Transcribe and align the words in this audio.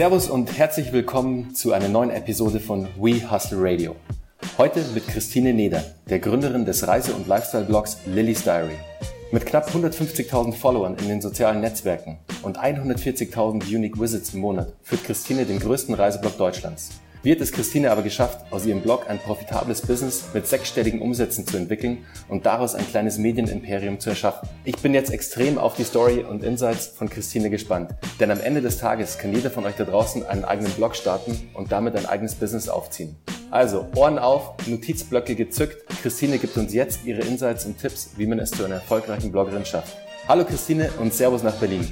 Servus 0.00 0.30
und 0.30 0.56
herzlich 0.56 0.94
willkommen 0.94 1.54
zu 1.54 1.74
einer 1.74 1.88
neuen 1.88 2.08
Episode 2.08 2.58
von 2.58 2.88
We 2.98 3.30
Hustle 3.30 3.58
Radio. 3.60 3.96
Heute 4.56 4.82
mit 4.94 5.06
Christine 5.06 5.52
Neder, 5.52 5.84
der 6.08 6.20
Gründerin 6.20 6.64
des 6.64 6.88
Reise- 6.88 7.12
und 7.12 7.26
Lifestyle-Blogs 7.28 7.98
Lily's 8.06 8.42
Diary. 8.42 8.78
Mit 9.30 9.44
knapp 9.44 9.68
150.000 9.68 10.54
Followern 10.54 10.96
in 10.96 11.08
den 11.08 11.20
sozialen 11.20 11.60
Netzwerken 11.60 12.16
und 12.40 12.58
140.000 12.58 13.68
Unique 13.76 14.00
Visits 14.00 14.32
im 14.32 14.40
Monat 14.40 14.72
führt 14.82 15.04
Christine 15.04 15.44
den 15.44 15.58
größten 15.58 15.94
Reiseblog 15.94 16.38
Deutschlands. 16.38 16.92
Wie 17.22 17.32
hat 17.32 17.40
es 17.42 17.52
Christine 17.52 17.90
aber 17.90 18.00
geschafft, 18.00 18.50
aus 18.50 18.64
ihrem 18.64 18.80
Blog 18.80 19.04
ein 19.10 19.18
profitables 19.18 19.82
Business 19.82 20.24
mit 20.32 20.46
sechsstelligen 20.46 21.02
Umsätzen 21.02 21.46
zu 21.46 21.58
entwickeln 21.58 21.98
und 22.28 22.46
daraus 22.46 22.74
ein 22.74 22.88
kleines 22.88 23.18
Medienimperium 23.18 24.00
zu 24.00 24.08
erschaffen? 24.08 24.48
Ich 24.64 24.76
bin 24.78 24.94
jetzt 24.94 25.12
extrem 25.12 25.58
auf 25.58 25.74
die 25.74 25.84
Story 25.84 26.24
und 26.24 26.42
Insights 26.42 26.86
von 26.86 27.10
Christine 27.10 27.50
gespannt, 27.50 27.90
denn 28.20 28.30
am 28.30 28.40
Ende 28.40 28.62
des 28.62 28.78
Tages 28.78 29.18
kann 29.18 29.34
jeder 29.34 29.50
von 29.50 29.66
euch 29.66 29.74
da 29.76 29.84
draußen 29.84 30.24
einen 30.24 30.46
eigenen 30.46 30.72
Blog 30.72 30.96
starten 30.96 31.50
und 31.52 31.70
damit 31.72 31.94
ein 31.94 32.06
eigenes 32.06 32.36
Business 32.36 32.70
aufziehen. 32.70 33.16
Also 33.50 33.86
Ohren 33.96 34.18
auf, 34.18 34.54
Notizblöcke 34.66 35.34
gezückt. 35.34 35.76
Christine 36.00 36.38
gibt 36.38 36.56
uns 36.56 36.72
jetzt 36.72 37.04
ihre 37.04 37.20
Insights 37.20 37.66
und 37.66 37.76
Tipps, 37.76 38.12
wie 38.16 38.26
man 38.26 38.38
es 38.38 38.50
zu 38.50 38.64
einer 38.64 38.76
erfolgreichen 38.76 39.30
Bloggerin 39.30 39.66
schafft. 39.66 39.94
Hallo 40.26 40.46
Christine 40.46 40.90
und 40.98 41.12
Servus 41.12 41.42
nach 41.42 41.56
Berlin. 41.56 41.86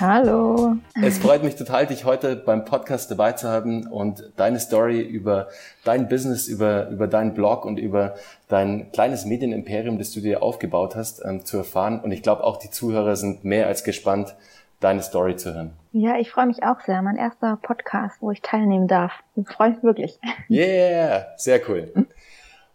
Hallo. 0.00 0.76
Es 1.02 1.18
freut 1.18 1.42
mich 1.42 1.56
total, 1.56 1.86
dich 1.86 2.04
heute 2.04 2.36
beim 2.36 2.64
Podcast 2.64 3.10
dabei 3.10 3.32
zu 3.32 3.48
haben 3.48 3.86
und 3.86 4.32
deine 4.36 4.58
Story 4.58 5.00
über 5.00 5.48
dein 5.84 6.08
Business, 6.08 6.48
über, 6.48 6.88
über 6.88 7.06
deinen 7.06 7.34
Blog 7.34 7.64
und 7.64 7.78
über 7.78 8.14
dein 8.48 8.90
kleines 8.92 9.24
Medienimperium, 9.24 9.98
das 9.98 10.12
du 10.12 10.20
dir 10.20 10.42
aufgebaut 10.42 10.96
hast, 10.96 11.24
ähm, 11.24 11.44
zu 11.44 11.58
erfahren. 11.58 12.00
Und 12.00 12.12
ich 12.12 12.22
glaube, 12.22 12.44
auch 12.44 12.56
die 12.56 12.70
Zuhörer 12.70 13.16
sind 13.16 13.44
mehr 13.44 13.66
als 13.66 13.84
gespannt, 13.84 14.34
deine 14.80 15.02
Story 15.02 15.36
zu 15.36 15.54
hören. 15.54 15.72
Ja, 15.92 16.18
ich 16.18 16.30
freue 16.30 16.46
mich 16.46 16.62
auch 16.62 16.80
sehr. 16.80 17.00
Mein 17.02 17.16
erster 17.16 17.58
Podcast, 17.62 18.16
wo 18.20 18.30
ich 18.30 18.42
teilnehmen 18.42 18.88
darf. 18.88 19.12
Ich 19.36 19.48
freue 19.48 19.70
mich 19.70 19.82
wirklich. 19.82 20.18
Yeah, 20.50 21.26
sehr 21.36 21.60
cool. 21.68 21.92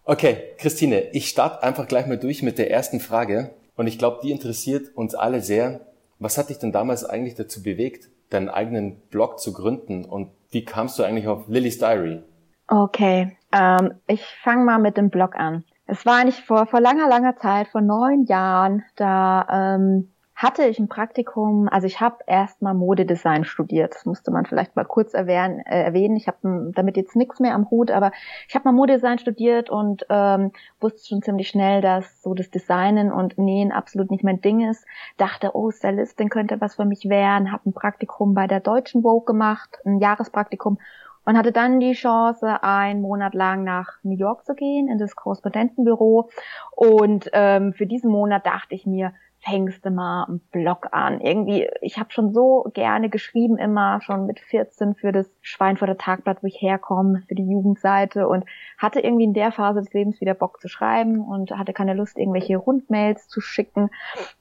Okay, 0.06 0.38
Christine, 0.58 1.02
ich 1.12 1.30
starte 1.30 1.62
einfach 1.62 1.88
gleich 1.88 2.08
mal 2.08 2.18
durch 2.18 2.42
mit 2.42 2.58
der 2.58 2.72
ersten 2.72 3.00
Frage. 3.00 3.52
Und 3.76 3.88
ich 3.88 4.00
glaube, 4.00 4.20
die 4.24 4.32
interessiert 4.32 4.96
uns 4.96 5.16
alle 5.16 5.42
sehr. 5.42 5.82
Was 6.20 6.38
hat 6.38 6.50
dich 6.50 6.60
denn 6.60 6.72
damals 6.72 7.06
eigentlich 7.06 7.36
dazu 7.36 7.64
bewegt, 7.64 8.10
deinen 8.30 8.50
eigenen 8.50 9.00
Blog 9.10 9.40
zu 9.40 9.54
gründen 9.54 10.06
und 10.06 10.32
wie 10.52 10.66
kamst 10.66 11.00
du 11.00 11.04
eigentlich 11.04 11.28
auf 11.28 11.48
Lily's 11.48 11.80
Diary? 11.80 12.22
Okay, 12.68 13.38
ähm, 13.52 13.94
ich 14.08 14.24
fange 14.44 14.66
mal 14.66 14.80
mit 14.80 14.98
dem 14.98 15.10
Blog 15.10 15.36
an. 15.36 15.64
Es 15.86 16.06
war 16.06 16.18
eigentlich 16.18 16.44
vor, 16.44 16.68
vor 16.68 16.82
langer, 16.82 17.08
langer 17.08 17.36
Zeit, 17.38 17.70
vor 17.70 17.82
neun 17.82 18.26
Jahren, 18.26 18.84
da 18.96 19.76
ähm, 19.76 20.12
hatte 20.40 20.64
ich 20.64 20.80
ein 20.80 20.88
Praktikum, 20.88 21.68
also 21.68 21.86
ich 21.86 22.00
habe 22.00 22.20
erstmal 22.26 22.74
Modedesign 22.74 23.44
studiert, 23.44 23.94
das 23.94 24.06
musste 24.06 24.32
man 24.32 24.46
vielleicht 24.46 24.74
mal 24.74 24.86
kurz 24.86 25.14
erwähnen. 25.14 25.60
Äh, 25.66 25.84
erwähnen. 25.84 26.16
Ich 26.16 26.28
habe 26.28 26.72
damit 26.74 26.96
jetzt 26.96 27.18
nichts 27.18 27.42
mehr 27.42 27.54
am 27.54 27.70
Hut, 27.70 27.92
aber 27.92 28.14
ich 28.48 28.56
habe 28.56 28.64
mal 28.64 28.72
Modedesign 28.72 29.20
studiert 29.20 29.70
und 29.70 30.06
ähm, 30.10 30.54
wusste 30.80 31.06
schon 31.06 31.22
ziemlich 31.22 31.50
schnell, 31.50 31.82
dass 31.82 32.22
so 32.22 32.34
das 32.34 32.50
Designen 32.50 33.12
und 33.12 33.38
Nähen 33.38 33.74
absolut 33.74 34.12
nicht 34.12 34.24
mein 34.24 34.40
Ding 34.40 34.62
ist. 34.62 34.86
Dachte, 35.18 35.52
oh, 35.56 35.72
Stylistin 35.72 36.30
könnte 36.30 36.62
was 36.62 36.76
für 36.76 36.86
mich 36.86 37.10
werden, 37.10 37.52
habe 37.52 37.70
ein 37.70 37.74
Praktikum 37.74 38.34
bei 38.34 38.48
der 38.48 38.62
Deutschen 38.62 39.02
Vogue 39.02 39.26
gemacht, 39.26 39.80
ein 39.86 40.00
Jahrespraktikum 40.00 40.78
und 41.26 41.38
hatte 41.38 41.52
dann 41.52 41.82
die 41.82 41.94
Chance, 41.94 42.64
einen 42.64 43.02
Monat 43.02 43.34
lang 43.34 43.66
nach 43.66 44.00
New 44.04 44.16
York 44.16 44.46
zu 44.46 44.56
gehen, 44.56 44.88
in 44.88 44.98
das 44.98 45.18
Korrespondentenbüro. 45.18 46.30
Und 46.72 47.30
ähm, 47.34 47.74
für 47.74 47.86
diesen 47.86 48.10
Monat 48.10 48.46
dachte 48.46 48.74
ich 48.74 48.86
mir, 48.86 49.14
fängst 49.42 49.86
du 49.86 49.90
mal 49.90 50.26
einen 50.26 50.40
Blog 50.52 50.88
an. 50.92 51.22
Irgendwie, 51.22 51.70
ich 51.82 51.98
habe 51.98 52.12
schon 52.12 52.34
so 52.34 52.70
gerne 52.74 53.10
geschrieben, 53.10 53.58
immer 53.58 54.02
schon 54.02 54.26
mit 54.26 54.40
14 54.40 54.96
für 54.96 55.12
das 55.12 55.30
Schwein 55.42 55.78
vor 55.78 55.88
der 55.88 55.98
Tagblatt, 55.98 56.44
wo 56.44 56.48
ich 56.48 56.62
herkomme, 56.62 57.24
für 57.28 57.36
die 57.36 57.50
Jugendseite 57.50 58.28
und 58.28 58.46
hatte 58.78 59.00
irgendwie 59.00 59.24
in 59.24 59.34
der 59.34 59.52
Phase 59.52 59.80
des 59.80 59.94
Lebens 59.94 60.20
wieder 60.20 60.34
Bock 60.34 60.60
zu 60.60 60.68
schreiben 60.68 61.22
und 61.22 61.52
hatte 61.52 61.74
keine 61.74 61.94
Lust, 61.94 62.18
irgendwelche 62.18 62.58
Rundmails 62.58 63.28
zu 63.28 63.40
schicken 63.40 63.90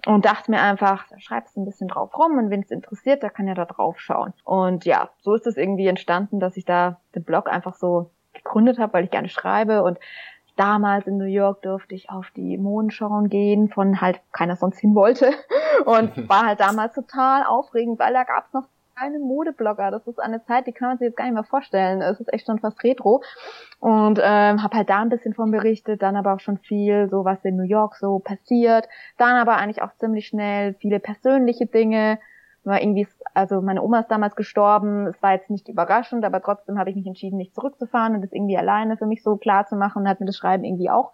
und 0.07 0.25
dachte 0.25 0.51
mir 0.51 0.61
einfach, 0.61 1.07
schreibst 1.19 1.57
ein 1.57 1.65
bisschen 1.65 1.89
drauf 1.89 2.17
rum 2.19 2.37
und 2.39 2.51
wenn 2.51 2.63
es 2.63 2.71
interessiert, 2.71 3.23
da 3.23 3.29
kann 3.29 3.47
ja 3.47 3.55
da 3.55 3.67
drauf 3.67 4.01
schauen. 4.01 4.33
Und 4.45 4.85
ja, 4.85 5.11
so 5.21 5.35
ist 5.35 5.47
es 5.47 5.57
irgendwie 5.57 5.87
entstanden, 5.87 6.41
dass 6.41 6.57
ich 6.57 6.65
da 6.65 7.01
den 7.15 7.25
Blog 7.25 7.49
einfach 7.49 7.75
so 7.75 8.11
gegründet 8.33 8.79
habe, 8.79 8.93
weil 8.95 9.05
ich 9.05 9.11
gerne 9.11 9.29
schreibe 9.29 9.83
und 9.83 9.99
damals 10.59 11.07
in 11.07 11.19
New 11.19 11.25
York 11.25 11.63
durfte 11.63 11.95
ich 11.95 12.11
auf 12.11 12.27
die 12.37 12.59
Mondschauen 12.59 13.29
gehen, 13.29 13.69
von 13.69 14.01
halt 14.01 14.21
keiner 14.33 14.57
sonst 14.57 14.79
hin 14.79 14.95
wollte. 14.95 15.31
Und 15.85 16.17
war 16.29 16.47
halt 16.47 16.61
damals 16.61 16.95
total 16.95 17.45
aufregend, 17.45 17.99
weil 17.99 18.13
da 18.13 18.25
gab's 18.25 18.53
noch 18.53 18.65
keinen 18.97 19.23
Modeblogger. 19.23 19.91
Das 19.91 20.07
ist 20.07 20.19
eine 20.19 20.45
Zeit, 20.45 20.67
die 20.67 20.73
kann 20.73 20.89
man 20.89 20.99
sich 20.99 21.07
jetzt 21.07 21.17
gar 21.17 21.25
nicht 21.25 21.35
mehr 21.35 21.45
vorstellen. 21.45 22.03
Es 22.03 22.19
ist 22.19 22.33
echt 22.33 22.47
schon 22.47 22.59
fast 22.59 22.83
retro. 22.83 23.23
Und 23.79 24.19
ähm, 24.21 24.63
habe 24.63 24.77
halt 24.77 24.91
da 24.91 25.01
ein 25.01 25.09
bisschen 25.09 25.35
von 25.35 25.53
berichtet, 25.53 26.03
dann 26.03 26.17
aber 26.17 26.35
auch 26.35 26.41
schon 26.41 26.59
viel, 26.59 27.09
so 27.09 27.25
was 27.25 27.45
in 27.45 27.57
New 27.57 27.63
York 27.63 27.95
so 27.95 28.19
passiert. 28.19 28.89
Dann 29.17 29.37
aber 29.37 29.57
eigentlich 29.57 29.83
auch 29.83 29.95
ziemlich 29.99 30.27
schnell 30.27 30.75
viele 30.75 30.99
persönliche 30.99 31.67
Dinge, 31.67 32.19
war 32.69 32.81
irgendwie, 32.81 33.09
also 33.35 33.61
meine 33.61 33.83
Oma 33.83 34.01
ist 34.01 34.11
damals 34.11 34.37
gestorben, 34.37 35.07
es 35.07 35.21
war 35.23 35.33
jetzt 35.33 35.51
nicht 35.51 35.69
überraschend, 35.69 36.25
aber 36.25 36.41
trotzdem 36.41 36.79
habe 36.79 36.91
ich 36.91 36.97
mich 36.97 37.07
entschieden, 37.07 37.37
nicht 37.37 37.55
zurückzufahren 37.55 38.15
und 38.15 38.23
das 38.23 38.33
irgendwie 38.33 38.57
alleine 38.57 38.97
für 38.97 39.07
mich 39.07 39.23
so 39.23 39.37
klar 39.37 39.67
zu 39.67 39.77
machen 39.77 40.03
und 40.03 40.09
hat 40.09 40.21
mir 40.21 40.27
das 40.27 40.37
Schreiben 40.37 40.65
irgendwie 40.65 40.91
auch 40.91 41.13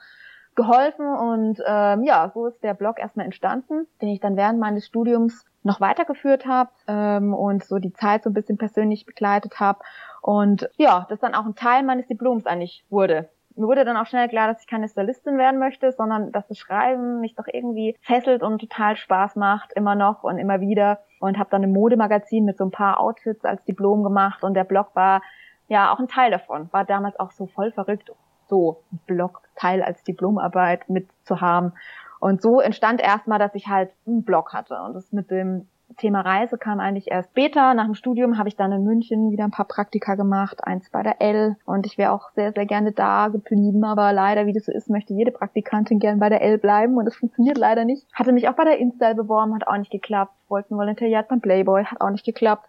geholfen. 0.54 1.06
Und 1.06 1.62
ähm, 1.66 2.04
ja, 2.04 2.31
so 2.34 2.47
ist 2.47 2.62
der 2.62 2.75
Blog 2.75 2.98
erstmal 2.98 3.26
entstanden, 3.26 3.87
den 4.03 4.09
ich 4.09 4.20
dann 4.20 4.37
während 4.37 4.59
meines 4.59 4.87
Studiums 4.87 5.44
noch 5.62 5.81
weitergeführt 5.81 6.47
habe 6.47 6.70
ähm, 6.87 7.32
und 7.32 7.65
so 7.65 7.78
die 7.78 7.92
Zeit 7.92 8.22
so 8.22 8.31
ein 8.31 8.34
bisschen 8.34 8.59
persönlich 8.59 9.06
begleitet 9.06 9.60
habe. 9.60 9.81
Und 10.21 10.69
ja, 10.76 11.06
das 11.09 11.21
dann 11.21 11.34
auch 11.34 11.47
ein 11.47 11.54
Teil 11.54 11.82
meines 11.82 12.06
Diploms 12.06 12.47
eigentlich 12.47 12.84
wurde 12.91 13.28
mir 13.56 13.66
wurde 13.66 13.84
dann 13.84 13.97
auch 13.97 14.06
schnell 14.06 14.28
klar, 14.28 14.48
dass 14.48 14.60
ich 14.60 14.66
keine 14.66 14.88
Stylistin 14.88 15.38
werden 15.38 15.60
möchte, 15.60 15.92
sondern 15.92 16.32
dass 16.32 16.47
das 16.48 16.59
Schreiben 16.59 17.20
mich 17.20 17.34
doch 17.34 17.47
irgendwie 17.47 17.97
fesselt 18.00 18.42
und 18.42 18.59
total 18.59 18.97
Spaß 18.97 19.37
macht, 19.37 19.72
immer 19.75 19.94
noch 19.94 20.25
und 20.25 20.38
immer 20.38 20.60
wieder. 20.60 21.00
Und 21.20 21.38
habe 21.38 21.50
dann 21.50 21.62
ein 21.62 21.72
Modemagazin 21.72 22.44
mit 22.44 22.59
so 22.59 22.65
ein 22.65 22.70
paar 22.70 23.00
Outfits 23.00 23.44
als 23.44 23.65
Diplom 23.65 24.03
gemacht 24.03 24.42
und 24.42 24.54
der 24.54 24.65
Blog 24.65 24.94
war 24.94 25.22
ja 25.69 25.92
auch 25.92 25.98
ein 25.98 26.09
Teil 26.09 26.31
davon. 26.31 26.69
War 26.72 26.84
damals 26.84 27.19
auch 27.19 27.31
so 27.31 27.47
voll 27.47 27.72
verrückt, 27.72 28.12
so 28.47 28.82
ein 28.92 28.98
Blog-Teil 29.06 29.82
als 29.82 30.03
Diplomarbeit 30.03 30.88
mitzuhaben. 30.88 31.72
Und 32.21 32.42
so 32.42 32.60
entstand 32.60 33.00
erstmal, 33.00 33.38
dass 33.38 33.54
ich 33.54 33.69
halt 33.69 33.91
einen 34.06 34.25
Blog 34.25 34.53
hatte. 34.53 34.81
Und 34.82 34.94
das 34.94 35.12
mit 35.12 35.31
dem 35.31 35.69
Thema 35.97 36.21
Reise 36.21 36.59
kam 36.59 36.81
eigentlich 36.81 37.10
erst 37.10 37.31
später. 37.31 37.75
Nach 37.75 37.84
dem 37.84 37.94
Studium 37.94 38.38
habe 38.38 38.49
ich 38.49 38.56
dann 38.56 38.72
in 38.72 38.84
München 38.84 39.31
wieder 39.31 39.44
ein 39.44 39.50
paar 39.50 39.66
Praktika 39.66 40.15
gemacht, 40.15 40.65
eins 40.65 40.91
bei 40.91 41.03
der 41.03 41.21
L 41.21 41.56
und 41.65 41.87
ich 41.87 41.99
wäre 41.99 42.12
auch 42.12 42.31
sehr, 42.34 42.53
sehr 42.53 42.66
gerne 42.66 42.93
da 42.93 43.28
geblieben, 43.28 43.84
aber 43.84 44.12
leider, 44.12 44.47
wie 44.47 44.53
das 44.53 44.66
so 44.66 44.72
ist, 44.72 44.91
möchte 44.91 45.15
jede 45.15 45.31
Praktikantin 45.31 45.99
gern 45.99 46.19
bei 46.19 46.28
der 46.28 46.43
L 46.43 46.59
bleiben 46.59 46.97
und 46.97 47.04
das 47.04 47.16
funktioniert 47.21 47.59
leider 47.59 47.84
nicht. 47.84 48.06
Hatte 48.12 48.33
mich 48.33 48.49
auch 48.49 48.54
bei 48.54 48.65
der 48.65 48.78
Install 48.78 49.15
beworben, 49.15 49.54
hat 49.54 49.66
auch 49.66 49.77
nicht 49.77 49.93
geklappt. 49.93 50.33
Wollten 50.49 50.77
Volontariat 50.77 51.28
beim 51.28 51.41
Playboy, 51.41 51.84
hat 51.84 52.00
auch 52.00 52.10
nicht 52.10 52.25
geklappt. 52.25 52.66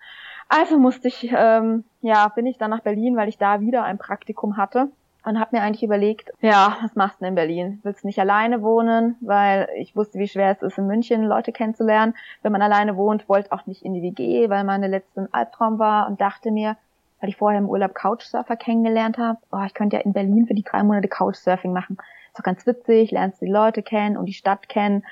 Also 0.48 0.78
musste 0.78 1.08
ich, 1.08 1.34
ähm, 1.36 1.84
ja, 2.02 2.28
bin 2.28 2.46
ich 2.46 2.58
dann 2.58 2.70
nach 2.70 2.82
Berlin, 2.82 3.16
weil 3.18 3.30
ich 3.30 3.38
da 3.38 3.62
wieder 3.62 3.84
ein 3.84 3.98
Praktikum 3.98 4.58
hatte 4.58 4.90
und 5.26 5.40
habe 5.40 5.56
mir 5.56 5.64
eigentlich 5.64 5.84
überlegt, 5.84 6.32
ja, 6.42 6.78
was 6.82 6.96
machst 6.96 7.20
du 7.20 7.26
denn 7.26 7.30
in 7.30 7.36
Berlin? 7.36 7.80
Willst 7.84 8.04
du 8.04 8.08
nicht 8.08 8.20
alleine 8.20 8.62
wohnen? 8.62 9.16
Weil 9.22 9.68
ich 9.78 9.96
wusste, 9.96 10.20
wie 10.20 10.28
schwer 10.28 10.52
es 10.52 10.62
ist, 10.62 10.78
in 10.78 10.88
München 10.88 11.24
Leute 11.24 11.52
kennenzulernen. 11.52 12.16
Wenn 12.44 12.52
man 12.52 12.62
alleine 12.62 12.96
wohnt, 12.96 13.28
wollte 13.28 13.52
auch 13.52 13.66
nicht 13.66 13.84
in 13.84 13.94
die 13.94 14.04
WG, 14.04 14.50
weil 14.50 14.64
meine 14.64 14.88
letzte 14.88 15.28
Albtraum 15.32 15.80
war 15.80 16.08
und 16.08 16.22
dachte 16.22 16.52
mir, 16.52 16.78
weil 17.20 17.30
ich 17.30 17.38
vorher 17.38 17.60
im 17.60 17.70
Urlaub 17.70 17.96
Couchsurfer 17.96 18.56
kennengelernt 18.56 19.18
habe, 19.18 19.40
oh, 19.52 19.64
ich 19.66 19.74
könnte 19.74 19.98
ja 19.98 20.04
in 20.04 20.14
Berlin 20.14 20.46
für 20.46 20.54
die 20.54 20.64
drei 20.64 20.84
Monate 20.84 21.08
Couchsurfing 21.08 21.74
machen. 21.74 21.98
Ist 22.28 22.40
doch 22.40 22.44
ganz 22.44 22.66
witzig, 22.68 23.12
lernst 23.12 23.42
die 23.42 23.48
Leute 23.48 23.82
kennen 23.82 24.18
und 24.18 24.28
die 24.28 24.34
Stadt 24.34 24.70
kennen. 24.70 25.04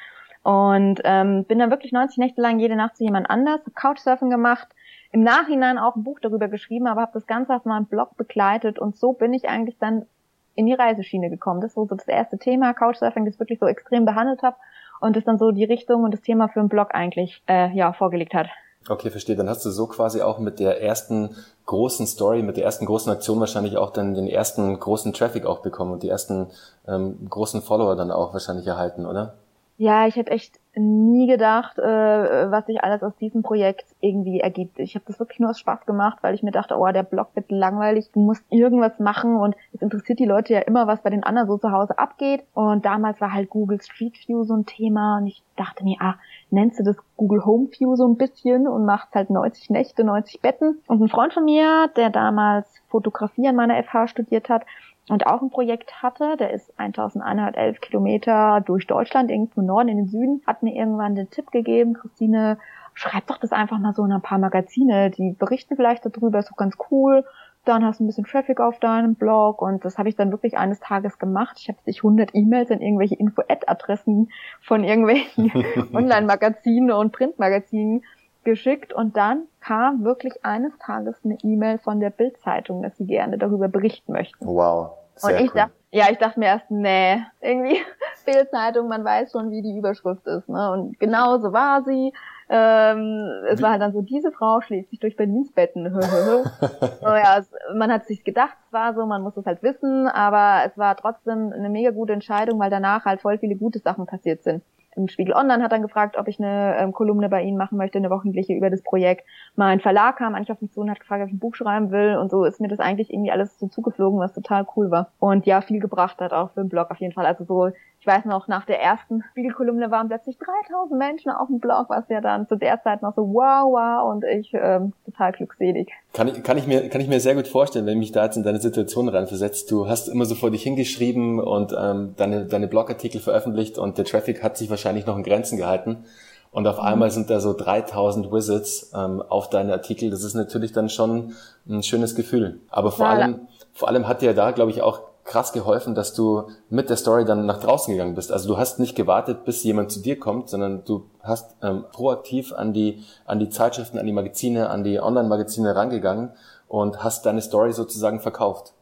Und 0.43 1.01
ähm, 1.05 1.45
bin 1.45 1.59
dann 1.59 1.71
wirklich 1.71 1.93
90 1.93 2.17
Nächte 2.17 2.41
lang 2.41 2.59
jede 2.59 2.75
Nacht 2.75 2.97
zu 2.97 3.03
jemand 3.03 3.29
anders, 3.29 3.61
hab 3.65 3.75
Couchsurfing 3.75 4.29
gemacht, 4.29 4.67
im 5.13 5.23
Nachhinein 5.23 5.77
auch 5.77 5.95
ein 5.95 6.03
Buch 6.03 6.19
darüber 6.19 6.47
geschrieben, 6.47 6.87
aber 6.87 7.01
habe 7.01 7.11
das 7.13 7.27
Ganze 7.27 7.55
auf 7.55 7.65
meinem 7.65 7.85
Blog 7.85 8.17
begleitet 8.17 8.79
und 8.79 8.97
so 8.97 9.13
bin 9.13 9.31
ich 9.33 9.47
eigentlich 9.47 9.77
dann 9.77 10.07
in 10.55 10.65
die 10.65 10.73
Reiseschiene 10.73 11.29
gekommen. 11.29 11.61
Das 11.61 11.77
war 11.77 11.85
so 11.87 11.95
das 11.95 12.07
erste 12.07 12.39
Thema, 12.39 12.73
Couchsurfing, 12.73 13.23
das 13.23 13.35
ich 13.35 13.39
wirklich 13.39 13.59
so 13.59 13.67
extrem 13.67 14.05
behandelt 14.05 14.41
habe 14.41 14.57
und 14.99 15.15
das 15.15 15.23
dann 15.23 15.37
so 15.37 15.51
die 15.51 15.65
Richtung 15.65 16.03
und 16.03 16.11
das 16.11 16.21
Thema 16.21 16.47
für 16.47 16.59
einen 16.59 16.69
Blog 16.69 16.95
eigentlich 16.95 17.43
äh, 17.47 17.69
ja 17.75 17.93
vorgelegt 17.93 18.33
hat. 18.33 18.47
Okay, 18.89 19.11
verstehe. 19.11 19.35
Dann 19.35 19.49
hast 19.49 19.63
du 19.65 19.69
so 19.69 19.85
quasi 19.85 20.21
auch 20.21 20.39
mit 20.39 20.59
der 20.59 20.81
ersten 20.81 21.29
großen 21.67 22.07
Story, 22.07 22.41
mit 22.41 22.57
der 22.57 22.65
ersten 22.65 22.85
großen 22.87 23.11
Aktion 23.11 23.39
wahrscheinlich 23.39 23.77
auch 23.77 23.91
dann 23.91 24.15
den 24.15 24.27
ersten 24.27 24.77
großen 24.79 25.13
Traffic 25.13 25.45
auch 25.45 25.59
bekommen 25.59 25.93
und 25.93 26.03
die 26.03 26.09
ersten 26.09 26.47
ähm, 26.87 27.17
großen 27.29 27.61
Follower 27.61 27.95
dann 27.95 28.11
auch 28.11 28.33
wahrscheinlich 28.33 28.65
erhalten, 28.65 29.05
oder? 29.05 29.35
Ja, 29.77 30.07
ich 30.07 30.15
hätte 30.15 30.31
echt 30.31 30.59
nie 30.75 31.27
gedacht, 31.27 31.77
äh, 31.77 32.51
was 32.51 32.65
sich 32.65 32.83
alles 32.83 33.03
aus 33.03 33.15
diesem 33.17 33.43
Projekt 33.43 33.85
irgendwie 34.01 34.39
ergibt. 34.39 34.79
Ich 34.79 34.95
habe 34.95 35.05
das 35.07 35.19
wirklich 35.19 35.39
nur 35.39 35.51
aus 35.51 35.59
Spaß 35.59 35.85
gemacht, 35.85 36.19
weil 36.21 36.33
ich 36.33 36.43
mir 36.43 36.51
dachte, 36.51 36.77
oh, 36.77 36.91
der 36.91 37.03
Blog 37.03 37.29
wird 37.35 37.51
langweilig, 37.51 38.09
du 38.11 38.19
musst 38.19 38.43
irgendwas 38.49 38.99
machen 38.99 39.35
und 39.35 39.55
es 39.73 39.81
interessiert 39.81 40.19
die 40.19 40.25
Leute 40.25 40.53
ja 40.53 40.59
immer, 40.61 40.87
was 40.87 41.01
bei 41.01 41.09
den 41.09 41.23
anderen 41.23 41.47
so 41.47 41.57
zu 41.57 41.71
Hause 41.71 41.99
abgeht. 41.99 42.43
Und 42.53 42.85
damals 42.85 43.21
war 43.21 43.33
halt 43.33 43.49
Google 43.49 43.81
Street 43.81 44.15
View 44.27 44.43
so 44.43 44.55
ein 44.55 44.65
Thema 44.65 45.17
und 45.17 45.27
ich 45.27 45.43
dachte 45.55 45.83
mir, 45.83 45.97
ah, 45.99 46.15
nennst 46.49 46.79
du 46.79 46.83
das 46.83 46.97
Google 47.17 47.45
Home 47.45 47.67
View 47.67 47.95
so 47.95 48.07
ein 48.07 48.17
bisschen 48.17 48.67
und 48.67 48.85
machst 48.85 49.13
halt 49.13 49.29
90 49.29 49.69
Nächte, 49.69 50.03
90 50.03 50.41
Betten. 50.41 50.81
Und 50.87 51.01
ein 51.01 51.07
Freund 51.07 51.33
von 51.33 51.45
mir, 51.45 51.89
der 51.95 52.09
damals 52.09 52.67
Fotografie 52.89 53.47
an 53.47 53.55
meiner 53.55 53.81
FH 53.83 54.07
studiert 54.07 54.49
hat, 54.49 54.63
und 55.09 55.27
auch 55.27 55.41
ein 55.41 55.49
Projekt 55.49 56.01
hatte, 56.01 56.37
der 56.37 56.51
ist 56.51 56.71
1111 56.79 57.81
Kilometer 57.81 58.61
durch 58.65 58.87
Deutschland, 58.87 59.29
irgendwo 59.29 59.61
Norden 59.61 59.89
in 59.89 59.97
den 59.97 60.07
Süden, 60.07 60.41
hat 60.47 60.63
mir 60.63 60.73
irgendwann 60.73 61.15
den 61.15 61.29
Tipp 61.29 61.51
gegeben, 61.51 61.93
Christine, 61.93 62.57
schreib 62.93 63.27
doch 63.27 63.37
das 63.37 63.51
einfach 63.51 63.79
mal 63.79 63.93
so 63.93 64.05
in 64.05 64.11
ein 64.11 64.21
paar 64.21 64.39
Magazine, 64.39 65.09
die 65.09 65.31
berichten 65.31 65.75
vielleicht 65.75 66.05
darüber, 66.05 66.39
ist 66.39 66.51
doch 66.51 66.57
ganz 66.57 66.77
cool. 66.91 67.25
Dann 67.65 67.85
hast 67.85 67.99
du 67.99 68.03
ein 68.03 68.07
bisschen 68.07 68.25
Traffic 68.25 68.59
auf 68.59 68.79
deinem 68.79 69.15
Blog 69.15 69.61
und 69.61 69.85
das 69.85 69.97
habe 69.97 70.09
ich 70.09 70.17
dann 70.17 70.31
wirklich 70.31 70.57
eines 70.57 70.81
Tages 70.81 71.17
gemacht. 71.17 71.57
Ich 71.59 71.69
habe 71.69 71.79
sich 71.85 71.99
100 71.99 72.31
E-Mails 72.33 72.69
an 72.71 72.81
irgendwelche 72.81 73.15
Info-Ad-Adressen 73.15 74.29
von 74.61 74.83
irgendwelchen 74.83 75.51
Online-Magazinen 75.93 76.91
und 76.91 77.13
Printmagazinen 77.13 78.03
geschickt 78.43 78.93
und 78.93 79.17
dann 79.17 79.43
kam 79.61 80.03
wirklich 80.03 80.45
eines 80.45 80.77
Tages 80.77 81.15
eine 81.23 81.37
E-Mail 81.43 81.77
von 81.77 81.99
der 81.99 82.09
Bildzeitung, 82.09 82.83
dass 82.83 82.97
sie 82.97 83.05
gerne 83.05 83.37
darüber 83.37 83.67
berichten 83.67 84.11
möchten. 84.11 84.45
Wow. 84.45 84.91
Sehr 85.15 85.37
und 85.37 85.45
ich 85.45 85.51
cool. 85.51 85.61
dachte, 85.61 85.73
ja, 85.91 86.05
ich 86.09 86.17
dachte 86.17 86.39
mir 86.39 86.47
erst, 86.47 86.71
nee, 86.71 87.21
irgendwie 87.41 87.77
Bildzeitung, 88.25 88.87
man 88.87 89.03
weiß 89.03 89.31
schon, 89.31 89.51
wie 89.51 89.61
die 89.61 89.77
Überschrift 89.77 90.25
ist, 90.25 90.49
ne? 90.49 90.71
Und 90.71 90.99
genau 90.99 91.37
so 91.37 91.53
war 91.53 91.83
sie. 91.83 92.13
Ähm, 92.49 93.29
es 93.49 93.61
war 93.61 93.71
halt 93.71 93.81
dann 93.81 93.93
so, 93.93 94.01
diese 94.01 94.31
Frau 94.31 94.61
schlägt 94.61 94.89
sich 94.89 94.99
durch 94.99 95.15
Berlins 95.15 95.51
Betten. 95.51 95.83
naja, 97.01 97.37
es, 97.39 97.49
man 97.73 97.91
hat 97.91 98.05
sich 98.05 98.23
gedacht, 98.23 98.55
es 98.65 98.73
war 98.73 98.93
so, 98.93 99.05
man 99.05 99.21
muss 99.21 99.37
es 99.37 99.45
halt 99.45 99.63
wissen, 99.63 100.07
aber 100.07 100.65
es 100.65 100.77
war 100.77 100.95
trotzdem 100.97 101.53
eine 101.53 101.69
mega 101.69 101.91
gute 101.91 102.13
Entscheidung, 102.13 102.59
weil 102.59 102.69
danach 102.69 103.05
halt 103.05 103.21
voll 103.21 103.37
viele 103.37 103.55
gute 103.55 103.79
Sachen 103.79 104.05
passiert 104.05 104.43
sind 104.43 104.63
im 104.95 105.07
Spiegel 105.07 105.33
Online 105.33 105.63
hat 105.63 105.71
dann 105.71 105.81
gefragt, 105.81 106.17
ob 106.17 106.27
ich 106.27 106.39
eine 106.39 106.77
ähm, 106.77 106.91
Kolumne 106.91 107.29
bei 107.29 107.43
ihnen 107.43 107.57
machen 107.57 107.77
möchte, 107.77 107.97
eine 107.97 108.09
wöchentliche 108.09 108.53
über 108.53 108.69
das 108.69 108.81
Projekt. 108.81 109.27
Mein 109.55 109.79
Verlag 109.79 110.17
kam 110.17 110.35
eigentlich 110.35 110.51
auf 110.51 110.61
mich 110.61 110.71
zu 110.71 110.81
und 110.81 110.89
hat 110.89 110.99
gefragt, 110.99 111.21
ob 111.21 111.27
ich 111.27 111.33
ein 111.33 111.39
Buch 111.39 111.55
schreiben 111.55 111.91
will 111.91 112.17
und 112.17 112.29
so 112.31 112.45
ist 112.45 112.61
mir 112.61 112.67
das 112.67 112.79
eigentlich 112.79 113.11
irgendwie 113.11 113.31
alles 113.31 113.57
so 113.59 113.67
zugeflogen, 113.67 114.19
was 114.19 114.33
total 114.33 114.65
cool 114.75 114.91
war. 114.91 115.11
Und 115.19 115.45
ja, 115.45 115.61
viel 115.61 115.79
gebracht 115.79 116.19
hat 116.21 116.33
auch 116.33 116.51
für 116.51 116.61
den 116.61 116.69
Blog 116.69 116.91
auf 116.91 116.99
jeden 116.99 117.13
Fall. 117.13 117.25
Also 117.25 117.43
so 117.43 117.71
ich 118.03 118.07
weiß 118.07 118.25
noch, 118.25 118.49
nach 118.49 118.65
der 118.65 118.81
ersten 118.81 119.23
Spiegelkolumne 119.31 119.89
waren 119.89 120.09
plötzlich 120.09 120.37
3000 120.37 120.99
Menschen 120.99 121.31
auf 121.31 121.47
dem 121.47 121.61
Blog, 121.61 121.85
was 121.87 122.03
ja 122.09 122.19
dann 122.19 122.49
zu 122.49 122.57
der 122.57 122.83
Zeit 122.83 123.01
noch 123.01 123.15
so 123.15 123.21
wow, 123.21 123.71
wow 123.71 124.11
und 124.11 124.25
ich 124.25 124.51
ähm, 124.53 124.91
total 125.05 125.31
glückselig. 125.31 125.89
Kann 126.11 126.27
ich, 126.27 126.43
kann, 126.43 126.57
ich 126.57 126.67
mir, 126.67 126.89
kann 126.89 126.99
ich 126.99 127.07
mir 127.07 127.21
sehr 127.21 127.33
gut 127.33 127.47
vorstellen, 127.47 127.85
wenn 127.85 127.99
mich 127.99 128.11
da 128.11 128.25
jetzt 128.25 128.35
in 128.35 128.43
deine 128.43 128.59
Situation 128.59 129.07
reinversetzt. 129.07 129.71
Du 129.71 129.87
hast 129.87 130.09
immer 130.09 130.25
so 130.25 130.35
vor 130.35 130.51
dich 130.51 130.63
hingeschrieben 130.63 131.39
und 131.39 131.73
ähm, 131.79 132.13
deine, 132.17 132.43
deine 132.43 132.67
Blogartikel 132.67 133.21
veröffentlicht 133.21 133.77
und 133.77 133.97
der 133.97 134.03
Traffic 134.03 134.43
hat 134.43 134.57
sich 134.57 134.69
wahrscheinlich 134.69 135.05
noch 135.05 135.15
in 135.15 135.23
Grenzen 135.23 135.57
gehalten. 135.57 136.03
Und 136.51 136.67
auf 136.67 136.79
mhm. 136.79 136.83
einmal 136.83 137.09
sind 137.09 137.29
da 137.29 137.39
so 137.39 137.53
3000 137.53 138.33
Visits 138.33 138.91
ähm, 138.93 139.21
auf 139.21 139.49
deine 139.49 139.71
Artikel. 139.71 140.09
Das 140.09 140.25
ist 140.25 140.33
natürlich 140.33 140.73
dann 140.73 140.89
schon 140.89 141.35
ein 141.69 141.83
schönes 141.83 142.15
Gefühl. 142.15 142.59
Aber 142.69 142.91
vor 142.91 143.05
ja, 143.05 143.13
allem, 143.13 143.47
vor 143.71 143.87
allem 143.87 144.09
hat 144.09 144.21
dir 144.21 144.33
da, 144.33 144.51
glaube 144.51 144.71
ich, 144.71 144.81
auch 144.81 145.12
krass 145.25 145.53
geholfen, 145.53 145.95
dass 145.95 146.13
du 146.13 146.47
mit 146.69 146.89
der 146.89 146.97
Story 146.97 147.25
dann 147.25 147.45
nach 147.45 147.59
draußen 147.59 147.93
gegangen 147.93 148.15
bist. 148.15 148.31
Also 148.31 148.47
du 148.49 148.57
hast 148.57 148.79
nicht 148.79 148.95
gewartet, 148.95 149.45
bis 149.45 149.63
jemand 149.63 149.91
zu 149.91 150.01
dir 150.01 150.19
kommt, 150.19 150.49
sondern 150.49 150.83
du 150.85 151.05
hast 151.21 151.55
ähm, 151.61 151.85
proaktiv 151.91 152.53
an 152.53 152.73
die, 152.73 153.03
an 153.25 153.39
die 153.39 153.49
Zeitschriften, 153.49 153.97
an 153.97 154.05
die 154.05 154.11
Magazine, 154.11 154.69
an 154.69 154.83
die 154.83 154.99
Online-Magazine 154.99 155.75
rangegangen 155.75 156.31
und 156.67 157.03
hast 157.03 157.25
deine 157.25 157.41
Story 157.41 157.71
sozusagen 157.71 158.19
verkauft. 158.19 158.73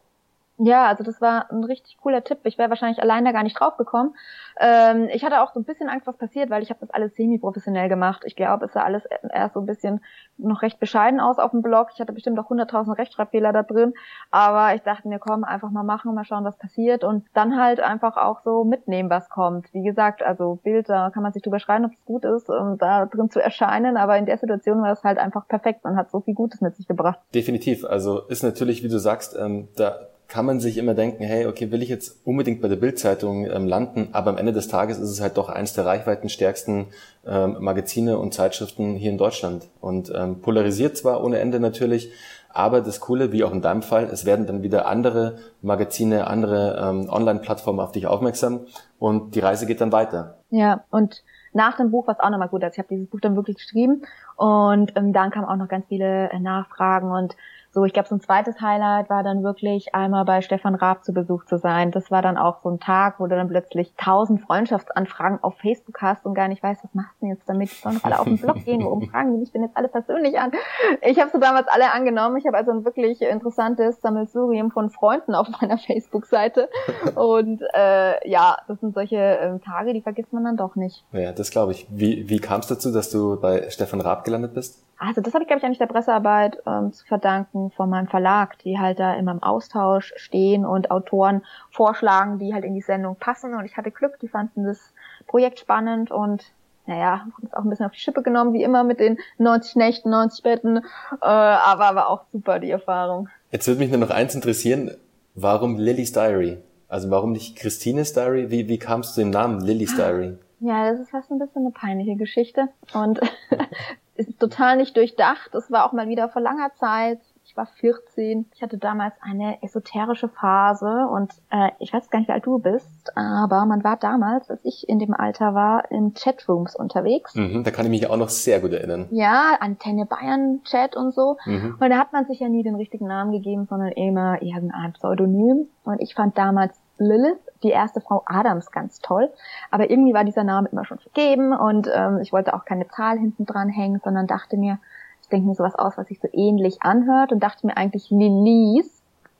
Ja, 0.64 0.86
also 0.86 1.02
das 1.02 1.20
war 1.20 1.50
ein 1.50 1.64
richtig 1.64 1.98
cooler 2.00 2.22
Tipp. 2.22 2.38
Ich 2.44 2.56
wäre 2.56 2.70
wahrscheinlich 2.70 3.02
allein 3.02 3.24
da 3.24 3.32
gar 3.32 3.42
nicht 3.42 3.58
drauf 3.58 3.76
gekommen. 3.76 4.14
Ähm, 4.60 5.08
ich 5.12 5.24
hatte 5.24 5.42
auch 5.42 5.52
so 5.52 5.58
ein 5.58 5.64
bisschen 5.64 5.88
Angst, 5.88 6.06
was 6.06 6.16
passiert, 6.16 6.50
weil 6.50 6.62
ich 6.62 6.70
habe 6.70 6.78
das 6.78 6.90
alles 6.90 7.16
semi-professionell 7.16 7.88
gemacht. 7.88 8.22
Ich 8.26 8.36
glaube, 8.36 8.66
es 8.66 8.72
sah 8.72 8.84
alles 8.84 9.02
erst 9.32 9.54
so 9.54 9.60
ein 9.60 9.66
bisschen 9.66 10.04
noch 10.38 10.62
recht 10.62 10.78
bescheiden 10.78 11.18
aus 11.18 11.40
auf 11.40 11.50
dem 11.50 11.62
Blog. 11.62 11.88
Ich 11.92 12.00
hatte 12.00 12.12
bestimmt 12.12 12.38
auch 12.38 12.48
100.000 12.48 12.96
Rechtschreibfehler 12.96 13.52
da 13.52 13.64
drin. 13.64 13.92
Aber 14.30 14.72
ich 14.76 14.82
dachte 14.82 15.08
mir, 15.08 15.18
komm, 15.18 15.42
einfach 15.42 15.70
mal 15.70 15.82
machen, 15.82 16.14
mal 16.14 16.24
schauen, 16.24 16.44
was 16.44 16.56
passiert. 16.56 17.02
Und 17.02 17.26
dann 17.34 17.60
halt 17.60 17.80
einfach 17.80 18.16
auch 18.16 18.42
so 18.44 18.62
mitnehmen, 18.62 19.10
was 19.10 19.28
kommt. 19.30 19.66
Wie 19.74 19.82
gesagt, 19.82 20.22
also 20.22 20.60
Bild, 20.62 20.88
da 20.88 21.10
kann 21.10 21.24
man 21.24 21.32
sich 21.32 21.42
drüber 21.42 21.58
schreiben, 21.58 21.86
ob 21.86 21.92
es 21.92 22.04
gut 22.04 22.24
ist, 22.24 22.48
um 22.48 22.78
da 22.78 23.06
drin 23.06 23.30
zu 23.30 23.40
erscheinen. 23.40 23.96
Aber 23.96 24.16
in 24.16 24.26
der 24.26 24.38
Situation 24.38 24.80
war 24.80 24.92
es 24.92 25.02
halt 25.02 25.18
einfach 25.18 25.48
perfekt. 25.48 25.82
Man 25.82 25.96
hat 25.96 26.12
so 26.12 26.20
viel 26.20 26.34
Gutes 26.34 26.60
mit 26.60 26.76
sich 26.76 26.86
gebracht. 26.86 27.18
Definitiv. 27.34 27.84
Also 27.84 28.20
ist 28.28 28.44
natürlich, 28.44 28.84
wie 28.84 28.88
du 28.88 28.98
sagst, 28.98 29.36
ähm, 29.36 29.66
da 29.74 30.11
kann 30.32 30.46
man 30.46 30.60
sich 30.60 30.78
immer 30.78 30.94
denken, 30.94 31.24
hey, 31.24 31.44
okay, 31.44 31.70
will 31.70 31.82
ich 31.82 31.90
jetzt 31.90 32.26
unbedingt 32.26 32.62
bei 32.62 32.68
der 32.68 32.76
Bildzeitung 32.76 33.44
ähm, 33.44 33.66
landen, 33.66 34.08
aber 34.12 34.30
am 34.30 34.38
Ende 34.38 34.54
des 34.54 34.66
Tages 34.66 34.98
ist 34.98 35.10
es 35.10 35.20
halt 35.20 35.36
doch 35.36 35.50
eins 35.50 35.74
der 35.74 35.84
reichweitenstärksten 35.84 36.86
ähm, 37.26 37.58
Magazine 37.60 38.16
und 38.16 38.32
Zeitschriften 38.32 38.96
hier 38.96 39.10
in 39.10 39.18
Deutschland 39.18 39.68
und 39.82 40.10
ähm, 40.16 40.40
polarisiert 40.40 40.96
zwar 40.96 41.22
ohne 41.22 41.38
Ende 41.38 41.60
natürlich, 41.60 42.12
aber 42.48 42.80
das 42.80 43.00
Coole, 43.00 43.30
wie 43.30 43.44
auch 43.44 43.52
in 43.52 43.60
deinem 43.60 43.82
Fall, 43.82 44.04
es 44.04 44.24
werden 44.24 44.46
dann 44.46 44.62
wieder 44.62 44.86
andere 44.86 45.36
Magazine, 45.60 46.26
andere 46.26 46.80
ähm, 46.82 47.10
Online-Plattformen 47.10 47.80
auf 47.80 47.92
dich 47.92 48.06
aufmerksam 48.06 48.60
und 48.98 49.34
die 49.34 49.40
Reise 49.40 49.66
geht 49.66 49.82
dann 49.82 49.92
weiter. 49.92 50.38
Ja, 50.48 50.84
und 50.90 51.22
nach 51.52 51.76
dem 51.76 51.90
Buch 51.90 52.06
war 52.06 52.14
es 52.14 52.20
auch 52.20 52.30
nochmal 52.30 52.48
gut. 52.48 52.64
Also 52.64 52.72
ich 52.72 52.78
habe 52.78 52.88
dieses 52.88 53.10
Buch 53.10 53.20
dann 53.20 53.36
wirklich 53.36 53.56
geschrieben 53.56 54.04
und 54.36 54.96
ähm, 54.96 55.12
dann 55.12 55.30
kamen 55.30 55.46
auch 55.46 55.56
noch 55.56 55.68
ganz 55.68 55.84
viele 55.88 56.30
äh, 56.30 56.38
Nachfragen 56.38 57.10
und 57.12 57.36
so, 57.74 57.86
ich 57.86 57.94
glaube, 57.94 58.06
so 58.06 58.14
ein 58.16 58.20
zweites 58.20 58.60
Highlight 58.60 59.08
war 59.08 59.22
dann 59.22 59.42
wirklich 59.42 59.94
einmal 59.94 60.26
bei 60.26 60.42
Stefan 60.42 60.74
Raab 60.74 61.04
zu 61.04 61.14
Besuch 61.14 61.46
zu 61.46 61.56
sein. 61.56 61.90
Das 61.90 62.10
war 62.10 62.20
dann 62.20 62.36
auch 62.36 62.62
so 62.62 62.68
ein 62.68 62.78
Tag, 62.78 63.18
wo 63.18 63.26
du 63.26 63.34
dann 63.34 63.48
plötzlich 63.48 63.94
tausend 63.96 64.42
Freundschaftsanfragen 64.42 65.42
auf 65.42 65.56
Facebook 65.56 66.02
hast 66.02 66.26
und 66.26 66.34
gar 66.34 66.48
nicht 66.48 66.62
weißt, 66.62 66.84
was 66.84 66.94
machst 66.94 67.14
du 67.20 67.26
denn 67.26 67.34
jetzt 67.34 67.48
damit? 67.48 67.70
Die 67.70 67.76
sollen 67.76 67.96
doch 67.96 68.04
alle 68.04 68.20
auf 68.20 68.26
den 68.26 68.36
Blog 68.36 68.62
gehen, 68.64 68.84
warum 68.84 69.08
fragen 69.08 69.32
die 69.32 69.38
mich 69.38 69.52
denn 69.52 69.62
jetzt 69.62 69.74
alle 69.74 69.88
persönlich 69.88 70.38
an? 70.38 70.52
Ich 71.00 71.18
habe 71.18 71.30
so 71.30 71.38
damals 71.38 71.66
alle 71.68 71.92
angenommen. 71.92 72.36
Ich 72.36 72.46
habe 72.46 72.58
also 72.58 72.72
ein 72.72 72.84
wirklich 72.84 73.22
interessantes 73.22 74.02
Sammelsurium 74.02 74.70
von 74.70 74.90
Freunden 74.90 75.34
auf 75.34 75.48
meiner 75.60 75.78
Facebook-Seite. 75.78 76.68
Und 77.14 77.62
äh, 77.72 78.28
ja, 78.28 78.58
das 78.68 78.80
sind 78.80 78.92
solche 78.92 79.16
äh, 79.16 79.58
Tage, 79.60 79.94
die 79.94 80.02
vergisst 80.02 80.34
man 80.34 80.44
dann 80.44 80.58
doch 80.58 80.76
nicht. 80.76 81.04
Ja, 81.12 81.32
das 81.32 81.50
glaube 81.50 81.72
ich. 81.72 81.86
Wie, 81.88 82.28
wie 82.28 82.38
kam 82.38 82.60
es 82.60 82.66
dazu, 82.66 82.92
dass 82.92 83.10
du 83.10 83.40
bei 83.40 83.70
Stefan 83.70 84.02
Raab 84.02 84.24
gelandet 84.24 84.52
bist? 84.52 84.82
Also 85.04 85.20
das 85.20 85.34
habe 85.34 85.42
ich, 85.42 85.48
glaube 85.48 85.58
ich, 85.58 85.64
eigentlich 85.64 85.78
der 85.78 85.86
Pressearbeit 85.86 86.62
ähm, 86.64 86.92
zu 86.92 87.04
verdanken 87.04 87.72
von 87.72 87.90
meinem 87.90 88.06
Verlag, 88.06 88.58
die 88.58 88.78
halt 88.78 89.00
da 89.00 89.14
immer 89.14 89.32
im 89.32 89.42
Austausch 89.42 90.12
stehen 90.14 90.64
und 90.64 90.92
Autoren 90.92 91.42
vorschlagen, 91.70 92.38
die 92.38 92.54
halt 92.54 92.64
in 92.64 92.74
die 92.74 92.82
Sendung 92.82 93.16
passen. 93.16 93.54
Und 93.54 93.64
ich 93.64 93.76
hatte 93.76 93.90
Glück, 93.90 94.20
die 94.20 94.28
fanden 94.28 94.64
das 94.64 94.78
Projekt 95.26 95.58
spannend 95.58 96.12
und 96.12 96.44
naja, 96.86 97.20
haben 97.20 97.32
es 97.44 97.52
auch 97.52 97.64
ein 97.64 97.70
bisschen 97.70 97.86
auf 97.86 97.92
die 97.92 97.98
Schippe 97.98 98.22
genommen, 98.22 98.52
wie 98.54 98.62
immer 98.62 98.84
mit 98.84 99.00
den 99.00 99.18
90 99.38 99.74
Nächten, 99.74 100.10
90 100.10 100.42
Betten, 100.44 100.76
äh, 100.76 100.80
aber 101.20 101.96
war 101.96 102.08
auch 102.08 102.24
super 102.32 102.60
die 102.60 102.70
Erfahrung. 102.70 103.28
Jetzt 103.50 103.66
würde 103.66 103.80
mich 103.80 103.90
nur 103.90 103.98
noch 103.98 104.10
eins 104.10 104.36
interessieren, 104.36 104.92
warum 105.34 105.78
Lily's 105.78 106.12
Diary? 106.12 106.58
Also 106.88 107.10
warum 107.10 107.32
nicht 107.32 107.56
Christines 107.56 108.12
Diary? 108.12 108.50
Wie, 108.50 108.68
wie 108.68 108.78
kamst 108.78 109.16
du 109.16 109.22
dem 109.22 109.30
Namen 109.30 109.60
Lily's 109.60 109.96
Diary? 109.96 110.38
Ja, 110.60 110.88
das 110.90 111.00
ist 111.00 111.10
fast 111.10 111.28
ein 111.32 111.40
bisschen 111.40 111.62
eine 111.62 111.72
peinliche 111.72 112.14
Geschichte 112.14 112.68
und 112.94 113.20
ist 114.28 114.40
total 114.40 114.76
nicht 114.76 114.96
durchdacht. 114.96 115.54
Es 115.54 115.70
war 115.70 115.86
auch 115.86 115.92
mal 115.92 116.08
wieder 116.08 116.28
vor 116.28 116.42
langer 116.42 116.72
Zeit. 116.74 117.20
Ich 117.44 117.56
war 117.56 117.66
14. 117.66 118.46
Ich 118.54 118.62
hatte 118.62 118.78
damals 118.78 119.14
eine 119.20 119.62
esoterische 119.62 120.28
Phase 120.28 121.06
und 121.10 121.32
äh, 121.50 121.70
ich 121.80 121.92
weiß 121.92 122.08
gar 122.08 122.20
nicht, 122.20 122.28
wie 122.28 122.32
alt 122.32 122.46
du 122.46 122.58
bist, 122.58 123.14
aber 123.14 123.66
man 123.66 123.84
war 123.84 123.96
damals, 123.96 124.48
als 124.48 124.64
ich 124.64 124.88
in 124.88 124.98
dem 124.98 125.12
Alter 125.12 125.52
war, 125.52 125.90
in 125.90 126.14
Chatrooms 126.14 126.76
unterwegs. 126.76 127.34
Mhm, 127.34 127.64
da 127.64 127.70
kann 127.70 127.84
ich 127.84 127.90
mich 127.90 128.08
auch 128.08 128.16
noch 128.16 128.28
sehr 128.28 128.60
gut 128.60 128.72
erinnern. 128.72 129.08
Ja, 129.10 129.56
Antenne 129.60 130.06
Bayern 130.06 130.62
Chat 130.64 130.96
und 130.96 131.12
so. 131.12 131.36
Mhm. 131.44 131.76
Und 131.78 131.90
da 131.90 131.98
hat 131.98 132.12
man 132.12 132.24
sich 132.26 132.40
ja 132.40 132.48
nie 132.48 132.62
den 132.62 132.76
richtigen 132.76 133.06
Namen 133.06 133.32
gegeben, 133.32 133.66
sondern 133.68 133.92
immer 133.92 134.40
irgendein 134.40 134.92
Pseudonym. 134.94 135.68
Und 135.84 136.00
ich 136.00 136.14
fand 136.14 136.38
damals 136.38 136.80
Lilith, 137.02 137.40
die 137.62 137.70
erste 137.70 138.00
Frau 138.00 138.22
Adams, 138.26 138.70
ganz 138.70 139.00
toll. 139.00 139.30
Aber 139.70 139.90
irgendwie 139.90 140.14
war 140.14 140.24
dieser 140.24 140.44
Name 140.44 140.68
immer 140.70 140.84
schon 140.84 140.98
vergeben 140.98 141.52
und 141.52 141.88
ähm, 141.94 142.18
ich 142.22 142.32
wollte 142.32 142.54
auch 142.54 142.64
keine 142.64 142.88
Zahl 142.88 143.18
hinten 143.18 143.46
dran 143.46 143.68
hängen, 143.68 144.00
sondern 144.02 144.26
dachte 144.26 144.56
mir, 144.56 144.78
ich 145.22 145.28
denke 145.28 145.48
mir 145.48 145.54
sowas 145.54 145.74
aus, 145.74 145.96
was 145.96 146.08
sich 146.08 146.20
so 146.20 146.28
ähnlich 146.32 146.82
anhört 146.82 147.32
und 147.32 147.42
dachte 147.42 147.66
mir 147.66 147.76
eigentlich 147.76 148.10
Lilith. 148.10 148.90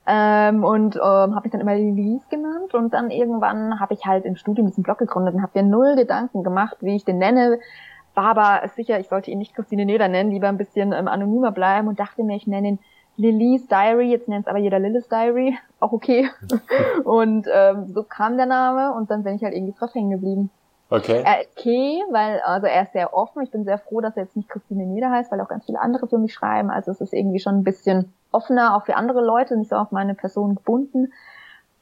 Ähm, 0.04 0.64
und 0.64 0.96
ähm, 0.96 1.34
habe 1.36 1.42
ich 1.44 1.52
dann 1.52 1.60
immer 1.60 1.76
Lilith 1.76 2.28
genannt 2.28 2.74
und 2.74 2.92
dann 2.92 3.12
irgendwann 3.12 3.78
habe 3.78 3.94
ich 3.94 4.04
halt 4.04 4.24
im 4.24 4.34
Studium 4.34 4.66
diesen 4.66 4.82
Blog 4.82 4.98
gegründet 4.98 5.34
und 5.34 5.42
habe 5.42 5.62
mir 5.62 5.68
null 5.68 5.94
Gedanken 5.94 6.42
gemacht, 6.42 6.78
wie 6.80 6.96
ich 6.96 7.04
den 7.04 7.18
nenne, 7.18 7.60
war 8.14 8.36
aber 8.36 8.68
sicher, 8.68 8.98
ich 9.00 9.08
sollte 9.08 9.30
ihn 9.30 9.38
nicht 9.38 9.54
Christine 9.54 9.84
Neder 9.84 10.08
nennen, 10.08 10.30
lieber 10.30 10.48
ein 10.48 10.58
bisschen 10.58 10.92
ähm, 10.92 11.08
anonymer 11.08 11.52
bleiben 11.52 11.88
und 11.88 11.98
dachte 11.98 12.24
mir, 12.24 12.36
ich 12.36 12.46
nenne 12.46 12.68
ihn 12.68 12.78
Lillys 13.16 13.66
Diary, 13.68 14.10
jetzt 14.10 14.28
nennt 14.28 14.46
es 14.46 14.48
aber 14.48 14.58
jeder 14.58 14.78
Lillis 14.78 15.08
Diary, 15.08 15.58
auch 15.80 15.92
okay. 15.92 16.30
und 17.04 17.46
ähm, 17.52 17.92
so 17.92 18.02
kam 18.02 18.36
der 18.36 18.46
Name 18.46 18.94
und 18.94 19.10
dann 19.10 19.22
bin 19.22 19.36
ich 19.36 19.42
halt 19.42 19.54
irgendwie 19.54 19.78
drauf 19.78 19.94
hängen 19.94 20.10
geblieben. 20.10 20.50
Okay. 20.90 21.20
Ist 21.20 21.58
okay, 21.58 22.02
weil 22.10 22.40
also 22.40 22.66
er 22.66 22.82
ist 22.82 22.92
sehr 22.92 23.14
offen. 23.14 23.42
Ich 23.42 23.50
bin 23.50 23.64
sehr 23.64 23.78
froh, 23.78 24.02
dass 24.02 24.14
er 24.14 24.24
jetzt 24.24 24.36
nicht 24.36 24.50
Christine 24.50 24.84
Nieder 24.84 25.10
heißt, 25.10 25.32
weil 25.32 25.40
auch 25.40 25.48
ganz 25.48 25.64
viele 25.64 25.80
andere 25.80 26.06
für 26.06 26.18
mich 26.18 26.34
schreiben. 26.34 26.70
Also 26.70 26.90
es 26.90 27.00
ist 27.00 27.14
irgendwie 27.14 27.40
schon 27.40 27.60
ein 27.60 27.64
bisschen 27.64 28.12
offener, 28.30 28.76
auch 28.76 28.84
für 28.84 28.96
andere 28.96 29.24
Leute, 29.24 29.56
nicht 29.56 29.70
so 29.70 29.76
auf 29.76 29.90
meine 29.90 30.14
Person 30.14 30.54
gebunden. 30.56 31.12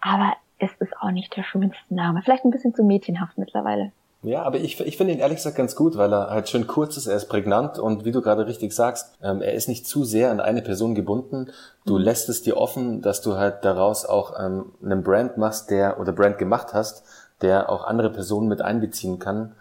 Aber 0.00 0.34
es 0.60 0.70
ist 0.78 0.96
auch 1.00 1.10
nicht 1.10 1.37
der 1.37 1.42
schönste 1.42 1.92
Name. 1.92 2.22
Vielleicht 2.22 2.44
ein 2.44 2.52
bisschen 2.52 2.72
zu 2.72 2.84
mädchenhaft 2.84 3.37
mittlerweile. 3.37 3.90
Ja, 4.23 4.43
aber 4.43 4.59
ich, 4.59 4.79
ich 4.81 4.99
finde 4.99 5.15
ihn 5.15 5.19
ehrlich 5.19 5.39
gesagt 5.39 5.57
ganz 5.57 5.75
gut, 5.75 5.97
weil 5.97 6.12
er 6.12 6.29
halt 6.29 6.49
schön 6.50 6.67
kurz 6.67 6.99
ist, 6.99 7.07
er 7.07 7.17
ist 7.17 7.29
prägnant 7.29 7.79
und 7.79 8.05
wie 8.05 8.12
du 8.12 8.21
gerade 8.21 8.47
richtig 8.47 8.75
sagst, 8.75 9.17
ähm, 9.23 9.41
er 9.41 9.55
ist 9.55 9.67
nicht 9.67 9.87
zu 9.87 10.05
sehr 10.05 10.31
an 10.31 10.41
eine 10.41 10.61
Person 10.61 10.95
gebunden. 10.95 11.49
Du 11.87 11.97
mhm. 11.97 12.05
lässt 12.05 12.29
es 12.29 12.43
dir 12.43 12.59
offen, 12.59 13.00
dass 13.00 13.23
du 13.23 13.37
halt 13.37 13.65
daraus 13.65 14.05
auch 14.05 14.39
ähm, 14.39 14.73
einen 14.85 15.03
Brand 15.03 15.39
machst, 15.39 15.71
der 15.71 15.99
oder 15.99 16.12
Brand 16.12 16.37
gemacht 16.37 16.75
hast, 16.75 17.03
der 17.41 17.71
auch 17.71 17.85
andere 17.85 18.11
Personen 18.11 18.49
mit 18.49 18.61
einbeziehen 18.61 19.19
kann, 19.19 19.55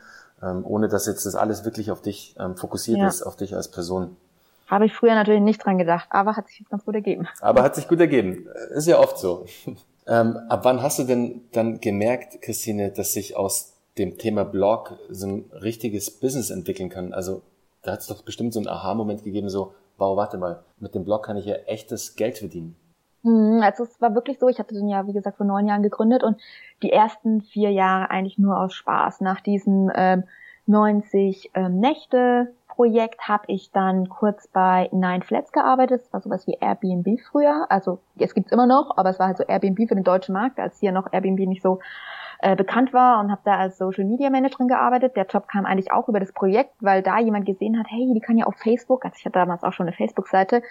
ähm, 0.44 0.66
ohne 0.66 0.90
dass 0.90 1.08
jetzt 1.08 1.26
das 1.26 1.36
alles 1.36 1.64
wirklich 1.64 1.90
auf 1.90 2.02
dich 2.02 2.36
ähm, 2.38 2.58
fokussiert 2.58 3.00
ja. 3.00 3.08
ist, 3.08 3.24
auf 3.24 3.38
dich 3.38 3.56
als 3.56 3.70
Person. 3.70 4.18
Habe 4.68 4.86
ich 4.86 4.94
früher 4.94 5.16
natürlich 5.16 5.42
nicht 5.42 5.64
dran 5.64 5.78
gedacht, 5.78 6.10
aber 6.12 6.36
hat 6.36 6.48
sich 6.50 6.60
jetzt 6.60 6.70
ganz 6.70 6.84
gut 6.84 6.96
ergeben. 6.96 7.30
Aber 7.40 7.64
hat 7.64 7.76
sich 7.76 7.88
gut 7.88 8.02
ergeben. 8.02 8.46
Ist 8.72 8.88
ja 8.88 9.00
oft 9.00 9.18
so. 9.18 9.46
ähm, 10.08 10.38
ab 10.50 10.66
wann 10.66 10.82
hast 10.84 11.00
du 11.00 11.06
denn 11.06 11.42
dann 11.54 11.80
gemerkt, 11.80 12.42
Christine, 12.42 12.92
dass 12.92 13.14
sich 13.14 13.38
aus 13.38 13.79
dem 14.00 14.18
Thema 14.18 14.46
Blog 14.46 14.98
so 15.10 15.28
ein 15.28 15.52
richtiges 15.62 16.10
Business 16.20 16.50
entwickeln 16.50 16.90
kann. 16.90 17.14
Also 17.14 17.42
da 17.84 17.92
hat 17.92 18.00
es 18.00 18.08
doch 18.08 18.24
bestimmt 18.24 18.54
so 18.54 18.60
einen 18.60 18.68
Aha-Moment 18.68 19.24
gegeben, 19.24 19.50
so, 19.50 19.74
wow, 19.98 20.18
warte 20.18 20.38
mal, 20.38 20.64
mit 20.80 20.96
dem 20.96 21.04
Blog 21.04 21.26
kann 21.26 21.38
ich 21.38 21.46
ja 21.46 21.56
echtes 21.68 22.16
Geld 22.16 22.38
verdienen. 22.38 22.76
Hm, 23.24 23.62
also 23.62 23.84
es 23.84 24.02
war 24.02 24.16
wirklich 24.16 24.40
so, 24.40 24.48
ich 24.48 24.60
hatte 24.60 24.74
den 24.74 24.88
ja, 24.88 25.06
wie 25.08 25.14
gesagt, 25.14 25.38
vor 25.38 25.46
neun 25.46 25.68
Jahren 25.68 25.84
gegründet 25.84 26.24
und 26.24 26.38
die 26.82 26.92
ersten 26.92 27.42
vier 27.42 27.72
Jahre 27.72 28.10
eigentlich 28.10 28.38
nur 28.38 28.60
aus 28.60 28.74
Spaß. 28.74 29.22
Nach 29.22 29.42
diesen 29.42 29.92
ähm, 29.94 30.24
90 30.66 31.52
ähm, 31.54 31.80
Nächte 31.80 32.54
Projekt 32.68 33.28
habe 33.28 33.44
ich 33.48 33.72
dann 33.72 34.08
kurz 34.08 34.48
bei 34.48 34.88
Nine 34.94 35.22
Flats 35.22 35.52
gearbeitet. 35.52 36.02
Das 36.02 36.14
war 36.14 36.22
sowas 36.22 36.48
wie 36.48 36.58
Airbnb 36.62 37.20
früher. 37.30 37.66
Also 37.68 38.00
es 38.18 38.34
gibt's 38.34 38.54
immer 38.54 38.68
noch, 38.68 38.96
aber 38.96 39.10
es 39.10 39.20
war 39.20 39.28
halt 39.28 39.38
so 39.38 39.44
Airbnb 39.44 39.90
für 39.90 39.96
den 39.96 40.06
deutschen 40.06 40.32
Markt, 40.32 40.60
als 40.60 40.80
hier 40.80 40.94
noch 40.94 41.12
Airbnb 41.12 41.40
nicht 41.40 41.62
so 41.62 41.80
äh, 42.42 42.56
bekannt 42.56 42.94
war 42.94 43.20
und 43.20 43.32
habe 43.32 43.42
da 43.44 43.58
als 43.58 43.78
Social 43.78 44.06
Media 44.06 44.30
Managerin 44.30 44.68
gearbeitet. 44.68 45.16
Der 45.16 45.26
Job 45.26 45.48
kam 45.48 45.66
eigentlich 45.66 45.92
auch 45.92 46.08
über 46.08 46.20
das 46.20 46.32
Projekt, 46.32 46.74
weil 46.80 47.04
da 47.04 47.20
jemand 47.20 47.46
gesehen 47.46 47.78
hat, 47.78 47.88
hey, 47.90 48.10
die 48.14 48.22
kann 48.22 48.38
ja 48.38 48.46
auf 48.46 48.56
Facebook, 48.56 49.04
also 49.04 49.16
ich 49.18 49.26
hatte 49.26 49.40
damals 49.40 49.64
auch 49.64 49.74
schon 49.74 49.88
eine 49.88 49.96
Facebook-Seite, 49.96 50.62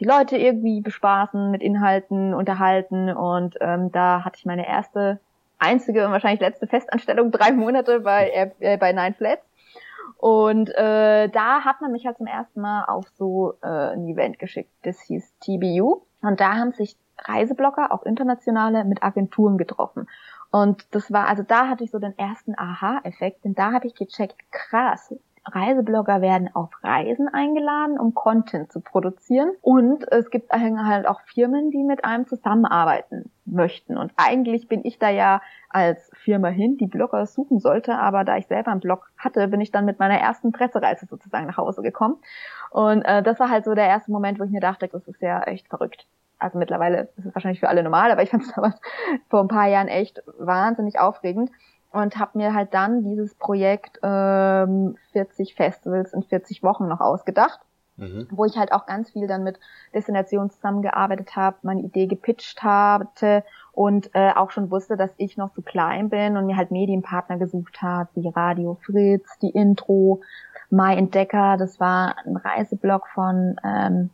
die 0.00 0.04
Leute 0.04 0.36
irgendwie 0.36 0.80
bespaßen, 0.80 1.50
mit 1.50 1.62
Inhalten 1.62 2.34
unterhalten 2.34 3.10
und 3.10 3.56
ähm, 3.60 3.90
da 3.90 4.24
hatte 4.24 4.36
ich 4.38 4.44
meine 4.44 4.68
erste, 4.68 5.18
einzige 5.58 6.04
und 6.04 6.12
wahrscheinlich 6.12 6.40
letzte 6.40 6.66
Festanstellung, 6.66 7.30
drei 7.30 7.52
Monate 7.52 8.00
bei, 8.00 8.52
äh, 8.60 8.76
bei 8.76 8.92
Nine 8.92 9.14
Flats. 9.14 9.44
Und 10.18 10.70
äh, 10.70 11.28
da 11.28 11.64
hat 11.64 11.80
man 11.80 11.92
mich 11.92 12.06
halt 12.06 12.18
zum 12.18 12.26
ersten 12.26 12.60
Mal 12.60 12.84
auf 12.84 13.08
so 13.16 13.54
äh, 13.62 13.66
ein 13.66 14.06
Event 14.06 14.38
geschickt. 14.38 14.70
Das 14.82 15.00
hieß 15.00 15.34
TBU. 15.40 16.02
Und 16.22 16.40
da 16.40 16.54
haben 16.54 16.72
sich 16.72 16.96
Reiseblogger, 17.18 17.92
auch 17.92 18.02
internationale, 18.04 18.84
mit 18.84 19.02
Agenturen 19.02 19.58
getroffen. 19.58 20.08
Und 20.54 20.94
das 20.94 21.10
war, 21.10 21.26
also 21.26 21.42
da 21.42 21.66
hatte 21.66 21.82
ich 21.82 21.90
so 21.90 21.98
den 21.98 22.16
ersten 22.16 22.56
Aha-Effekt, 22.56 23.44
denn 23.44 23.56
da 23.56 23.72
habe 23.72 23.88
ich 23.88 23.94
gecheckt, 23.96 24.36
krass, 24.52 25.12
Reiseblogger 25.44 26.20
werden 26.20 26.48
auf 26.54 26.70
Reisen 26.84 27.26
eingeladen, 27.26 27.98
um 27.98 28.14
Content 28.14 28.70
zu 28.70 28.80
produzieren. 28.80 29.50
Und 29.62 30.06
es 30.12 30.30
gibt 30.30 30.52
halt 30.52 31.08
auch 31.08 31.20
Firmen, 31.22 31.72
die 31.72 31.82
mit 31.82 32.04
einem 32.04 32.28
zusammenarbeiten 32.28 33.32
möchten. 33.44 33.96
Und 33.96 34.12
eigentlich 34.14 34.68
bin 34.68 34.84
ich 34.84 35.00
da 35.00 35.10
ja 35.10 35.42
als 35.70 36.08
Firma 36.14 36.48
hin, 36.48 36.76
die 36.76 36.86
Blogger 36.86 37.26
suchen 37.26 37.58
sollte. 37.58 37.98
Aber 37.98 38.22
da 38.22 38.36
ich 38.36 38.46
selber 38.46 38.70
einen 38.70 38.78
Blog 38.78 39.10
hatte, 39.18 39.48
bin 39.48 39.60
ich 39.60 39.72
dann 39.72 39.84
mit 39.84 39.98
meiner 39.98 40.20
ersten 40.20 40.52
Pressereise 40.52 41.06
sozusagen 41.06 41.48
nach 41.48 41.56
Hause 41.56 41.82
gekommen. 41.82 42.18
Und 42.70 43.02
äh, 43.02 43.24
das 43.24 43.40
war 43.40 43.50
halt 43.50 43.64
so 43.64 43.74
der 43.74 43.88
erste 43.88 44.12
Moment, 44.12 44.38
wo 44.38 44.44
ich 44.44 44.52
mir 44.52 44.60
dachte, 44.60 44.86
das 44.86 45.08
ist 45.08 45.20
ja 45.20 45.42
echt 45.42 45.66
verrückt 45.66 46.06
also 46.38 46.58
mittlerweile 46.58 47.08
ist 47.16 47.26
es 47.26 47.34
wahrscheinlich 47.34 47.60
für 47.60 47.68
alle 47.68 47.82
normal, 47.82 48.10
aber 48.10 48.22
ich 48.22 48.30
fand 48.30 48.44
es 48.44 48.52
damals 48.54 48.80
vor 49.28 49.40
ein 49.40 49.48
paar 49.48 49.68
Jahren 49.68 49.88
echt 49.88 50.22
wahnsinnig 50.38 50.98
aufregend 50.98 51.50
und 51.94 52.18
habe 52.18 52.38
mir 52.38 52.54
halt 52.54 52.74
dann 52.74 53.04
dieses 53.04 53.34
Projekt 53.34 54.00
ähm, 54.02 54.96
40 55.12 55.54
Festivals 55.54 56.12
in 56.12 56.24
40 56.24 56.62
Wochen 56.62 56.88
noch 56.88 57.00
ausgedacht, 57.00 57.60
mhm. 57.96 58.26
wo 58.32 58.44
ich 58.44 58.56
halt 58.56 58.72
auch 58.72 58.86
ganz 58.86 59.10
viel 59.10 59.28
dann 59.28 59.44
mit 59.44 59.60
Destinationen 59.94 60.50
zusammengearbeitet 60.50 61.36
habe, 61.36 61.56
meine 61.62 61.82
Idee 61.82 62.06
gepitcht 62.06 62.62
hatte 62.62 63.44
und 63.72 64.10
äh, 64.14 64.32
auch 64.34 64.50
schon 64.50 64.70
wusste, 64.72 64.96
dass 64.96 65.10
ich 65.18 65.36
noch 65.36 65.52
zu 65.52 65.62
klein 65.62 66.08
bin 66.08 66.36
und 66.36 66.46
mir 66.46 66.56
halt 66.56 66.72
Medienpartner 66.72 67.38
gesucht 67.38 67.80
habe, 67.80 68.08
wie 68.14 68.28
Radio 68.28 68.76
Fritz, 68.84 69.38
die 69.38 69.50
Intro, 69.50 70.20
My 70.70 70.96
Entdecker, 70.96 71.56
das 71.56 71.78
war 71.78 72.16
ein 72.24 72.36
Reiseblog 72.36 73.06
von 73.14 73.56
ähm, 73.62 74.10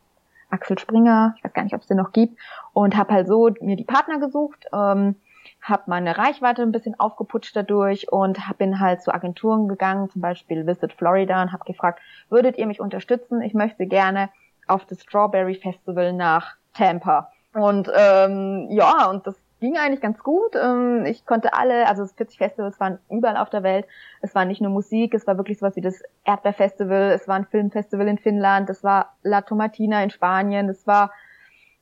Axel 0.51 0.79
Springer, 0.79 1.35
ich 1.37 1.45
weiß 1.45 1.53
gar 1.53 1.65
nicht, 1.65 1.75
ob 1.75 1.81
es 1.81 1.87
den 1.87 1.97
noch 1.97 2.13
gibt, 2.13 2.39
und 2.73 2.97
habe 2.97 3.15
halt 3.15 3.29
so 3.29 3.51
mir 3.61 3.77
die 3.77 3.85
Partner 3.85 4.19
gesucht, 4.19 4.67
ähm, 4.73 5.17
habe 5.63 5.83
meine 5.87 6.17
Reichweite 6.17 6.63
ein 6.63 6.73
bisschen 6.73 6.99
aufgeputscht 6.99 7.55
dadurch 7.55 8.11
und 8.11 8.49
hab, 8.49 8.59
bin 8.59 8.81
halt 8.81 9.03
zu 9.03 9.13
Agenturen 9.13 9.69
gegangen, 9.69 10.09
zum 10.11 10.23
Beispiel 10.23 10.67
Visit 10.67 10.93
Florida 10.93 11.43
und 11.43 11.53
habe 11.53 11.65
gefragt, 11.65 12.01
würdet 12.29 12.57
ihr 12.59 12.67
mich 12.67 12.81
unterstützen? 12.81 13.43
Ich 13.43 13.55
möchte 13.55 13.87
gerne 13.87 14.31
auf 14.67 14.85
das 14.87 15.03
Strawberry 15.03 15.55
Festival 15.55 16.13
nach 16.13 16.57
Tampa. 16.75 17.31
Und 17.53 17.91
ähm, 17.95 18.69
ja, 18.71 19.11
und 19.11 19.27
das 19.27 19.35
ging 19.61 19.77
eigentlich 19.77 20.01
ganz 20.01 20.19
gut. 20.19 20.57
Ähm, 20.61 21.05
ich 21.07 21.25
konnte 21.27 21.55
alle, 21.55 21.87
also 21.87 22.03
das 22.03 22.13
40 22.13 22.39
Festivals 22.39 22.81
waren 22.81 22.99
überall 23.11 23.37
auf 23.37 23.51
der 23.51 23.63
Welt. 23.63 23.87
Es 24.23 24.35
war 24.35 24.45
nicht 24.45 24.61
nur 24.61 24.71
Musik, 24.71 25.15
es 25.15 25.27
war 25.27 25.37
wirklich 25.37 25.59
sowas 25.59 25.77
wie 25.77 25.81
das 25.81 26.03
Erdbeerfestival, 26.25 27.13
es 27.13 27.29
war 27.29 27.37
ein 27.37 27.47
Filmfestival 27.47 28.09
in 28.09 28.19
Finnland, 28.19 28.69
es 28.71 28.83
war 28.83 29.15
La 29.23 29.43
Tomatina 29.43 30.03
in 30.03 30.11
Spanien, 30.11 30.69
es 30.69 30.87
war 30.87 31.13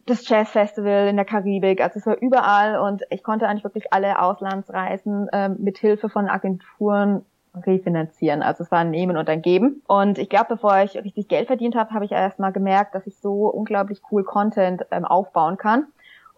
das 0.07 0.27
Jazzfestival 0.29 1.09
in 1.09 1.17
der 1.17 1.25
Karibik, 1.25 1.83
also 1.83 1.99
es 1.99 2.07
war 2.07 2.17
überall 2.17 2.79
und 2.79 3.03
ich 3.11 3.23
konnte 3.23 3.47
eigentlich 3.47 3.65
wirklich 3.65 3.93
alle 3.93 4.21
Auslandsreisen 4.21 5.29
ähm, 5.33 5.57
mit 5.59 5.79
Hilfe 5.79 6.09
von 6.09 6.29
Agenturen 6.29 7.25
refinanzieren. 7.55 8.43
Also 8.43 8.65
es 8.65 8.71
war 8.71 8.81
ein 8.81 8.91
Nehmen 8.91 9.17
und 9.17 9.29
ein 9.29 9.43
Geben. 9.43 9.83
Und 9.87 10.19
ich 10.19 10.29
glaube, 10.29 10.47
bevor 10.51 10.79
ich 10.79 10.95
richtig 10.97 11.29
Geld 11.29 11.47
verdient 11.47 11.75
habe, 11.75 11.91
habe 11.91 12.05
ich 12.05 12.13
erst 12.13 12.39
mal 12.39 12.53
gemerkt, 12.53 12.95
dass 12.95 13.07
ich 13.07 13.17
so 13.19 13.49
unglaublich 13.49 14.01
cool 14.11 14.25
Content 14.25 14.87
ähm, 14.91 15.05
aufbauen 15.05 15.57
kann 15.57 15.87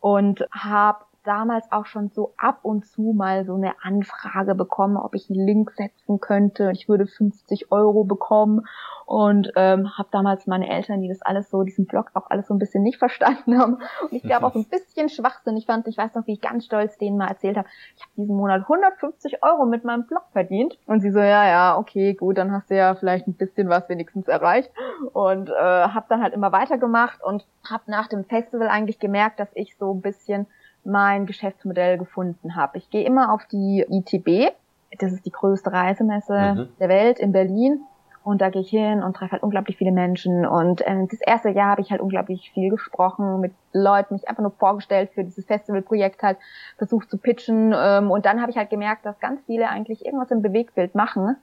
und 0.00 0.46
habe 0.50 1.04
damals 1.24 1.70
auch 1.70 1.86
schon 1.86 2.10
so 2.10 2.34
ab 2.36 2.60
und 2.62 2.86
zu 2.86 3.12
mal 3.12 3.44
so 3.44 3.54
eine 3.54 3.74
Anfrage 3.82 4.54
bekommen, 4.54 4.96
ob 4.96 5.14
ich 5.14 5.30
einen 5.30 5.46
Link 5.46 5.70
setzen 5.72 6.20
könnte. 6.20 6.70
Ich 6.72 6.88
würde 6.88 7.06
50 7.06 7.70
Euro 7.70 8.04
bekommen 8.04 8.66
und 9.06 9.52
ähm, 9.56 9.98
habe 9.98 10.08
damals 10.12 10.46
meine 10.46 10.70
Eltern, 10.70 11.00
die 11.00 11.08
das 11.08 11.20
alles 11.22 11.50
so, 11.50 11.62
diesen 11.62 11.86
Blog 11.86 12.10
auch 12.14 12.30
alles 12.30 12.46
so 12.46 12.54
ein 12.54 12.58
bisschen 12.58 12.82
nicht 12.82 12.98
verstanden 12.98 13.58
haben 13.58 13.78
und 14.02 14.12
ich 14.12 14.22
glaube 14.22 14.46
auch 14.46 14.54
ein 14.54 14.66
bisschen 14.66 15.08
Schwachsinn. 15.08 15.56
Ich 15.56 15.66
fand, 15.66 15.86
ich 15.88 15.98
weiß 15.98 16.14
noch, 16.14 16.26
wie 16.26 16.34
ich 16.34 16.40
ganz 16.40 16.64
stolz 16.64 16.96
denen 16.96 17.18
mal 17.18 17.28
erzählt 17.28 17.56
habe, 17.56 17.68
ich 17.96 18.02
habe 18.02 18.12
diesen 18.16 18.36
Monat 18.36 18.62
150 18.62 19.42
Euro 19.42 19.66
mit 19.66 19.84
meinem 19.84 20.06
Blog 20.06 20.22
verdient 20.32 20.78
und 20.86 21.00
sie 21.00 21.10
so, 21.10 21.18
ja, 21.18 21.46
ja, 21.48 21.76
okay, 21.76 22.14
gut, 22.14 22.38
dann 22.38 22.52
hast 22.52 22.70
du 22.70 22.76
ja 22.76 22.94
vielleicht 22.94 23.26
ein 23.26 23.34
bisschen 23.34 23.68
was 23.68 23.88
wenigstens 23.88 24.28
erreicht 24.28 24.70
und 25.12 25.50
äh, 25.50 25.52
habe 25.54 26.06
dann 26.08 26.22
halt 26.22 26.34
immer 26.34 26.52
weitergemacht 26.52 27.22
und 27.22 27.46
habe 27.68 27.84
nach 27.86 28.08
dem 28.08 28.24
Festival 28.24 28.68
eigentlich 28.68 28.98
gemerkt, 28.98 29.40
dass 29.40 29.50
ich 29.54 29.76
so 29.76 29.92
ein 29.92 30.00
bisschen 30.00 30.46
mein 30.84 31.26
Geschäftsmodell 31.26 31.98
gefunden 31.98 32.56
habe. 32.56 32.78
Ich 32.78 32.90
gehe 32.90 33.04
immer 33.04 33.32
auf 33.32 33.44
die 33.46 33.84
ITB, 33.88 34.52
das 34.98 35.12
ist 35.12 35.26
die 35.26 35.32
größte 35.32 35.72
Reisemesse 35.72 36.54
mhm. 36.54 36.68
der 36.78 36.88
Welt 36.88 37.18
in 37.18 37.32
Berlin. 37.32 37.80
Und 38.22 38.42
da 38.42 38.50
gehe 38.50 38.60
ich 38.60 38.68
hin 38.68 39.02
und 39.02 39.16
treffe 39.16 39.32
halt 39.32 39.42
unglaublich 39.42 39.78
viele 39.78 39.92
Menschen. 39.92 40.44
Und 40.44 40.82
äh, 40.82 41.06
das 41.10 41.20
erste 41.22 41.48
Jahr 41.48 41.70
habe 41.70 41.80
ich 41.80 41.90
halt 41.90 42.02
unglaublich 42.02 42.50
viel 42.52 42.68
gesprochen 42.68 43.40
mit 43.40 43.52
Leuten, 43.72 44.14
mich 44.14 44.28
einfach 44.28 44.42
nur 44.42 44.50
vorgestellt 44.50 45.10
für 45.14 45.24
dieses 45.24 45.46
Festivalprojekt 45.46 46.22
halt, 46.22 46.36
versucht 46.76 47.10
zu 47.10 47.16
pitchen. 47.16 47.74
Ähm, 47.74 48.10
und 48.10 48.26
dann 48.26 48.42
habe 48.42 48.50
ich 48.50 48.58
halt 48.58 48.68
gemerkt, 48.68 49.06
dass 49.06 49.18
ganz 49.20 49.40
viele 49.46 49.68
eigentlich 49.68 50.04
irgendwas 50.04 50.30
im 50.30 50.42
Bewegtbild 50.42 50.94
machen 50.94 51.36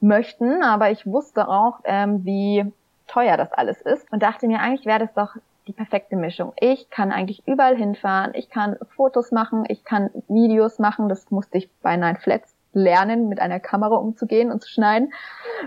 möchten. 0.00 0.62
Aber 0.62 0.90
ich 0.90 1.06
wusste 1.06 1.46
auch, 1.46 1.80
ähm, 1.84 2.24
wie 2.24 2.72
teuer 3.06 3.36
das 3.36 3.52
alles 3.52 3.82
ist. 3.82 4.10
Und 4.10 4.22
dachte 4.22 4.46
mir, 4.46 4.60
eigentlich 4.60 4.86
wäre 4.86 5.00
das 5.00 5.12
doch 5.12 5.36
die 5.66 5.72
perfekte 5.72 6.16
Mischung. 6.16 6.52
Ich 6.58 6.90
kann 6.90 7.12
eigentlich 7.12 7.46
überall 7.46 7.76
hinfahren, 7.76 8.32
ich 8.34 8.50
kann 8.50 8.76
Fotos 8.96 9.32
machen, 9.32 9.64
ich 9.68 9.84
kann 9.84 10.10
Videos 10.28 10.78
machen, 10.78 11.08
das 11.08 11.30
musste 11.30 11.58
ich 11.58 11.70
bei 11.80 11.96
Nine 11.96 12.18
Flats 12.18 12.54
lernen, 12.74 13.28
mit 13.28 13.40
einer 13.40 13.60
Kamera 13.60 13.96
umzugehen 13.96 14.50
und 14.50 14.60
zu 14.62 14.68
schneiden. 14.68 15.12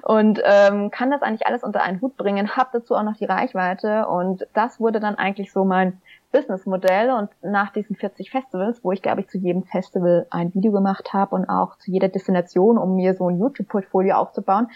Und 0.04 0.42
ähm, 0.44 0.92
kann 0.92 1.10
das 1.10 1.22
eigentlich 1.22 1.48
alles 1.48 1.64
unter 1.64 1.82
einen 1.82 2.02
Hut 2.02 2.18
bringen, 2.18 2.56
habe 2.56 2.70
dazu 2.74 2.96
auch 2.96 3.04
noch 3.04 3.16
die 3.16 3.26
Reichweite. 3.26 4.08
Und 4.08 4.46
das 4.54 4.80
wurde 4.80 5.00
dann 5.00 5.16
eigentlich 5.16 5.52
so 5.52 5.66
mein 5.66 6.02
Businessmodell. 6.32 7.12
Und 7.12 7.30
nach 7.42 7.72
diesen 7.72 7.96
40 7.96 8.30
Festivals, 8.30 8.84
wo 8.84 8.92
ich 8.92 9.02
glaube 9.02 9.22
ich 9.22 9.30
zu 9.30 9.38
jedem 9.38 9.64
Festival 9.64 10.28
ein 10.30 10.54
Video 10.54 10.72
gemacht 10.72 11.14
habe 11.14 11.34
und 11.36 11.50
auch 11.50 11.78
zu 11.78 11.92
jeder 11.92 12.10
Destination, 12.10 12.78
um 12.78 12.96
mir 12.96 13.16
so 13.16 13.30
ein 13.30 13.40
YouTube-Portfolio 13.40 14.16
aufzubauen, 14.16 14.68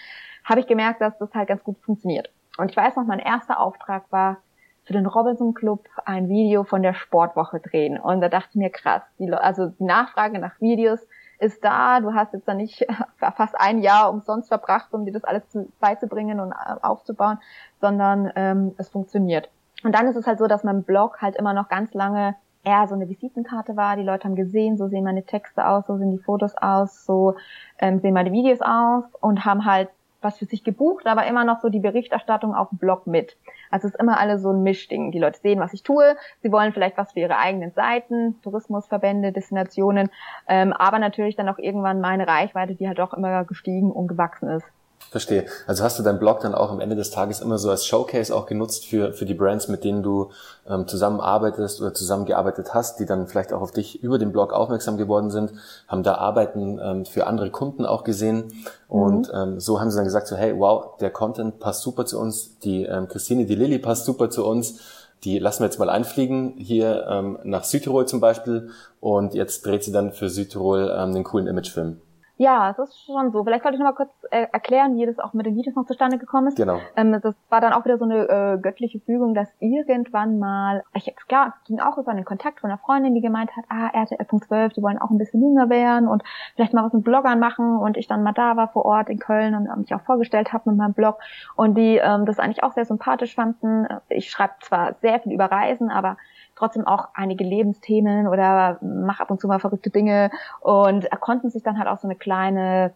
habe 0.44 0.60
ich 0.60 0.66
gemerkt, 0.66 1.00
dass 1.00 1.16
das 1.18 1.32
halt 1.34 1.48
ganz 1.48 1.62
gut 1.62 1.76
funktioniert. 1.82 2.30
Und 2.58 2.70
ich 2.70 2.76
weiß 2.76 2.96
noch, 2.96 3.04
mein 3.04 3.20
erster 3.20 3.60
Auftrag 3.60 4.04
war 4.10 4.38
für 4.84 4.92
den 4.92 5.06
Robinson 5.06 5.54
Club 5.54 5.86
ein 6.04 6.28
Video 6.28 6.64
von 6.64 6.82
der 6.82 6.94
Sportwoche 6.94 7.60
drehen. 7.60 7.98
Und 7.98 8.20
da 8.20 8.28
dachte 8.28 8.48
ich 8.50 8.56
mir, 8.56 8.70
krass, 8.70 9.02
die, 9.18 9.32
also 9.32 9.68
die 9.68 9.84
Nachfrage 9.84 10.38
nach 10.38 10.60
Videos 10.60 11.00
ist 11.38 11.64
da. 11.64 12.00
Du 12.00 12.14
hast 12.14 12.32
jetzt 12.32 12.48
da 12.48 12.54
nicht 12.54 12.86
fast 13.16 13.54
ein 13.58 13.80
Jahr 13.80 14.10
umsonst 14.10 14.48
verbracht, 14.48 14.92
um 14.92 15.04
dir 15.04 15.12
das 15.12 15.24
alles 15.24 15.48
zu, 15.48 15.70
beizubringen 15.80 16.40
und 16.40 16.52
äh, 16.52 16.74
aufzubauen, 16.82 17.38
sondern 17.80 18.32
ähm, 18.36 18.74
es 18.78 18.88
funktioniert. 18.88 19.50
Und 19.84 19.94
dann 19.94 20.06
ist 20.06 20.16
es 20.16 20.26
halt 20.26 20.38
so, 20.38 20.46
dass 20.46 20.64
mein 20.64 20.84
Blog 20.84 21.20
halt 21.20 21.36
immer 21.36 21.52
noch 21.52 21.68
ganz 21.68 21.92
lange 21.94 22.36
eher 22.64 22.86
so 22.86 22.94
eine 22.94 23.08
Visitenkarte 23.08 23.76
war. 23.76 23.96
Die 23.96 24.04
Leute 24.04 24.24
haben 24.24 24.36
gesehen, 24.36 24.78
so 24.78 24.86
sehen 24.86 25.04
meine 25.04 25.24
Texte 25.24 25.66
aus, 25.66 25.86
so 25.86 25.96
sehen 25.96 26.12
die 26.12 26.22
Fotos 26.22 26.54
aus, 26.56 27.04
so 27.04 27.34
ähm, 27.78 27.98
sehen 28.00 28.14
meine 28.14 28.32
Videos 28.32 28.60
aus 28.60 29.04
und 29.20 29.44
haben 29.44 29.64
halt 29.64 29.88
was 30.22 30.38
für 30.38 30.46
sich 30.46 30.64
gebucht, 30.64 31.06
aber 31.06 31.26
immer 31.26 31.44
noch 31.44 31.60
so 31.60 31.68
die 31.68 31.80
Berichterstattung 31.80 32.54
auf 32.54 32.70
dem 32.70 32.78
Blog 32.78 33.06
mit. 33.06 33.36
Also 33.70 33.88
es 33.88 33.94
ist 33.94 34.00
immer 34.00 34.18
alles 34.18 34.42
so 34.42 34.50
ein 34.50 34.62
Mischding. 34.62 35.12
Die 35.12 35.18
Leute 35.18 35.40
sehen, 35.40 35.60
was 35.60 35.72
ich 35.72 35.82
tue. 35.82 36.16
Sie 36.42 36.52
wollen 36.52 36.72
vielleicht 36.72 36.96
was 36.98 37.12
für 37.12 37.20
ihre 37.20 37.38
eigenen 37.38 37.72
Seiten, 37.72 38.40
Tourismusverbände, 38.42 39.32
Destinationen, 39.32 40.10
ähm, 40.48 40.72
aber 40.72 40.98
natürlich 40.98 41.36
dann 41.36 41.48
auch 41.48 41.58
irgendwann 41.58 42.00
meine 42.00 42.26
Reichweite, 42.26 42.74
die 42.74 42.88
halt 42.88 43.00
auch 43.00 43.14
immer 43.14 43.44
gestiegen 43.44 43.90
und 43.90 44.08
gewachsen 44.08 44.48
ist. 44.48 44.66
Verstehe. 45.10 45.44
Also 45.66 45.84
hast 45.84 45.98
du 45.98 46.02
deinen 46.02 46.18
Blog 46.18 46.40
dann 46.40 46.54
auch 46.54 46.70
am 46.70 46.80
Ende 46.80 46.96
des 46.96 47.10
Tages 47.10 47.40
immer 47.40 47.58
so 47.58 47.70
als 47.70 47.84
Showcase 47.84 48.34
auch 48.34 48.46
genutzt 48.46 48.86
für, 48.86 49.12
für 49.12 49.26
die 49.26 49.34
Brands, 49.34 49.68
mit 49.68 49.84
denen 49.84 50.02
du 50.02 50.30
ähm, 50.66 50.88
zusammenarbeitest 50.88 51.82
oder 51.82 51.92
zusammengearbeitet 51.92 52.72
hast, 52.72 52.98
die 52.98 53.04
dann 53.04 53.26
vielleicht 53.26 53.52
auch 53.52 53.60
auf 53.60 53.72
dich 53.72 54.02
über 54.02 54.18
den 54.18 54.32
Blog 54.32 54.54
aufmerksam 54.54 54.96
geworden 54.96 55.30
sind, 55.30 55.52
haben 55.86 56.02
da 56.02 56.14
Arbeiten 56.14 56.78
ähm, 56.82 57.04
für 57.04 57.26
andere 57.26 57.50
Kunden 57.50 57.84
auch 57.84 58.04
gesehen 58.04 58.52
und 58.88 59.28
mhm. 59.28 59.38
ähm, 59.38 59.60
so 59.60 59.80
haben 59.80 59.90
sie 59.90 59.96
dann 59.96 60.06
gesagt 60.06 60.28
so, 60.28 60.36
hey, 60.36 60.58
wow, 60.58 60.96
der 60.98 61.10
Content 61.10 61.60
passt 61.60 61.82
super 61.82 62.06
zu 62.06 62.18
uns, 62.18 62.58
die 62.60 62.84
ähm, 62.84 63.06
Christine, 63.08 63.44
die 63.44 63.54
Lilly 63.54 63.78
passt 63.78 64.06
super 64.06 64.30
zu 64.30 64.46
uns, 64.46 64.80
die 65.24 65.38
lassen 65.38 65.60
wir 65.60 65.66
jetzt 65.66 65.78
mal 65.78 65.90
einfliegen, 65.90 66.54
hier 66.56 67.06
ähm, 67.08 67.38
nach 67.44 67.64
Südtirol 67.64 68.06
zum 68.06 68.20
Beispiel 68.20 68.70
und 69.00 69.34
jetzt 69.34 69.66
dreht 69.66 69.84
sie 69.84 69.92
dann 69.92 70.12
für 70.12 70.30
Südtirol 70.30 70.90
ähm, 70.96 71.12
den 71.12 71.24
coolen 71.24 71.46
Imagefilm. 71.46 72.00
Ja, 72.42 72.70
es 72.70 72.78
ist 72.80 73.04
schon 73.06 73.30
so. 73.30 73.44
Vielleicht 73.44 73.62
wollte 73.62 73.76
ich 73.76 73.80
noch 73.80 73.90
mal 73.90 73.94
kurz 73.94 74.10
äh, 74.32 74.48
erklären, 74.52 74.96
wie 74.96 75.06
das 75.06 75.20
auch 75.20 75.32
mit 75.32 75.46
den 75.46 75.54
Videos 75.54 75.76
noch 75.76 75.86
zustande 75.86 76.18
gekommen 76.18 76.48
ist. 76.48 76.56
Genau. 76.56 76.80
Ähm, 76.96 77.12
das 77.22 77.36
war 77.50 77.60
dann 77.60 77.72
auch 77.72 77.84
wieder 77.84 77.98
so 77.98 78.04
eine 78.04 78.28
äh, 78.28 78.58
göttliche 78.60 78.98
Fügung, 78.98 79.32
dass 79.32 79.48
irgendwann 79.60 80.40
mal, 80.40 80.82
ich 80.92 81.14
klar, 81.28 81.54
ging 81.66 81.78
auch 81.78 81.98
über 81.98 82.10
einen 82.10 82.24
Kontakt 82.24 82.58
von 82.58 82.68
einer 82.68 82.80
Freundin, 82.80 83.14
die 83.14 83.20
gemeint 83.20 83.52
hat, 83.56 83.64
ah, 83.68 83.90
RTL.12, 83.92 84.74
die 84.74 84.82
wollen 84.82 84.98
auch 84.98 85.10
ein 85.10 85.18
bisschen 85.18 85.40
jünger 85.40 85.70
werden 85.70 86.08
und 86.08 86.24
vielleicht 86.56 86.74
mal 86.74 86.84
was 86.84 86.92
mit 86.92 87.04
Bloggern 87.04 87.38
machen 87.38 87.76
und 87.76 87.96
ich 87.96 88.08
dann 88.08 88.24
mal 88.24 88.32
da 88.32 88.56
war 88.56 88.66
vor 88.66 88.86
Ort 88.86 89.08
in 89.08 89.20
Köln 89.20 89.54
und 89.54 89.76
mich 89.76 89.94
auch 89.94 90.00
vorgestellt 90.00 90.52
habe 90.52 90.68
mit 90.70 90.78
meinem 90.78 90.94
Blog 90.94 91.20
und 91.54 91.76
die 91.76 91.98
ähm, 91.98 92.26
das 92.26 92.40
eigentlich 92.40 92.64
auch 92.64 92.72
sehr 92.72 92.86
sympathisch 92.86 93.36
fanden. 93.36 93.86
Ich 94.08 94.30
schreibe 94.30 94.54
zwar 94.62 94.94
sehr 95.00 95.20
viel 95.20 95.30
über 95.30 95.44
Reisen, 95.44 95.92
aber 95.92 96.16
trotzdem 96.62 96.86
auch 96.86 97.08
einige 97.14 97.42
Lebensthemen 97.42 98.28
oder 98.28 98.78
mach 98.82 99.18
ab 99.18 99.30
und 99.32 99.40
zu 99.40 99.48
mal 99.48 99.58
verrückte 99.58 99.90
Dinge 99.90 100.30
und 100.60 101.10
konnten 101.20 101.50
sich 101.50 101.64
dann 101.64 101.76
halt 101.78 101.88
auch 101.88 101.98
so 101.98 102.06
eine 102.06 102.14
kleine 102.14 102.92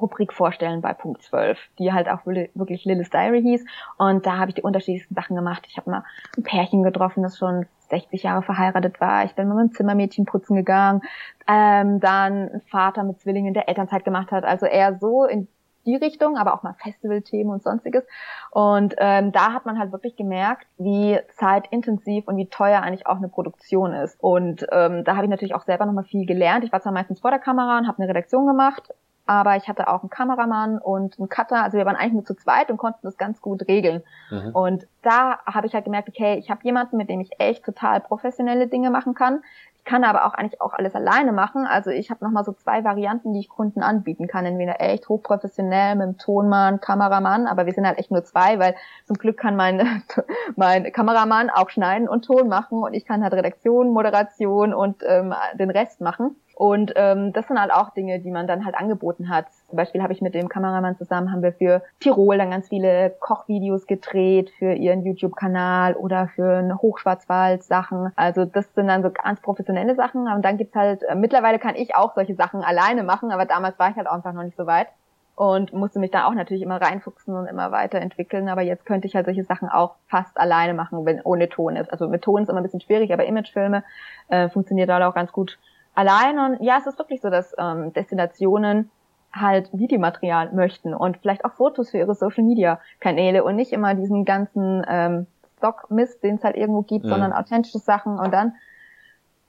Rubrik 0.00 0.32
vorstellen 0.32 0.82
bei 0.82 0.94
Punkt 0.94 1.22
12, 1.22 1.58
die 1.80 1.92
halt 1.92 2.08
auch 2.08 2.24
wirklich 2.24 2.84
Lilith 2.84 3.10
Diary 3.10 3.42
hieß. 3.42 3.64
Und 3.98 4.24
da 4.24 4.38
habe 4.38 4.50
ich 4.50 4.54
die 4.54 4.62
unterschiedlichsten 4.62 5.16
Sachen 5.16 5.34
gemacht. 5.34 5.64
Ich 5.68 5.76
habe 5.78 5.90
mal 5.90 6.04
ein 6.36 6.44
Pärchen 6.44 6.84
getroffen, 6.84 7.24
das 7.24 7.36
schon 7.36 7.66
60 7.88 8.22
Jahre 8.22 8.42
verheiratet 8.42 9.00
war. 9.00 9.24
Ich 9.24 9.34
bin 9.34 9.48
mit 9.48 9.58
einem 9.58 9.72
Zimmermädchen 9.72 10.26
putzen 10.26 10.54
gegangen. 10.54 11.02
Ähm, 11.48 11.98
dann 11.98 12.50
ein 12.50 12.60
Vater 12.70 13.02
mit 13.02 13.20
Zwillingen, 13.20 13.52
der 13.52 13.68
Elternzeit 13.68 14.04
gemacht 14.04 14.30
hat. 14.30 14.44
Also 14.44 14.66
eher 14.66 14.96
so 15.00 15.24
in 15.24 15.48
die 15.90 15.96
Richtung, 15.96 16.36
aber 16.36 16.54
auch 16.54 16.62
mal 16.62 16.74
Festivalthemen 16.82 17.52
und 17.52 17.62
sonstiges. 17.62 18.04
Und 18.50 18.94
ähm, 18.98 19.32
da 19.32 19.52
hat 19.52 19.66
man 19.66 19.78
halt 19.78 19.92
wirklich 19.92 20.16
gemerkt, 20.16 20.66
wie 20.78 21.18
zeitintensiv 21.36 22.26
und 22.28 22.36
wie 22.36 22.46
teuer 22.46 22.82
eigentlich 22.82 23.06
auch 23.06 23.16
eine 23.16 23.28
Produktion 23.28 23.92
ist. 23.92 24.18
Und 24.20 24.66
ähm, 24.70 25.04
da 25.04 25.16
habe 25.16 25.24
ich 25.24 25.30
natürlich 25.30 25.54
auch 25.54 25.64
selber 25.64 25.86
nochmal 25.86 26.04
viel 26.04 26.26
gelernt. 26.26 26.64
Ich 26.64 26.72
war 26.72 26.80
zwar 26.80 26.92
meistens 26.92 27.20
vor 27.20 27.30
der 27.30 27.40
Kamera 27.40 27.78
und 27.78 27.86
habe 27.88 27.98
eine 27.98 28.08
Redaktion 28.08 28.46
gemacht, 28.46 28.94
aber 29.30 29.54
ich 29.54 29.68
hatte 29.68 29.86
auch 29.86 30.00
einen 30.00 30.10
Kameramann 30.10 30.78
und 30.78 31.16
einen 31.20 31.28
Cutter. 31.28 31.62
Also 31.62 31.78
wir 31.78 31.86
waren 31.86 31.94
eigentlich 31.94 32.14
nur 32.14 32.24
zu 32.24 32.34
zweit 32.34 32.68
und 32.68 32.78
konnten 32.78 32.98
das 33.04 33.16
ganz 33.16 33.40
gut 33.40 33.68
regeln. 33.68 34.02
Mhm. 34.28 34.50
Und 34.52 34.88
da 35.02 35.38
habe 35.46 35.68
ich 35.68 35.74
halt 35.74 35.84
gemerkt, 35.84 36.08
okay, 36.08 36.36
ich 36.36 36.50
habe 36.50 36.62
jemanden, 36.64 36.96
mit 36.96 37.08
dem 37.08 37.20
ich 37.20 37.30
echt 37.38 37.64
total 37.64 38.00
professionelle 38.00 38.66
Dinge 38.66 38.90
machen 38.90 39.14
kann. 39.14 39.44
Ich 39.76 39.84
kann 39.84 40.02
aber 40.02 40.26
auch 40.26 40.34
eigentlich 40.34 40.60
auch 40.60 40.74
alles 40.74 40.96
alleine 40.96 41.30
machen. 41.30 41.64
Also 41.64 41.90
ich 41.90 42.10
habe 42.10 42.24
nochmal 42.24 42.42
so 42.42 42.52
zwei 42.52 42.82
Varianten, 42.82 43.32
die 43.32 43.38
ich 43.38 43.48
Kunden 43.48 43.84
anbieten 43.84 44.26
kann. 44.26 44.46
Entweder 44.46 44.80
echt 44.80 45.08
hochprofessionell 45.08 45.94
mit 45.94 46.08
dem 46.08 46.18
Tonmann, 46.18 46.80
Kameramann, 46.80 47.46
aber 47.46 47.66
wir 47.66 47.72
sind 47.72 47.86
halt 47.86 48.00
echt 48.00 48.10
nur 48.10 48.24
zwei, 48.24 48.58
weil 48.58 48.74
zum 49.06 49.14
Glück 49.14 49.38
kann 49.38 49.54
mein, 49.54 50.02
mein 50.56 50.90
Kameramann 50.90 51.50
auch 51.50 51.70
schneiden 51.70 52.08
und 52.08 52.24
Ton 52.24 52.48
machen 52.48 52.82
und 52.82 52.94
ich 52.94 53.04
kann 53.04 53.22
halt 53.22 53.32
Redaktion, 53.32 53.90
Moderation 53.90 54.74
und 54.74 55.04
ähm, 55.06 55.32
den 55.54 55.70
Rest 55.70 56.00
machen. 56.00 56.34
Und 56.60 56.92
ähm, 56.96 57.32
das 57.32 57.48
sind 57.48 57.58
halt 57.58 57.72
auch 57.72 57.88
Dinge, 57.94 58.20
die 58.20 58.30
man 58.30 58.46
dann 58.46 58.66
halt 58.66 58.74
angeboten 58.74 59.30
hat. 59.30 59.46
Zum 59.70 59.78
Beispiel 59.78 60.02
habe 60.02 60.12
ich 60.12 60.20
mit 60.20 60.34
dem 60.34 60.50
Kameramann 60.50 60.94
zusammen, 60.98 61.32
haben 61.32 61.42
wir 61.42 61.54
für 61.54 61.80
Tirol 62.00 62.36
dann 62.36 62.50
ganz 62.50 62.68
viele 62.68 63.16
Kochvideos 63.18 63.86
gedreht 63.86 64.50
für 64.58 64.74
ihren 64.74 65.02
YouTube-Kanal 65.02 65.94
oder 65.94 66.28
für 66.28 66.58
eine 66.58 66.76
Hochschwarzwald-Sachen. 66.76 68.12
Also 68.14 68.44
das 68.44 68.74
sind 68.74 68.88
dann 68.88 69.02
so 69.02 69.08
ganz 69.08 69.40
professionelle 69.40 69.94
Sachen. 69.94 70.30
Und 70.30 70.44
dann 70.44 70.58
gibt's 70.58 70.76
halt, 70.76 71.02
äh, 71.04 71.14
mittlerweile 71.14 71.58
kann 71.58 71.76
ich 71.76 71.96
auch 71.96 72.14
solche 72.14 72.34
Sachen 72.34 72.62
alleine 72.62 73.04
machen, 73.04 73.32
aber 73.32 73.46
damals 73.46 73.78
war 73.78 73.88
ich 73.88 73.96
halt 73.96 74.06
auch 74.06 74.16
einfach 74.16 74.34
noch 74.34 74.42
nicht 74.42 74.58
so 74.58 74.66
weit 74.66 74.88
und 75.36 75.72
musste 75.72 75.98
mich 75.98 76.10
da 76.10 76.26
auch 76.26 76.34
natürlich 76.34 76.62
immer 76.62 76.82
reinfuchsen 76.82 77.34
und 77.34 77.46
immer 77.46 77.72
weiterentwickeln. 77.72 78.50
Aber 78.50 78.60
jetzt 78.60 78.84
könnte 78.84 79.08
ich 79.08 79.16
halt 79.16 79.24
solche 79.24 79.44
Sachen 79.44 79.70
auch 79.70 79.94
fast 80.08 80.36
alleine 80.36 80.74
machen, 80.74 81.06
wenn 81.06 81.22
ohne 81.22 81.48
Ton 81.48 81.76
ist. 81.76 81.90
Also 81.90 82.06
mit 82.06 82.20
Ton 82.20 82.42
ist 82.42 82.50
immer 82.50 82.60
ein 82.60 82.64
bisschen 82.64 82.82
schwierig, 82.82 83.14
aber 83.14 83.24
Imagefilme 83.24 83.82
äh, 84.28 84.50
funktioniert 84.50 84.90
da 84.90 85.08
auch 85.08 85.14
ganz 85.14 85.32
gut 85.32 85.58
allein. 85.94 86.38
Und 86.38 86.62
ja, 86.62 86.78
es 86.78 86.86
ist 86.86 86.98
wirklich 86.98 87.20
so, 87.20 87.30
dass 87.30 87.54
ähm, 87.58 87.92
Destinationen 87.92 88.90
halt 89.32 89.70
Videomaterial 89.72 90.52
möchten 90.52 90.92
und 90.92 91.18
vielleicht 91.18 91.44
auch 91.44 91.52
Fotos 91.52 91.90
für 91.90 91.98
ihre 91.98 92.14
Social 92.14 92.42
Media 92.44 92.80
Kanäle 92.98 93.44
und 93.44 93.56
nicht 93.56 93.72
immer 93.72 93.94
diesen 93.94 94.24
ganzen 94.24 94.84
ähm, 94.88 95.26
Stock-Mist, 95.58 96.22
den 96.22 96.36
es 96.36 96.44
halt 96.44 96.56
irgendwo 96.56 96.82
gibt, 96.82 97.04
mhm. 97.04 97.10
sondern 97.10 97.32
authentische 97.32 97.78
Sachen. 97.78 98.18
Und 98.18 98.32
dann 98.32 98.54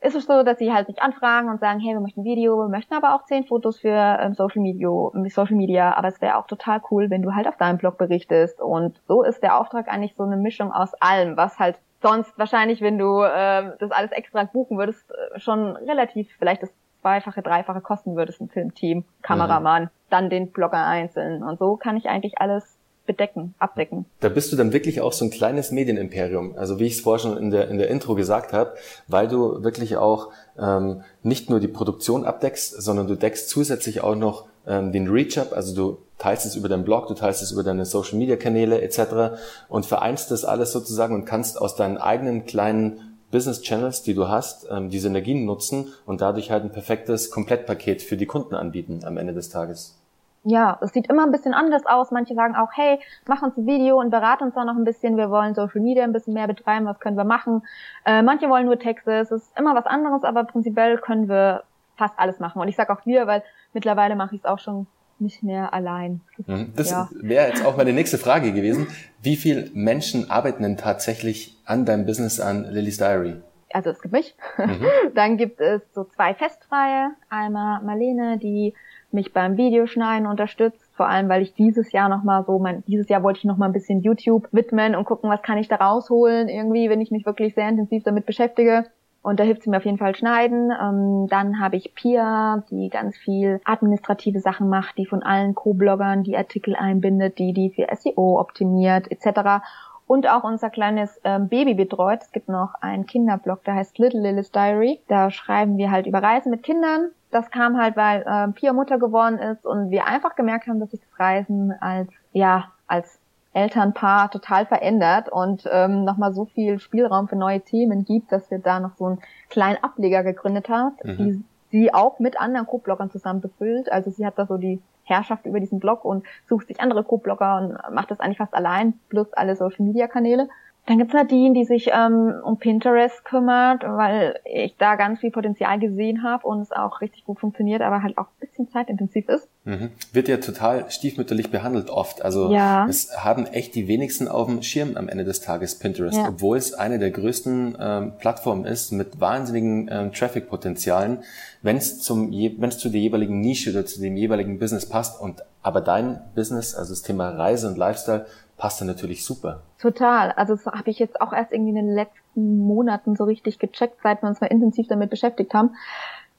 ist 0.02 0.16
es 0.16 0.26
so, 0.26 0.44
dass 0.44 0.58
sie 0.58 0.74
halt 0.74 0.88
sich 0.88 1.02
anfragen 1.02 1.50
und 1.50 1.60
sagen, 1.60 1.80
hey, 1.80 1.94
wir 1.94 2.02
möchten 2.02 2.22
ein 2.22 2.26
Video, 2.26 2.58
wir 2.58 2.70
möchten 2.70 2.94
aber 2.94 3.16
auch 3.16 3.26
zehn 3.26 3.46
Fotos 3.46 3.80
für 3.80 4.18
ähm, 4.20 4.34
Social 4.34 4.62
Media, 4.62 4.90
Social 5.30 5.56
Media, 5.56 5.94
aber 5.96 6.08
es 6.08 6.22
wäre 6.22 6.38
auch 6.38 6.48
total 6.48 6.82
cool, 6.90 7.10
wenn 7.10 7.22
du 7.22 7.36
halt 7.36 7.48
auf 7.48 7.58
deinem 7.58 7.78
Blog 7.78 7.98
berichtest. 7.98 8.60
Und 8.60 9.00
so 9.08 9.24
ist 9.24 9.44
der 9.44 9.58
Auftrag 9.58 9.88
eigentlich 9.88 10.16
so 10.16 10.24
eine 10.24 10.38
Mischung 10.38 10.72
aus 10.72 10.94
allem, 10.96 11.38
was 11.38 11.60
halt 11.60 11.78
sonst 12.02 12.38
wahrscheinlich, 12.38 12.82
wenn 12.82 12.98
du 12.98 13.22
äh, 13.22 13.72
das 13.80 13.92
alles 13.92 14.12
extra 14.12 14.44
buchen 14.44 14.78
würdest, 14.78 15.04
äh, 15.12 15.40
schon 15.40 15.76
relativ 15.76 16.30
vielleicht 16.38 16.64
das 16.64 16.70
zweifache, 17.02 17.42
dreifache 17.42 17.82
kosten 17.82 18.16
würdest, 18.16 18.42
ein 18.42 18.50
Filmteam, 18.50 19.04
Kameramann, 19.22 19.84
mhm. 19.84 19.90
dann 20.10 20.30
den 20.30 20.52
Blogger 20.52 20.86
einzeln. 20.86 21.44
Und 21.44 21.60
so 21.60 21.78
kann 21.78 21.98
ich 21.98 22.08
eigentlich 22.08 22.38
alles 22.40 22.78
bedecken, 23.06 23.56
abdecken. 23.58 24.06
Da 24.20 24.30
bist 24.30 24.52
du 24.52 24.56
dann 24.56 24.74
wirklich 24.74 25.02
auch 25.02 25.12
so 25.12 25.26
ein 25.26 25.32
kleines 25.32 25.72
Medienimperium. 25.72 26.56
Also 26.58 26.80
wie 26.80 26.86
ich 26.86 26.94
es 26.94 27.02
vorher 27.02 27.20
schon 27.20 27.38
in 27.38 27.50
der, 27.50 27.68
in 27.70 27.78
der 27.78 27.90
Intro 27.90 28.16
gesagt 28.16 28.54
habe, 28.54 28.76
weil 29.08 29.28
du 29.28 29.64
wirklich 29.64 29.98
auch 29.98 30.30
ähm, 30.58 31.04
nicht 31.24 31.50
nur 31.50 31.60
die 31.60 31.68
Produktion 31.68 32.26
abdeckst, 32.26 32.82
sondern 32.82 33.08
du 33.08 33.16
deckst 33.16 33.50
zusätzlich 33.50 34.02
auch 34.02 34.16
noch 34.16 34.46
ähm, 34.68 34.92
den 34.92 35.10
Reach 35.10 35.38
up, 35.40 35.54
also 35.54 35.76
du 35.76 35.98
teilst 36.18 36.46
es 36.46 36.56
über 36.56 36.70
deinen 36.70 36.84
Blog, 36.84 37.08
du 37.08 37.14
teilst 37.14 37.42
es 37.42 37.52
über 37.52 37.64
deine 37.64 37.86
Social 37.86 38.18
Media 38.18 38.36
Kanäle 38.36 38.82
etc. 38.82 39.38
und 39.70 39.86
vereinst 39.86 40.32
das 40.32 40.46
alles 40.46 40.72
sozusagen 40.72 41.16
und 41.16 41.26
kannst 41.26 41.60
aus 41.60 41.76
deinen 41.76 41.98
eigenen 41.98 42.46
kleinen 42.46 43.18
Business 43.32 43.62
Channels, 43.62 44.04
die 44.04 44.14
du 44.14 44.28
hast, 44.28 44.68
ähm, 44.70 44.90
diese 44.90 45.08
Energien 45.08 45.46
nutzen 45.46 45.94
und 46.06 46.22
dadurch 46.22 46.52
halt 46.52 46.64
ein 46.64 46.72
perfektes 46.72 47.32
Komplettpaket 47.32 48.02
für 48.02 48.18
die 48.18 48.26
Kunden 48.26 48.56
anbieten 48.56 49.02
am 49.06 49.18
Ende 49.18 49.34
des 49.34 49.50
Tages. 49.50 49.98
Ja, 50.44 50.80
es 50.82 50.92
sieht 50.92 51.08
immer 51.08 51.24
ein 51.24 51.32
bisschen 51.32 51.54
anders 51.54 51.86
aus. 51.86 52.10
Manche 52.10 52.34
sagen 52.34 52.56
auch, 52.56 52.70
hey, 52.74 53.00
mach 53.28 53.44
uns 53.44 53.56
ein 53.58 53.68
Video 53.68 54.00
und 54.00 54.10
berat 54.10 54.42
uns 54.42 54.56
da 54.56 54.66
noch 54.66 54.76
ein 54.76 54.84
bisschen. 54.84 55.16
Wir 55.16 55.30
wollen 55.30 55.54
Social 55.54 55.82
Media 55.82 56.04
ein 56.04 56.14
bisschen 56.14 56.34
mehr 56.34 56.48
betreiben. 56.48 56.88
Was 56.88 57.00
können 57.00 57.16
wir 57.16 57.26
machen? 57.26 57.62
Äh, 58.06 58.24
manche 58.24 58.50
wollen 58.50 58.66
nur 58.66 58.80
Texte. 58.80 59.12
Es 59.14 59.32
ist 59.32 59.56
immer 59.58 59.76
was 59.76 59.86
anderes, 59.86 60.24
aber 60.24 60.44
prinzipiell 60.44 60.98
können 60.98 61.30
wir 61.30 61.64
fast 61.96 62.18
alles 62.18 62.40
machen. 62.40 62.60
Und 62.60 62.68
ich 62.68 62.76
sage 62.76 62.92
auch 62.92 63.06
wir, 63.06 63.28
weil 63.28 63.44
mittlerweile 63.74 64.16
mache 64.16 64.36
ich 64.36 64.42
es 64.42 64.46
auch 64.46 64.60
schon 64.60 64.88
nicht 65.20 65.44
mehr 65.44 65.74
allein. 65.74 66.22
Mhm. 66.48 66.74
Das 66.76 66.90
ja. 66.92 67.10
wäre 67.14 67.48
jetzt 67.48 67.64
auch 67.64 67.78
meine 67.78 67.94
nächste 67.94 68.18
Frage 68.18 68.52
gewesen. 68.54 68.88
Wie 69.22 69.36
viele 69.36 69.70
Menschen 69.74 70.30
arbeiten 70.32 70.64
denn 70.64 70.78
tatsächlich 70.78 71.58
an 71.66 71.86
deinem 71.86 72.06
Business 72.06 72.40
an 72.40 72.66
Lily's 72.72 72.98
Diary? 72.98 73.36
Also 73.74 73.92
es 73.92 74.02
gibt 74.02 74.14
mich. 74.14 74.36
Mhm. 74.58 74.86
Dann 75.16 75.38
gibt 75.38 75.62
es 75.62 75.82
so 75.94 76.04
zwei 76.04 76.34
Festfreie. 76.34 77.12
Einmal 77.30 77.82
Marlene, 77.84 78.38
die 78.38 78.74
mich 79.12 79.34
beim 79.34 79.58
Videoschneiden 79.58 80.26
unterstützt, 80.26 80.90
vor 80.96 81.08
allem 81.08 81.28
weil 81.28 81.42
ich 81.42 81.54
dieses 81.54 81.92
Jahr 81.92 82.08
nochmal 82.08 82.46
so, 82.46 82.60
mein, 82.60 82.84
dieses 82.88 83.10
Jahr 83.10 83.24
wollte 83.24 83.40
ich 83.40 83.46
nochmal 83.46 83.70
ein 83.70 83.74
bisschen 83.74 84.02
YouTube 84.02 84.48
widmen 84.52 84.96
und 84.96 85.06
gucken, 85.06 85.30
was 85.30 85.42
kann 85.42 85.58
ich 85.58 85.68
da 85.68 85.76
rausholen 85.76 86.48
irgendwie, 86.48 86.90
wenn 86.90 87.02
ich 87.02 87.12
mich 87.12 87.26
wirklich 87.26 87.54
sehr 87.54 87.68
intensiv 87.68 88.04
damit 88.04 88.26
beschäftige. 88.26 88.86
Und 89.22 89.40
da 89.40 89.44
hilft 89.44 89.64
sie 89.64 89.70
mir 89.70 89.78
auf 89.78 89.86
jeden 89.86 89.98
Fall 89.98 90.16
schneiden. 90.16 90.72
Ähm, 90.72 91.28
dann 91.30 91.60
habe 91.60 91.76
ich 91.76 91.94
Pia, 91.94 92.64
die 92.72 92.90
ganz 92.90 93.18
viel 93.18 93.62
administrative 93.66 94.40
Sachen 94.40 94.68
macht, 94.70 94.98
die 94.98 95.06
von 95.06 95.22
allen 95.22 95.54
Co-Bloggern 95.54 96.24
die 96.24 96.36
Artikel 96.36 96.76
einbindet, 96.76 97.38
die 97.38 97.54
die 97.54 97.70
für 97.70 97.88
SEO 97.96 98.40
optimiert 98.40 99.12
etc. 99.12 99.64
Und 100.08 100.28
auch 100.28 100.44
unser 100.44 100.70
kleines 100.70 101.22
ähm, 101.24 101.50
Baby 101.50 101.76
betreut. 101.76 102.22
Es 102.22 102.32
gibt 102.32 102.50
noch 102.50 102.74
einen 102.82 103.06
Kinderblog, 103.06 103.64
der 103.64 103.76
heißt 103.76 104.00
Little 104.00 104.22
Lily's 104.22 104.52
Diary. 104.52 105.00
Da 105.08 105.30
schreiben 105.30 105.78
wir 105.78 105.92
halt 105.92 106.08
über 106.08 106.24
Reisen 106.24 106.50
mit 106.50 106.64
Kindern 106.64 107.12
das 107.32 107.50
kam 107.50 107.78
halt, 107.78 107.96
weil 107.96 108.24
äh, 108.26 108.52
Pia 108.52 108.74
Mutter 108.74 109.00
geworden 109.00 109.40
ist 109.40 109.66
und 109.66 109.90
wir 109.90 110.06
einfach 110.06 110.36
gemerkt 110.36 110.68
haben, 110.68 110.80
dass 110.80 110.92
sich 110.92 111.00
das 111.00 111.20
Reisen 111.20 111.74
als, 111.80 112.12
ja, 112.34 112.72
als 112.88 113.20
Elternpaar 113.54 114.32
total 114.32 114.66
verändert 114.66 115.30
und 115.30 115.68
ähm, 115.70 116.06
nochmal 116.06 116.34
so 116.34 116.46
viel 116.46 116.80
Spielraum 116.80 117.28
für 117.28 117.36
neue 117.36 117.62
Themen 117.62 118.06
gibt, 118.06 118.32
dass 118.32 118.50
wir 118.50 118.60
da 118.60 118.80
noch 118.80 118.96
so 118.98 119.06
einen 119.06 119.20
kleinen 119.50 119.84
Ableger 119.84 120.24
gegründet 120.24 120.70
haben, 120.70 120.96
mhm. 121.04 121.18
die 121.18 121.44
sie 121.72 121.94
auch 121.94 122.20
mit 122.20 122.40
anderen 122.40 122.66
Co-Bloggern 122.66 123.12
zusammen 123.12 123.42
befüllt. 123.42 123.92
Also 123.92 124.10
sie 124.10 124.26
hat 124.26 124.38
da 124.38 124.46
so 124.46 124.58
die 124.58 124.82
Herrschaft 125.04 125.46
über 125.46 125.60
diesen 125.60 125.80
Blog 125.80 126.06
und 126.06 126.26
sucht 126.48 126.68
sich 126.68 126.80
andere 126.80 127.04
Co-Blogger 127.04 127.58
und 127.58 127.94
macht 127.94 128.12
das 128.12 128.20
eigentlich 128.20 128.38
fast 128.38 128.54
allein, 128.54 128.94
plus 129.10 129.34
alle 129.34 129.56
Social-Media-Kanäle. 129.56 130.48
Dann 130.88 130.98
gibt's 130.98 131.14
Nadine, 131.14 131.54
die 131.54 131.64
sich 131.64 131.92
ähm, 131.94 132.34
um 132.44 132.58
Pinterest 132.58 133.24
kümmert, 133.24 133.84
weil 133.84 134.40
ich 134.46 134.76
da 134.78 134.96
ganz 134.96 135.20
viel 135.20 135.30
Potenzial 135.30 135.80
gesehen 135.80 136.24
habe 136.24 136.48
und 136.48 136.60
es 136.60 136.72
auch 136.72 137.02
richtig 137.02 137.24
gut 137.24 137.40
funktioniert, 137.40 137.84
aber 137.84 138.02
halt 138.02 138.18
auch 138.18 138.26
ein 138.26 138.40
bisschen 138.40 138.68
zeitintensiv 138.68 139.30
ist. 139.30 139.48
Mhm. 139.64 139.92
Wird 140.12 140.28
ja 140.28 140.38
total 140.38 140.90
stiefmütterlich 140.90 141.52
behandelt 141.52 141.92
oft. 141.92 142.24
Also 142.26 142.52
ja. 142.52 142.88
es 142.90 143.16
haben 143.24 143.46
echt 143.46 143.76
die 143.76 143.88
wenigsten 143.88 144.28
auf 144.28 144.48
dem 144.48 144.64
Schirm 144.64 144.98
am 144.98 145.08
Ende 145.08 145.24
des 145.24 145.42
Tages 145.42 145.78
Pinterest, 145.78 146.18
ja. 146.18 146.30
obwohl 146.30 146.58
es 146.58 146.74
eine 146.74 146.98
der 146.98 147.12
größten 147.12 147.78
ähm, 147.80 148.14
Plattformen 148.18 148.66
ist 148.66 148.92
mit 148.92 149.22
wahnsinnigen 149.22 149.88
ähm, 149.92 150.12
Traffic-Potenzialen, 150.12 151.20
wenn 151.62 151.78
es 151.78 152.00
zum 152.00 152.32
wenn 152.32 152.70
es 152.70 152.80
zu 152.80 152.90
der 152.90 153.02
jeweiligen 153.02 153.40
Nische 153.40 153.70
oder 153.70 153.86
zu 153.86 154.02
dem 154.02 154.18
jeweiligen 154.18 154.58
Business 154.58 154.88
passt 154.88 155.22
und 155.22 155.44
aber 155.62 155.82
dein 155.82 156.22
Business, 156.34 156.74
also 156.74 156.92
das 156.94 157.04
Thema 157.04 157.30
Reise 157.30 157.68
und 157.68 157.78
Lifestyle, 157.78 158.26
passt 158.62 158.80
dann 158.80 158.88
natürlich 158.88 159.26
super. 159.26 159.64
Total. 159.80 160.32
Also 160.34 160.54
das 160.54 160.68
habe 160.68 160.92
ich 160.92 161.00
jetzt 161.00 161.20
auch 161.20 161.34
erst 161.34 161.52
irgendwie 161.52 161.72
in 161.72 161.78
den 161.78 161.96
letzten 161.96 162.60
Monaten 162.60 163.16
so 163.16 163.24
richtig 163.24 163.58
gecheckt, 163.58 163.98
seit 164.04 164.22
wir 164.22 164.30
uns 164.30 164.40
mal 164.40 164.48
intensiv 164.48 164.88
damit 164.88 165.10
beschäftigt 165.10 165.56
haben. 165.56 165.72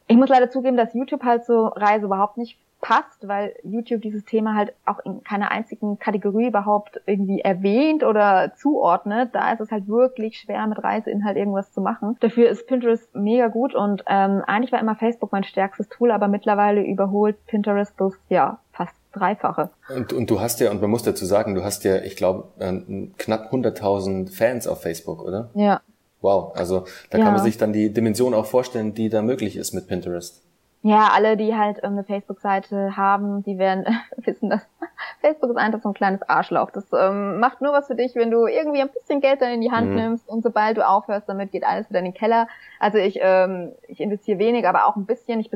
Ich 0.07 0.17
muss 0.17 0.29
leider 0.29 0.49
zugeben, 0.49 0.77
dass 0.77 0.95
YouTube 0.95 1.25
halt 1.25 1.45
so 1.45 1.67
Reise 1.67 2.07
überhaupt 2.07 2.37
nicht 2.39 2.61
passt, 2.81 3.27
weil 3.27 3.57
YouTube 3.65 4.03
dieses 4.03 4.25
Thema 4.25 4.55
halt 4.55 4.73
auch 4.87 5.01
in 5.05 5.25
keiner 5.25 5.51
einzigen 5.51 5.99
Kategorie 5.99 6.47
überhaupt 6.47 7.01
irgendwie 7.07 7.41
erwähnt 7.41 8.05
oder 8.05 8.53
zuordnet. 8.55 9.31
Da 9.35 9.53
ist 9.53 9.61
es 9.61 9.73
halt 9.73 9.89
wirklich 9.89 10.39
schwer, 10.39 10.65
mit 10.69 10.83
Reiseinhalt 10.83 11.37
irgendwas 11.37 11.73
zu 11.73 11.81
machen. 11.81 12.17
Dafür 12.21 12.49
ist 12.51 12.69
Pinterest 12.69 13.13
mega 13.17 13.49
gut 13.49 13.75
und 13.75 14.05
ähm, 14.07 14.43
eigentlich 14.47 14.71
war 14.71 14.79
immer 14.79 14.95
Facebook 14.95 15.33
mein 15.33 15.43
stärkstes 15.43 15.89
Tool, 15.89 16.13
aber 16.13 16.29
mittlerweile 16.29 16.85
überholt 16.85 17.45
Pinterest 17.47 17.97
bloß 17.97 18.15
ja 18.29 18.61
fast 18.73 19.02
Dreifache. 19.13 19.71
Und, 19.95 20.13
und 20.13 20.31
du 20.31 20.41
hast 20.41 20.61
ja, 20.61 20.71
und 20.71 20.81
man 20.81 20.91
muss 20.91 21.03
dazu 21.03 21.25
sagen, 21.25 21.55
du 21.55 21.65
hast 21.65 21.85
ja, 21.85 21.97
ich 21.97 22.17
glaube, 22.17 22.49
knapp 23.19 23.53
100.000 23.53 24.35
Fans 24.35 24.67
auf 24.67 24.83
Facebook, 24.83 25.23
oder? 25.23 25.51
Ja. 25.55 25.81
Wow, 26.21 26.55
also 26.55 26.85
da 27.11 27.19
ja. 27.19 27.25
kann 27.25 27.35
man 27.35 27.43
sich 27.43 27.59
dann 27.59 27.73
die 27.73 27.93
Dimension 27.93 28.33
auch 28.33 28.47
vorstellen, 28.47 28.95
die 28.95 29.09
da 29.09 29.23
möglich 29.23 29.57
ist 29.57 29.73
mit 29.73 29.89
Pinterest. 29.89 30.43
Ja, 30.85 31.11
alle, 31.13 31.37
die 31.37 31.55
halt 31.55 31.85
eine 31.85 32.03
Facebook-Seite 32.03 32.97
haben, 32.97 33.45
die 33.45 33.57
werden 33.57 33.87
wissen, 34.17 34.51
dass 34.51 34.63
Facebook 35.21 35.51
ist 35.51 35.57
einfach 35.57 35.81
so 35.81 35.91
ein 35.91 35.95
kleines 35.95 36.23
Arschloch. 36.23 36.71
Das 36.71 36.85
ähm, 36.93 37.39
macht 37.39 37.61
nur 37.61 37.73
was 37.73 37.87
für 37.87 37.95
dich, 37.95 38.15
wenn 38.17 38.31
du 38.31 38.47
irgendwie 38.47 38.81
ein 38.81 38.89
bisschen 38.89 39.21
Geld 39.21 39.41
dann 39.41 39.53
in 39.53 39.61
die 39.61 39.71
Hand 39.71 39.91
mhm. 39.91 39.97
nimmst 39.97 40.29
und 40.29 40.43
sobald 40.43 40.77
du 40.77 40.87
aufhörst 40.87 41.29
damit, 41.29 41.53
geht 41.53 41.65
alles 41.65 41.89
wieder 41.89 42.01
in 42.01 42.07
den 42.07 42.15
Keller. 42.15 42.49
Also 42.81 42.99
ich, 42.99 43.19
ähm, 43.21 43.73
ich 43.87 44.01
investiere 44.01 44.39
wenig, 44.39 44.67
aber 44.67 44.87
auch 44.87 44.97
ein 44.97 45.07
bisschen. 45.07 45.39
Ich 45.39 45.51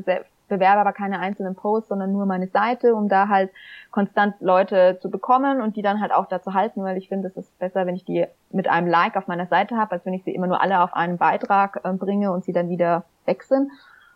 bewerbe 0.49 0.81
aber 0.81 0.93
keine 0.93 1.19
einzelnen 1.19 1.55
Posts, 1.55 1.89
sondern 1.89 2.13
nur 2.13 2.27
meine 2.27 2.49
Seite, 2.49 2.95
um 2.95 3.09
da 3.09 3.29
halt 3.29 3.51
konstant 3.91 4.35
Leute 4.41 4.99
zu 5.01 5.11
bekommen 5.11 5.61
und 5.61 5.77
die 5.77 5.83
dann 5.83 6.01
halt 6.01 6.13
auch 6.13 6.27
dazu 6.27 6.55
halten, 6.55 6.83
weil 6.83 6.97
ich 6.97 7.09
finde, 7.09 7.29
es 7.29 7.37
ist 7.37 7.59
besser, 7.59 7.87
wenn 7.87 7.97
ich 7.97 8.05
die 8.05 8.27
mit 8.51 8.69
einem 8.69 8.89
Like 8.89 9.17
auf 9.17 9.27
meiner 9.27 9.47
Seite 9.47 9.77
habe, 9.77 9.93
als 9.93 10.07
wenn 10.07 10.15
ich 10.15 10.25
sie 10.25 10.35
immer 10.35 10.47
nur 10.47 10.61
alle 10.61 10.81
auf 10.81 10.95
einen 10.95 11.19
Beitrag 11.19 11.81
äh, 11.85 11.93
bringe 11.93 12.33
und 12.33 12.45
sie 12.45 12.53
dann 12.53 12.69
wieder 12.69 13.05
weg 13.25 13.43
sind. 13.43 13.71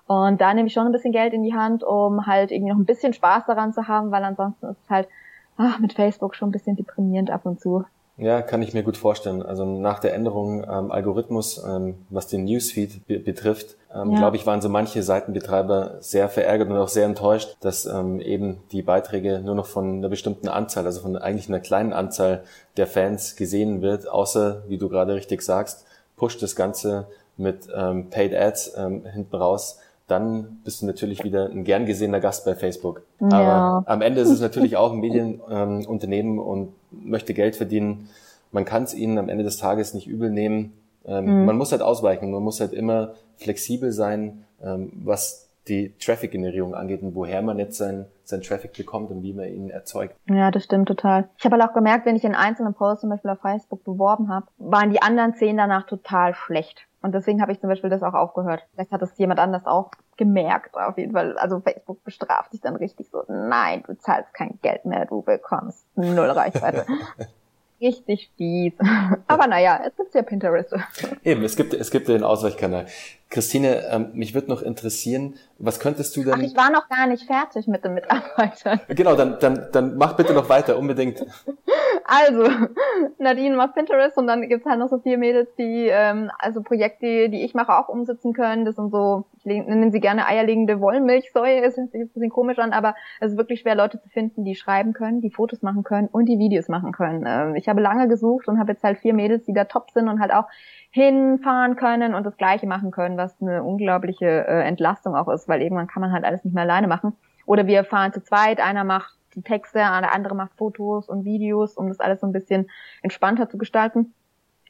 Und 0.07 0.41
da 0.41 0.55
nehme 0.55 0.67
ich 0.67 0.73
schon 0.73 0.87
ein 0.87 0.93
bisschen 0.93 1.13
Geld 1.13 1.33
in 1.33 1.43
die 1.43 1.55
Hand, 1.55 1.85
um 1.85 2.27
halt 2.27 2.51
irgendwie 2.51 2.73
noch 2.73 2.79
ein 2.79 2.85
bisschen 2.85 3.13
Spaß 3.13 3.47
daran 3.47 3.73
zu 3.73 3.87
haben, 3.87 4.11
weil 4.11 4.25
ansonsten 4.25 4.67
ist 4.67 4.83
es 4.85 4.91
halt 4.91 5.09
ach, 5.57 5.79
mit 5.79 5.93
Facebook 5.93 6.35
schon 6.35 6.49
ein 6.49 6.53
bisschen 6.53 6.77
deprimierend 6.77 7.31
ab 7.31 7.43
und 7.45 7.61
zu. 7.61 7.85
Ja, 8.21 8.43
kann 8.43 8.61
ich 8.61 8.75
mir 8.75 8.83
gut 8.83 8.99
vorstellen. 8.99 9.43
Also 9.43 9.65
nach 9.65 9.99
der 9.99 10.13
Änderung 10.15 10.63
ähm, 10.65 10.93
Algorithmus, 10.93 11.63
ähm, 11.67 11.95
was 12.11 12.27
den 12.27 12.45
Newsfeed 12.45 13.07
be 13.07 13.19
betrifft, 13.19 13.77
ähm, 13.95 14.13
ja. 14.13 14.19
glaube 14.19 14.37
ich, 14.37 14.47
waren 14.47 14.61
so 14.61 14.69
manche 14.69 15.03
Seitenbetreiber 15.03 15.97
sehr 16.01 16.29
verärgert 16.29 16.69
und 16.69 16.77
auch 16.77 16.89
sehr 16.89 17.07
enttäuscht, 17.07 17.57
dass 17.61 17.87
ähm, 17.87 18.21
eben 18.21 18.59
die 18.73 18.83
Beiträge 18.83 19.41
nur 19.41 19.55
noch 19.55 19.65
von 19.65 19.99
einer 19.99 20.11
bestimmten 20.11 20.49
Anzahl, 20.49 20.85
also 20.85 21.01
von 21.01 21.17
eigentlich 21.17 21.49
einer 21.49 21.61
kleinen 21.61 21.95
Anzahl 21.95 22.45
der 22.77 22.87
Fans 22.87 23.37
gesehen 23.37 23.81
wird, 23.81 24.07
außer, 24.07 24.65
wie 24.69 24.77
du 24.77 24.91
gerade 24.91 25.15
richtig 25.15 25.41
sagst, 25.41 25.87
pusht 26.17 26.43
das 26.43 26.55
Ganze 26.55 27.07
mit 27.39 27.69
ähm, 27.75 28.11
Paid 28.11 28.35
Ads 28.35 28.75
ähm, 28.77 29.07
hinten 29.07 29.35
raus 29.35 29.79
dann 30.11 30.59
bist 30.65 30.83
du 30.83 30.87
natürlich 30.87 31.23
wieder 31.23 31.47
ein 31.47 31.63
gern 31.63 31.87
gesehener 31.87 32.19
Gast 32.19 32.45
bei 32.45 32.57
Facebook. 32.57 33.03
Ja. 33.21 33.29
Aber 33.29 33.89
am 33.89 34.03
Ende 34.03 34.21
ist 34.21 34.31
es 34.31 34.41
natürlich 34.41 34.77
auch 34.77 34.93
ein 34.93 34.99
Medienunternehmen 34.99 36.33
ähm, 36.33 36.39
und 36.41 36.73
möchte 36.91 37.35
Geld 37.35 37.57
verdienen. 37.57 38.09
Man 38.53 38.65
kann 38.65 38.85
es 38.85 38.95
ihnen 38.95 39.19
am 39.19 39.29
Ende 39.29 39.45
des 39.45 39.59
Tages 39.59 39.95
nicht 39.95 40.07
übel 40.07 40.31
nehmen. 40.31 40.73
Ähm, 41.07 41.41
mhm. 41.41 41.45
Man 41.47 41.57
muss 41.57 41.73
halt 41.73 41.83
ausweichen, 41.83 42.31
man 42.31 42.43
muss 42.43 42.61
halt 42.61 42.73
immer 42.73 43.15
flexibel 43.37 43.93
sein, 43.93 44.45
ähm, 44.63 44.93
was 45.05 45.49
die 45.69 45.93
Traffic-Generierung 45.99 46.75
angeht 46.75 47.03
und 47.03 47.15
woher 47.15 47.43
man 47.43 47.59
jetzt 47.59 47.77
sein, 47.77 48.07
sein 48.31 48.43
Traffic 48.43 48.73
bekommt 48.73 49.11
und 49.11 49.23
wie 49.23 49.33
man 49.33 49.47
ihn 49.47 49.71
erzeugt. 49.71 50.17
Ja, 50.27 50.51
das 50.51 50.65
stimmt 50.65 50.89
total. 50.89 51.29
Ich 51.39 51.45
habe 51.45 51.57
halt 51.57 51.69
auch 51.69 51.75
gemerkt, 51.75 52.07
wenn 52.07 52.17
ich 52.17 52.25
in 52.25 52.35
einzelnen 52.35 52.75
Posts 52.75 53.03
zum 53.03 53.11
Beispiel 53.11 53.31
auf 53.31 53.41
Facebook 53.41 53.85
beworben 53.85 54.29
habe, 54.29 54.47
waren 54.59 54.91
die 54.91 55.03
anderen 55.03 55.35
zehn 55.35 55.57
danach 55.57 55.87
total 55.87 56.35
schlecht. 56.35 56.87
Und 57.03 57.15
deswegen 57.15 57.41
habe 57.41 57.53
ich 57.53 57.61
zum 57.61 57.71
Beispiel 57.71 57.91
das 57.91 58.03
auch 58.03 58.15
aufgehört. 58.15 58.67
Vielleicht 58.75 58.93
hat 58.93 59.01
das 59.01 59.17
jemand 59.17 59.41
anders 59.41 59.65
auch 59.67 59.91
gemerkt, 60.17 60.77
auf 60.77 60.99
jeden 60.99 61.13
Fall. 61.13 61.39
Also 61.39 61.61
Facebook 61.61 62.05
bestraft 62.05 62.53
dich 62.53 62.61
dann 62.61 62.77
richtig 62.77 63.09
so, 63.11 63.25
nein, 63.29 63.83
du 63.87 63.97
zahlst 63.97 64.35
kein 64.35 64.59
Geld 64.61 64.85
mehr, 64.85 65.07
du 65.07 65.23
bekommst 65.23 65.87
null 65.97 66.31
Reichweite. 66.31 66.85
richtig 67.81 68.31
fies. 68.37 68.73
Aber 69.27 69.47
naja, 69.47 69.81
es 69.87 69.97
gibt 69.97 70.15
ja 70.15 70.23
Pinterest. 70.23 70.75
Eben, 71.25 71.43
es 71.45 71.57
gibt, 71.57 71.75
es 71.75 71.91
gibt 71.91 72.09
den 72.09 72.23
Ausweichkanal. 72.23 72.87
Christine, 73.31 73.87
ähm, 73.91 74.11
mich 74.15 74.35
würde 74.35 74.49
noch 74.49 74.61
interessieren, 74.61 75.37
was 75.59 75.79
könntest 75.79 76.17
du 76.17 76.25
denn... 76.25 76.35
Ach, 76.35 76.39
ich 76.39 76.57
war 76.57 76.71
noch 76.71 76.89
gar 76.89 77.07
nicht 77.07 77.25
fertig 77.25 77.69
mit 77.69 77.85
den 77.85 77.95
Mitarbeitern. 77.95 78.81
Genau, 78.89 79.15
dann, 79.15 79.39
dann, 79.39 79.69
dann 79.73 79.97
mach 79.97 80.17
bitte 80.17 80.35
noch 80.35 80.49
weiter, 80.49 80.77
unbedingt. 80.77 81.25
Also, 82.13 82.43
Nadine 83.19 83.55
macht 83.55 83.77
Pinterest 83.77 84.19
und 84.19 84.27
dann 84.27 84.49
gibt's 84.49 84.67
halt 84.67 84.81
noch 84.81 84.89
so 84.89 84.99
vier 84.99 85.17
Mädels, 85.17 85.55
die 85.55 85.87
ähm, 85.87 86.29
also 86.41 86.61
Projekte, 86.61 87.29
die 87.29 87.45
ich 87.45 87.55
mache, 87.55 87.73
auch 87.73 87.89
umsetzen 87.89 88.33
können. 88.33 88.65
Das 88.65 88.75
sind 88.75 88.91
so, 88.91 89.27
ich 89.39 89.45
nenne 89.45 89.93
sie 89.93 90.01
gerne 90.01 90.27
eierlegende 90.27 90.81
Wollmilchsäue, 90.81 91.61
ist 91.61 91.77
jetzt 91.77 91.95
ein 91.95 92.09
bisschen 92.09 92.31
komisch 92.31 92.59
an, 92.59 92.73
aber 92.73 92.97
es 93.21 93.31
ist 93.31 93.39
wirklich 93.39 93.61
schwer, 93.61 93.77
Leute 93.77 94.01
zu 94.01 94.09
finden, 94.09 94.45
die 94.45 94.57
schreiben 94.57 94.93
können, 94.93 95.21
die 95.21 95.31
Fotos 95.31 95.63
machen 95.63 95.85
können 95.85 96.09
und 96.09 96.25
die 96.25 96.41
Videos 96.41 96.67
machen 96.67 96.91
können. 96.91 97.27
Ähm, 97.29 97.55
ich 97.55 97.69
habe 97.69 97.81
lange 97.81 98.09
gesucht 98.09 98.49
und 98.49 98.59
habe 98.59 98.73
jetzt 98.73 98.83
halt 98.83 98.99
vier 98.99 99.15
Mädels, 99.15 99.45
die 99.45 99.53
da 99.53 99.67
top 99.67 99.93
sind 99.93 100.09
und 100.09 100.19
halt 100.19 100.33
auch 100.33 100.47
hinfahren 100.91 101.77
können 101.77 102.15
und 102.15 102.27
das 102.27 102.37
Gleiche 102.37 102.67
machen 102.67 102.91
können, 102.91 103.19
was 103.19 103.41
eine 103.41 103.63
unglaubliche 103.63 104.27
äh, 104.27 104.63
Entlastung 104.67 105.15
auch 105.15 105.29
ist, 105.29 105.49
weil 105.49 105.63
irgendwann 105.63 105.87
kann 105.87 106.01
man 106.01 106.11
halt 106.11 106.25
alles 106.25 106.43
nicht 106.43 106.55
mehr 106.55 106.65
alleine 106.65 106.89
machen. 106.89 107.13
Oder 107.47 107.69
wir 107.69 107.85
fahren 107.85 108.13
zu 108.13 108.21
zweit, 108.21 108.59
einer 108.59 108.83
macht 108.83 109.20
die 109.35 109.43
Texte, 109.43 109.79
der 109.79 110.13
andere 110.13 110.35
macht 110.35 110.53
Fotos 110.57 111.09
und 111.09 111.25
Videos, 111.25 111.77
um 111.77 111.89
das 111.89 112.01
alles 112.01 112.21
so 112.21 112.27
ein 112.27 112.33
bisschen 112.33 112.71
entspannter 113.03 113.49
zu 113.49 113.59
gestalten. 113.59 114.15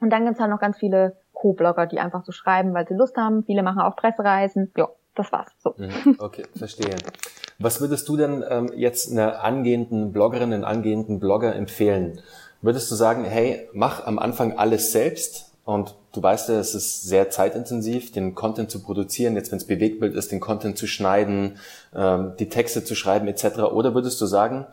Und 0.01 0.11
dann 0.11 0.25
gibt's 0.25 0.41
halt 0.41 0.51
noch 0.51 0.61
ganz 0.61 0.79
viele 0.79 1.17
Co-Blogger, 1.33 1.87
die 1.87 2.01
einfach 2.01 2.25
so 2.25 2.33
schreiben, 2.33 2.75
weil 2.75 2.87
sie 2.87 2.95
Lust 2.95 3.17
haben. 3.17 3.45
Viele 3.45 3.63
machen 3.63 3.81
auch 3.81 3.97
Pressereisen. 3.97 4.73
Ja, 4.77 4.89
das 5.15 5.31
war's. 5.33 5.53
So. 5.59 5.75
Mhm, 5.77 6.17
okay, 6.19 6.45
verstehe. 6.57 6.97
Was 7.59 7.81
würdest 7.81 8.09
du 8.09 8.17
denn 8.17 8.43
ähm, 8.49 8.71
jetzt 8.75 9.11
einer 9.11 9.45
angehenden 9.45 10.13
Bloggerin, 10.13 10.53
einen 10.53 10.65
angehenden 10.65 11.21
Blogger 11.21 11.55
empfehlen? 11.55 12.21
Würdest 12.63 12.91
du 12.91 12.95
sagen, 12.95 13.25
hey, 13.25 13.69
mach 13.73 14.07
am 14.07 14.19
Anfang 14.19 14.59
alles 14.59 14.93
selbst 14.93 15.53
und 15.65 15.95
du 16.13 16.23
weißt 16.23 16.49
ja, 16.49 16.59
es 16.59 16.75
ist 16.75 17.03
sehr 17.03 17.31
zeitintensiv, 17.31 18.13
den 18.13 18.35
Content 18.35 18.71
zu 18.71 18.83
produzieren, 18.83 19.35
jetzt 19.37 19.51
wenn 19.53 19.59
es 19.59 19.67
Bewegtbild 19.67 20.15
ist, 20.15 20.33
den 20.33 20.41
Content 20.41 20.77
zu 20.77 20.87
schneiden, 20.87 21.59
ähm, 21.95 22.33
die 22.39 22.49
Texte 22.49 22.85
zu 22.85 22.95
schreiben 22.95 23.29
etc. 23.29 23.61
Oder 23.73 23.95
würdest 23.95 24.21
du 24.21 24.27
sagen, 24.27 24.67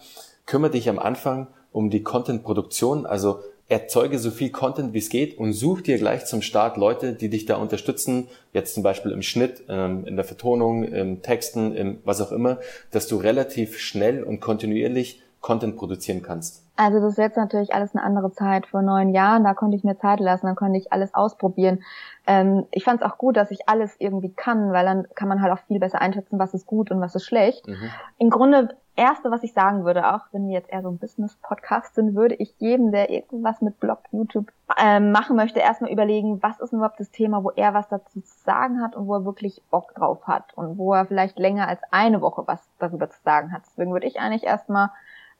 kümmere 0.46 0.72
dich 0.72 0.90
am 0.90 1.00
Anfang 1.00 1.48
um 1.72 1.90
die 1.90 2.04
Content-Produktion, 2.04 3.06
also 3.06 3.40
erzeuge 3.70 4.18
so 4.18 4.32
viel 4.32 4.50
Content 4.50 4.94
wie 4.94 5.00
es 5.00 5.10
geht 5.10 5.38
und 5.38 5.52
such 5.54 5.82
dir 5.82 5.98
gleich 5.98 6.26
zum 6.26 6.42
Start 6.42 6.78
Leute, 6.78 7.14
die 7.14 7.30
dich 7.30 7.46
da 7.46 7.58
unterstützen, 7.58 8.30
jetzt 8.54 8.74
zum 8.74 8.82
Beispiel 8.82 9.12
im 9.12 9.22
Schnitt, 9.22 9.64
ähm, 9.68 10.06
in 10.06 10.16
der 10.16 10.24
Vertonung, 10.24 10.86
im 10.86 11.22
Texten, 11.22 11.76
im 11.76 12.00
was 12.06 12.22
auch 12.22 12.32
immer, 12.32 12.60
dass 12.92 13.08
du 13.08 13.18
relativ 13.18 13.78
schnell 13.78 14.24
und 14.24 14.40
kontinuierlich 14.40 15.22
Content 15.48 15.78
produzieren 15.78 16.22
kannst? 16.22 16.66
Also 16.76 17.00
das 17.00 17.14
ist 17.14 17.18
jetzt 17.20 17.38
natürlich 17.38 17.74
alles 17.74 17.96
eine 17.96 18.04
andere 18.04 18.34
Zeit. 18.34 18.68
Vor 18.68 18.82
neun 18.82 19.14
Jahren, 19.14 19.46
da 19.46 19.54
konnte 19.54 19.78
ich 19.78 19.86
mir 19.86 19.98
Zeit 19.98 20.20
lassen, 20.20 20.46
dann 20.46 20.58
konnte 20.58 20.78
ich 20.78 20.92
alles 20.92 21.14
ausprobieren. 21.14 21.84
Ähm, 22.28 22.66
ich 22.72 22.84
fand 22.84 23.02
es 23.02 23.10
auch 23.10 23.18
gut, 23.18 23.38
dass 23.38 23.50
ich 23.50 23.70
alles 23.70 23.96
irgendwie 23.98 24.34
kann, 24.34 24.74
weil 24.74 24.84
dann 24.84 25.08
kann 25.16 25.30
man 25.30 25.42
halt 25.42 25.54
auch 25.54 25.66
viel 25.68 25.80
besser 25.80 26.02
einschätzen, 26.02 26.38
was 26.38 26.54
ist 26.54 26.66
gut 26.66 26.92
und 26.92 27.00
was 27.00 27.16
ist 27.16 27.24
schlecht. 27.24 27.66
Mhm. 27.66 27.90
Im 28.18 28.30
Grunde 28.30 28.76
Erste, 28.98 29.30
was 29.30 29.44
ich 29.44 29.54
sagen 29.54 29.86
würde, 29.86 30.12
auch 30.12 30.22
wenn 30.32 30.48
wir 30.48 30.56
jetzt 30.56 30.72
eher 30.72 30.82
so 30.82 30.90
ein 30.90 30.98
Business-Podcast 30.98 31.94
sind, 31.94 32.16
würde 32.16 32.34
ich 32.34 32.56
jedem, 32.58 32.92
der 32.92 33.12
irgendwas 33.12 33.62
mit 33.62 33.80
Blog, 33.80 34.00
YouTube 34.12 34.52
ähm, 34.76 35.12
machen 35.12 35.36
möchte, 35.36 35.60
erstmal 35.60 35.92
überlegen, 35.92 36.42
was 36.42 36.60
ist 36.60 36.74
überhaupt 36.74 37.00
das 37.00 37.12
Thema, 37.12 37.44
wo 37.44 37.52
er 37.52 37.76
was 37.76 37.88
dazu 37.90 38.22
zu 38.22 38.40
sagen 38.44 38.82
hat 38.82 38.96
und 38.96 39.06
wo 39.06 39.14
er 39.14 39.24
wirklich 39.24 39.62
Bock 39.70 39.94
drauf 39.94 40.26
hat 40.26 40.52
und 40.56 40.80
wo 40.80 40.96
er 40.96 41.06
vielleicht 41.06 41.38
länger 41.38 41.68
als 41.68 41.80
eine 41.92 42.22
Woche 42.22 42.48
was 42.48 42.60
darüber 42.80 43.08
zu 43.08 43.22
sagen 43.24 43.54
hat. 43.54 43.62
Deswegen 43.68 43.94
würde 43.94 44.08
ich 44.08 44.20
eigentlich 44.20 44.46
erstmal 44.46 44.90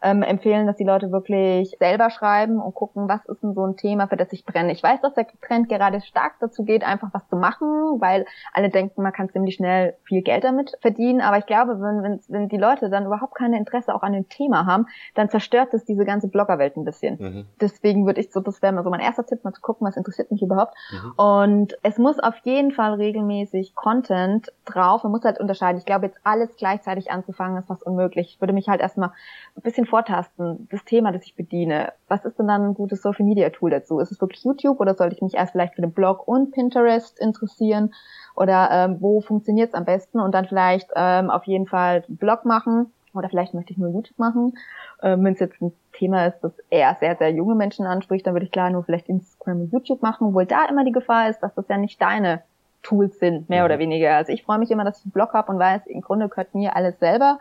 ähm, 0.02 0.22
empfehlen, 0.22 0.68
dass 0.68 0.76
die 0.76 0.84
Leute 0.84 1.12
wirklich 1.12 1.76
selber 1.80 2.10
schreiben 2.10 2.62
und 2.62 2.76
gucken, 2.76 3.10
was 3.10 3.26
ist 3.26 3.42
denn 3.42 3.54
so 3.54 3.66
ein 3.66 3.78
Thema, 3.78 4.08
für 4.08 4.18
das 4.18 4.32
ich 4.32 4.46
brenne. 4.46 4.72
Ich 4.72 4.84
weiß, 4.84 5.02
dass 5.02 5.16
der 5.16 5.28
Trend 5.42 5.70
gerade 5.70 6.02
stark 6.02 6.34
dazu 6.40 6.64
geht, 6.64 6.84
einfach 6.84 7.10
was 7.14 7.28
zu 7.30 7.36
machen, 7.36 7.68
weil 8.00 8.26
alle 8.54 8.70
denken, 8.70 9.02
man 9.02 9.12
kann 9.12 9.30
ziemlich 9.30 9.56
schnell 9.56 9.96
viel 10.04 10.22
Geld 10.22 10.44
damit 10.44 10.78
verdienen. 10.82 11.22
Aber 11.22 11.40
ich 11.40 11.48
glaube, 11.48 11.82
wenn, 11.82 12.04
wenn, 12.04 12.20
wenn 12.28 12.50
die 12.50 12.58
Leute 12.58 12.90
dann 12.90 13.08
überhaupt 13.08 13.36
kein 13.36 13.54
Interesse 13.54 13.94
auch 13.94 14.04
an 14.04 14.14
dem 14.14 14.30
Thema 14.30 14.68
haben, 14.68 14.86
dann 15.16 15.30
zerstört 15.30 15.70
das 15.72 15.84
diese 15.84 16.06
ganze 16.06 16.28
Bloggerwelt 16.28 16.78
ein 16.78 16.86
bisschen. 16.86 17.18
Mhm. 17.20 17.46
Deswegen 17.60 18.06
würde 18.06 18.22
ich 18.22 18.32
so, 18.32 18.40
das 18.40 18.62
wäre 18.62 18.74
mal 18.74 18.84
so 18.84 18.92
mein 18.92 19.00
erster 19.00 19.26
Tipp, 19.26 19.44
mal 19.44 19.54
zu 19.54 19.62
gucken, 19.62 19.88
was 19.88 19.98
interessiert 19.98 20.30
mich 20.30 20.44
überhaupt. 20.44 20.76
Mhm. 20.92 21.14
Und 21.16 21.78
es 21.82 21.98
muss 21.98 22.20
auf 22.20 22.36
jeden 22.44 22.72
Fall 22.72 22.94
regelmäßig 22.94 23.74
Content 23.74 24.54
drauf. 24.66 25.02
Man 25.04 25.12
muss 25.12 25.24
halt 25.24 25.40
unterscheiden. 25.40 25.80
Ich 25.80 25.86
glaube, 25.86 26.06
jetzt 26.06 26.20
alles 26.24 26.56
gleichzeitig 26.56 27.10
anzufangen, 27.10 27.58
ist 27.58 27.68
fast 27.68 27.84
unmöglich. 27.84 28.34
Ich 28.36 28.42
würde 28.42 28.54
mich 28.54 28.68
halt 28.68 28.82
erstmal 28.82 29.10
ein 29.56 29.62
bisschen 29.64 29.87
vortasten, 29.88 30.68
das 30.72 30.84
Thema, 30.86 31.12
das 31.12 31.26
ich 31.26 31.36
bediene. 31.36 31.94
Was 32.08 32.26
ist 32.26 32.38
denn 32.38 32.48
dann 32.48 32.64
ein 32.64 32.74
gutes 32.74 33.02
Social 33.02 33.26
Media 33.26 33.50
Tool 33.50 33.72
dazu? 33.72 34.00
Ist 34.00 34.12
es 34.12 34.22
wirklich 34.22 34.44
YouTube 34.44 34.80
oder 34.80 34.94
sollte 34.94 35.16
ich 35.16 35.22
mich 35.22 35.34
erst 35.34 35.54
vielleicht 35.54 35.76
für 35.76 35.82
den 35.82 35.92
Blog 35.92 36.28
und 36.28 36.52
Pinterest 36.52 37.20
interessieren? 37.20 37.94
Oder 38.36 38.70
ähm, 38.72 38.98
wo 39.00 39.22
funktioniert 39.22 39.70
es 39.70 39.74
am 39.74 39.86
besten? 39.86 40.20
Und 40.20 40.34
dann 40.34 40.46
vielleicht 40.46 40.90
ähm, 40.96 41.30
auf 41.30 41.46
jeden 41.46 41.68
Fall 41.68 42.04
einen 42.08 42.18
Blog 42.18 42.46
machen 42.46 42.92
oder 43.14 43.30
vielleicht 43.30 43.54
möchte 43.54 43.74
ich 43.74 43.78
nur 43.78 43.90
YouTube 43.90 44.20
machen. 44.20 44.54
Ähm, 45.02 45.24
Wenn 45.24 45.34
es 45.34 45.40
jetzt 45.40 45.62
ein 45.62 45.74
Thema 45.94 46.28
ist, 46.28 46.40
das 46.42 46.54
eher 46.70 46.96
sehr, 47.00 47.16
sehr 47.16 47.32
junge 47.32 47.56
Menschen 47.56 47.86
anspricht, 47.86 48.28
dann 48.28 48.34
würde 48.34 48.46
ich 48.46 48.52
klar 48.52 48.70
nur 48.70 48.84
vielleicht 48.84 49.10
Instagram 49.10 49.62
und 49.62 49.74
YouTube 49.74 50.02
machen, 50.02 50.28
obwohl 50.28 50.46
da 50.46 50.66
immer 50.70 50.86
die 50.86 50.92
Gefahr 50.92 51.30
ist, 51.30 51.40
dass 51.40 51.54
das 51.56 51.68
ja 51.68 51.78
nicht 51.78 52.02
deine 52.02 52.44
Tools 52.84 53.20
sind, 53.20 53.50
mehr 53.50 53.62
mhm. 53.62 53.66
oder 53.66 53.80
weniger. 53.80 54.16
Also 54.16 54.32
ich 54.32 54.44
freue 54.44 54.60
mich 54.60 54.72
immer, 54.72 54.86
dass 54.86 55.00
ich 55.00 55.06
einen 55.06 55.12
Blog 55.12 55.34
habe 55.34 55.52
und 55.52 55.60
weiß, 55.60 55.88
im 55.88 56.02
Grunde 56.02 56.30
gehört 56.30 56.54
mir 56.54 56.76
alles 56.76 57.00
selber 57.00 57.40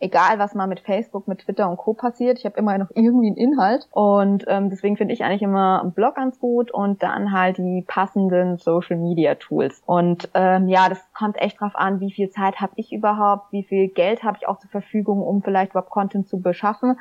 egal 0.00 0.38
was 0.38 0.54
mal 0.54 0.66
mit 0.66 0.80
Facebook, 0.80 1.26
mit 1.26 1.40
Twitter 1.40 1.68
und 1.68 1.76
Co. 1.76 1.92
passiert, 1.92 2.38
ich 2.38 2.44
habe 2.44 2.58
immer 2.58 2.78
noch 2.78 2.90
irgendwie 2.94 3.28
einen 3.28 3.36
Inhalt 3.36 3.88
und 3.90 4.44
ähm, 4.46 4.70
deswegen 4.70 4.96
finde 4.96 5.14
ich 5.14 5.24
eigentlich 5.24 5.42
immer 5.42 5.80
einen 5.80 5.92
Blog 5.92 6.14
ganz 6.14 6.38
gut 6.38 6.70
und 6.70 7.02
dann 7.02 7.32
halt 7.32 7.58
die 7.58 7.84
passenden 7.86 8.58
Social 8.58 8.96
Media 8.96 9.34
Tools. 9.34 9.82
Und 9.86 10.28
ähm, 10.34 10.68
ja, 10.68 10.88
das 10.88 11.00
kommt 11.12 11.40
echt 11.40 11.60
drauf 11.60 11.74
an, 11.74 12.00
wie 12.00 12.12
viel 12.12 12.30
Zeit 12.30 12.60
habe 12.60 12.72
ich 12.76 12.92
überhaupt, 12.92 13.52
wie 13.52 13.64
viel 13.64 13.88
Geld 13.88 14.22
habe 14.22 14.38
ich 14.40 14.46
auch 14.46 14.58
zur 14.58 14.70
Verfügung, 14.70 15.20
um 15.22 15.42
vielleicht 15.42 15.72
überhaupt 15.72 15.90
Content 15.90 16.28
zu 16.28 16.40
beschaffen. 16.40 16.98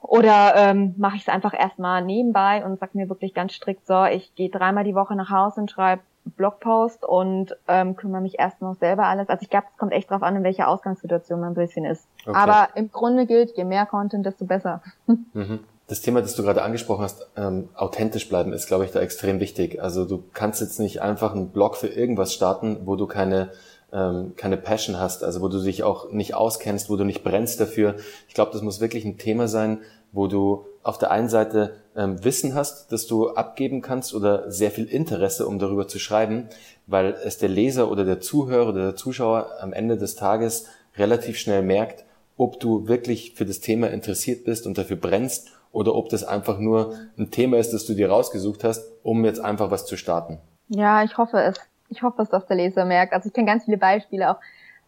Oder 0.00 0.54
ähm, 0.56 0.94
mache 0.98 1.16
ich 1.16 1.22
es 1.22 1.28
einfach 1.28 1.54
erstmal 1.54 2.02
nebenbei 2.04 2.64
und 2.64 2.78
sag 2.80 2.94
mir 2.94 3.08
wirklich 3.08 3.34
ganz 3.34 3.52
strikt 3.52 3.86
so, 3.86 4.04
ich 4.04 4.34
gehe 4.34 4.50
dreimal 4.50 4.82
die 4.82 4.96
Woche 4.96 5.14
nach 5.14 5.30
Hause 5.30 5.60
und 5.60 5.70
schreibe 5.70 6.02
Blogpost 6.24 7.04
und 7.04 7.56
ähm, 7.68 7.96
kümmere 7.96 8.20
mich 8.20 8.38
erst 8.38 8.60
noch 8.62 8.76
selber 8.76 9.04
alles. 9.04 9.28
Also 9.28 9.42
ich 9.42 9.50
glaube, 9.50 9.66
es 9.72 9.78
kommt 9.78 9.92
echt 9.92 10.10
drauf 10.10 10.22
an, 10.22 10.36
in 10.36 10.44
welcher 10.44 10.68
Ausgangssituation 10.68 11.40
man 11.40 11.50
ein 11.50 11.54
bisschen 11.54 11.84
ist. 11.84 12.06
Okay. 12.24 12.36
Aber 12.36 12.68
im 12.74 12.90
Grunde 12.90 13.26
gilt, 13.26 13.56
je 13.56 13.64
mehr 13.64 13.86
Content, 13.86 14.26
desto 14.26 14.44
besser. 14.44 14.82
Mhm. 15.34 15.60
Das 15.88 16.00
Thema, 16.00 16.22
das 16.22 16.36
du 16.36 16.42
gerade 16.42 16.62
angesprochen 16.62 17.02
hast, 17.02 17.28
ähm, 17.36 17.68
authentisch 17.74 18.28
bleiben, 18.28 18.52
ist, 18.52 18.66
glaube 18.66 18.84
ich, 18.84 18.92
da 18.92 19.00
extrem 19.00 19.40
wichtig. 19.40 19.82
Also 19.82 20.06
du 20.06 20.22
kannst 20.32 20.60
jetzt 20.60 20.78
nicht 20.78 21.02
einfach 21.02 21.34
einen 21.34 21.50
Blog 21.50 21.76
für 21.76 21.88
irgendwas 21.88 22.32
starten, 22.32 22.86
wo 22.86 22.96
du 22.96 23.06
keine 23.06 23.50
ähm, 23.92 24.32
keine 24.36 24.56
Passion 24.56 24.98
hast, 24.98 25.22
also 25.22 25.42
wo 25.42 25.48
du 25.48 25.62
dich 25.62 25.82
auch 25.82 26.10
nicht 26.10 26.34
auskennst, 26.34 26.88
wo 26.88 26.96
du 26.96 27.04
nicht 27.04 27.22
brennst 27.22 27.60
dafür. 27.60 27.96
Ich 28.26 28.34
glaube, 28.34 28.52
das 28.52 28.62
muss 28.62 28.80
wirklich 28.80 29.04
ein 29.04 29.18
Thema 29.18 29.48
sein, 29.48 29.80
wo 30.12 30.26
du 30.26 30.64
auf 30.82 30.98
der 30.98 31.10
einen 31.10 31.28
Seite 31.28 31.74
ähm, 31.96 32.24
Wissen 32.24 32.54
hast, 32.54 32.90
das 32.92 33.06
du 33.06 33.30
abgeben 33.30 33.82
kannst 33.82 34.14
oder 34.14 34.50
sehr 34.50 34.70
viel 34.70 34.86
Interesse, 34.86 35.46
um 35.46 35.58
darüber 35.58 35.86
zu 35.86 35.98
schreiben, 35.98 36.48
weil 36.86 37.14
es 37.24 37.38
der 37.38 37.48
Leser 37.48 37.90
oder 37.90 38.04
der 38.04 38.20
Zuhörer 38.20 38.68
oder 38.68 38.82
der 38.82 38.96
Zuschauer 38.96 39.50
am 39.60 39.72
Ende 39.72 39.96
des 39.96 40.16
Tages 40.16 40.66
relativ 40.96 41.38
schnell 41.38 41.62
merkt, 41.62 42.04
ob 42.36 42.58
du 42.60 42.88
wirklich 42.88 43.34
für 43.34 43.44
das 43.44 43.60
Thema 43.60 43.90
interessiert 43.90 44.44
bist 44.44 44.66
und 44.66 44.78
dafür 44.78 44.96
brennst 44.96 45.52
oder 45.70 45.94
ob 45.94 46.08
das 46.08 46.24
einfach 46.24 46.58
nur 46.58 46.94
ein 47.18 47.30
Thema 47.30 47.58
ist, 47.58 47.72
das 47.72 47.86
du 47.86 47.94
dir 47.94 48.10
rausgesucht 48.10 48.64
hast, 48.64 48.84
um 49.02 49.24
jetzt 49.24 49.40
einfach 49.40 49.70
was 49.70 49.86
zu 49.86 49.96
starten. 49.96 50.38
Ja, 50.68 51.02
ich 51.02 51.16
hoffe 51.16 51.38
es. 51.38 51.56
Ich 51.88 52.02
hoffe 52.02 52.22
es, 52.22 52.30
dass 52.30 52.46
der 52.46 52.56
Leser 52.56 52.84
merkt. 52.86 53.12
Also 53.12 53.28
ich 53.28 53.34
kenne 53.34 53.46
ganz 53.46 53.64
viele 53.64 53.76
Beispiele 53.76 54.30
auch 54.30 54.36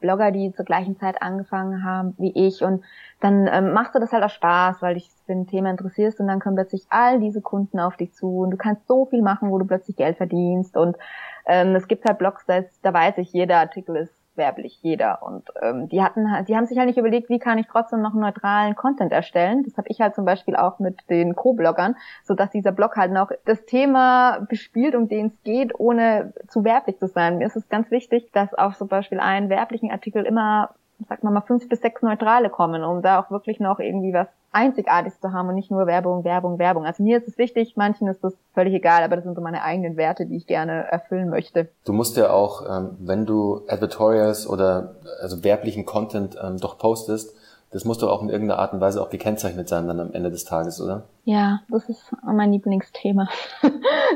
Blogger, 0.01 0.31
die 0.31 0.53
zur 0.53 0.65
gleichen 0.65 0.99
Zeit 0.99 1.21
angefangen 1.23 1.85
haben 1.85 2.15
wie 2.19 2.33
ich. 2.35 2.63
Und 2.63 2.83
dann 3.25 3.49
ähm, 3.51 3.73
machst 3.73 3.95
du 3.95 4.01
das 4.01 4.13
halt 4.13 4.23
auch 4.23 4.29
Spaß, 4.29 4.83
weil 4.83 4.95
dich 4.95 5.09
für 5.25 5.33
ein 5.33 5.47
Thema 5.47 5.71
interessierst 5.71 6.21
und 6.21 6.27
dann 6.27 6.41
kommen 6.41 6.57
plötzlich 6.57 6.85
all 6.91 7.21
diese 7.21 7.41
Kunden 7.41 7.81
auf 7.81 7.97
dich 7.97 8.13
zu 8.13 8.41
und 8.41 8.51
du 8.51 8.59
kannst 8.59 8.87
so 8.87 9.07
viel 9.07 9.23
machen, 9.23 9.51
wo 9.51 9.59
du 9.59 9.65
plötzlich 9.65 9.97
Geld 9.97 10.19
verdienst. 10.19 10.77
Und 10.77 10.99
ähm, 11.47 11.75
es 11.75 11.89
gibt 11.89 12.05
halt 12.05 12.19
Blogs, 12.19 12.45
da, 12.45 12.61
da 12.83 12.93
weiß 12.93 13.17
ich, 13.19 13.33
jeder 13.33 13.57
Artikel 13.57 13.97
ist 13.97 14.13
werblich 14.37 14.79
jeder. 14.83 15.23
Und 15.23 15.49
ähm, 15.63 15.89
die 15.89 16.03
hatten 16.03 16.31
halt, 16.31 16.49
die 16.49 16.57
haben 16.57 16.67
sich 16.67 16.77
halt 16.77 16.89
nicht 16.89 16.99
überlegt, 16.99 17.31
wie 17.31 17.39
kann 17.39 17.57
ich 17.57 17.67
trotzdem 17.67 18.03
noch 18.03 18.13
neutralen 18.13 18.75
Content 18.75 19.11
erstellen. 19.11 19.63
Das 19.63 19.79
habe 19.79 19.89
ich 19.89 20.03
halt 20.03 20.15
zum 20.15 20.27
Beispiel 20.27 20.55
auch 20.55 20.79
mit 20.79 21.09
den 21.09 21.35
Co-Bloggern, 21.35 21.97
so 22.25 22.35
dass 22.35 22.51
dieser 22.51 22.73
Blog 22.73 22.97
halt 22.97 23.13
noch 23.13 23.31
das 23.47 23.65
Thema 23.65 24.41
bespielt, 24.51 24.95
um 24.95 25.09
den 25.09 25.29
es 25.29 25.43
geht, 25.45 25.73
ohne 25.79 26.35
zu 26.49 26.63
werblich 26.63 26.99
zu 26.99 27.07
sein. 27.07 27.39
Mir 27.39 27.47
ist 27.47 27.57
es 27.57 27.71
ganz 27.71 27.91
wichtig, 27.91 28.33
dass 28.33 28.53
auf 28.53 28.77
zum 28.77 28.89
Beispiel 28.89 29.21
einen 29.21 29.49
werblichen 29.49 29.91
Artikel 29.91 30.27
immer 30.27 30.75
sag 31.09 31.23
mal 31.23 31.41
fünf 31.41 31.69
bis 31.69 31.81
sechs 31.81 32.03
Neutrale 32.03 32.51
kommen, 32.51 32.85
um 32.85 33.03
da 33.03 33.21
auch 33.21 33.31
wirklich 33.31 33.61
noch 33.61 33.79
irgendwie 33.79 34.13
was 34.13 34.29
Einzigartiges 34.53 35.21
zu 35.21 35.33
haben 35.33 35.49
und 35.49 35.57
nicht 35.57 35.71
nur 35.71 35.87
Werbung, 35.87 36.25
Werbung, 36.25 36.59
Werbung. 36.59 36.87
Also 36.87 37.03
mir 37.03 37.19
ist 37.19 37.27
es 37.27 37.39
wichtig, 37.39 37.75
manchen 37.77 38.07
ist 38.07 38.23
das 38.23 38.35
völlig 38.55 38.73
egal, 38.75 39.03
aber 39.03 39.17
das 39.17 39.25
sind 39.25 39.35
so 39.35 39.41
meine 39.41 39.63
eigenen 39.63 39.97
Werte, 39.97 40.27
die 40.27 40.37
ich 40.37 40.47
gerne 40.47 40.85
erfüllen 40.91 41.29
möchte. 41.29 41.69
Du 41.85 41.93
musst 41.93 42.17
ja 42.17 42.31
auch, 42.31 42.63
ähm, 42.69 42.97
wenn 43.01 43.27
du 43.27 43.63
Advertorials 43.69 44.49
oder 44.49 44.95
also 45.21 45.43
werblichen 45.43 45.85
Content 45.85 46.37
ähm, 46.43 46.59
doch 46.59 46.79
postest, 46.79 47.35
das 47.75 47.85
muss 47.85 47.99
doch 47.99 48.09
auch 48.09 48.23
in 48.23 48.29
irgendeiner 48.29 48.61
Art 48.61 48.73
und 48.73 48.81
Weise 48.81 49.03
auch 49.03 49.11
gekennzeichnet 49.11 49.69
sein 49.69 49.89
dann 49.89 49.99
am 49.99 50.13
Ende 50.13 50.31
des 50.31 50.45
Tages, 50.45 50.81
oder? 50.81 51.09
Ja, 51.25 51.61
das 51.69 51.89
ist 51.89 52.15
mein 52.23 52.53
Lieblingsthema. 52.53 53.29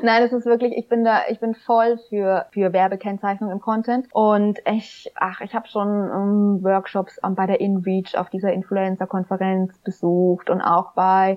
Nein, 0.03 0.23
es 0.23 0.33
ist 0.33 0.47
wirklich, 0.47 0.77
ich 0.77 0.89
bin 0.89 1.05
da, 1.05 1.23
ich 1.29 1.41
bin 1.41 1.57
voll 1.57 1.99
für 2.09 2.47
für 2.53 2.73
Werbekennzeichnung 2.73 3.51
im 3.51 3.61
Content 3.61 4.07
und 4.13 4.61
ich, 4.65 5.13
ach, 5.17 5.41
ich 5.41 5.57
habe 5.57 5.67
schon 5.67 5.89
um, 5.89 6.59
ähm, 6.59 6.65
Workshops 6.65 7.19
um, 7.21 7.35
bei 7.35 7.47
der 7.47 7.61
InReach 7.61 8.17
auf 8.17 8.31
dieser 8.31 8.53
Influencer-Konferenz 8.53 9.77
besucht 9.79 10.51
und 10.51 10.61
auch 10.61 10.93
bei 10.93 11.37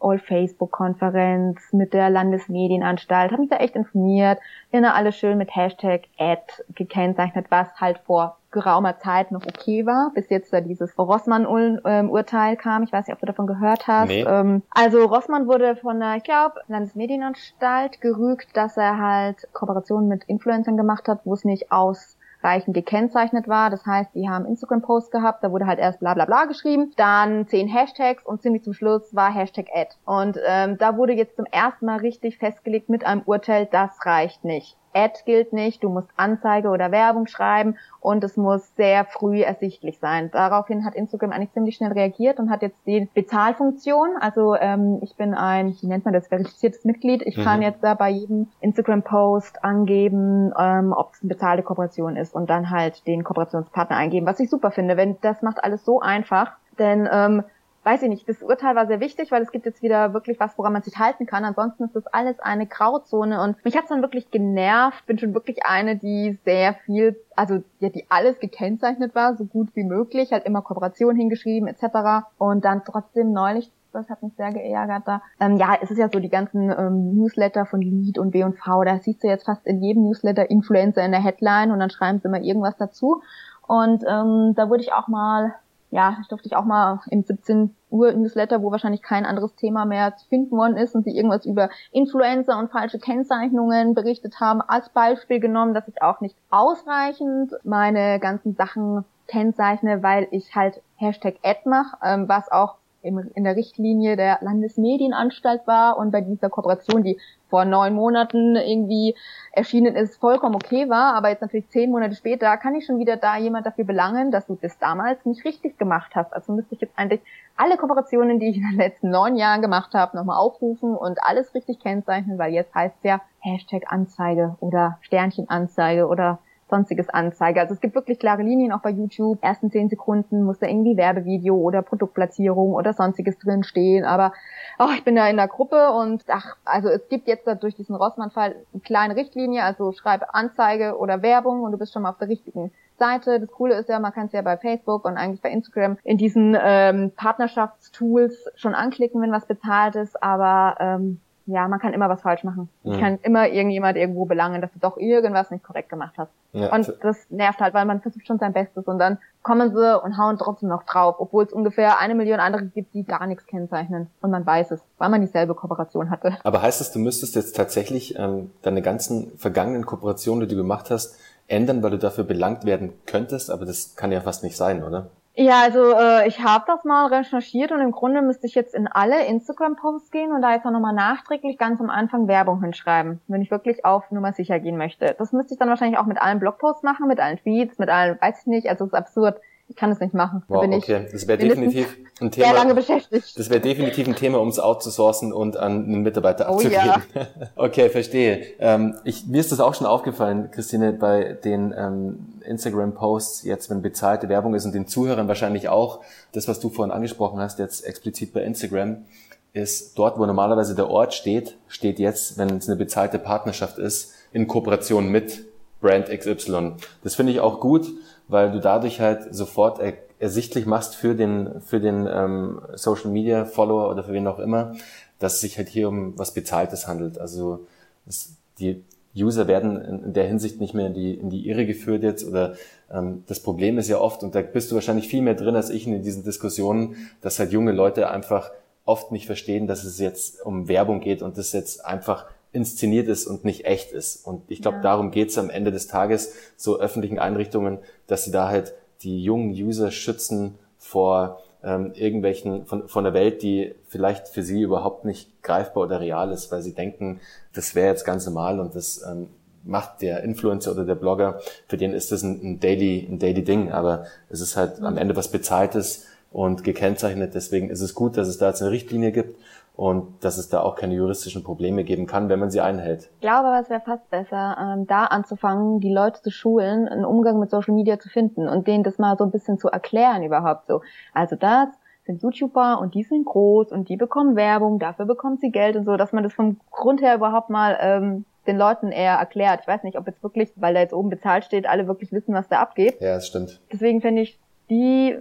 All-Facebook-Konferenz 0.00 1.74
mit 1.74 1.92
der 1.92 2.08
Landesmedienanstalt, 2.08 3.32
habe 3.32 3.42
mich 3.42 3.50
da 3.50 3.56
echt 3.56 3.76
informiert, 3.76 4.38
immer 4.70 4.94
alles 4.94 5.14
schön 5.14 5.36
mit 5.36 5.54
Hashtag 5.54 6.04
Ad 6.16 6.42
gekennzeichnet, 6.74 7.50
was 7.50 7.68
halt 7.78 7.98
vor 8.06 8.39
geraumer 8.50 8.98
Zeit 8.98 9.32
noch 9.32 9.46
okay 9.46 9.86
war, 9.86 10.10
bis 10.14 10.28
jetzt 10.28 10.52
da 10.52 10.60
dieses 10.60 10.98
Rossmann-Urteil 10.98 12.56
kam. 12.56 12.82
Ich 12.82 12.92
weiß 12.92 13.06
nicht, 13.06 13.14
ob 13.14 13.20
du 13.20 13.26
davon 13.26 13.46
gehört 13.46 13.86
hast. 13.86 14.08
Nee. 14.08 14.22
Ähm, 14.22 14.62
also 14.70 15.04
Rossmann 15.04 15.46
wurde 15.46 15.76
von 15.76 16.00
der, 16.00 16.16
ich 16.16 16.24
glaube, 16.24 16.60
Landesmedienanstalt 16.68 18.00
gerügt, 18.00 18.56
dass 18.56 18.76
er 18.76 18.98
halt 18.98 19.48
Kooperationen 19.52 20.08
mit 20.08 20.24
Influencern 20.24 20.76
gemacht 20.76 21.08
hat, 21.08 21.20
wo 21.24 21.34
es 21.34 21.44
nicht 21.44 21.70
aus 21.70 22.16
reichend 22.42 22.74
gekennzeichnet 22.74 23.48
war. 23.48 23.70
Das 23.70 23.84
heißt, 23.86 24.14
die 24.14 24.28
haben 24.28 24.46
Instagram-Post 24.46 25.10
gehabt, 25.12 25.44
da 25.44 25.52
wurde 25.52 25.66
halt 25.66 25.78
erst 25.78 26.00
bla 26.00 26.14
bla 26.14 26.24
bla 26.24 26.46
geschrieben, 26.46 26.92
dann 26.96 27.46
zehn 27.46 27.68
Hashtags 27.68 28.24
und 28.24 28.42
ziemlich 28.42 28.62
zum 28.64 28.72
Schluss 28.72 29.14
war 29.14 29.32
Hashtag 29.32 29.66
Ad. 29.74 29.90
Und 30.04 30.38
ähm, 30.46 30.78
da 30.78 30.96
wurde 30.96 31.12
jetzt 31.12 31.36
zum 31.36 31.46
ersten 31.46 31.86
Mal 31.86 31.98
richtig 31.98 32.38
festgelegt 32.38 32.88
mit 32.88 33.04
einem 33.04 33.22
Urteil, 33.26 33.68
das 33.70 33.90
reicht 34.04 34.44
nicht. 34.44 34.76
Ad 34.94 35.20
gilt 35.24 35.52
nicht, 35.52 35.82
du 35.82 35.88
musst 35.88 36.08
Anzeige 36.16 36.68
oder 36.68 36.90
Werbung 36.90 37.26
schreiben 37.26 37.76
und 38.00 38.24
es 38.24 38.36
muss 38.36 38.74
sehr 38.76 39.04
früh 39.04 39.40
ersichtlich 39.42 39.98
sein. 39.98 40.30
Daraufhin 40.32 40.84
hat 40.84 40.94
Instagram 40.94 41.32
eigentlich 41.32 41.52
ziemlich 41.52 41.76
schnell 41.76 41.92
reagiert 41.92 42.38
und 42.38 42.50
hat 42.50 42.62
jetzt 42.62 42.78
die 42.86 43.08
Bezahlfunktion. 43.14 44.16
Also 44.20 44.56
ähm, 44.56 44.98
ich 45.02 45.16
bin 45.16 45.34
ein, 45.34 45.76
wie 45.80 45.86
nennt 45.86 46.04
man 46.04 46.14
das, 46.14 46.28
verifiziertes 46.28 46.84
Mitglied. 46.84 47.22
Ich 47.22 47.36
mhm. 47.36 47.42
kann 47.42 47.62
jetzt 47.62 47.82
da 47.82 47.94
bei 47.94 48.10
jedem 48.10 48.48
Instagram-Post 48.60 49.64
angeben, 49.64 50.52
ähm, 50.58 50.92
ob 50.92 51.12
es 51.14 51.22
eine 51.22 51.28
bezahlte 51.28 51.62
Kooperation 51.62 52.16
ist 52.16 52.34
und 52.34 52.50
dann 52.50 52.70
halt 52.70 53.06
den 53.06 53.24
Kooperationspartner 53.24 53.96
eingeben, 53.96 54.26
was 54.26 54.40
ich 54.40 54.50
super 54.50 54.70
finde. 54.70 54.96
Wenn 54.96 55.18
das 55.20 55.42
macht 55.42 55.62
alles 55.62 55.84
so 55.84 56.00
einfach, 56.00 56.52
denn 56.78 57.08
ähm, 57.10 57.44
weiß 57.82 58.02
ich 58.02 58.08
nicht, 58.08 58.28
das 58.28 58.42
Urteil 58.42 58.76
war 58.76 58.86
sehr 58.86 59.00
wichtig, 59.00 59.30
weil 59.30 59.42
es 59.42 59.52
gibt 59.52 59.64
jetzt 59.64 59.82
wieder 59.82 60.12
wirklich 60.12 60.38
was, 60.38 60.56
woran 60.58 60.72
man 60.72 60.82
sich 60.82 60.98
halten 60.98 61.26
kann. 61.26 61.44
Ansonsten 61.44 61.84
ist 61.84 61.96
das 61.96 62.06
alles 62.06 62.38
eine 62.40 62.66
Grauzone 62.66 63.42
und 63.42 63.64
mich 63.64 63.76
hat's 63.76 63.88
dann 63.88 64.02
wirklich 64.02 64.30
genervt. 64.30 65.06
Bin 65.06 65.18
schon 65.18 65.34
wirklich 65.34 65.64
eine, 65.64 65.96
die 65.96 66.38
sehr 66.44 66.74
viel, 66.74 67.16
also 67.36 67.62
ja, 67.78 67.88
die 67.88 68.04
alles 68.10 68.38
gekennzeichnet 68.38 69.14
war, 69.14 69.36
so 69.36 69.44
gut 69.44 69.68
wie 69.74 69.84
möglich, 69.84 70.32
halt 70.32 70.44
immer 70.44 70.62
Kooperation 70.62 71.16
hingeschrieben 71.16 71.68
etc. 71.68 72.26
Und 72.38 72.64
dann 72.64 72.82
trotzdem 72.84 73.32
neulich 73.32 73.70
das 73.92 74.08
hat 74.08 74.22
mich 74.22 74.32
sehr 74.36 74.52
geärgert 74.52 75.02
da. 75.06 75.20
Ähm, 75.40 75.56
ja, 75.56 75.76
es 75.82 75.90
ist 75.90 75.98
ja 75.98 76.08
so 76.12 76.20
die 76.20 76.28
ganzen 76.28 76.70
ähm, 76.70 77.12
Newsletter 77.14 77.66
von 77.66 77.80
Lead 77.80 78.18
und 78.18 78.32
W&V, 78.32 78.84
da 78.84 78.98
siehst 78.98 79.24
du 79.24 79.26
jetzt 79.26 79.46
fast 79.46 79.66
in 79.66 79.82
jedem 79.82 80.04
Newsletter 80.04 80.48
Influencer 80.48 81.04
in 81.04 81.10
der 81.10 81.22
Headline 81.22 81.72
und 81.72 81.80
dann 81.80 81.90
schreiben 81.90 82.20
sie 82.20 82.28
immer 82.28 82.40
irgendwas 82.40 82.76
dazu. 82.76 83.22
Und 83.66 84.04
ähm, 84.08 84.54
da 84.54 84.68
wurde 84.68 84.82
ich 84.82 84.92
auch 84.92 85.08
mal 85.08 85.54
ja, 85.90 86.16
ich 86.20 86.28
durfte 86.28 86.46
ich 86.46 86.56
auch 86.56 86.64
mal 86.64 87.00
im 87.10 87.22
17 87.22 87.74
Uhr 87.90 88.12
Newsletter, 88.12 88.62
wo 88.62 88.70
wahrscheinlich 88.70 89.02
kein 89.02 89.26
anderes 89.26 89.54
Thema 89.56 89.84
mehr 89.84 90.16
zu 90.16 90.26
finden 90.28 90.56
worden 90.56 90.76
ist 90.76 90.94
und 90.94 91.04
sie 91.04 91.16
irgendwas 91.16 91.44
über 91.44 91.68
Influencer 91.90 92.58
und 92.58 92.70
falsche 92.70 92.98
Kennzeichnungen 92.98 93.94
berichtet 93.94 94.40
haben, 94.40 94.60
als 94.60 94.88
Beispiel 94.90 95.40
genommen, 95.40 95.74
dass 95.74 95.88
ich 95.88 96.00
auch 96.02 96.20
nicht 96.20 96.36
ausreichend 96.50 97.52
meine 97.64 98.20
ganzen 98.20 98.54
Sachen 98.54 99.04
kennzeichne, 99.26 100.02
weil 100.02 100.28
ich 100.30 100.54
halt 100.54 100.80
Hashtag 100.96 101.36
Ad 101.42 101.60
mache, 101.64 101.96
ähm, 102.04 102.28
was 102.28 102.50
auch 102.50 102.76
in 103.02 103.44
der 103.44 103.56
Richtlinie 103.56 104.16
der 104.16 104.38
Landesmedienanstalt 104.42 105.66
war 105.66 105.96
und 105.96 106.10
bei 106.10 106.20
dieser 106.20 106.50
Kooperation, 106.50 107.02
die 107.02 107.18
vor 107.48 107.64
neun 107.64 107.94
Monaten 107.94 108.56
irgendwie 108.56 109.16
erschienen 109.52 109.96
ist, 109.96 110.18
vollkommen 110.18 110.54
okay 110.54 110.88
war, 110.88 111.14
aber 111.14 111.30
jetzt 111.30 111.40
natürlich 111.40 111.68
zehn 111.68 111.90
Monate 111.90 112.14
später 112.14 112.56
kann 112.58 112.74
ich 112.74 112.84
schon 112.84 112.98
wieder 112.98 113.16
da 113.16 113.38
jemand 113.38 113.66
dafür 113.66 113.84
belangen, 113.84 114.30
dass 114.30 114.46
du 114.46 114.58
das 114.60 114.78
damals 114.78 115.24
nicht 115.24 115.44
richtig 115.44 115.78
gemacht 115.78 116.12
hast. 116.14 116.32
Also 116.32 116.52
müsste 116.52 116.74
ich 116.74 116.80
jetzt 116.82 116.96
eigentlich 116.96 117.22
alle 117.56 117.76
Kooperationen, 117.76 118.38
die 118.38 118.50
ich 118.50 118.56
in 118.56 118.68
den 118.70 118.78
letzten 118.78 119.10
neun 119.10 119.36
Jahren 119.36 119.62
gemacht 119.62 119.94
habe, 119.94 120.16
nochmal 120.16 120.38
aufrufen 120.38 120.94
und 120.94 121.18
alles 121.22 121.54
richtig 121.54 121.80
kennzeichnen, 121.80 122.38
weil 122.38 122.52
jetzt 122.52 122.74
heißt 122.74 122.96
es 122.98 123.04
ja 123.04 123.20
Hashtag 123.40 123.84
Anzeige 123.88 124.56
oder 124.60 124.98
Sternchen 125.00 125.48
Anzeige 125.48 126.06
oder 126.06 126.38
sonstiges 126.70 127.08
anzeige. 127.08 127.60
Also 127.60 127.74
es 127.74 127.80
gibt 127.80 127.94
wirklich 127.94 128.18
klare 128.18 128.42
Linien 128.42 128.72
auch 128.72 128.80
bei 128.80 128.90
YouTube. 128.90 129.38
Ersten 129.42 129.70
zehn 129.70 129.88
Sekunden 129.88 130.42
muss 130.42 130.58
da 130.58 130.66
irgendwie 130.66 130.96
Werbevideo 130.96 131.54
oder 131.54 131.82
Produktplatzierung 131.82 132.72
oder 132.72 132.92
sonstiges 132.92 133.38
drin 133.38 133.64
stehen. 133.64 134.04
Aber 134.04 134.32
oh, 134.78 134.88
ich 134.94 135.04
bin 135.04 135.16
da 135.16 135.28
in 135.28 135.36
der 135.36 135.48
Gruppe 135.48 135.90
und 135.92 136.24
ach, 136.28 136.56
also 136.64 136.88
es 136.88 137.08
gibt 137.08 137.28
jetzt 137.28 137.46
da 137.46 137.54
durch 137.54 137.74
diesen 137.74 137.94
Rossmann-Fall 137.94 138.56
eine 138.72 138.82
kleine 138.82 139.16
Richtlinie. 139.16 139.62
Also 139.64 139.92
schreibe 139.92 140.32
Anzeige 140.34 140.96
oder 140.96 141.22
Werbung 141.22 141.62
und 141.62 141.72
du 141.72 141.78
bist 141.78 141.92
schon 141.92 142.02
mal 142.02 142.10
auf 142.10 142.18
der 142.18 142.28
richtigen 142.28 142.72
Seite. 142.98 143.40
Das 143.40 143.50
Coole 143.50 143.74
ist 143.74 143.88
ja, 143.88 143.98
man 143.98 144.12
kann 144.12 144.26
es 144.26 144.32
ja 144.32 144.42
bei 144.42 144.56
Facebook 144.56 145.04
und 145.04 145.16
eigentlich 145.16 145.42
bei 145.42 145.50
Instagram 145.50 145.98
in 146.04 146.18
diesen 146.18 146.56
ähm, 146.60 147.10
Partnerschaftstools 147.16 148.50
schon 148.54 148.74
anklicken, 148.74 149.20
wenn 149.20 149.32
was 149.32 149.46
bezahlt 149.46 149.96
ist, 149.96 150.22
aber 150.22 150.76
ähm, 150.78 151.20
ja, 151.50 151.68
man 151.68 151.78
kann 151.80 151.92
immer 151.92 152.08
was 152.08 152.22
falsch 152.22 152.44
machen. 152.44 152.68
Mhm. 152.82 152.92
Ich 152.92 153.00
kann 153.00 153.18
immer 153.22 153.48
irgendjemand 153.48 153.96
irgendwo 153.96 154.24
belangen, 154.24 154.60
dass 154.60 154.72
du 154.72 154.78
doch 154.78 154.96
irgendwas 154.96 155.50
nicht 155.50 155.64
korrekt 155.64 155.88
gemacht 155.88 156.14
hast. 156.16 156.30
Ja. 156.52 156.72
Und 156.72 156.92
das 157.02 157.30
nervt 157.30 157.60
halt, 157.60 157.74
weil 157.74 157.84
man 157.84 158.00
versucht 158.00 158.26
schon 158.26 158.38
sein 158.38 158.52
Bestes 158.52 158.86
und 158.86 158.98
dann 158.98 159.18
kommen 159.42 159.74
sie 159.74 160.00
und 160.02 160.18
hauen 160.18 160.38
trotzdem 160.38 160.68
noch 160.68 160.82
drauf, 160.84 161.16
obwohl 161.18 161.44
es 161.44 161.52
ungefähr 161.52 161.98
eine 161.98 162.14
Million 162.14 162.40
andere 162.40 162.64
gibt, 162.66 162.94
die 162.94 163.04
gar 163.04 163.26
nichts 163.26 163.46
kennzeichnen. 163.46 164.08
Und 164.20 164.30
man 164.30 164.44
weiß 164.44 164.70
es, 164.72 164.80
weil 164.98 165.08
man 165.08 165.20
dieselbe 165.20 165.54
Kooperation 165.54 166.10
hatte. 166.10 166.36
Aber 166.44 166.62
heißt 166.62 166.80
das, 166.80 166.92
du 166.92 166.98
müsstest 166.98 167.36
jetzt 167.36 167.56
tatsächlich 167.56 168.18
ähm, 168.18 168.50
deine 168.62 168.82
ganzen 168.82 169.36
vergangenen 169.38 169.86
Kooperationen, 169.86 170.48
die 170.48 170.54
du 170.54 170.60
gemacht 170.60 170.90
hast, 170.90 171.16
ändern, 171.46 171.82
weil 171.82 171.90
du 171.90 171.98
dafür 171.98 172.24
belangt 172.24 172.64
werden 172.64 172.92
könntest? 173.06 173.50
Aber 173.50 173.64
das 173.64 173.96
kann 173.96 174.12
ja 174.12 174.20
fast 174.20 174.42
nicht 174.42 174.56
sein, 174.56 174.82
oder? 174.84 175.10
Ja, 175.42 175.62
also 175.62 175.94
äh, 175.98 176.28
ich 176.28 176.40
habe 176.44 176.64
das 176.66 176.84
mal 176.84 177.06
recherchiert 177.06 177.72
und 177.72 177.80
im 177.80 177.92
Grunde 177.92 178.20
müsste 178.20 178.46
ich 178.46 178.54
jetzt 178.54 178.74
in 178.74 178.86
alle 178.86 179.24
Instagram-Posts 179.24 180.10
gehen 180.10 180.32
und 180.32 180.42
da 180.42 180.52
jetzt 180.52 180.66
auch 180.66 180.70
nochmal 180.70 180.92
nachträglich 180.92 181.56
ganz 181.56 181.80
am 181.80 181.88
Anfang 181.88 182.28
Werbung 182.28 182.62
hinschreiben, 182.62 183.22
wenn 183.26 183.40
ich 183.40 183.50
wirklich 183.50 183.86
auf 183.86 184.10
Nummer 184.10 184.34
sicher 184.34 184.60
gehen 184.60 184.76
möchte. 184.76 185.14
Das 185.18 185.32
müsste 185.32 185.54
ich 185.54 185.58
dann 185.58 185.70
wahrscheinlich 185.70 185.98
auch 185.98 186.04
mit 186.04 186.20
allen 186.20 186.40
Blogposts 186.40 186.82
machen, 186.82 187.08
mit 187.08 187.20
allen 187.20 187.38
Tweets, 187.38 187.78
mit 187.78 187.88
allen, 187.88 188.20
weiß 188.20 188.40
ich 188.42 188.46
nicht, 188.48 188.68
also 188.68 188.84
es 188.84 188.92
ist 188.92 188.98
absurd. 188.98 189.40
Ich 189.70 189.76
kann 189.76 189.92
es 189.92 190.00
nicht 190.00 190.14
machen. 190.14 190.42
Wow, 190.48 190.66
da 190.68 190.76
okay. 190.76 191.06
das 191.12 191.28
wäre 191.28 191.38
definitiv 191.48 191.96
ein 192.20 192.32
Thema. 192.32 192.46
Sehr 192.48 192.54
lange 192.54 192.74
beschäftigt. 192.74 193.38
Das 193.38 193.50
wäre 193.50 193.60
definitiv 193.60 194.08
ein 194.08 194.16
Thema, 194.16 194.40
um 194.40 194.48
es 194.48 194.58
outzusourcen 194.58 195.32
und 195.32 195.56
an 195.56 195.84
einen 195.84 196.02
Mitarbeiter 196.02 196.50
oh, 196.50 196.54
abzugeben. 196.54 197.02
Ja. 197.14 197.26
okay, 197.56 197.88
verstehe. 197.88 198.42
Ähm, 198.58 198.96
ich, 199.04 199.28
mir 199.28 199.40
ist 199.40 199.52
das 199.52 199.60
auch 199.60 199.74
schon 199.74 199.86
aufgefallen, 199.86 200.50
Christine, 200.50 200.92
bei 200.92 201.34
den 201.44 201.72
ähm, 201.78 202.40
Instagram-Posts, 202.44 203.44
jetzt 203.44 203.70
wenn 203.70 203.80
bezahlte 203.80 204.28
Werbung 204.28 204.56
ist 204.56 204.64
und 204.64 204.74
den 204.74 204.88
Zuhörern 204.88 205.28
wahrscheinlich 205.28 205.68
auch, 205.68 206.00
das, 206.32 206.48
was 206.48 206.58
du 206.58 206.68
vorhin 206.68 206.90
angesprochen 206.90 207.38
hast, 207.38 207.60
jetzt 207.60 207.86
explizit 207.86 208.32
bei 208.32 208.42
Instagram, 208.42 209.04
ist 209.52 209.96
dort, 209.96 210.18
wo 210.18 210.26
normalerweise 210.26 210.74
der 210.74 210.90
Ort 210.90 211.14
steht, 211.14 211.56
steht 211.68 212.00
jetzt, 212.00 212.38
wenn 212.38 212.56
es 212.56 212.68
eine 212.68 212.76
bezahlte 212.76 213.20
Partnerschaft 213.20 213.78
ist, 213.78 214.14
in 214.32 214.48
Kooperation 214.48 215.10
mit 215.10 215.44
Brand 215.80 216.08
XY. 216.08 216.72
Das 217.04 217.14
finde 217.14 217.32
ich 217.32 217.38
auch 217.38 217.60
gut 217.60 217.86
weil 218.30 218.52
du 218.52 218.60
dadurch 218.60 219.00
halt 219.00 219.34
sofort 219.34 219.80
er, 219.80 219.94
ersichtlich 220.18 220.66
machst 220.66 220.94
für 220.94 221.14
den, 221.14 221.60
für 221.60 221.80
den 221.80 222.06
ähm, 222.06 222.60
Social 222.74 223.10
Media 223.10 223.44
Follower 223.44 223.90
oder 223.90 224.04
für 224.04 224.12
wen 224.12 224.26
auch 224.26 224.38
immer, 224.38 224.74
dass 225.18 225.34
es 225.34 225.40
sich 225.40 225.56
halt 225.56 225.68
hier 225.68 225.88
um 225.88 226.18
was 226.18 226.34
Bezahltes 226.34 226.86
handelt. 226.86 227.18
Also 227.18 227.66
es, 228.06 228.34
die 228.58 228.82
User 229.16 229.48
werden 229.48 229.80
in 230.04 230.12
der 230.12 230.26
Hinsicht 230.26 230.60
nicht 230.60 230.74
mehr 230.74 230.86
in 230.86 230.94
die, 230.94 231.14
in 231.14 231.30
die 231.30 231.48
Irre 231.48 231.66
geführt 231.66 232.02
jetzt 232.02 232.26
oder 232.26 232.54
ähm, 232.92 233.24
das 233.26 233.40
Problem 233.40 233.78
ist 233.78 233.88
ja 233.88 233.98
oft, 233.98 234.22
und 234.22 234.34
da 234.34 234.42
bist 234.42 234.70
du 234.70 234.74
wahrscheinlich 234.74 235.08
viel 235.08 235.22
mehr 235.22 235.34
drin 235.34 235.56
als 235.56 235.70
ich 235.70 235.86
in 235.86 236.02
diesen 236.02 236.22
Diskussionen, 236.22 236.96
dass 237.20 237.38
halt 237.38 237.52
junge 237.52 237.72
Leute 237.72 238.10
einfach 238.10 238.50
oft 238.84 239.12
nicht 239.12 239.26
verstehen, 239.26 239.66
dass 239.66 239.84
es 239.84 239.98
jetzt 239.98 240.44
um 240.44 240.68
Werbung 240.68 241.00
geht 241.00 241.22
und 241.22 241.38
das 241.38 241.52
jetzt 241.52 241.84
einfach 241.84 242.26
inszeniert 242.52 243.08
ist 243.08 243.26
und 243.26 243.44
nicht 243.44 243.64
echt 243.64 243.92
ist. 243.92 244.26
Und 244.26 244.50
ich 244.50 244.62
glaube, 244.62 244.78
ja. 244.78 244.82
darum 244.82 245.10
geht's 245.10 245.38
am 245.38 245.50
Ende 245.50 245.70
des 245.70 245.86
Tages, 245.86 246.34
so 246.56 246.80
öffentlichen 246.80 247.18
Einrichtungen, 247.18 247.78
dass 248.06 248.24
sie 248.24 248.32
da 248.32 248.48
halt 248.48 248.74
die 249.02 249.22
jungen 249.22 249.50
User 249.50 249.90
schützen 249.90 250.58
vor 250.78 251.40
ähm, 251.62 251.92
irgendwelchen, 251.94 252.66
von, 252.66 252.88
von 252.88 253.04
der 253.04 253.14
Welt, 253.14 253.42
die 253.42 253.74
vielleicht 253.88 254.28
für 254.28 254.42
sie 254.42 254.62
überhaupt 254.62 255.04
nicht 255.04 255.42
greifbar 255.42 255.84
oder 255.84 256.00
real 256.00 256.32
ist, 256.32 256.50
weil 256.50 256.62
sie 256.62 256.74
denken, 256.74 257.20
das 257.52 257.74
wäre 257.74 257.88
jetzt 257.88 258.04
ganz 258.04 258.26
normal 258.26 258.60
und 258.60 258.74
das 258.74 259.02
ähm, 259.08 259.28
macht 259.62 260.02
der 260.02 260.22
Influencer 260.22 260.72
oder 260.72 260.84
der 260.84 260.94
Blogger, 260.94 261.40
für 261.68 261.76
den 261.76 261.92
ist 261.92 262.12
das 262.12 262.22
ein, 262.22 262.40
ein 262.42 262.60
Daily, 262.60 263.06
ein 263.08 263.18
Daily 263.18 263.44
Ding, 263.44 263.70
aber 263.70 264.06
es 264.28 264.40
ist 264.40 264.56
halt 264.56 264.80
mhm. 264.80 264.86
am 264.86 264.96
Ende 264.96 265.16
was 265.16 265.28
Bezahltes 265.28 266.06
und 266.32 266.64
gekennzeichnet. 266.64 267.34
Deswegen 267.34 267.70
ist 267.70 267.80
es 267.80 267.94
gut, 267.94 268.16
dass 268.16 268.28
es 268.28 268.38
da 268.38 268.48
jetzt 268.48 268.62
eine 268.62 268.70
Richtlinie 268.70 269.12
gibt 269.12 269.36
und 269.80 270.22
dass 270.22 270.36
es 270.36 270.50
da 270.50 270.60
auch 270.60 270.76
keine 270.76 270.92
juristischen 270.92 271.42
Probleme 271.42 271.84
geben 271.84 272.06
kann, 272.06 272.28
wenn 272.28 272.38
man 272.38 272.50
sie 272.50 272.60
einhält. 272.60 273.08
Ich 273.14 273.20
glaube 273.20 273.48
aber, 273.48 273.60
es 273.60 273.70
wäre 273.70 273.80
fast 273.80 274.10
besser, 274.10 274.58
ähm, 274.60 274.86
da 274.86 275.06
anzufangen, 275.06 275.80
die 275.80 275.90
Leute 275.90 276.20
zu 276.20 276.30
schulen, 276.30 276.86
einen 276.86 277.06
Umgang 277.06 277.40
mit 277.40 277.48
Social 277.48 277.74
Media 277.74 277.98
zu 277.98 278.10
finden 278.10 278.46
und 278.46 278.66
denen 278.66 278.84
das 278.84 278.98
mal 278.98 279.16
so 279.16 279.24
ein 279.24 279.30
bisschen 279.30 279.58
zu 279.58 279.68
erklären 279.68 280.22
überhaupt 280.22 280.66
so. 280.66 280.82
Also 281.14 281.34
das 281.34 281.68
sind 282.04 282.22
YouTuber 282.22 282.78
und 282.78 282.94
die 282.94 283.04
sind 283.04 283.24
groß 283.24 283.72
und 283.72 283.88
die 283.88 283.96
bekommen 283.96 284.36
Werbung, 284.36 284.78
dafür 284.78 285.06
bekommen 285.06 285.38
sie 285.40 285.50
Geld 285.50 285.76
und 285.76 285.86
so, 285.86 285.96
dass 285.96 286.12
man 286.12 286.24
das 286.24 286.34
vom 286.34 286.60
Grund 286.70 287.00
her 287.00 287.14
überhaupt 287.14 287.48
mal 287.48 287.78
ähm, 287.80 288.26
den 288.46 288.58
Leuten 288.58 288.92
eher 288.92 289.14
erklärt. 289.14 289.60
Ich 289.62 289.66
weiß 289.66 289.82
nicht, 289.84 289.96
ob 289.96 290.06
jetzt 290.06 290.22
wirklich, 290.22 290.50
weil 290.56 290.74
da 290.74 290.80
jetzt 290.80 290.92
oben 290.92 291.08
bezahlt 291.08 291.46
steht, 291.46 291.66
alle 291.66 291.86
wirklich 291.86 292.12
wissen, 292.12 292.34
was 292.34 292.48
da 292.48 292.60
abgeht. 292.60 293.00
Ja, 293.00 293.14
das 293.14 293.26
stimmt. 293.26 293.62
Deswegen 293.72 294.02
finde 294.02 294.20
ich 294.20 294.38
die 294.70 295.18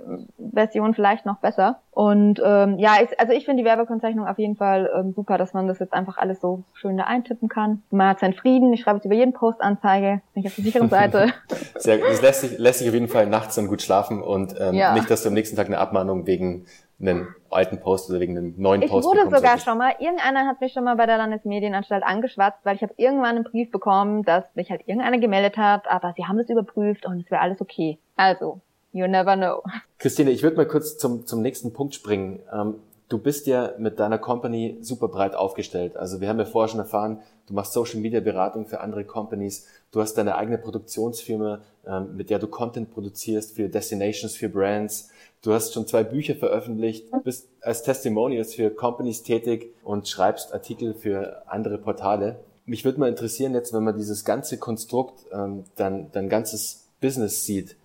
Version 0.53 0.93
vielleicht 0.93 1.25
noch 1.25 1.37
besser. 1.37 1.79
Und 1.91 2.41
ähm, 2.43 2.77
ja, 2.77 2.97
ich, 3.03 3.19
also 3.19 3.33
ich 3.33 3.45
finde 3.45 3.63
die 3.63 3.67
Werbekennzeichnung 3.67 4.27
auf 4.27 4.37
jeden 4.37 4.55
Fall 4.55 4.89
ähm, 4.95 5.11
super, 5.13 5.37
dass 5.37 5.53
man 5.53 5.67
das 5.67 5.79
jetzt 5.79 5.91
einfach 5.91 6.17
alles 6.17 6.39
so 6.39 6.63
schön 6.73 6.95
da 6.95 7.05
eintippen 7.05 7.49
kann. 7.49 7.81
Man 7.89 8.07
hat 8.07 8.19
seinen 8.19 8.33
Frieden, 8.33 8.71
ich 8.71 8.81
schreibe 8.81 8.99
es 8.99 9.05
über 9.05 9.15
jeden 9.15 9.33
Post 9.33 9.59
Anzeige, 9.61 10.21
bin 10.33 10.43
ich 10.43 10.47
auf 10.47 10.55
der 10.55 10.63
sicheren 10.63 10.89
Seite. 10.89 11.33
Sehr, 11.75 11.97
das 11.97 12.21
lässt 12.21 12.41
sich, 12.41 12.57
lässt 12.57 12.79
sich 12.79 12.87
auf 12.87 12.93
jeden 12.93 13.09
Fall 13.09 13.27
nachts 13.27 13.55
dann 13.55 13.67
gut 13.67 13.81
schlafen 13.81 14.21
und 14.21 14.55
ähm, 14.59 14.75
ja. 14.75 14.93
nicht, 14.93 15.09
dass 15.09 15.23
du 15.23 15.29
am 15.29 15.33
nächsten 15.33 15.57
Tag 15.57 15.65
eine 15.65 15.79
Abmahnung 15.79 16.27
wegen 16.27 16.65
einen 17.01 17.27
alten 17.49 17.79
Post 17.79 18.09
oder 18.09 18.19
wegen 18.19 18.37
einem 18.37 18.53
neuen 18.57 18.81
Post 18.81 18.93
Ich 18.93 19.03
wurde 19.03 19.35
sogar 19.35 19.57
schon 19.57 19.77
mal, 19.77 19.93
irgendeiner 19.99 20.47
hat 20.47 20.61
mich 20.61 20.73
schon 20.73 20.83
mal 20.83 20.95
bei 20.95 21.05
der 21.05 21.17
Landesmedienanstalt 21.17 22.03
angeschwatzt, 22.03 22.59
weil 22.63 22.75
ich 22.75 22.81
habe 22.81 22.93
irgendwann 22.97 23.35
einen 23.35 23.43
Brief 23.43 23.71
bekommen, 23.71 24.23
dass 24.23 24.43
mich 24.55 24.69
halt 24.69 24.81
irgendeiner 24.85 25.17
gemeldet 25.17 25.57
hat, 25.57 25.89
aber 25.89 26.13
sie 26.15 26.25
haben 26.25 26.37
das 26.37 26.49
überprüft 26.49 27.05
und 27.05 27.21
es 27.21 27.31
wäre 27.31 27.41
alles 27.41 27.61
okay. 27.61 27.97
Also, 28.15 28.59
You 28.91 29.07
never 29.07 29.35
know. 29.35 29.61
Christine, 29.99 30.31
ich 30.31 30.41
würde 30.41 30.57
mal 30.57 30.67
kurz 30.67 30.97
zum, 30.97 31.25
zum 31.25 31.41
nächsten 31.41 31.73
Punkt 31.73 31.93
springen. 31.93 32.39
Ähm, 32.51 32.75
du 33.07 33.19
bist 33.19 33.45
ja 33.47 33.73
mit 33.77 33.99
deiner 33.99 34.17
Company 34.17 34.77
super 34.81 35.07
breit 35.07 35.35
aufgestellt. 35.35 35.95
Also 35.95 36.21
wir 36.21 36.29
haben 36.29 36.39
ja 36.39 36.45
vorher 36.45 36.69
schon 36.69 36.79
erfahren, 36.79 37.19
du 37.47 37.53
machst 37.53 37.73
Social 37.73 37.99
Media 37.99 38.19
Beratung 38.19 38.65
für 38.65 38.79
andere 38.79 39.03
Companies. 39.03 39.67
Du 39.91 40.01
hast 40.01 40.15
deine 40.15 40.35
eigene 40.35 40.57
Produktionsfirma, 40.57 41.61
ähm, 41.85 42.15
mit 42.15 42.29
der 42.29 42.39
du 42.39 42.47
Content 42.47 42.91
produzierst 42.91 43.55
für 43.55 43.69
Destinations, 43.69 44.35
für 44.35 44.49
Brands. 44.49 45.09
Du 45.41 45.53
hast 45.53 45.73
schon 45.73 45.87
zwei 45.87 46.03
Bücher 46.03 46.35
veröffentlicht, 46.35 47.05
bist 47.23 47.47
als 47.61 47.83
Testimonials 47.83 48.55
für 48.55 48.71
Companies 48.71 49.23
tätig 49.23 49.73
und 49.83 50.07
schreibst 50.07 50.53
Artikel 50.53 50.93
für 50.93 51.43
andere 51.47 51.77
Portale. 51.77 52.39
Mich 52.65 52.85
würde 52.85 52.99
mal 52.99 53.09
interessieren 53.09 53.53
jetzt, 53.53 53.71
wenn 53.73 53.83
man 53.83 53.95
dieses 53.95 54.25
ganze 54.25 54.57
Konstrukt, 54.57 55.25
ähm, 55.31 55.63
dein, 55.75 56.11
dein 56.11 56.27
ganzes 56.27 56.87
Business 56.99 57.45
sieht, 57.45 57.77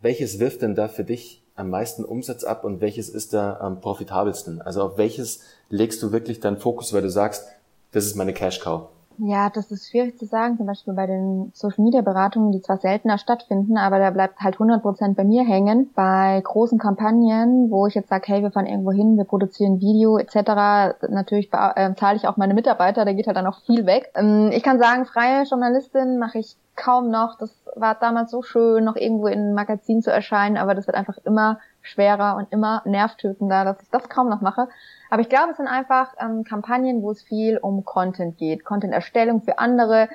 welches 0.00 0.38
wirft 0.38 0.62
denn 0.62 0.74
da 0.74 0.88
für 0.88 1.04
dich 1.04 1.42
am 1.54 1.70
meisten 1.70 2.04
Umsatz 2.04 2.44
ab 2.44 2.64
und 2.64 2.80
welches 2.80 3.08
ist 3.08 3.32
da 3.32 3.58
am 3.60 3.80
profitabelsten? 3.80 4.60
Also 4.60 4.82
auf 4.82 4.98
welches 4.98 5.40
legst 5.70 6.02
du 6.02 6.12
wirklich 6.12 6.40
deinen 6.40 6.58
Fokus, 6.58 6.92
weil 6.92 7.02
du 7.02 7.10
sagst, 7.10 7.46
das 7.92 8.04
ist 8.04 8.16
meine 8.16 8.34
Cash 8.34 8.60
Cow? 8.60 8.88
Ja, 9.18 9.48
das 9.48 9.70
ist 9.70 9.88
schwierig 9.88 10.18
zu 10.18 10.26
sagen. 10.26 10.58
Zum 10.58 10.66
Beispiel 10.66 10.92
bei 10.92 11.06
den 11.06 11.50
Social 11.54 11.82
Media 11.82 12.02
Beratungen, 12.02 12.52
die 12.52 12.60
zwar 12.60 12.76
seltener 12.76 13.16
stattfinden, 13.16 13.78
aber 13.78 13.98
da 13.98 14.10
bleibt 14.10 14.40
halt 14.40 14.54
100 14.56 14.82
Prozent 14.82 15.16
bei 15.16 15.24
mir 15.24 15.44
hängen. 15.44 15.90
Bei 15.94 16.40
großen 16.44 16.78
Kampagnen, 16.78 17.70
wo 17.70 17.86
ich 17.86 17.94
jetzt 17.94 18.10
sage, 18.10 18.24
hey, 18.26 18.42
wir 18.42 18.50
fahren 18.50 18.66
irgendwo 18.66 18.92
hin, 18.92 19.16
wir 19.16 19.24
produzieren 19.24 19.80
Video 19.80 20.18
etc. 20.18 20.98
Natürlich 21.08 21.48
äh, 21.52 21.94
zahle 21.94 22.16
ich 22.16 22.28
auch 22.28 22.36
meine 22.36 22.52
Mitarbeiter, 22.52 23.06
da 23.06 23.12
geht 23.14 23.26
halt 23.26 23.36
dann 23.38 23.46
auch 23.46 23.60
viel 23.62 23.86
weg. 23.86 24.12
Ähm, 24.14 24.50
ich 24.52 24.62
kann 24.62 24.78
sagen, 24.78 25.06
freie 25.06 25.44
Journalistin 25.44 26.18
mache 26.18 26.38
ich 26.38 26.56
kaum 26.76 27.10
noch. 27.10 27.36
Das 27.38 27.50
war 27.74 27.94
damals 27.94 28.30
so 28.30 28.42
schön, 28.42 28.84
noch 28.84 28.96
irgendwo 28.96 29.26
in 29.26 29.40
einem 29.40 29.54
Magazin 29.54 30.02
zu 30.02 30.10
erscheinen, 30.10 30.56
aber 30.56 30.74
das 30.74 30.86
wird 30.86 30.96
einfach 30.96 31.18
immer 31.24 31.58
schwerer 31.82 32.36
und 32.36 32.52
immer 32.52 32.82
nervtötender, 32.84 33.64
dass 33.64 33.82
ich 33.82 33.90
das 33.90 34.08
kaum 34.08 34.28
noch 34.28 34.40
mache. 34.40 34.68
Aber 35.10 35.22
ich 35.22 35.28
glaube, 35.28 35.52
es 35.52 35.56
sind 35.56 35.68
einfach 35.68 36.14
ähm, 36.20 36.44
Kampagnen, 36.44 37.02
wo 37.02 37.10
es 37.10 37.22
viel 37.22 37.58
um 37.58 37.84
Content 37.84 38.38
geht, 38.38 38.64
Content-Erstellung 38.64 39.42
für 39.42 39.58
andere, 39.58 40.08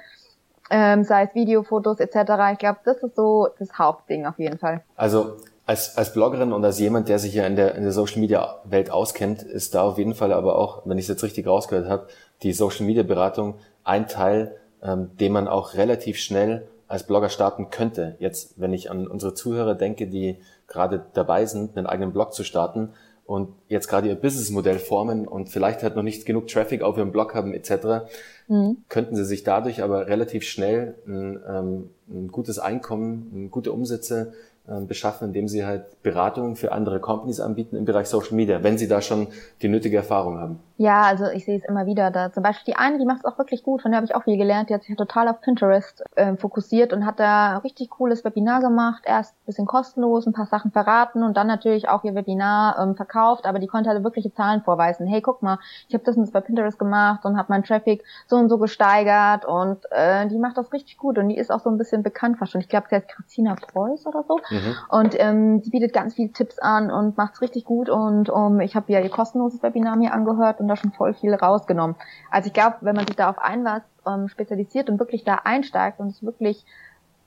ähm, 0.70 1.03
sei 1.03 1.24
es 1.24 1.36
Videofotos 1.36 1.99
etc. 1.99 2.53
Ich 2.53 2.59
glaube, 2.59 2.80
das 2.86 2.97
ist 2.97 3.16
so 3.16 3.49
das 3.59 3.78
Hauptding 3.78 4.26
auf 4.26 4.38
jeden 4.38 4.57
Fall. 4.57 4.82
Also 4.95 5.38
als, 5.66 5.97
als 5.97 6.14
Bloggerin 6.14 6.53
und 6.53 6.64
als 6.66 6.80
jemand, 6.80 7.07
der 7.07 7.20
sich 7.20 7.34
ja 7.34 7.45
in 7.45 7.55
der, 7.55 7.76
in 7.76 7.84
der 7.84 7.91
Social 7.91 8.20
Media 8.20 8.59
Welt 8.66 8.91
auskennt, 8.91 9.43
ist 9.43 9.76
da 9.76 9.84
auf 9.84 9.97
jeden 9.97 10.16
Fall 10.16 10.34
aber 10.34 10.57
auch, 10.57 10.82
wenn 10.86 10.97
ich 10.97 11.05
es 11.05 11.09
jetzt 11.09 11.24
richtig 11.24 11.47
rausgehört 11.47 11.89
habe, 11.89 12.07
die 12.43 12.53
Social 12.53 12.86
Media 12.86 13.03
Beratung 13.03 13.55
ein 13.84 14.07
Teil, 14.07 14.57
ähm, 14.84 15.09
den 15.17 15.32
man 15.32 15.47
auch 15.47 15.75
relativ 15.75 16.17
schnell 16.17 16.67
als 16.88 17.05
Blogger 17.07 17.29
starten 17.29 17.69
könnte. 17.69 18.15
Jetzt, 18.19 18.59
wenn 18.59 18.73
ich 18.73 18.91
an 18.91 19.07
unsere 19.07 19.34
Zuhörer 19.34 19.75
denke, 19.75 20.07
die 20.07 20.38
gerade 20.67 21.05
dabei 21.13 21.45
sind, 21.45 21.77
einen 21.77 21.88
eigenen 21.88 22.11
Blog 22.11 22.34
zu 22.34 22.43
starten 22.43 22.89
und 23.25 23.53
jetzt 23.69 23.88
gerade 23.88 24.09
ihr 24.09 24.15
Businessmodell 24.15 24.77
formen 24.77 25.25
und 25.25 25.47
vielleicht 25.47 25.84
halt 25.84 25.95
noch 25.95 26.03
nicht 26.03 26.25
genug 26.25 26.47
Traffic 26.47 26.82
auf 26.82 26.97
ihrem 26.97 27.13
Blog 27.13 27.34
haben 27.34 27.53
etc., 27.53 28.09
mhm. 28.49 28.77
könnten 28.89 29.15
sie 29.15 29.23
sich 29.23 29.43
dadurch 29.43 29.82
aber 29.84 30.07
relativ 30.07 30.43
schnell 30.43 30.95
ein, 31.07 31.39
ähm, 31.47 31.89
ein 32.09 32.27
gutes 32.27 32.59
Einkommen, 32.59 33.49
gute 33.51 33.71
Umsätze 33.71 34.34
beschaffen, 34.66 35.28
indem 35.28 35.47
sie 35.47 35.66
halt 35.66 36.01
Beratungen 36.03 36.55
für 36.55 36.72
andere 36.72 36.99
Companies 36.99 37.39
anbieten 37.39 37.76
im 37.76 37.86
Bereich 37.86 38.07
Social 38.07 38.36
Media, 38.36 38.64
wenn 38.64 38.78
sie 38.78 38.88
da 38.88 39.01
schon 39.01 39.28
die 39.62 39.70
nötige 39.70 39.97
Erfahrung 39.97 40.39
haben. 40.39 40.59
Ja, 40.78 41.03
also 41.03 41.26
ich 41.28 41.45
sehe 41.45 41.57
es 41.59 41.66
immer 41.66 41.86
wieder. 41.86 42.09
Da 42.09 42.32
zum 42.32 42.41
Beispiel 42.41 42.74
die 42.74 42.80
eine, 42.80 42.97
die 42.97 43.05
macht 43.05 43.20
es 43.20 43.26
auch 43.26 43.38
wirklich 43.38 43.62
gut, 43.62 43.84
von 43.84 43.91
der 43.91 43.97
habe 43.97 44.05
ich 44.05 44.16
auch 44.16 44.24
viel 44.24 44.38
gelernt. 44.38 44.70
Die 44.70 44.74
hat 44.74 44.82
sich 44.82 44.95
total 44.95 45.28
auf 45.28 45.39
Pinterest 45.39 46.03
äh, 46.16 46.36
fokussiert 46.38 46.91
und 46.91 47.05
hat 47.05 47.20
da 47.20 47.57
richtig 47.57 47.91
cooles 47.91 48.26
Webinar 48.26 48.62
gemacht. 48.62 49.03
Erst 49.05 49.36
ein 49.36 49.45
bisschen 49.45 49.68
kostenlos, 49.68 50.26
ein 50.26 50.34
paar 50.34 50.47
Sachen 50.47 50.72
verraten 50.72 51.22
und 51.22 51.38
dann 51.38 51.45
natürlich 51.45 51.88
auch 51.88 52.03
ihr 52.03 52.16
Webinar 52.16 52.80
ähm, 52.80 52.95
verkauft. 52.95 53.45
Aber 53.45 53.59
die 53.59 53.68
konnte 53.68 53.91
halt 53.91 54.03
wirkliche 54.03 54.34
Zahlen 54.34 54.64
vorweisen. 54.64 55.05
Hey, 55.05 55.22
guck 55.22 55.43
mal, 55.43 55.59
ich 55.88 55.93
habe 55.93 56.03
das 56.03 56.16
und 56.16 56.24
das 56.24 56.32
bei 56.32 56.41
Pinterest 56.41 56.80
gemacht 56.80 57.26
und 57.26 57.38
habe 57.38 57.51
meinen 57.51 57.64
Traffic 57.64 58.03
so 58.26 58.38
und 58.38 58.49
so 58.49 58.57
gesteigert 58.57 59.45
und 59.45 59.86
äh, 59.91 60.28
die 60.30 60.39
macht 60.39 60.57
das 60.57 60.74
richtig 60.74 60.97
gut 60.97 61.20
und 61.20 61.30
die 61.30 61.38
ist 61.38 61.51
auch 61.51 61.59
so 61.59 61.70
ein 61.70 61.78
bisschen 61.78 62.01
bekannt 62.01 62.39
fast 62.39 62.53
schon. 62.53 62.62
Ich 62.62 62.70
glaube, 62.70 62.88
sie 62.89 62.95
heißt 62.95 63.07
Christina 63.07 63.53
Preuß 63.53 64.07
oder 64.07 64.24
so. 64.28 64.39
Mhm. 64.49 64.61
Und 64.89 65.16
ähm, 65.20 65.62
die 65.62 65.70
bietet 65.70 65.93
ganz 65.93 66.16
viele 66.16 66.32
Tipps 66.32 66.59
an 66.59 66.91
und 66.91 67.18
macht's 67.18 67.41
richtig 67.41 67.66
gut 67.66 67.89
und 67.89 68.30
um, 68.30 68.59
ich 68.59 68.76
habe 68.76 68.91
ja 68.91 68.99
ihr 68.99 69.09
kostenloses 69.09 69.62
Webinar 69.64 69.95
mir 69.95 70.14
angehört 70.14 70.59
und 70.59 70.68
da 70.68 70.76
schon 70.76 70.91
voll 70.91 71.14
viel 71.14 71.34
rausgenommen. 71.34 71.95
Also 72.30 72.47
ich 72.47 72.53
glaube, 72.53 72.78
wenn 72.82 72.95
man 72.95 73.07
sich 73.07 73.16
da 73.16 73.30
auf 73.30 73.39
ein 73.39 73.64
was 73.66 73.82
ähm, 74.07 74.28
spezialisiert 74.28 74.89
und 74.89 74.99
wirklich 74.99 75.24
da 75.24 75.36
einsteigt 75.43 75.99
und 75.99 76.07
es 76.07 76.24
wirklich 76.24 76.66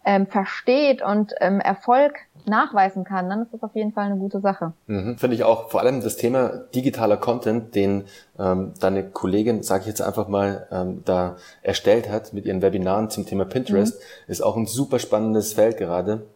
ähm, 0.04 0.26
versteht 0.26 1.02
und 1.02 1.34
ähm, 1.40 1.60
Erfolg 1.60 2.14
nachweisen 2.46 3.04
kann, 3.04 3.30
dann 3.30 3.42
ist 3.42 3.54
das 3.54 3.62
auf 3.62 3.74
jeden 3.74 3.92
Fall 3.92 4.04
eine 4.04 4.16
gute 4.16 4.40
Sache. 4.40 4.74
Mhm, 4.86 5.16
Finde 5.16 5.36
ich 5.36 5.44
auch. 5.44 5.70
Vor 5.70 5.80
allem 5.80 6.02
das 6.02 6.16
Thema 6.16 6.48
digitaler 6.74 7.16
Content, 7.16 7.74
den 7.74 8.04
ähm, 8.38 8.72
deine 8.80 9.04
Kollegin, 9.04 9.62
sage 9.62 9.82
ich 9.82 9.86
jetzt 9.86 10.02
einfach 10.02 10.28
mal, 10.28 10.66
ähm, 10.70 11.02
da 11.04 11.36
erstellt 11.62 12.10
hat 12.10 12.34
mit 12.34 12.44
ihren 12.44 12.60
Webinaren 12.60 13.08
zum 13.08 13.24
Thema 13.24 13.46
Pinterest, 13.46 13.98
mhm. 13.98 14.30
ist 14.30 14.42
auch 14.42 14.56
ein 14.56 14.66
super 14.66 14.98
spannendes 14.98 15.54
Feld 15.54 15.78
gerade, 15.78 16.26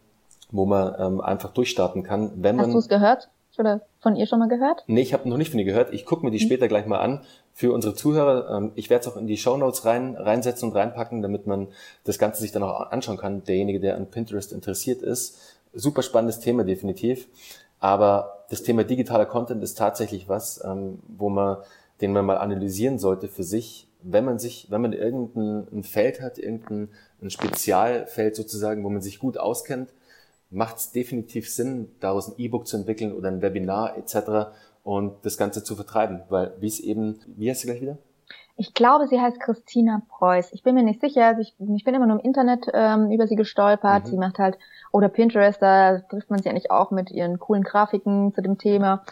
wo 0.51 0.67
man 0.67 0.95
ähm, 0.99 1.21
einfach 1.21 1.53
durchstarten 1.53 2.03
kann. 2.03 2.33
Wenn 2.37 2.57
man, 2.57 2.67
Hast 2.67 2.75
du 2.75 2.79
es 2.79 2.89
gehört? 2.89 3.29
Oder 3.59 3.81
von 3.99 4.15
ihr 4.15 4.27
schon 4.27 4.39
mal 4.39 4.49
gehört? 4.49 4.85
Nee, 4.87 5.01
ich 5.01 5.13
habe 5.13 5.29
noch 5.29 5.37
nicht 5.37 5.51
von 5.51 5.59
ihr 5.59 5.65
gehört. 5.65 5.93
Ich 5.93 6.07
gucke 6.07 6.25
mir 6.25 6.31
die 6.31 6.39
mhm. 6.39 6.47
später 6.47 6.69
gleich 6.69 6.87
mal 6.87 7.01
an. 7.01 7.23
Für 7.53 7.73
unsere 7.73 7.95
Zuhörer, 7.95 8.57
ähm, 8.57 8.73
ich 8.77 8.89
werde 8.89 9.03
es 9.03 9.13
auch 9.13 9.17
in 9.17 9.27
die 9.27 9.37
Show 9.37 9.57
Notes 9.57 9.85
rein, 9.85 10.15
reinsetzen 10.17 10.69
und 10.69 10.77
reinpacken, 10.77 11.23
damit 11.23 11.49
man 11.49 11.67
das 12.05 12.21
Ganze 12.21 12.41
sich 12.41 12.53
dann 12.53 12.63
auch 12.63 12.93
anschauen 12.93 13.17
kann, 13.17 13.43
derjenige, 13.43 13.81
der 13.81 13.97
an 13.97 14.07
Pinterest 14.07 14.53
interessiert 14.53 15.03
ist. 15.03 15.59
Super 15.75 16.03
spannendes 16.03 16.39
Thema, 16.39 16.63
definitiv. 16.63 17.27
Aber 17.81 18.45
das 18.49 18.63
Thema 18.63 18.85
digitaler 18.85 19.27
Content 19.27 19.63
ist 19.65 19.77
tatsächlich 19.77 20.29
was, 20.29 20.63
ähm, 20.65 21.01
wo 21.09 21.29
man, 21.29 21.57
den 22.01 22.13
man 22.13 22.25
mal 22.25 22.39
analysieren 22.39 23.01
sollte 23.01 23.27
für 23.27 23.43
sich, 23.43 23.89
wenn 24.03 24.25
man 24.25 24.39
sich, 24.39 24.69
wenn 24.71 24.81
man 24.81 24.93
irgendein 24.93 25.83
Feld 25.83 26.21
hat, 26.21 26.39
irgendein 26.39 26.89
ein 27.21 27.31
Spezialfeld 27.31 28.37
sozusagen, 28.37 28.85
wo 28.85 28.91
man 28.91 29.03
sich 29.03 29.19
gut 29.19 29.39
auskennt, 29.39 29.91
macht 30.51 30.77
es 30.77 30.93
definitiv 30.93 31.51
Sinn, 31.51 31.91
daraus 32.01 32.29
ein 32.29 32.35
E-Book 32.39 32.67
zu 32.67 32.77
entwickeln 32.77 33.13
oder 33.13 33.29
ein 33.29 33.43
Webinar 33.43 33.97
etc. 33.97 34.51
und 34.83 35.25
das 35.25 35.37
Ganze 35.37 35.63
zu 35.63 35.77
vertreiben, 35.77 36.23
weil 36.29 36.55
wie 36.61 36.69
es 36.69 36.81
eben, 36.81 37.21
wie 37.37 37.51
heißt 37.51 37.61
sie 37.61 37.69
gleich 37.69 37.83
wieder? 37.83 37.99
Ich 38.61 38.75
glaube, 38.75 39.07
sie 39.07 39.21
heißt 39.21 39.39
Christina 39.39 40.03
Preuß. 40.09 40.53
Ich 40.53 40.65
bin 40.65 40.75
mir 40.75 40.83
nicht 40.83 41.01
sicher. 41.01 41.27
Also 41.27 41.43
ich, 41.43 41.55
ich 41.61 41.85
bin 41.85 41.95
immer 41.95 42.09
nur 42.09 42.19
im 42.19 42.25
Internet 42.25 42.67
ähm, 42.75 43.13
über 43.13 43.29
sie 43.29 43.37
gestolpert. 43.37 44.07
Mhm. 44.07 44.09
Sie 44.09 44.17
macht 44.17 44.41
halt, 44.41 44.59
oder 44.91 45.09
Pinterest, 45.09 45.63
da 45.63 46.01
trifft 46.01 46.29
man 46.29 46.43
sie 46.43 46.51
eigentlich 46.51 46.73
auch 46.73 46.91
mit 46.91 47.13
ihren 47.13 47.39
coolen 47.39 47.63
Grafiken 47.63 48.35
zu 48.35 48.43
dem 48.43 48.59
Thema. 48.59 49.05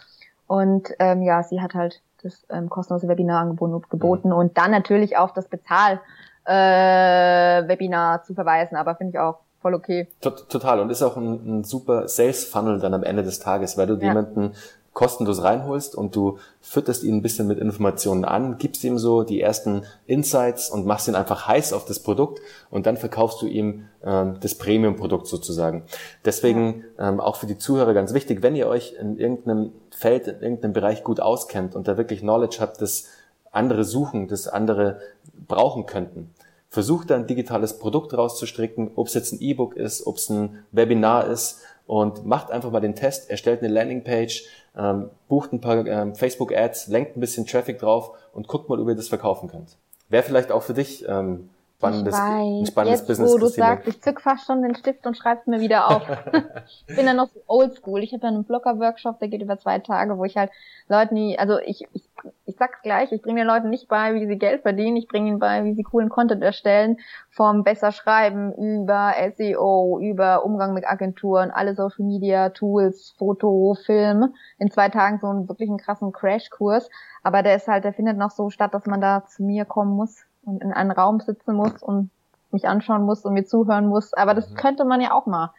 Und 0.47 0.89
ähm, 0.99 1.21
ja, 1.21 1.43
sie 1.43 1.61
hat 1.61 1.75
halt 1.75 2.01
das 2.23 2.45
ähm, 2.49 2.69
kostenlose 2.69 3.07
Webinar 3.07 3.55
geboten 3.89 4.29
mhm. 4.29 4.35
und 4.35 4.57
dann 4.57 4.71
natürlich 4.71 5.15
auf 5.15 5.31
das 5.31 5.47
Bezahl-Webinar 5.47 8.19
äh, 8.19 8.23
zu 8.23 8.33
verweisen. 8.33 8.75
Aber 8.75 8.95
finde 8.95 9.11
ich 9.11 9.19
auch 9.19 9.39
voll 9.61 9.73
okay. 9.73 10.07
Total. 10.21 10.79
Und 10.79 10.89
ist 10.89 11.01
auch 11.01 11.17
ein, 11.17 11.59
ein 11.59 11.63
super 11.63 12.07
Sales-Funnel 12.07 12.79
dann 12.79 12.93
am 12.93 13.03
Ende 13.03 13.23
des 13.23 13.39
Tages, 13.39 13.77
weil 13.77 13.87
du 13.87 13.95
ja. 13.95 14.09
jemanden 14.09 14.53
kostenlos 14.97 15.43
reinholst 15.43 15.93
und 15.93 16.15
du 16.15 16.39
fütterst 16.59 17.03
ihn 17.03 17.17
ein 17.17 17.21
bisschen 17.21 17.47
mit 17.47 17.59
Informationen 17.59 18.25
an, 18.25 18.57
gibst 18.57 18.83
ihm 18.83 18.97
so 18.97 19.21
die 19.21 19.39
ersten 19.39 19.83
Insights 20.07 20.71
und 20.71 20.87
machst 20.87 21.07
ihn 21.07 21.13
einfach 21.13 21.47
heiß 21.47 21.71
auf 21.73 21.85
das 21.85 21.99
Produkt 21.99 22.41
und 22.71 22.87
dann 22.87 22.97
verkaufst 22.97 23.39
du 23.43 23.45
ihm 23.45 23.89
ähm, 24.03 24.37
das 24.41 24.55
Premium-Produkt 24.55 25.27
sozusagen. 25.27 25.83
Deswegen 26.25 26.83
ähm, 26.97 27.19
auch 27.19 27.35
für 27.35 27.45
die 27.45 27.59
Zuhörer 27.59 27.93
ganz 27.93 28.15
wichtig, 28.15 28.41
wenn 28.41 28.55
ihr 28.55 28.65
euch 28.65 28.95
in 28.99 29.19
irgendeinem 29.19 29.71
Feld, 29.95 30.25
in 30.25 30.41
irgendeinem 30.41 30.73
Bereich 30.73 31.03
gut 31.03 31.19
auskennt 31.19 31.75
und 31.75 31.87
da 31.87 31.95
wirklich 31.95 32.21
Knowledge 32.21 32.57
habt, 32.59 32.81
das 32.81 33.05
andere 33.51 33.83
suchen, 33.83 34.27
das 34.27 34.47
andere 34.47 34.99
brauchen 35.47 35.85
könnten, 35.85 36.31
versucht 36.77 37.11
ein 37.11 37.25
digitales 37.25 37.79
Produkt 37.79 38.15
rauszustricken, 38.15 38.91
ob 38.93 39.07
es 39.07 39.15
jetzt 39.15 39.33
ein 39.33 39.41
E-Book 39.41 39.75
ist, 39.75 40.05
ob 40.05 40.17
es 40.17 40.29
ein 40.29 40.63
Webinar 40.71 41.25
ist 41.25 41.63
und 41.87 42.23
macht 42.23 42.51
einfach 42.51 42.69
mal 42.69 42.81
den 42.81 42.93
Test, 42.93 43.31
erstellt 43.31 43.63
eine 43.63 43.73
Landingpage, 43.73 44.43
ähm, 44.77 45.09
bucht 45.27 45.53
ein 45.53 45.59
paar 45.59 45.87
ähm, 45.87 46.13
Facebook-Ads, 46.13 46.89
lenkt 46.89 47.17
ein 47.17 47.19
bisschen 47.19 47.47
Traffic 47.47 47.79
drauf 47.79 48.11
und 48.31 48.47
guckt 48.47 48.69
mal, 48.69 48.79
ob 48.79 48.87
ihr 48.89 48.93
das 48.93 49.07
verkaufen 49.07 49.49
könnt. 49.49 49.75
Wäre 50.09 50.21
vielleicht 50.21 50.51
auch 50.51 50.61
für 50.61 50.75
dich 50.75 51.03
ähm, 51.09 51.49
spannendes, 51.79 52.13
ich 52.13 52.21
weiß. 52.21 52.29
ein 52.29 52.65
spannendes 52.67 52.99
Jetzt, 52.99 53.07
Business. 53.07 53.33
Wo 53.33 53.37
du 53.39 53.47
sagst, 53.47 53.87
ich 53.87 53.99
zück 53.99 54.21
fast 54.21 54.45
schon 54.45 54.61
den 54.61 54.75
Stift 54.75 55.07
und 55.07 55.17
schreib's 55.17 55.47
mir 55.47 55.59
wieder 55.59 55.87
auf. 55.89 56.03
ich 56.87 56.95
bin 56.95 57.07
ja 57.07 57.15
noch 57.15 57.29
so 57.29 57.41
oldschool. 57.47 58.03
Ich 58.03 58.13
habe 58.13 58.21
ja 58.21 58.29
einen 58.29 58.43
Blogger-Workshop, 58.43 59.17
der 59.17 59.29
geht 59.29 59.41
über 59.41 59.57
zwei 59.57 59.79
Tage, 59.79 60.19
wo 60.19 60.25
ich 60.25 60.37
halt 60.37 60.51
Leuten, 60.89 61.15
die, 61.15 61.39
also 61.39 61.57
ich, 61.57 61.87
ich, 61.93 62.06
ich 62.45 62.55
sag's 62.57 62.81
gleich, 62.81 63.11
ich 63.11 63.21
bringe 63.21 63.41
den 63.41 63.47
Leuten 63.47 63.69
nicht 63.69 63.87
bei, 63.87 64.13
wie 64.13 64.27
sie 64.27 64.37
Geld 64.37 64.61
verdienen, 64.61 64.97
ich 64.97 65.07
bringe 65.07 65.29
ihnen 65.29 65.39
bei, 65.39 65.63
wie 65.63 65.73
sie 65.73 65.83
coolen 65.83 66.09
Content 66.09 66.43
erstellen, 66.43 66.97
vom 67.29 67.63
besser 67.63 67.91
schreiben, 67.91 68.53
über 68.53 69.13
SEO, 69.35 69.99
über 70.01 70.45
Umgang 70.45 70.73
mit 70.73 70.87
Agenturen, 70.87 71.51
alle 71.51 71.75
Social 71.75 72.05
Media 72.05 72.49
Tools, 72.49 73.13
Foto, 73.17 73.75
Film. 73.85 74.33
In 74.57 74.71
zwei 74.71 74.89
Tagen 74.89 75.19
so 75.19 75.27
einen 75.27 75.47
wirklichen 75.47 75.77
krassen 75.77 76.11
Crashkurs. 76.11 76.89
Aber 77.23 77.43
der 77.43 77.55
ist 77.55 77.67
halt, 77.67 77.83
der 77.83 77.93
findet 77.93 78.17
noch 78.17 78.31
so 78.31 78.49
statt, 78.49 78.73
dass 78.73 78.85
man 78.85 79.01
da 79.01 79.25
zu 79.25 79.43
mir 79.43 79.65
kommen 79.65 79.95
muss 79.95 80.25
und 80.45 80.63
in 80.63 80.73
einem 80.73 80.91
Raum 80.91 81.19
sitzen 81.19 81.55
muss 81.55 81.81
und 81.81 82.09
mich 82.51 82.67
anschauen 82.67 83.03
muss 83.03 83.25
und 83.25 83.33
mir 83.33 83.45
zuhören 83.45 83.87
muss. 83.87 84.13
Aber 84.13 84.33
das 84.33 84.49
mhm. 84.49 84.55
könnte 84.55 84.85
man 84.85 85.01
ja 85.01 85.11
auch 85.11 85.25
mal 85.25 85.53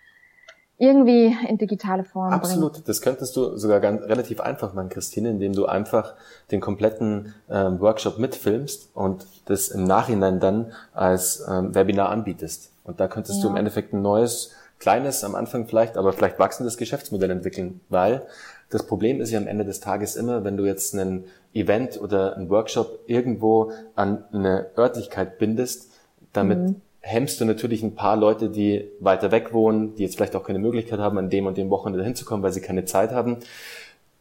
irgendwie 0.79 1.37
in 1.49 1.59
digitale 1.59 2.05
Form 2.05 2.33
Absolut, 2.33 2.75
bringen. 2.75 2.85
das 2.87 3.03
könntest 3.03 3.37
du 3.37 3.57
sogar 3.57 3.81
ganz, 3.81 4.03
relativ 4.03 4.41
einfach 4.41 4.75
machen, 4.75 4.89
Christine, 4.89 5.31
indem 5.31 5.53
du 5.53 5.67
einfach 5.67 6.15
den 6.53 6.61
kompletten 6.61 7.35
ähm, 7.51 7.81
Workshop 7.81 8.19
mitfilmst 8.19 8.91
und 8.95 9.27
das 9.47 9.69
im 9.69 9.85
Nachhinein 9.85 10.39
dann 10.39 10.73
als 10.95 11.45
ähm, 11.49 11.75
Webinar 11.75 12.11
anbietest. 12.11 12.71
Und 12.85 13.01
da 13.01 13.09
könntest 13.09 13.39
ja. 13.39 13.43
du 13.43 13.49
im 13.51 13.57
Endeffekt 13.57 13.93
ein 13.93 14.03
neues, 14.03 14.53
kleines, 14.79 15.25
am 15.25 15.35
Anfang 15.35 15.67
vielleicht, 15.67 15.97
aber 15.97 16.13
vielleicht 16.13 16.39
wachsendes 16.39 16.77
Geschäftsmodell 16.77 17.31
entwickeln, 17.31 17.81
weil 17.89 18.23
das 18.71 18.87
Problem 18.87 19.21
ist 19.21 19.31
ja 19.31 19.39
am 19.41 19.49
Ende 19.49 19.65
des 19.65 19.81
Tages 19.81 20.15
immer, 20.15 20.45
wenn 20.45 20.57
du 20.57 20.65
jetzt 20.65 20.95
einen 20.95 21.25
Event 21.55 22.01
oder 22.01 22.37
einen 22.37 22.51
Workshop 22.51 23.01
irgendwo 23.07 23.73
an 23.97 24.25
eine 24.33 24.67
Örtlichkeit 24.77 25.39
bindest, 25.39 25.91
damit 26.33 26.59
mhm. 26.59 26.81
Hemmst 27.09 27.41
du 27.41 27.47
natürlich 27.47 27.83
ein 27.83 27.95
paar 27.95 28.17
Leute, 28.17 28.51
die 28.51 28.91
weiter 29.01 29.31
weg 29.31 29.55
wohnen, 29.55 29.95
die 29.95 30.03
jetzt 30.03 30.17
vielleicht 30.17 30.37
auch 30.37 30.45
keine 30.45 30.59
Möglichkeit 30.59 30.99
haben, 30.99 31.17
an 31.17 31.31
dem 31.31 31.47
und 31.47 31.57
dem 31.57 31.71
Wochenende 31.71 32.05
hinzukommen, 32.05 32.43
weil 32.43 32.53
sie 32.53 32.61
keine 32.61 32.85
Zeit 32.85 33.13
haben. 33.13 33.39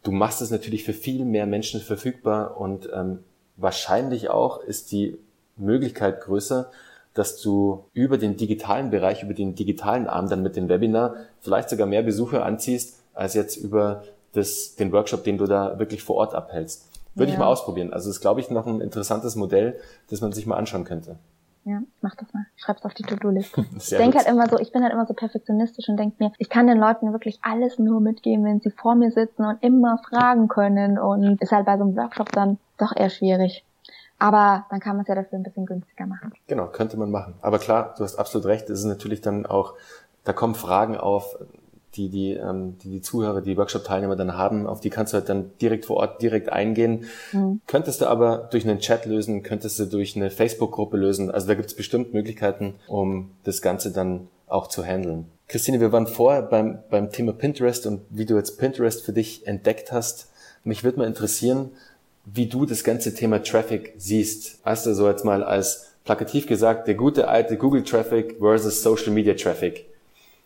Du 0.02 0.10
machst 0.10 0.40
es 0.40 0.50
natürlich 0.50 0.84
für 0.84 0.94
viel 0.94 1.26
mehr 1.26 1.44
Menschen 1.44 1.80
verfügbar 1.80 2.58
und 2.58 2.88
ähm, 2.94 3.18
wahrscheinlich 3.56 4.30
auch 4.30 4.62
ist 4.62 4.90
die 4.90 5.18
Möglichkeit 5.56 6.22
größer, 6.22 6.70
dass 7.12 7.42
du 7.42 7.84
über 7.92 8.16
den 8.16 8.36
digitalen 8.36 8.90
Bereich, 8.90 9.22
über 9.22 9.34
den 9.34 9.54
digitalen 9.54 10.06
Arm 10.06 10.30
dann 10.30 10.42
mit 10.42 10.56
dem 10.56 10.70
Webinar 10.70 11.16
vielleicht 11.40 11.68
sogar 11.68 11.86
mehr 11.86 12.02
Besucher 12.02 12.46
anziehst, 12.46 13.00
als 13.12 13.34
jetzt 13.34 13.56
über 13.56 14.04
das, 14.32 14.76
den 14.76 14.92
Workshop, 14.92 15.24
den 15.24 15.36
du 15.36 15.46
da 15.46 15.78
wirklich 15.78 16.02
vor 16.02 16.16
Ort 16.16 16.34
abhältst. 16.34 16.88
Würde 17.14 17.30
ja. 17.30 17.34
ich 17.34 17.38
mal 17.38 17.48
ausprobieren. 17.48 17.92
Also 17.92 18.08
das 18.08 18.16
ist, 18.16 18.22
glaube 18.22 18.40
ich, 18.40 18.48
noch 18.50 18.66
ein 18.66 18.80
interessantes 18.80 19.36
Modell, 19.36 19.78
das 20.08 20.22
man 20.22 20.32
sich 20.32 20.46
mal 20.46 20.56
anschauen 20.56 20.84
könnte. 20.84 21.16
Ja, 21.68 21.80
ich 21.80 22.02
mach 22.02 22.14
das 22.14 22.32
mal. 22.32 22.46
Schreib's 22.56 22.82
auf 22.86 22.94
die 22.94 23.02
To-Do-Liste. 23.02 23.62
Ich 23.76 23.90
denke 23.90 24.16
halt 24.16 24.26
immer 24.26 24.48
so, 24.48 24.58
ich 24.58 24.72
bin 24.72 24.82
halt 24.82 24.94
immer 24.94 25.04
so 25.04 25.12
perfektionistisch 25.12 25.86
und 25.90 25.98
denke 25.98 26.16
mir, 26.18 26.32
ich 26.38 26.48
kann 26.48 26.66
den 26.66 26.78
Leuten 26.78 27.12
wirklich 27.12 27.40
alles 27.42 27.78
nur 27.78 28.00
mitgeben, 28.00 28.42
wenn 28.46 28.60
sie 28.60 28.70
vor 28.70 28.94
mir 28.94 29.10
sitzen 29.10 29.44
und 29.44 29.62
immer 29.62 29.98
fragen 29.98 30.48
können 30.48 30.98
und 30.98 31.42
ist 31.42 31.52
halt 31.52 31.66
bei 31.66 31.76
so 31.76 31.84
einem 31.84 31.94
Workshop 31.94 32.32
dann 32.32 32.56
doch 32.78 32.96
eher 32.96 33.10
schwierig. 33.10 33.66
Aber 34.18 34.64
dann 34.70 34.80
kann 34.80 34.96
man 34.96 35.02
es 35.02 35.08
ja 35.08 35.14
dafür 35.14 35.38
ein 35.38 35.42
bisschen 35.42 35.66
günstiger 35.66 36.06
machen. 36.06 36.32
Genau, 36.46 36.68
könnte 36.68 36.96
man 36.96 37.10
machen. 37.10 37.34
Aber 37.42 37.58
klar, 37.58 37.94
du 37.98 38.02
hast 38.02 38.16
absolut 38.16 38.46
recht. 38.46 38.70
Es 38.70 38.78
ist 38.78 38.86
natürlich 38.86 39.20
dann 39.20 39.44
auch, 39.44 39.74
da 40.24 40.32
kommen 40.32 40.54
Fragen 40.54 40.96
auf, 40.96 41.36
die 41.94 42.08
die, 42.08 42.32
ähm, 42.32 42.76
die, 42.82 42.90
die 42.90 43.00
Zuhörer, 43.00 43.40
die 43.40 43.56
Workshop-Teilnehmer 43.56 44.16
dann 44.16 44.36
haben, 44.36 44.66
auf 44.66 44.80
die 44.80 44.90
kannst 44.90 45.12
du 45.12 45.18
halt 45.18 45.28
dann 45.28 45.50
direkt 45.60 45.86
vor 45.86 45.96
Ort 45.96 46.22
direkt 46.22 46.50
eingehen. 46.50 47.06
Mhm. 47.32 47.60
Könntest 47.66 48.00
du 48.00 48.06
aber 48.06 48.48
durch 48.50 48.64
einen 48.64 48.78
Chat 48.78 49.06
lösen, 49.06 49.42
könntest 49.42 49.78
du 49.78 49.86
durch 49.86 50.16
eine 50.16 50.30
Facebook-Gruppe 50.30 50.96
lösen. 50.96 51.30
Also 51.30 51.48
da 51.48 51.54
gibt 51.54 51.68
es 51.68 51.74
bestimmt 51.74 52.12
Möglichkeiten, 52.14 52.74
um 52.86 53.30
das 53.44 53.62
Ganze 53.62 53.92
dann 53.92 54.28
auch 54.46 54.68
zu 54.68 54.84
handeln. 54.84 55.26
Christine, 55.48 55.80
wir 55.80 55.92
waren 55.92 56.06
vorher 56.06 56.42
beim, 56.42 56.78
beim 56.90 57.10
Thema 57.10 57.32
Pinterest 57.32 57.86
und 57.86 58.02
wie 58.10 58.26
du 58.26 58.36
jetzt 58.36 58.58
Pinterest 58.58 59.02
für 59.02 59.12
dich 59.12 59.46
entdeckt 59.46 59.92
hast. 59.92 60.28
Mich 60.62 60.84
würde 60.84 60.98
mal 60.98 61.06
interessieren, 61.06 61.70
wie 62.26 62.46
du 62.46 62.66
das 62.66 62.84
ganze 62.84 63.14
Thema 63.14 63.42
Traffic 63.42 63.94
siehst. 63.96 64.58
Hast 64.62 64.84
du 64.84 64.94
so 64.94 65.08
jetzt 65.08 65.24
mal 65.24 65.42
als 65.42 65.92
plakativ 66.04 66.46
gesagt, 66.46 66.86
der 66.86 66.94
gute 66.94 67.28
alte 67.28 67.56
Google 67.56 67.82
Traffic 67.82 68.36
versus 68.38 68.82
Social 68.82 69.10
Media 69.10 69.34
Traffic. 69.34 69.87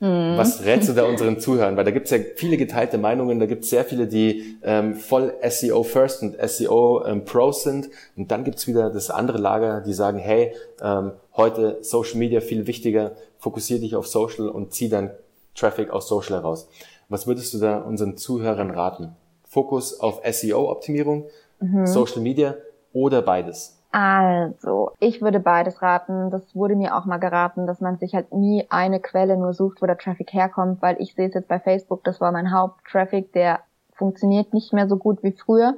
Mhm. 0.02 0.36
Was 0.36 0.64
rätst 0.64 0.88
du 0.88 0.94
da 0.94 1.04
unseren 1.04 1.38
Zuhörern? 1.38 1.76
Weil 1.76 1.84
da 1.84 1.92
gibt 1.92 2.06
es 2.06 2.10
ja 2.10 2.18
viele 2.34 2.56
geteilte 2.56 2.98
Meinungen, 2.98 3.38
da 3.38 3.46
gibt 3.46 3.62
es 3.62 3.70
sehr 3.70 3.84
viele, 3.84 4.08
die 4.08 4.58
ähm, 4.64 4.96
voll 4.96 5.32
SEO 5.48 5.84
First 5.84 6.24
und 6.24 6.36
SEO 6.44 7.04
ähm, 7.06 7.24
Pros 7.24 7.62
sind. 7.62 7.88
Und 8.16 8.32
dann 8.32 8.42
gibt 8.42 8.58
es 8.58 8.66
wieder 8.66 8.90
das 8.90 9.10
andere 9.10 9.38
Lager, 9.38 9.80
die 9.80 9.92
sagen, 9.92 10.18
hey, 10.18 10.54
ähm, 10.82 11.12
heute 11.36 11.78
Social 11.82 12.16
Media 12.16 12.40
viel 12.40 12.66
wichtiger, 12.66 13.12
fokussier 13.38 13.78
dich 13.78 13.94
auf 13.94 14.08
Social 14.08 14.48
und 14.48 14.72
zieh 14.72 14.88
dann 14.88 15.10
Traffic 15.54 15.90
aus 15.90 16.08
Social 16.08 16.36
heraus. 16.36 16.68
Was 17.08 17.28
würdest 17.28 17.54
du 17.54 17.58
da 17.58 17.78
unseren 17.78 18.16
Zuhörern 18.16 18.72
raten? 18.72 19.14
Fokus 19.44 20.00
auf 20.00 20.20
SEO-Optimierung 20.28 21.26
mhm. 21.60 21.86
Social 21.86 22.22
Media 22.22 22.56
oder 22.92 23.22
beides? 23.22 23.78
Also, 23.92 24.92
ich 25.00 25.20
würde 25.20 25.38
beides 25.38 25.82
raten. 25.82 26.30
Das 26.30 26.56
wurde 26.56 26.76
mir 26.76 26.96
auch 26.96 27.04
mal 27.04 27.18
geraten, 27.18 27.66
dass 27.66 27.82
man 27.82 27.98
sich 27.98 28.14
halt 28.14 28.32
nie 28.32 28.66
eine 28.70 29.00
Quelle 29.00 29.36
nur 29.36 29.52
sucht, 29.52 29.82
wo 29.82 29.86
der 29.86 29.98
Traffic 29.98 30.32
herkommt, 30.32 30.80
weil 30.80 30.96
ich 30.98 31.14
sehe 31.14 31.28
es 31.28 31.34
jetzt 31.34 31.48
bei 31.48 31.60
Facebook, 31.60 32.02
das 32.02 32.18
war 32.18 32.32
mein 32.32 32.52
Haupttraffic, 32.52 33.34
der 33.34 33.60
funktioniert 33.92 34.54
nicht 34.54 34.72
mehr 34.72 34.88
so 34.88 34.96
gut 34.96 35.22
wie 35.22 35.32
früher. 35.32 35.74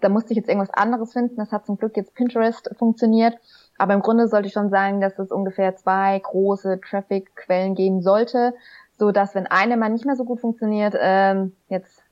Da 0.00 0.08
musste 0.08 0.32
ich 0.32 0.38
jetzt 0.38 0.48
irgendwas 0.48 0.72
anderes 0.72 1.12
finden. 1.12 1.36
Das 1.36 1.52
hat 1.52 1.66
zum 1.66 1.76
Glück 1.76 1.98
jetzt 1.98 2.14
Pinterest 2.14 2.70
funktioniert. 2.78 3.36
Aber 3.76 3.92
im 3.92 4.00
Grunde 4.00 4.26
sollte 4.26 4.48
ich 4.48 4.54
schon 4.54 4.70
sagen, 4.70 5.02
dass 5.02 5.18
es 5.18 5.30
ungefähr 5.30 5.76
zwei 5.76 6.18
große 6.18 6.80
Traffic-Quellen 6.80 7.74
geben 7.74 8.00
sollte, 8.00 8.54
so 8.98 9.12
dass 9.12 9.34
wenn 9.34 9.46
eine 9.46 9.76
mal 9.76 9.90
nicht 9.90 10.06
mehr 10.06 10.16
so 10.16 10.24
gut 10.24 10.40
funktioniert, 10.40 10.94
ähm, 10.98 11.54
jetzt 11.68 12.02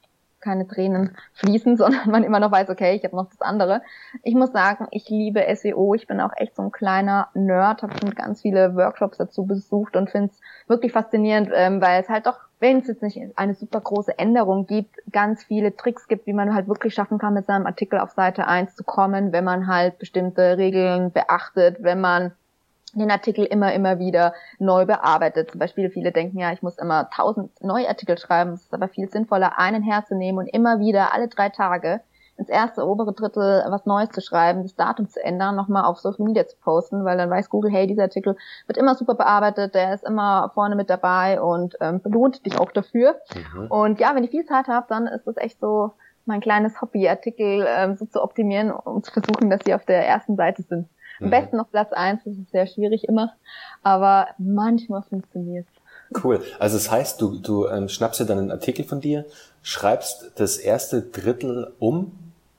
keine 0.41 0.67
Tränen 0.67 1.17
fließen, 1.35 1.77
sondern 1.79 2.11
man 2.11 2.25
immer 2.25 2.41
noch 2.41 2.53
weiß, 2.53 2.69
okay, 2.71 2.95
ich 2.95 3.05
habe 3.05 3.17
noch 3.17 3.29
das 3.29 3.41
andere. 3.41 3.83
Ich 4.23 4.35
muss 4.35 4.53
sagen, 4.53 4.87
ich 4.91 5.09
liebe 5.09 5.45
SEO. 5.55 5.95
Ich 5.95 6.07
bin 6.07 6.21
auch 6.21 6.33
echt 6.37 6.57
so 6.57 6.63
ein 6.63 6.73
kleiner 6.73 7.29
Nerd, 7.35 7.83
habe 7.83 7.95
schon 7.99 8.15
ganz 8.15 8.43
viele 8.43 8.75
Workshops 8.77 9.19
dazu 9.19 9.47
besucht 9.47 9.97
und 9.97 10.11
finde 10.11 10.31
es 10.33 10.41
wirklich 10.69 10.93
faszinierend, 10.93 11.51
ähm, 11.55 11.81
weil 11.81 12.03
es 12.03 12.09
halt 12.09 12.27
doch, 12.27 12.39
wenn 12.61 12.79
es 12.79 12.89
jetzt 12.89 13.03
nicht 13.03 13.21
eine 13.37 13.55
super 13.55 13.81
große 13.81 14.19
Änderung 14.19 14.67
gibt, 14.67 14.97
ganz 15.13 15.45
viele 15.45 15.77
Tricks 15.77 16.09
gibt, 16.09 16.27
wie 16.27 16.33
man 16.33 16.55
halt 16.55 16.69
wirklich 16.69 16.95
schaffen 16.95 17.19
kann, 17.19 17.35
mit 17.35 17.47
seinem 17.47 17.67
Artikel 17.67 17.99
auf 17.99 18.11
Seite 18.13 18.47
1 18.47 18.75
zu 18.75 18.85
kommen, 18.85 19.33
wenn 19.33 19.45
man 19.45 19.67
halt 19.67 19.99
bestimmte 19.99 20.59
Regeln 20.59 21.13
beachtet, 21.13 21.77
wenn 21.81 22.01
man 22.01 22.33
den 22.93 23.11
Artikel 23.11 23.45
immer, 23.45 23.73
immer 23.73 23.99
wieder 23.99 24.35
neu 24.59 24.87
bearbeitet. 24.87 25.51
Zum 25.51 25.59
Beispiel 25.59 25.91
viele 25.91 26.13
denken 26.13 26.39
ja, 26.39 26.53
ich 26.53 26.63
muss 26.63 26.79
immer 26.79 27.11
tausend 27.11 27.51
neue 27.63 27.89
Artikel 27.89 28.19
schreiben. 28.19 28.53
Es 28.53 28.63
ist 28.63 28.75
aber 28.75 28.89
viel 28.89 29.09
sinnvoller, 29.09 29.59
einen 29.59 29.83
herzunehmen 29.83 30.39
und 30.39 30.47
immer 30.47 30.81
wieder 30.81 31.13
alle 31.13 31.29
drei 31.29 31.49
Tage 31.49 32.01
ins 32.39 32.49
erste, 32.49 32.87
obere 32.87 33.13
Drittel 33.13 33.65
was 33.69 33.85
Neues 33.85 34.11
zu 34.11 34.21
schreiben, 34.21 34.63
das 34.63 34.77
Datum 34.77 35.09
zu 35.09 35.23
ändern, 35.23 35.57
nochmal 35.57 35.85
auf 35.85 35.99
Social 35.99 36.25
Media 36.25 36.47
zu 36.47 36.57
posten, 36.57 37.05
weil 37.05 37.19
dann 37.19 37.29
weiß 37.29 37.51
Google, 37.51 37.73
hey, 37.73 37.89
dieser 37.89 38.05
Artikel 38.05 38.37
wird 38.67 38.79
immer 38.79 38.95
super 38.95 39.15
bearbeitet, 39.17 39.75
der 39.75 39.93
ist 39.93 40.05
immer 40.05 40.51
vorne 40.55 40.77
mit 40.77 40.89
dabei 40.89 41.41
und 41.41 41.77
ähm, 41.81 42.01
belohnt 42.01 42.47
dich 42.47 42.59
auch 42.59 42.71
dafür. 42.71 43.17
Mhm. 43.35 43.67
Und 43.67 44.01
ja, 44.01 44.15
wenn 44.15 44.23
ich 44.23 44.31
viel 44.31 44.45
Zeit 44.45 44.69
habe, 44.69 44.87
dann 44.89 45.09
ist 45.09 45.27
das 45.27 45.37
echt 45.37 45.59
so 45.61 45.93
mein 46.27 46.41
kleines 46.41 46.81
Hobby, 46.81 47.09
Artikel 47.09 47.67
ähm, 47.69 47.97
so 47.97 48.07
zu 48.07 48.23
optimieren, 48.23 48.71
um 48.71 49.03
zu 49.03 49.11
versuchen, 49.11 49.51
dass 49.51 49.61
sie 49.65 49.75
auf 49.75 49.85
der 49.85 50.07
ersten 50.07 50.37
Seite 50.37 50.63
sind. 50.63 50.89
Am 51.21 51.27
mhm. 51.27 51.31
besten 51.31 51.57
noch 51.57 51.71
Platz 51.71 51.93
eins, 51.93 52.23
das 52.25 52.35
ist 52.35 52.51
sehr 52.51 52.67
schwierig 52.67 53.05
immer, 53.05 53.33
aber 53.83 54.29
manchmal 54.39 55.03
funktioniert 55.03 55.67
Cool. 56.25 56.43
Also 56.59 56.77
das 56.77 56.91
heißt, 56.91 57.21
du, 57.21 57.39
du 57.39 57.67
ähm, 57.67 57.89
schnappst 57.89 58.21
dir 58.21 58.25
dann 58.25 58.39
einen 58.39 58.51
Artikel 58.51 58.85
von 58.85 59.01
dir, 59.01 59.27
schreibst 59.63 60.33
das 60.37 60.57
erste 60.57 61.03
Drittel 61.03 61.73
um 61.79 62.13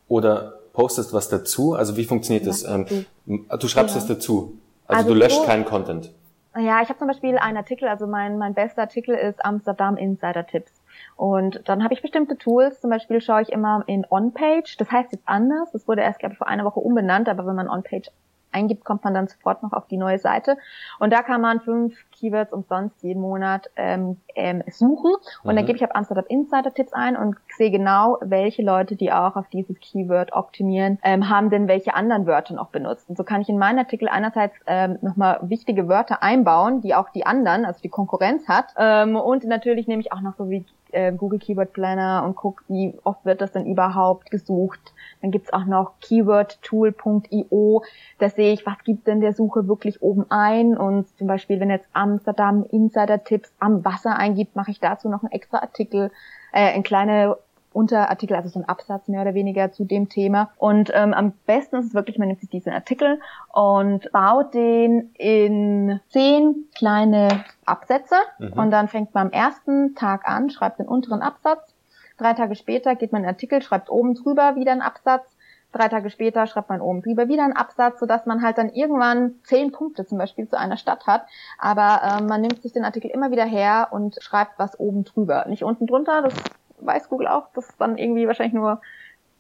oder 0.08 0.60
postest 0.74 1.14
was 1.14 1.30
dazu? 1.30 1.74
Also 1.74 1.98
wie 1.98 2.06
funktioniert 2.06 2.46
ja, 2.46 2.52
das? 2.52 2.64
Ähm, 2.64 3.06
du 3.26 3.68
schreibst 3.68 3.96
ja. 3.96 4.02
das 4.02 4.08
dazu. 4.08 4.58
Also, 4.88 5.02
also 5.02 5.14
du 5.14 5.20
löscht 5.20 5.38
so, 5.38 5.44
keinen 5.44 5.66
Content. 5.66 6.12
Ja, 6.56 6.82
ich 6.82 6.90
habe 6.90 7.00
zum 7.00 7.08
Beispiel 7.08 7.38
einen 7.38 7.58
Artikel, 7.58 7.88
also 7.88 8.08
mein, 8.08 8.38
mein 8.38 8.54
bester 8.54 8.82
Artikel 8.82 9.16
ist 9.16 9.44
Amsterdam 9.44 9.98
Insider 9.98 10.46
Tipps. 10.46 10.72
Und 11.16 11.62
dann 11.66 11.84
habe 11.84 11.94
ich 11.94 12.02
bestimmte 12.02 12.38
Tools, 12.38 12.82
zum 12.82 12.90
Beispiel 12.90 13.22
schaue 13.22 13.42
ich 13.42 13.50
immer 13.50 13.84
in 13.88 14.06
On-Page, 14.10 14.78
das 14.78 14.92
heißt 14.92 15.12
jetzt 15.12 15.24
anders, 15.28 15.72
das 15.72 15.88
wurde 15.88 16.02
erst, 16.02 16.20
glaube 16.20 16.34
ich, 16.34 16.38
vor 16.38 16.48
einer 16.48 16.66
Woche 16.66 16.80
umbenannt, 16.80 17.30
aber 17.30 17.46
wenn 17.46 17.56
man 17.56 17.70
On-Page 17.70 18.10
eingibt, 18.52 18.86
kommt 18.86 19.04
man 19.04 19.14
dann 19.14 19.28
sofort 19.28 19.64
noch 19.64 19.74
auf 19.74 19.88
die 19.88 19.98
neue 19.98 20.20
Seite. 20.20 20.58
Und 21.00 21.12
da 21.12 21.22
kann 21.22 21.42
man 21.42 21.62
fünf 21.62 21.96
Keywords 22.12 22.54
umsonst 22.54 23.02
jeden 23.04 23.22
Monat 23.22 23.70
ähm, 23.76 24.18
ähm, 24.36 24.64
suchen. 24.70 25.14
Und 25.44 25.52
mhm. 25.52 25.58
dann 25.58 25.66
gebe 25.66 25.78
ich 25.78 25.84
auf 25.84 25.96
Amsterdam 25.96 26.26
Insider 26.28 26.74
Tipps 26.74 26.94
ein 26.94 27.16
und 27.16 27.36
sehe 27.58 27.72
genau, 27.72 28.18
welche 28.22 28.62
Leute, 28.62 28.96
die 28.96 29.12
auch 29.12 29.36
auf 29.36 29.48
dieses 29.50 29.80
Keyword 29.80 30.34
optimieren, 30.34 31.00
ähm, 31.04 31.30
haben 31.30 31.50
denn 31.50 31.68
welche 31.68 31.94
anderen 31.94 32.26
Wörter 32.26 32.54
noch 32.54 32.70
benutzt. 32.70 33.10
Und 33.10 33.18
so 33.18 33.24
kann 33.24 33.42
ich 33.42 33.50
in 33.50 33.58
meinen 33.58 33.80
Artikel 33.80 34.08
einerseits 34.10 34.56
ähm, 34.68 34.98
nochmal 35.02 35.40
wichtige 35.44 35.88
Wörter 35.88 36.24
einbauen, 36.24 36.82
die 36.82 36.96
auch 36.96 37.10
die 37.10 37.26
anderen, 37.26 37.66
also 37.66 37.82
die 37.82 37.90
Konkurrenz 37.90 38.48
hat. 38.48 38.74
Ähm, 38.78 39.16
und 39.16 39.44
natürlich 39.46 39.88
nehme 39.88 40.02
ich 40.02 40.12
auch 40.12 40.22
noch 40.22 40.36
so 40.36 40.50
wie 40.50 40.66
äh, 40.92 41.12
Google 41.12 41.40
Keyword 41.40 41.74
Planner 41.74 42.24
und 42.26 42.36
gucke, 42.36 42.64
wie 42.68 42.94
oft 43.04 43.26
wird 43.26 43.42
das 43.42 43.52
denn 43.52 43.66
überhaupt 43.66 44.32
gesucht. 44.32 44.80
Dann 45.22 45.32
gibt's 45.32 45.52
auch 45.54 45.66
noch 45.66 45.94
keywordtool.io. 46.02 47.84
Da 48.20 48.30
sehe 48.30 48.54
ich, 48.54 48.66
was 48.66 48.84
gibt 48.84 49.08
denn 49.08 49.22
der 49.22 49.34
Suche 49.34 49.68
wirklich 49.68 50.02
oben 50.02 50.26
ein. 50.30 50.78
Und 50.78 51.08
zum 51.18 51.28
Beispiel, 51.28 51.60
wenn 51.60 51.70
jetzt 51.70 51.88
Amsterdam 51.94 52.66
Insider-Tipps 52.70 53.54
am 53.60 53.84
Wasser 53.86 54.18
eingibt, 54.18 54.56
mache 54.56 54.72
ich 54.72 54.80
dazu 54.80 55.10
noch 55.10 55.24
einen 55.24 55.32
extra 55.32 55.60
Artikel, 55.60 56.12
äh, 56.52 56.74
ein 56.74 56.84
kleine 56.84 57.38
Unterartikel, 57.72 58.36
also 58.36 58.50
so 58.50 58.60
ein 58.60 58.68
Absatz 58.68 59.08
mehr 59.08 59.22
oder 59.22 59.34
weniger 59.34 59.72
zu 59.72 59.86
dem 59.86 60.10
Thema. 60.10 60.52
Und 60.58 60.92
ähm, 60.94 61.14
am 61.14 61.34
besten 61.46 61.78
ist 61.78 61.88
es 61.88 61.94
wirklich, 61.94 62.18
man 62.18 62.28
nimmt 62.28 62.40
sich 62.40 62.50
diesen 62.50 62.74
Artikel 62.74 63.20
und 63.54 64.12
baut 64.12 64.54
den 64.54 65.12
in 65.18 66.00
zehn 66.10 66.66
kleine 66.76 67.46
Absätze 67.66 68.16
mhm. 68.40 68.54
und 68.54 68.72
dann 68.72 68.88
fängt 68.88 69.14
man 69.14 69.28
am 69.28 69.34
ersten 69.34 69.96
Tag 69.96 70.28
an, 70.28 70.50
schreibt 70.50 70.80
den 70.80 70.88
unteren 70.88 71.22
Absatz. 71.22 71.76
Drei 72.18 72.34
Tage 72.34 72.56
später 72.56 72.96
geht 72.96 73.12
man 73.12 73.22
in 73.22 73.28
den 73.28 73.36
Artikel, 73.36 73.62
schreibt 73.62 73.90
oben 73.90 74.16
drüber 74.16 74.56
wieder 74.56 74.72
einen 74.72 74.82
Absatz. 74.82 75.38
Drei 75.72 75.88
Tage 75.88 76.10
später 76.10 76.48
schreibt 76.48 76.70
man 76.70 76.82
oben 76.82 77.04
drüber 77.04 77.28
wieder 77.28 77.44
einen 77.44 77.56
Absatz, 77.56 78.00
sodass 78.00 78.26
man 78.26 78.42
halt 78.42 78.58
dann 78.58 78.70
irgendwann 78.70 79.36
zehn 79.44 79.72
Punkte 79.72 80.04
zum 80.06 80.18
Beispiel 80.18 80.48
zu 80.48 80.58
einer 80.58 80.78
Stadt 80.78 81.06
hat. 81.06 81.28
Aber 81.60 82.02
äh, 82.04 82.24
man 82.24 82.42
nimmt 82.42 82.62
sich 82.64 82.74
den 82.74 82.84
Artikel 82.84 83.12
immer 83.12 83.30
wieder 83.30 83.46
her 83.46 83.90
und 83.92 84.18
schreibt 84.20 84.58
was 84.58 84.80
oben 84.80 85.04
drüber. 85.04 85.46
Nicht 85.48 85.64
unten 85.64 85.86
drunter, 85.86 86.24
das 86.24 86.34
weiß 86.82 87.10
Google 87.10 87.28
auch, 87.28 87.50
dass 87.54 87.76
dann 87.78 87.98
irgendwie 87.98 88.28
wahrscheinlich 88.28 88.54
nur 88.54 88.82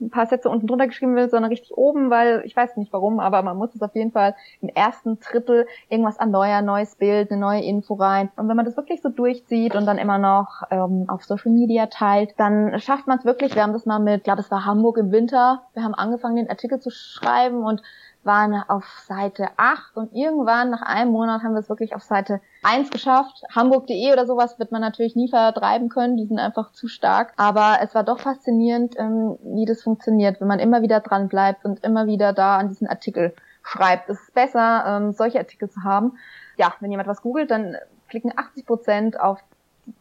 ein 0.01 0.09
paar 0.09 0.25
Sätze 0.25 0.49
unten 0.49 0.67
drunter 0.67 0.87
geschrieben 0.87 1.15
will, 1.15 1.29
sondern 1.29 1.49
richtig 1.49 1.77
oben, 1.77 2.09
weil 2.09 2.41
ich 2.45 2.55
weiß 2.55 2.77
nicht 2.77 2.93
warum, 2.93 3.19
aber 3.19 3.41
man 3.41 3.57
muss 3.57 3.75
es 3.75 3.81
auf 3.81 3.95
jeden 3.95 4.11
Fall 4.11 4.35
im 4.61 4.69
ersten 4.69 5.19
Drittel 5.19 5.67
irgendwas 5.89 6.17
erneuern, 6.17 6.65
neues 6.65 6.95
Bild, 6.95 7.31
eine 7.31 7.39
neue 7.39 7.63
Info 7.63 7.95
rein. 7.95 8.29
Und 8.37 8.47
wenn 8.47 8.55
man 8.55 8.65
das 8.65 8.77
wirklich 8.77 9.01
so 9.01 9.09
durchzieht 9.09 9.75
und 9.75 9.85
dann 9.85 9.97
immer 9.97 10.17
noch 10.17 10.63
ähm, 10.71 11.05
auf 11.09 11.25
Social 11.25 11.51
Media 11.51 11.87
teilt, 11.87 12.33
dann 12.37 12.79
schafft 12.79 13.07
man 13.07 13.19
es 13.19 13.25
wirklich. 13.25 13.55
Wir 13.55 13.63
haben 13.63 13.73
das 13.73 13.85
mal 13.85 13.99
mit, 13.99 14.17
ich 14.17 14.23
glaube, 14.23 14.41
es 14.41 14.51
war 14.51 14.65
Hamburg 14.65 14.97
im 14.97 15.11
Winter. 15.11 15.63
Wir 15.73 15.83
haben 15.83 15.93
angefangen, 15.93 16.37
den 16.37 16.49
Artikel 16.49 16.79
zu 16.79 16.89
schreiben 16.89 17.63
und 17.63 17.81
waren 18.23 18.53
auf 18.67 18.85
Seite 19.07 19.47
8 19.57 19.95
und 19.95 20.13
irgendwann 20.13 20.69
nach 20.69 20.81
einem 20.81 21.11
Monat 21.11 21.41
haben 21.41 21.53
wir 21.53 21.59
es 21.59 21.69
wirklich 21.69 21.95
auf 21.95 22.03
Seite 22.03 22.41
1 22.63 22.89
geschafft. 22.89 23.43
Hamburg.de 23.55 24.11
oder 24.11 24.25
sowas 24.25 24.59
wird 24.59 24.71
man 24.71 24.81
natürlich 24.81 25.15
nie 25.15 25.29
vertreiben 25.29 25.89
können, 25.89 26.17
die 26.17 26.25
sind 26.25 26.39
einfach 26.39 26.71
zu 26.71 26.87
stark. 26.87 27.33
Aber 27.37 27.77
es 27.81 27.95
war 27.95 28.03
doch 28.03 28.19
faszinierend, 28.19 28.95
ähm, 28.97 29.37
wie 29.43 29.65
das 29.65 29.81
funktioniert, 29.81 30.41
wenn 30.41 30.47
man 30.47 30.59
immer 30.59 30.81
wieder 30.81 30.99
dran 30.99 31.29
bleibt 31.29 31.65
und 31.65 31.83
immer 31.83 32.07
wieder 32.07 32.33
da 32.33 32.57
an 32.57 32.67
diesen 32.67 32.87
Artikel 32.87 33.33
schreibt. 33.63 34.09
Es 34.09 34.19
ist 34.19 34.33
besser, 34.33 34.83
ähm, 34.85 35.11
solche 35.13 35.39
Artikel 35.39 35.69
zu 35.69 35.83
haben. 35.83 36.17
Ja, 36.57 36.73
wenn 36.79 36.91
jemand 36.91 37.07
was 37.07 37.21
googelt, 37.21 37.51
dann 37.51 37.77
klicken 38.09 38.33
80 38.35 38.65
Prozent 38.65 39.19
auf 39.19 39.39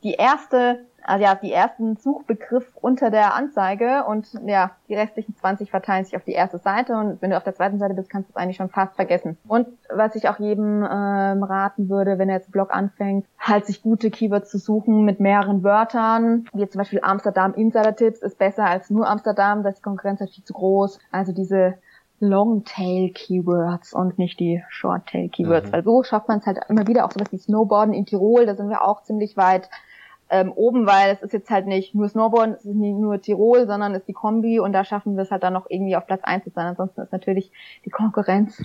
die 0.02 0.14
erste 0.14 0.86
also 1.08 1.24
ja, 1.24 1.34
die 1.34 1.52
ersten 1.52 1.96
Suchbegriff 1.96 2.76
unter 2.80 3.10
der 3.10 3.34
Anzeige 3.34 4.04
und 4.06 4.28
ja, 4.44 4.72
die 4.88 4.94
restlichen 4.94 5.34
20 5.34 5.70
verteilen 5.70 6.04
sich 6.04 6.16
auf 6.16 6.24
die 6.24 6.32
erste 6.32 6.58
Seite 6.58 6.96
und 6.96 7.22
wenn 7.22 7.30
du 7.30 7.36
auf 7.36 7.44
der 7.44 7.54
zweiten 7.54 7.78
Seite 7.78 7.94
bist, 7.94 8.10
kannst 8.10 8.28
du 8.28 8.32
es 8.32 8.36
eigentlich 8.36 8.58
schon 8.58 8.68
fast 8.68 8.94
vergessen. 8.94 9.38
Und 9.46 9.68
was 9.88 10.14
ich 10.16 10.28
auch 10.28 10.38
jedem 10.38 10.82
ähm, 10.82 11.42
raten 11.42 11.88
würde, 11.88 12.18
wenn 12.18 12.28
er 12.28 12.36
jetzt 12.36 12.48
einen 12.48 12.52
Blog 12.52 12.74
anfängt, 12.74 13.26
halt 13.38 13.64
sich 13.64 13.82
gute 13.82 14.10
Keywords 14.10 14.50
zu 14.50 14.58
suchen 14.58 15.04
mit 15.04 15.18
mehreren 15.18 15.64
Wörtern, 15.64 16.46
wie 16.52 16.68
zum 16.68 16.78
Beispiel 16.80 17.00
Amsterdam 17.02 17.54
Insider 17.54 17.96
Tipps 17.96 18.20
ist 18.20 18.38
besser 18.38 18.66
als 18.66 18.90
nur 18.90 19.08
Amsterdam, 19.08 19.62
da 19.62 19.70
ist 19.70 19.78
die 19.78 19.82
Konkurrenz 19.82 20.20
halt 20.20 20.30
viel 20.30 20.44
zu 20.44 20.52
groß. 20.52 20.98
Also 21.10 21.32
diese 21.32 21.78
Long-Tail 22.20 23.10
Keywords 23.12 23.92
und 23.92 24.18
nicht 24.18 24.40
die 24.40 24.62
Short-Tail 24.68 25.28
Keywords, 25.28 25.68
mhm. 25.68 25.72
weil 25.72 25.84
so 25.84 26.02
schafft 26.02 26.28
man 26.28 26.38
es 26.38 26.46
halt 26.46 26.58
immer 26.68 26.86
wieder 26.86 27.04
auch 27.04 27.12
sowas 27.12 27.32
wie 27.32 27.38
Snowboarden 27.38 27.94
in 27.94 28.06
Tirol, 28.06 28.46
da 28.46 28.56
sind 28.56 28.68
wir 28.68 28.82
auch 28.82 29.02
ziemlich 29.02 29.36
weit 29.36 29.70
ähm, 30.30 30.52
oben, 30.52 30.86
weil 30.86 31.12
es 31.12 31.22
ist 31.22 31.32
jetzt 31.32 31.50
halt 31.50 31.66
nicht 31.66 31.94
nur 31.94 32.08
Snowboard, 32.08 32.58
es 32.58 32.64
ist 32.64 32.74
nicht 32.74 32.96
nur 32.96 33.20
Tirol, 33.20 33.66
sondern 33.66 33.92
es 33.92 34.00
ist 34.00 34.08
die 34.08 34.12
Kombi 34.12 34.60
und 34.60 34.72
da 34.72 34.84
schaffen 34.84 35.16
wir 35.16 35.22
es 35.22 35.30
halt 35.30 35.42
dann 35.42 35.52
noch 35.52 35.66
irgendwie 35.70 35.96
auf 35.96 36.06
Platz 36.06 36.20
eins 36.24 36.44
zu 36.44 36.50
sein. 36.50 36.66
Ansonsten 36.66 37.00
ist 37.00 37.12
natürlich 37.12 37.50
die 37.84 37.90
Konkurrenz 37.90 38.62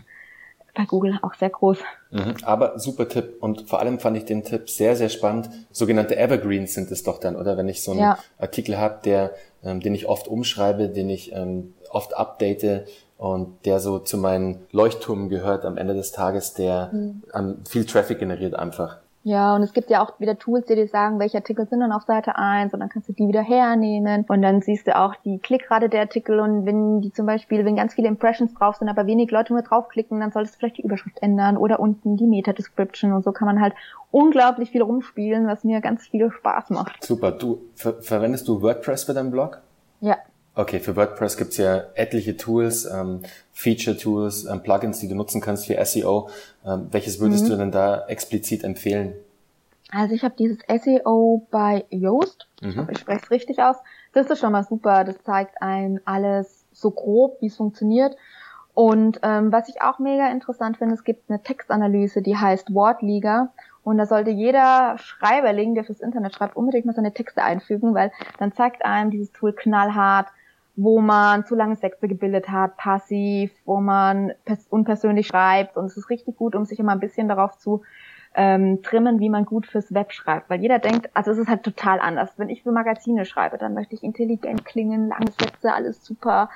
bei 0.75 0.85
Google 0.85 1.19
auch 1.21 1.35
sehr 1.35 1.51
groß. 1.51 1.77
Mhm, 2.11 2.35
aber 2.43 2.79
super 2.79 3.07
Tipp 3.07 3.37
und 3.39 3.69
vor 3.69 3.79
allem 3.79 3.99
fand 3.99 4.17
ich 4.17 4.25
den 4.25 4.43
Tipp 4.43 4.69
sehr, 4.69 4.95
sehr 4.95 5.09
spannend. 5.09 5.49
Sogenannte 5.71 6.17
Evergreens 6.17 6.73
sind 6.73 6.91
es 6.91 7.03
doch 7.03 7.19
dann, 7.19 7.35
oder 7.35 7.57
wenn 7.57 7.69
ich 7.69 7.83
so 7.83 7.91
einen 7.91 8.01
ja. 8.01 8.17
Artikel 8.39 8.77
habe, 8.77 8.99
der, 9.05 9.31
ähm, 9.63 9.79
den 9.79 9.93
ich 9.93 10.07
oft 10.07 10.27
umschreibe, 10.27 10.89
den 10.89 11.09
ich 11.09 11.31
ähm, 11.33 11.75
oft 11.91 12.17
update 12.17 12.87
und 13.23 13.65
der 13.65 13.79
so 13.79 13.99
zu 13.99 14.17
meinen 14.17 14.67
Leuchtturmen 14.73 15.29
gehört 15.29 15.63
am 15.63 15.77
Ende 15.77 15.93
des 15.93 16.11
Tages, 16.11 16.55
der 16.55 16.89
mhm. 16.91 17.63
viel 17.65 17.85
Traffic 17.85 18.19
generiert 18.19 18.53
einfach. 18.53 18.97
Ja, 19.23 19.55
und 19.55 19.63
es 19.63 19.71
gibt 19.71 19.89
ja 19.89 20.03
auch 20.03 20.19
wieder 20.19 20.37
Tools, 20.37 20.65
die 20.65 20.75
dir 20.75 20.89
sagen, 20.89 21.19
welche 21.19 21.37
Artikel 21.37 21.65
sind 21.65 21.79
dann 21.79 21.93
auf 21.93 22.03
Seite 22.03 22.35
1 22.35 22.73
und 22.73 22.81
dann 22.81 22.89
kannst 22.89 23.07
du 23.07 23.13
die 23.13 23.29
wieder 23.29 23.41
hernehmen 23.41 24.25
und 24.27 24.41
dann 24.41 24.59
siehst 24.59 24.87
du 24.87 24.97
auch 24.97 25.15
die 25.23 25.39
Klickrate 25.39 25.87
der 25.87 26.01
Artikel 26.01 26.41
und 26.41 26.65
wenn 26.65 26.99
die 26.99 27.13
zum 27.13 27.25
Beispiel, 27.25 27.63
wenn 27.63 27.77
ganz 27.77 27.93
viele 27.93 28.09
Impressions 28.09 28.53
drauf 28.55 28.75
sind, 28.75 28.89
aber 28.89 29.07
wenig 29.07 29.31
Leute 29.31 29.53
nur 29.53 29.61
draufklicken, 29.61 30.19
dann 30.19 30.33
solltest 30.33 30.55
du 30.55 30.59
vielleicht 30.59 30.79
die 30.79 30.83
Überschrift 30.83 31.23
ändern 31.23 31.55
oder 31.55 31.79
unten 31.79 32.17
die 32.17 32.25
Meta-Description 32.25 33.13
und 33.13 33.23
so 33.23 33.31
kann 33.31 33.45
man 33.45 33.61
halt 33.61 33.73
unglaublich 34.11 34.71
viel 34.71 34.81
rumspielen, 34.81 35.47
was 35.47 35.63
mir 35.63 35.79
ganz 35.79 36.05
viel 36.05 36.29
Spaß 36.29 36.71
macht. 36.71 37.01
Super. 37.05 37.31
Du, 37.31 37.61
ver 37.75 37.93
verwendest 38.01 38.49
du 38.49 38.61
WordPress 38.61 39.05
für 39.05 39.13
deinen 39.13 39.31
Blog? 39.31 39.61
Ja. 40.01 40.17
Okay, 40.55 40.79
für 40.79 40.95
WordPress 40.95 41.37
gibt's 41.37 41.57
ja 41.57 41.83
etliche 41.95 42.37
Tools, 42.37 42.85
ähm, 42.85 43.21
Feature-Tools, 43.53 44.45
ähm, 44.45 44.61
Plugins, 44.61 44.99
die 44.99 45.07
du 45.07 45.15
nutzen 45.15 45.41
kannst 45.41 45.65
für 45.65 45.83
SEO. 45.83 46.29
Ähm, 46.65 46.87
welches 46.91 47.19
würdest 47.19 47.45
mhm. 47.45 47.49
du 47.49 47.57
denn 47.57 47.71
da 47.71 48.05
explizit 48.07 48.63
empfehlen? 48.63 49.13
Also 49.91 50.13
ich 50.13 50.23
habe 50.23 50.35
dieses 50.37 50.59
SEO 50.67 51.47
bei 51.49 51.85
Yoast. 51.89 52.47
Mhm. 52.61 52.69
Ich, 52.69 52.77
hoffe, 52.77 52.91
ich 52.91 52.99
spreche 52.99 53.21
es 53.23 53.31
richtig 53.31 53.59
aus. 53.59 53.77
Das 54.13 54.27
ist 54.27 54.39
schon 54.39 54.51
mal 54.51 54.63
super. 54.63 55.03
Das 55.03 55.21
zeigt 55.23 55.61
einem 55.61 55.99
alles 56.05 56.65
so 56.71 56.91
grob, 56.91 57.41
wie 57.41 57.47
es 57.47 57.55
funktioniert. 57.55 58.15
Und 58.75 59.19
ähm, 59.23 59.51
was 59.51 59.69
ich 59.69 59.81
auch 59.81 59.99
mega 59.99 60.31
interessant 60.31 60.77
finde, 60.77 60.95
es 60.95 61.03
gibt 61.03 61.29
eine 61.29 61.41
Textanalyse, 61.41 62.21
die 62.21 62.37
heißt 62.37 62.73
Wortliga. 62.73 63.51
Und 63.83 63.97
da 63.97 64.05
sollte 64.05 64.31
jeder 64.31 64.97
Schreiberling, 64.97 65.75
der 65.75 65.83
fürs 65.83 65.99
Internet 65.99 66.35
schreibt, 66.35 66.55
unbedingt 66.55 66.85
mal 66.85 66.93
seine 66.93 67.13
Texte 67.13 67.43
einfügen, 67.43 67.93
weil 67.93 68.11
dann 68.39 68.53
zeigt 68.53 68.85
einem 68.85 69.11
dieses 69.11 69.31
Tool 69.31 69.53
knallhart, 69.53 70.27
wo 70.75 71.01
man 71.01 71.45
zu 71.45 71.55
lange 71.55 71.75
Sätze 71.75 72.07
gebildet 72.07 72.49
hat, 72.49 72.77
passiv, 72.77 73.51
wo 73.65 73.79
man 73.79 74.33
unpersönlich 74.69 75.27
schreibt. 75.27 75.77
Und 75.77 75.85
es 75.85 75.97
ist 75.97 76.09
richtig 76.09 76.37
gut, 76.37 76.55
um 76.55 76.65
sich 76.65 76.79
immer 76.79 76.93
ein 76.93 76.99
bisschen 76.99 77.27
darauf 77.27 77.57
zu 77.57 77.83
ähm, 78.35 78.81
trimmen, 78.81 79.19
wie 79.19 79.29
man 79.29 79.45
gut 79.45 79.67
fürs 79.67 79.93
Web 79.93 80.11
schreibt. 80.11 80.49
Weil 80.49 80.61
jeder 80.61 80.79
denkt, 80.79 81.09
also 81.13 81.31
es 81.31 81.37
ist 81.37 81.47
halt 81.47 81.63
total 81.63 81.99
anders. 81.99 82.33
Wenn 82.37 82.49
ich 82.49 82.63
für 82.63 82.71
Magazine 82.71 83.25
schreibe, 83.25 83.57
dann 83.57 83.75
möchte 83.75 83.93
ich 83.93 84.03
intelligent 84.03 84.65
klingen, 84.65 85.09
lange 85.09 85.31
Sätze, 85.31 85.73
alles 85.73 86.03
super 86.03 86.49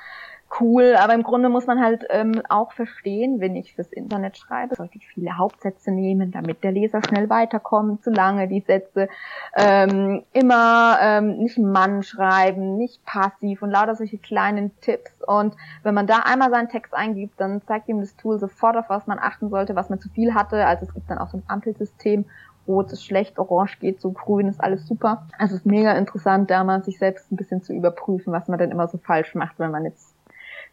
cool, 0.60 0.96
aber 0.98 1.14
im 1.14 1.22
Grunde 1.22 1.48
muss 1.48 1.66
man 1.66 1.80
halt 1.80 2.04
ähm, 2.10 2.42
auch 2.48 2.72
verstehen, 2.72 3.40
wenn 3.40 3.56
ich 3.56 3.74
fürs 3.74 3.92
Internet 3.92 4.38
schreibe, 4.38 4.74
sollte 4.74 4.96
ich 4.96 5.06
viele 5.06 5.36
Hauptsätze 5.36 5.90
nehmen, 5.90 6.30
damit 6.30 6.64
der 6.64 6.72
Leser 6.72 7.00
schnell 7.06 7.28
weiterkommt, 7.28 8.02
zu 8.02 8.10
lange 8.10 8.48
die 8.48 8.60
Sätze, 8.60 9.08
ähm, 9.56 10.22
immer 10.32 10.98
ähm, 11.00 11.38
nicht 11.38 11.58
Mann 11.58 12.02
schreiben, 12.02 12.76
nicht 12.76 13.04
passiv 13.04 13.62
und 13.62 13.70
lauter 13.70 13.94
solche 13.94 14.18
kleinen 14.18 14.78
Tipps 14.80 15.12
und 15.26 15.54
wenn 15.82 15.94
man 15.94 16.06
da 16.06 16.20
einmal 16.24 16.50
seinen 16.50 16.68
Text 16.68 16.94
eingibt, 16.94 17.40
dann 17.40 17.62
zeigt 17.66 17.88
ihm 17.88 18.00
das 18.00 18.16
Tool 18.16 18.38
sofort, 18.38 18.76
auf 18.76 18.88
was 18.88 19.06
man 19.06 19.18
achten 19.18 19.50
sollte, 19.50 19.76
was 19.76 19.90
man 19.90 20.00
zu 20.00 20.08
viel 20.08 20.34
hatte, 20.34 20.66
also 20.66 20.86
es 20.86 20.94
gibt 20.94 21.10
dann 21.10 21.18
auch 21.18 21.30
so 21.30 21.38
ein 21.38 21.44
Ampelsystem, 21.46 22.24
Rot 22.68 22.92
ist 22.92 23.04
schlecht, 23.04 23.38
Orange 23.38 23.78
geht 23.80 24.00
so, 24.00 24.12
Grün 24.12 24.46
ist 24.46 24.62
alles 24.62 24.86
super. 24.86 25.26
Also 25.38 25.54
es 25.54 25.60
ist 25.62 25.66
mega 25.66 25.92
interessant, 25.92 26.50
da 26.50 26.62
mal 26.62 26.84
sich 26.84 26.98
selbst 26.98 27.32
ein 27.32 27.36
bisschen 27.36 27.62
zu 27.62 27.72
überprüfen, 27.72 28.32
was 28.32 28.46
man 28.46 28.58
denn 28.58 28.70
immer 28.70 28.86
so 28.88 28.98
falsch 28.98 29.34
macht, 29.34 29.58
wenn 29.58 29.70
man 29.70 29.84
jetzt 29.84 30.14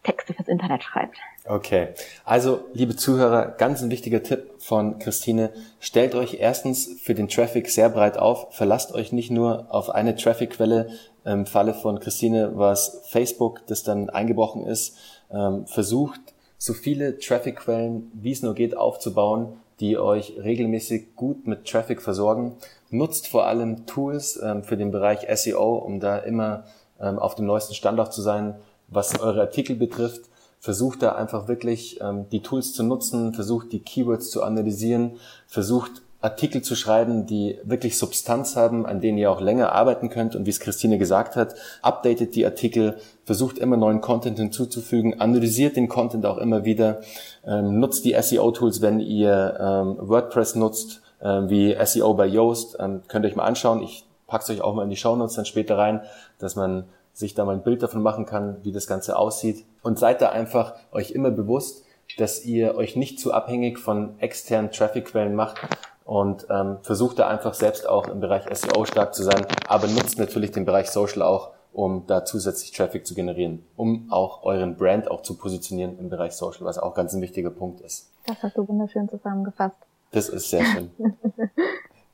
Texte 0.06 0.34
fürs 0.34 0.48
Internet 0.48 0.84
schreibt. 0.84 1.18
Okay, 1.48 1.90
also 2.24 2.66
liebe 2.74 2.96
Zuhörer, 2.96 3.48
ganz 3.48 3.82
ein 3.82 3.92
wichtiger 3.92 4.24
Tipp 4.24 4.54
von 4.60 5.00
Christine. 5.00 5.52
Stellt 5.80 6.16
euch 6.16 6.36
erstens 6.40 7.00
für 7.02 7.14
den 7.14 7.28
Traffic 7.28 7.70
sehr 7.70 7.90
breit 7.90 8.18
auf. 8.18 8.48
Verlasst 8.52 8.94
euch 8.94 9.12
nicht 9.12 9.32
nur 9.32 9.68
auf 9.70 9.90
eine 9.90 10.16
Traffic-Quelle. 10.16 10.90
Im 11.26 11.46
Falle 11.46 11.74
von 11.74 12.00
Christine 12.00 12.58
war 12.58 12.72
es 12.72 13.02
Facebook, 13.10 13.66
das 13.68 13.84
dann 13.84 14.10
eingebrochen 14.10 14.66
ist. 14.66 14.98
Ähm, 15.32 15.66
versucht 15.68 16.22
so 16.58 16.74
viele 16.74 17.18
Traffic-Quellen, 17.20 18.12
wie 18.14 18.32
es 18.32 18.42
nur 18.42 18.54
geht, 18.54 18.78
aufzubauen, 18.78 19.60
die 19.80 19.98
euch 19.98 20.34
regelmäßig 20.42 21.16
gut 21.16 21.48
mit 21.48 21.66
Traffic 21.66 22.02
versorgen. 22.02 22.58
Nutzt 22.90 23.28
vor 23.28 23.46
allem 23.46 23.86
Tools 23.86 24.40
ähm, 24.42 24.64
für 24.64 24.78
den 24.78 24.92
Bereich 24.92 25.28
SEO, 25.38 25.76
um 25.76 26.00
da 26.00 26.18
immer 26.18 26.64
ähm, 27.00 27.20
auf 27.20 27.36
dem 27.36 27.46
neuesten 27.46 27.74
Standard 27.74 28.14
zu 28.14 28.22
sein 28.22 28.56
was 28.88 29.20
eure 29.20 29.42
Artikel 29.42 29.76
betrifft. 29.76 30.30
Versucht 30.60 31.04
da 31.04 31.14
einfach 31.14 31.48
wirklich 31.48 32.00
ähm, 32.02 32.28
die 32.32 32.42
Tools 32.42 32.74
zu 32.74 32.84
nutzen, 32.84 33.34
versucht 33.34 33.72
die 33.72 33.82
Keywords 33.82 34.32
zu 34.32 34.42
analysieren, 34.42 35.18
versucht 35.48 36.02
Artikel 36.26 36.64
zu 36.64 36.76
schreiben, 36.76 37.28
die 37.28 37.60
wirklich 37.64 38.00
Substanz 38.00 38.56
haben, 38.56 38.88
an 38.88 39.00
denen 39.00 39.20
ihr 39.20 39.30
auch 39.30 39.42
länger 39.42 39.74
arbeiten 39.74 40.10
könnt. 40.10 40.36
Und 40.36 40.48
wie 40.48 40.50
es 40.50 40.60
Christine 40.60 40.98
gesagt 40.98 41.36
hat, 41.36 41.54
updatet 41.84 42.36
die 42.36 42.46
Artikel, 42.46 42.98
versucht 43.26 43.60
immer 43.60 43.78
neuen 43.78 44.02
Content 44.02 44.40
hinzuzufügen, 44.40 45.22
analysiert 45.22 45.76
den 45.76 45.88
Content 45.88 46.26
auch 46.26 46.40
immer 46.40 46.66
wieder, 46.66 47.02
ähm, 47.46 47.80
nutzt 47.80 48.06
die 48.06 48.16
SEO-Tools, 48.20 48.82
wenn 48.82 49.00
ihr 49.00 49.56
ähm, 49.60 49.98
WordPress 50.00 50.56
nutzt, 50.56 51.02
ähm, 51.22 51.50
wie 51.50 51.78
SEO 51.86 52.16
bei 52.16 52.26
Yoast. 52.26 52.78
Ähm, 52.80 53.04
könnt 53.08 53.24
ihr 53.24 53.30
euch 53.30 53.36
mal 53.36 53.46
anschauen. 53.46 53.84
Ich 53.84 54.06
pack's 54.26 54.50
euch 54.50 54.62
auch 54.62 54.74
mal 54.74 54.84
in 54.84 54.90
die 54.90 54.96
Shownotes 54.96 55.36
dann 55.36 55.46
später 55.46 55.78
rein, 55.78 56.02
dass 56.40 56.56
man 56.56 56.86
sich 57.16 57.34
da 57.34 57.46
mal 57.46 57.56
ein 57.56 57.64
Bild 57.64 57.82
davon 57.82 58.04
machen 58.04 58.26
kann, 58.26 58.58
wie 58.64 58.72
das 58.72 58.88
Ganze 58.88 59.18
aussieht. 59.18 59.66
Und 59.82 59.98
seid 59.98 60.22
da 60.22 60.30
einfach 60.30 60.76
euch 60.92 61.12
immer 61.12 61.32
bewusst, 61.32 61.86
dass 62.18 62.46
ihr 62.46 62.76
euch 62.76 62.96
nicht 62.96 63.20
zu 63.20 63.34
abhängig 63.34 63.80
von 63.80 64.20
externen 64.20 64.70
Traffic-Quellen 64.70 65.34
macht 65.34 65.58
und 66.04 66.46
ähm, 66.50 66.78
versucht 66.84 67.18
da 67.18 67.28
einfach 67.28 67.54
selbst 67.54 67.88
auch 67.88 68.08
im 68.08 68.20
Bereich 68.20 68.44
SEO 68.56 68.86
stark 68.86 69.16
zu 69.16 69.24
sein, 69.24 69.46
aber 69.68 69.88
nutzt 69.88 70.20
natürlich 70.20 70.52
den 70.52 70.66
Bereich 70.66 70.92
Social 70.92 71.24
auch, 71.24 71.52
um 71.74 72.06
da 72.06 72.26
zusätzlich 72.26 72.72
Traffic 72.72 73.08
zu 73.08 73.16
generieren, 73.16 73.66
um 73.76 74.08
auch 74.12 74.44
euren 74.44 74.76
Brand 74.76 75.10
auch 75.10 75.22
zu 75.22 75.36
positionieren 75.36 75.98
im 75.98 76.10
Bereich 76.10 76.34
Social, 76.34 76.66
was 76.66 76.78
auch 76.78 76.94
ganz 76.94 77.14
ein 77.14 77.22
wichtiger 77.22 77.50
Punkt 77.50 77.82
ist. 77.82 78.12
Das 78.28 78.44
hast 78.44 78.58
du 78.58 78.68
wunderschön 78.68 79.10
zusammengefasst. 79.10 79.78
Das 80.12 80.30
ist 80.30 80.50
sehr 80.50 80.64
schön. 80.66 80.92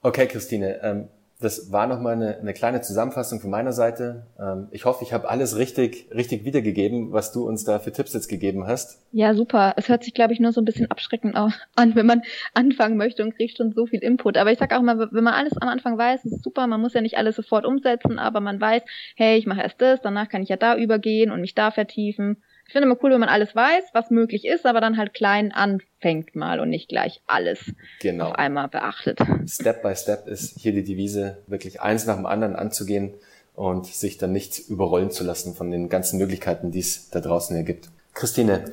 Okay, 0.03 0.25
Christine, 0.25 0.81
ähm, 0.81 1.09
das 1.41 1.71
war 1.71 1.87
nochmal 1.87 2.13
eine, 2.13 2.37
eine 2.37 2.53
kleine 2.53 2.81
Zusammenfassung 2.81 3.41
von 3.41 3.49
meiner 3.49 3.73
Seite. 3.73 4.27
Ähm, 4.39 4.67
ich 4.71 4.85
hoffe, 4.85 5.03
ich 5.03 5.11
habe 5.11 5.29
alles 5.29 5.57
richtig, 5.57 6.07
richtig 6.13 6.45
wiedergegeben, 6.45 7.11
was 7.11 7.31
du 7.31 7.47
uns 7.47 7.63
da 7.63 7.79
für 7.79 7.91
Tipps 7.91 8.13
jetzt 8.13 8.27
gegeben 8.27 8.67
hast. 8.67 9.01
Ja, 9.11 9.33
super. 9.33 9.73
Es 9.75 9.89
hört 9.89 10.03
sich, 10.03 10.13
glaube 10.13 10.33
ich, 10.33 10.39
nur 10.39 10.53
so 10.53 10.61
ein 10.61 10.65
bisschen 10.65 10.89
abschreckend 10.89 11.35
an, 11.35 11.95
wenn 11.95 12.05
man 12.05 12.21
anfangen 12.53 12.95
möchte 12.95 13.23
und 13.23 13.35
kriegt 13.35 13.57
schon 13.57 13.73
so 13.73 13.87
viel 13.87 14.03
Input. 14.03 14.37
Aber 14.37 14.51
ich 14.51 14.59
sage 14.59 14.77
auch 14.77 14.81
mal, 14.81 15.09
wenn 15.11 15.23
man 15.23 15.33
alles 15.33 15.57
am 15.57 15.67
Anfang 15.67 15.97
weiß, 15.97 16.25
ist 16.25 16.43
super. 16.43 16.67
Man 16.67 16.79
muss 16.79 16.93
ja 16.93 17.01
nicht 17.01 17.17
alles 17.17 17.35
sofort 17.35 17.65
umsetzen, 17.65 18.19
aber 18.19 18.39
man 18.39 18.61
weiß, 18.61 18.83
hey, 19.15 19.37
ich 19.37 19.47
mache 19.47 19.61
erst 19.61 19.81
das, 19.81 19.99
danach 20.01 20.29
kann 20.29 20.43
ich 20.43 20.49
ja 20.49 20.57
da 20.57 20.77
übergehen 20.77 21.31
und 21.31 21.41
mich 21.41 21.55
da 21.55 21.71
vertiefen. 21.71 22.37
Ich 22.71 22.73
finde 22.73 22.87
immer 22.87 22.97
cool, 23.03 23.11
wenn 23.11 23.19
man 23.19 23.27
alles 23.27 23.53
weiß, 23.53 23.83
was 23.91 24.11
möglich 24.11 24.45
ist, 24.45 24.65
aber 24.65 24.79
dann 24.79 24.95
halt 24.95 25.13
klein 25.13 25.51
anfängt 25.51 26.37
mal 26.37 26.61
und 26.61 26.69
nicht 26.69 26.87
gleich 26.87 27.21
alles 27.27 27.59
genau. 27.99 28.29
auf 28.29 28.35
einmal 28.35 28.69
beachtet. 28.69 29.19
Step 29.45 29.83
by 29.83 29.93
Step 29.93 30.25
ist 30.25 30.57
hier 30.57 30.71
die 30.71 30.85
Devise, 30.85 31.39
wirklich 31.47 31.81
eins 31.81 32.05
nach 32.05 32.15
dem 32.15 32.25
anderen 32.25 32.55
anzugehen 32.55 33.13
und 33.55 33.87
sich 33.87 34.17
dann 34.17 34.31
nicht 34.31 34.69
überrollen 34.69 35.11
zu 35.11 35.25
lassen 35.25 35.53
von 35.53 35.69
den 35.69 35.89
ganzen 35.89 36.17
Möglichkeiten, 36.17 36.71
die 36.71 36.79
es 36.79 37.09
da 37.09 37.19
draußen 37.19 37.53
hier 37.53 37.65
gibt. 37.65 37.89
Christine, 38.13 38.63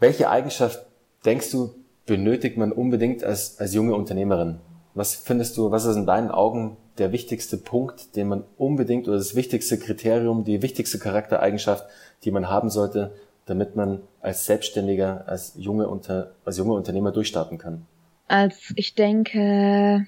welche 0.00 0.28
Eigenschaft 0.28 0.84
denkst 1.24 1.52
du, 1.52 1.72
benötigt 2.06 2.56
man 2.56 2.72
unbedingt 2.72 3.22
als, 3.22 3.60
als 3.60 3.74
junge 3.74 3.94
Unternehmerin? 3.94 4.58
Was 4.94 5.14
findest 5.14 5.56
du, 5.56 5.70
was 5.70 5.84
ist 5.84 5.94
in 5.94 6.06
deinen 6.06 6.32
Augen 6.32 6.76
der 6.98 7.12
wichtigste 7.12 7.56
Punkt, 7.56 8.16
den 8.16 8.28
man 8.28 8.44
unbedingt 8.56 9.08
oder 9.08 9.18
das 9.18 9.34
wichtigste 9.34 9.78
Kriterium, 9.78 10.44
die 10.44 10.62
wichtigste 10.62 10.98
Charaktereigenschaft, 10.98 11.84
die 12.24 12.30
man 12.30 12.48
haben 12.48 12.70
sollte, 12.70 13.12
damit 13.46 13.76
man 13.76 14.00
als 14.20 14.46
Selbstständiger, 14.46 15.24
als 15.26 15.54
junge, 15.56 15.88
Unter, 15.88 16.32
als 16.44 16.58
junge 16.58 16.74
Unternehmer 16.74 17.12
durchstarten 17.12 17.58
kann? 17.58 17.86
Also 18.26 18.74
ich 18.76 18.94
denke, 18.94 20.06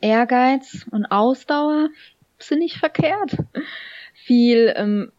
Ehrgeiz 0.00 0.86
und 0.90 1.06
Ausdauer 1.06 1.88
sind 2.38 2.60
nicht 2.60 2.76
verkehrt. 2.76 3.36
Viel 4.14 4.72
ähm, 4.76 5.12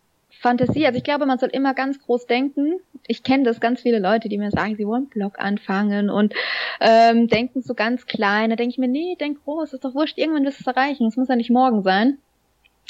Fantasie. 0.45 0.85
Also 0.85 0.97
ich 0.97 1.03
glaube, 1.03 1.25
man 1.25 1.39
soll 1.39 1.49
immer 1.49 1.73
ganz 1.73 1.99
groß 1.99 2.27
denken. 2.27 2.79
Ich 3.07 3.23
kenne 3.23 3.43
das 3.43 3.59
ganz 3.59 3.81
viele 3.81 3.99
Leute, 3.99 4.29
die 4.29 4.37
mir 4.37 4.51
sagen, 4.51 4.75
sie 4.75 4.85
wollen 4.85 5.07
Blog 5.07 5.39
anfangen 5.39 6.09
und 6.09 6.33
ähm, 6.79 7.27
denken 7.27 7.61
so 7.61 7.73
ganz 7.73 8.05
klein. 8.05 8.49
Da 8.49 8.55
denke 8.55 8.73
ich 8.73 8.77
mir, 8.77 8.87
nee, 8.87 9.15
denk 9.19 9.43
groß, 9.43 9.73
ist 9.73 9.85
doch 9.85 9.95
wurscht, 9.95 10.17
irgendwann 10.17 10.45
wirst 10.45 10.59
du 10.59 10.69
es 10.69 10.75
erreichen. 10.75 11.07
Es 11.07 11.17
muss 11.17 11.29
ja 11.29 11.35
nicht 11.35 11.51
morgen 11.51 11.83
sein. 11.83 12.17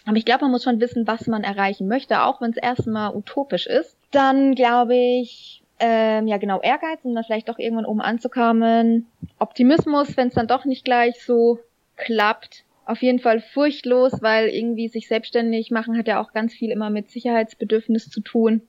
Aber 0.06 0.18
ich 0.18 0.26
glaube, 0.26 0.46
man 0.46 0.52
muss 0.52 0.64
schon 0.64 0.80
wissen, 0.80 1.08
was 1.08 1.28
man 1.28 1.44
erreichen 1.44 1.88
möchte, 1.88 2.24
auch 2.24 2.42
wenn 2.42 2.52
es 2.52 2.58
erstmal 2.58 3.16
utopisch 3.16 3.66
ist. 3.66 3.98
Dann 4.12 4.54
glaube 4.54 4.96
ich, 4.96 5.64
ähm, 5.80 6.28
ja 6.28 6.38
genau, 6.38 6.62
Ehrgeiz, 6.62 7.00
um 7.04 7.16
dann 7.16 7.24
vielleicht 7.24 7.50
doch 7.50 7.60
irgendwann 7.60 7.86
oben 7.86 8.02
anzukommen. 8.02 9.08
Optimismus, 9.40 10.16
wenn 10.16 10.28
es 10.28 10.36
dann 10.36 10.48
doch 10.48 10.66
nicht 10.66 10.86
gleich 10.86 11.24
so 11.24 11.60
klappt. 11.98 12.64
Auf 12.86 13.02
jeden 13.02 13.20
Fall 13.20 13.42
furchtlos, 13.42 14.22
weil 14.22 14.50
irgendwie 14.50 14.88
sich 14.90 15.08
selbstständig 15.08 15.72
machen 15.72 15.98
hat 15.98 16.08
ja 16.08 16.22
auch 16.22 16.34
ganz 16.34 16.54
viel 16.54 16.70
immer 16.70 16.92
mit 16.92 17.10
Sicherheitsbedürfnis 17.10 18.10
zu 18.10 18.22
tun. 18.22 18.62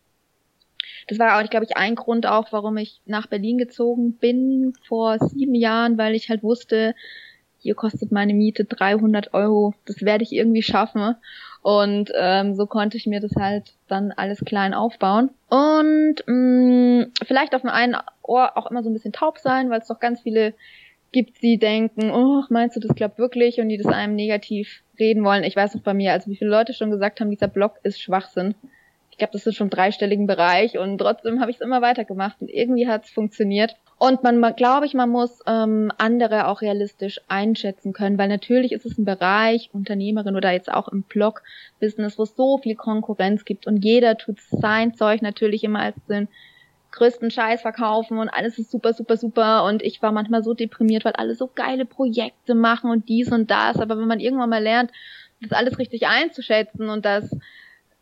Das 1.09 1.19
war 1.19 1.39
auch, 1.39 1.51
glaube 1.51 1.67
ich, 1.67 1.77
ein 1.77 1.95
Grund 1.95 2.27
auch, 2.27 2.51
warum 2.51 2.79
ich 2.79 3.01
nach 3.05 3.27
Berlin 3.27 3.59
gezogen 3.59 4.15
bin 4.15 4.73
vor 4.89 5.19
sieben 5.19 5.55
Jahren, 5.55 5.99
weil 5.99 6.15
ich 6.15 6.31
halt 6.31 6.43
wusste, 6.43 6.95
hier 7.59 7.75
kostet 7.75 8.13
meine 8.13 8.35
Miete 8.35 8.65
300 8.65 9.35
Euro, 9.35 9.75
das 9.87 10.03
werde 10.03 10.25
ich 10.25 10.33
irgendwie 10.33 10.63
schaffen. 10.63 11.17
Und 11.63 12.13
ähm, 12.15 12.55
so 12.55 12.67
konnte 12.67 12.97
ich 12.97 13.07
mir 13.07 13.21
das 13.21 13.35
halt 13.35 13.75
dann 13.89 14.13
alles 14.13 14.45
klein 14.45 14.73
aufbauen. 14.73 15.31
Und 15.49 16.23
mh, 16.27 16.33
mm, 16.33 17.13
vielleicht 17.25 17.55
auf 17.55 17.63
dem 17.63 17.71
einen 17.71 17.97
Ohr 18.23 18.57
auch 18.57 18.71
immer 18.71 18.83
so 18.85 18.91
ein 18.91 18.93
bisschen 18.93 19.13
taub 19.13 19.39
sein, 19.39 19.69
weil 19.69 19.81
es 19.81 19.89
doch 19.89 19.99
ganz 19.99 20.21
viele 20.21 20.55
gibt, 21.11 21.43
die 21.43 21.59
denken, 21.59 22.11
oh, 22.11 22.45
meinst 22.51 22.77
du, 22.77 22.81
das 22.81 22.95
klappt 22.95 23.19
wirklich? 23.19 23.61
Und 23.61 23.69
die 23.69 23.79
das 23.79 23.93
einem 23.93 24.15
negativ 24.15 24.83
reden 24.99 25.25
wollen. 25.25 25.45
Ich 25.45 25.57
weiß 25.57 25.75
noch 25.75 25.83
bei 25.83 25.95
mir, 25.95 26.13
also 26.13 26.31
wie 26.31 26.37
viele 26.37 26.51
Leute 26.51 26.73
schon 26.73 26.91
gesagt 26.91 27.21
haben, 27.21 27.31
dieser 27.31 27.49
Blog 27.49 27.81
ist 27.83 28.01
Schwachsinn. 28.01 28.55
Ich 29.17 29.19
glaube, 29.19 29.33
das 29.33 29.47
ist 29.47 29.55
schon 29.55 29.71
dreistelligen 29.71 30.27
Bereich 30.27 30.77
und 30.77 30.99
trotzdem 30.99 31.41
habe 31.41 31.51
ich 31.51 31.57
es 31.57 31.63
immer 31.63 31.81
weitergemacht 31.81 32.37
und 32.43 32.51
irgendwie 32.51 32.87
hat 32.87 33.05
es 33.05 33.11
funktioniert. 33.11 33.75
Und 33.97 34.23
man 34.23 34.55
glaube 34.57 34.85
ich, 34.85 34.93
man 34.93 35.09
muss 35.09 35.41
ähm, 35.47 35.91
andere 35.97 36.49
auch 36.49 36.61
realistisch 36.61 37.19
einschätzen 37.27 37.95
können, 37.95 38.19
weil 38.19 38.29
natürlich 38.29 38.73
ist 38.73 38.85
es 38.85 38.99
ein 38.99 39.07
Bereich, 39.07 39.71
Unternehmerin 39.73 40.37
oder 40.37 40.53
jetzt 40.53 40.71
auch 40.71 40.89
im 40.89 41.01
Blog-Business, 41.01 42.19
wo 42.19 42.25
es 42.25 42.37
so 42.37 42.59
viel 42.59 42.75
Konkurrenz 42.75 43.47
gibt 43.47 43.67
und 43.67 43.83
jeder 43.83 44.19
tut 44.19 44.39
sein 44.51 44.93
Zeug 44.93 45.23
natürlich 45.23 45.65
immer 45.65 45.81
als 45.81 45.97
den 46.11 46.29
größten 46.93 47.31
Scheiß 47.31 47.63
verkaufen 47.63 48.19
und 48.19 48.29
alles 48.29 48.59
ist 48.59 48.71
super, 48.71 48.93
super, 48.93 49.17
super 49.17 49.65
und 49.65 49.83
ich 49.83 50.03
war 50.03 50.13
manchmal 50.13 50.43
so 50.43 50.53
deprimiert, 50.53 51.07
weil 51.07 51.15
alle 51.15 51.35
so 51.35 51.49
geile 51.55 51.87
Projekte 51.87 52.55
machen 52.55 52.91
und 52.91 53.09
dies 53.09 53.33
und 53.33 53.51
das, 53.51 53.79
aber 53.79 53.99
wenn 53.99 54.09
man 54.09 54.21
irgendwann 54.21 54.51
mal 54.51 54.63
lernt, 54.63 54.91
das 55.41 55.53
alles 55.53 55.79
richtig 55.79 56.07
einzuschätzen 56.07 56.91
und 56.91 57.07
das 57.07 57.35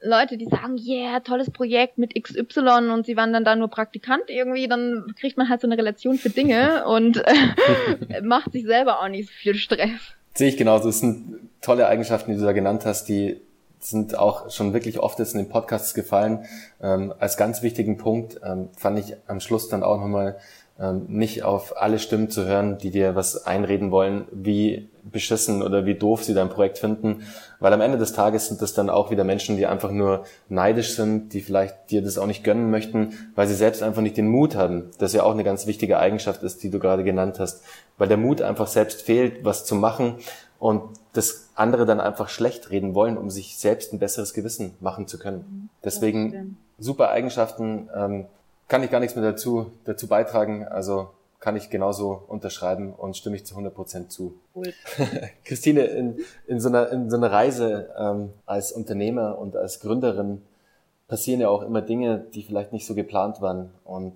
Leute, 0.05 0.37
die 0.37 0.47
sagen, 0.47 0.77
yeah, 0.79 1.21
tolles 1.21 1.51
Projekt 1.51 1.99
mit 1.99 2.15
XY 2.15 2.91
und 2.93 3.07
sie 3.07 3.17
waren 3.17 3.33
dann 3.33 3.45
da 3.45 3.57
nur 3.57 3.69
Praktikant 3.69 4.25
irgendwie, 4.29 4.69
dann 4.69 5.15
kriegt 5.19 5.37
man 5.37 5.49
halt 5.49 5.61
so 5.61 5.67
eine 5.67 5.79
Relation 5.79 6.19
für 6.19 6.31
Dinge 6.31 6.87
und 6.87 7.25
äh, 7.25 8.21
macht 8.23 8.53
sich 8.53 8.65
selber 8.65 9.01
auch 9.01 9.09
nicht 9.09 9.29
so 9.29 9.35
viel 9.35 9.55
Stress. 9.55 10.01
Sehe 10.35 10.49
ich 10.49 10.57
genauso. 10.57 10.89
Das 10.89 10.99
sind 10.99 11.49
tolle 11.61 11.87
Eigenschaften, 11.87 12.33
die 12.33 12.39
du 12.39 12.45
da 12.45 12.53
genannt 12.53 12.85
hast, 12.85 13.09
die 13.09 13.41
sind 13.79 14.19
auch 14.19 14.51
schon 14.51 14.73
wirklich 14.73 14.99
oft 14.99 15.19
jetzt 15.19 15.35
in 15.35 15.41
den 15.41 15.49
Podcasts 15.49 15.95
gefallen. 15.95 16.45
Ähm, 16.83 17.13
als 17.19 17.37
ganz 17.37 17.63
wichtigen 17.63 17.99
Punkt 17.99 18.41
ähm, 18.45 18.69
fand 18.77 18.99
ich 18.99 19.17
am 19.27 19.41
Schluss 19.41 19.69
dann 19.69 19.83
auch 19.83 20.01
nochmal 20.01 20.39
ähm, 20.81 21.05
nicht 21.09 21.43
auf 21.45 21.81
alle 21.81 21.99
Stimmen 21.99 22.31
zu 22.31 22.47
hören, 22.47 22.79
die 22.79 22.91
dir 22.91 23.15
was 23.15 23.47
einreden 23.47 23.91
wollen, 23.91 24.25
wie 24.33 24.89
beschissen 25.11 25.63
oder 25.63 25.87
wie 25.87 25.95
doof 25.95 26.25
sie 26.25 26.35
dein 26.35 26.49
Projekt 26.49 26.79
finden, 26.79 27.23
weil 27.61 27.73
am 27.73 27.81
Ende 27.81 27.99
des 27.99 28.13
Tages 28.13 28.49
sind 28.49 28.63
das 28.63 28.75
dann 28.75 28.91
auch 28.91 29.11
wieder 29.11 29.25
Menschen, 29.25 29.57
die 29.57 29.67
einfach 29.67 29.91
nur 29.91 30.25
neidisch 30.49 30.95
sind, 30.95 31.33
die 31.33 31.41
vielleicht 31.41 31.91
dir 31.91 32.03
das 32.03 32.19
auch 32.19 32.27
nicht 32.27 32.45
gönnen 32.45 32.71
möchten, 32.71 33.13
weil 33.35 33.47
sie 33.47 33.55
selbst 33.55 33.83
einfach 33.83 34.03
nicht 34.03 34.17
den 34.17 34.29
Mut 34.29 34.57
haben. 34.57 34.91
Das 34.99 35.13
ja 35.13 35.23
auch 35.23 35.33
eine 35.33 35.45
ganz 35.45 35.67
wichtige 35.67 35.99
Eigenschaft 35.99 36.43
ist, 36.43 36.63
die 36.63 36.71
du 36.71 36.79
gerade 36.79 37.05
genannt 37.05 37.39
hast, 37.39 37.63
weil 37.99 38.09
der 38.09 38.17
Mut 38.17 38.43
einfach 38.43 38.67
selbst 38.67 39.03
fehlt, 39.03 39.45
was 39.45 39.65
zu 39.65 39.75
machen 39.75 40.17
und 40.59 40.83
das 41.13 41.51
andere 41.55 41.87
dann 41.87 42.01
einfach 42.01 42.29
schlecht 42.29 42.71
reden 42.71 42.95
wollen, 42.95 43.19
um 43.19 43.31
sich 43.31 43.59
selbst 43.59 43.93
ein 43.93 43.99
besseres 43.99 44.35
Gewissen 44.35 44.75
machen 44.81 45.07
zu 45.07 45.19
können. 45.19 45.69
Deswegen 45.85 46.57
super 46.79 47.11
Eigenschaften, 47.11 47.89
ähm, 47.95 48.27
kann 48.69 48.83
ich 48.83 48.91
gar 48.91 49.01
nichts 49.01 49.15
mehr 49.15 49.25
dazu, 49.25 49.71
dazu 49.85 50.07
beitragen. 50.07 50.67
Also 50.67 51.11
kann 51.45 51.57
ich 51.57 51.69
genauso 51.69 52.23
unterschreiben 52.27 52.95
und 52.95 53.19
stimme 53.19 53.37
ich 53.37 53.45
zu 53.45 53.53
100 53.53 53.75
Prozent 53.75 54.11
zu. 54.11 54.41
Cool. 54.55 54.73
Christine, 55.45 55.83
in, 55.85 56.17
in, 56.47 56.59
so 56.59 56.71
einer, 56.71 56.89
in 56.89 57.11
so 57.11 57.19
einer 57.19 57.31
Reise 57.31 57.91
ähm, 57.99 58.31
als 58.47 58.73
Unternehmer 58.73 59.37
und 59.37 59.55
als 59.55 59.81
Gründerin 59.81 60.41
passieren 61.07 61.43
ja 61.43 61.51
auch 61.51 61.61
immer 61.61 61.83
Dinge, 61.83 62.19
die 62.19 62.45
vielleicht 62.45 62.73
nicht 62.73 62.87
so 62.87 62.95
geplant 62.95 63.43
waren 63.43 63.69
und 63.85 64.15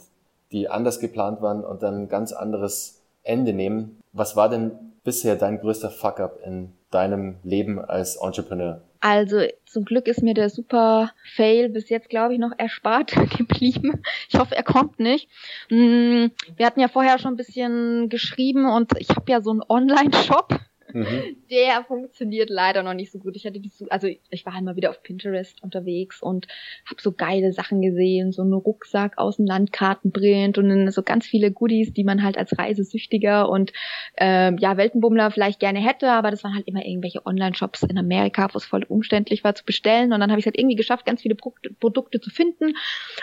die 0.52 0.70
anders 0.70 1.00
geplant 1.00 1.42
waren 1.42 1.64
und 1.64 1.82
dann 1.82 2.04
ein 2.04 2.08
ganz 2.08 2.32
anderes 2.32 3.02
Ende 3.24 3.52
nehmen. 3.52 4.00
Was 4.14 4.34
war 4.34 4.48
denn 4.48 4.70
bisher 5.04 5.36
dein 5.36 5.60
größter 5.60 5.90
Fuck-up 5.90 6.38
in 6.46 6.72
deinem 6.90 7.36
Leben 7.42 7.78
als 7.78 8.16
Entrepreneur? 8.16 8.80
Also 9.00 9.42
zum 9.64 9.84
Glück 9.84 10.08
ist 10.08 10.22
mir 10.22 10.34
der 10.34 10.50
super 10.50 11.12
Fail 11.36 11.68
bis 11.68 11.88
jetzt, 11.88 12.08
glaube 12.08 12.34
ich, 12.34 12.40
noch 12.40 12.52
erspart 12.56 13.12
geblieben. 13.36 14.02
Ich 14.28 14.38
hoffe, 14.38 14.56
er 14.56 14.62
kommt 14.62 14.98
nicht. 14.98 15.28
Mm, 15.70 16.26
wir 16.56 16.66
hatten 16.66 16.80
ja 16.80 16.88
vorher 16.88 17.18
schon 17.18 17.34
ein 17.34 17.36
bisschen 17.36 18.08
geschrieben 18.08 18.68
und 18.68 18.92
ich 18.98 19.10
habe 19.10 19.30
ja 19.30 19.40
so 19.40 19.50
einen 19.50 19.62
Online-Shop 19.68 20.58
Mhm. 20.92 21.36
Der 21.50 21.84
funktioniert 21.84 22.50
leider 22.50 22.82
noch 22.82 22.94
nicht 22.94 23.10
so 23.10 23.18
gut. 23.18 23.36
Ich 23.36 23.46
hatte 23.46 23.60
die, 23.60 23.70
also 23.90 24.06
ich 24.06 24.46
war 24.46 24.60
mal 24.60 24.76
wieder 24.76 24.90
auf 24.90 25.02
Pinterest 25.02 25.62
unterwegs 25.62 26.22
und 26.22 26.46
habe 26.88 27.00
so 27.00 27.12
geile 27.12 27.52
Sachen 27.52 27.80
gesehen, 27.80 28.32
so 28.32 28.42
einen 28.42 28.52
Rucksack 28.52 29.16
aus 29.16 29.36
dem 29.36 29.46
Landkartenprint 29.46 30.58
und 30.58 30.90
so 30.90 31.02
ganz 31.02 31.26
viele 31.26 31.50
Goodies, 31.50 31.92
die 31.92 32.04
man 32.04 32.22
halt 32.22 32.36
als 32.36 32.58
Reisesüchtiger 32.58 33.48
und 33.48 33.72
ähm, 34.16 34.58
ja 34.58 34.76
Weltenbummler 34.76 35.30
vielleicht 35.30 35.60
gerne 35.60 35.80
hätte, 35.80 36.10
aber 36.10 36.30
das 36.30 36.44
waren 36.44 36.54
halt 36.54 36.68
immer 36.68 36.84
irgendwelche 36.84 37.24
Online-Shops 37.24 37.82
in 37.84 37.98
Amerika, 37.98 38.48
wo 38.52 38.58
es 38.58 38.64
voll 38.64 38.84
umständlich 38.84 39.44
war 39.44 39.54
zu 39.54 39.64
bestellen 39.64 40.12
und 40.12 40.20
dann 40.20 40.30
habe 40.30 40.38
ich 40.38 40.44
es 40.44 40.46
halt 40.46 40.58
irgendwie 40.58 40.76
geschafft, 40.76 41.06
ganz 41.06 41.22
viele 41.22 41.34
Pro 41.34 41.54
Produkte 41.80 42.20
zu 42.20 42.30
finden 42.30 42.74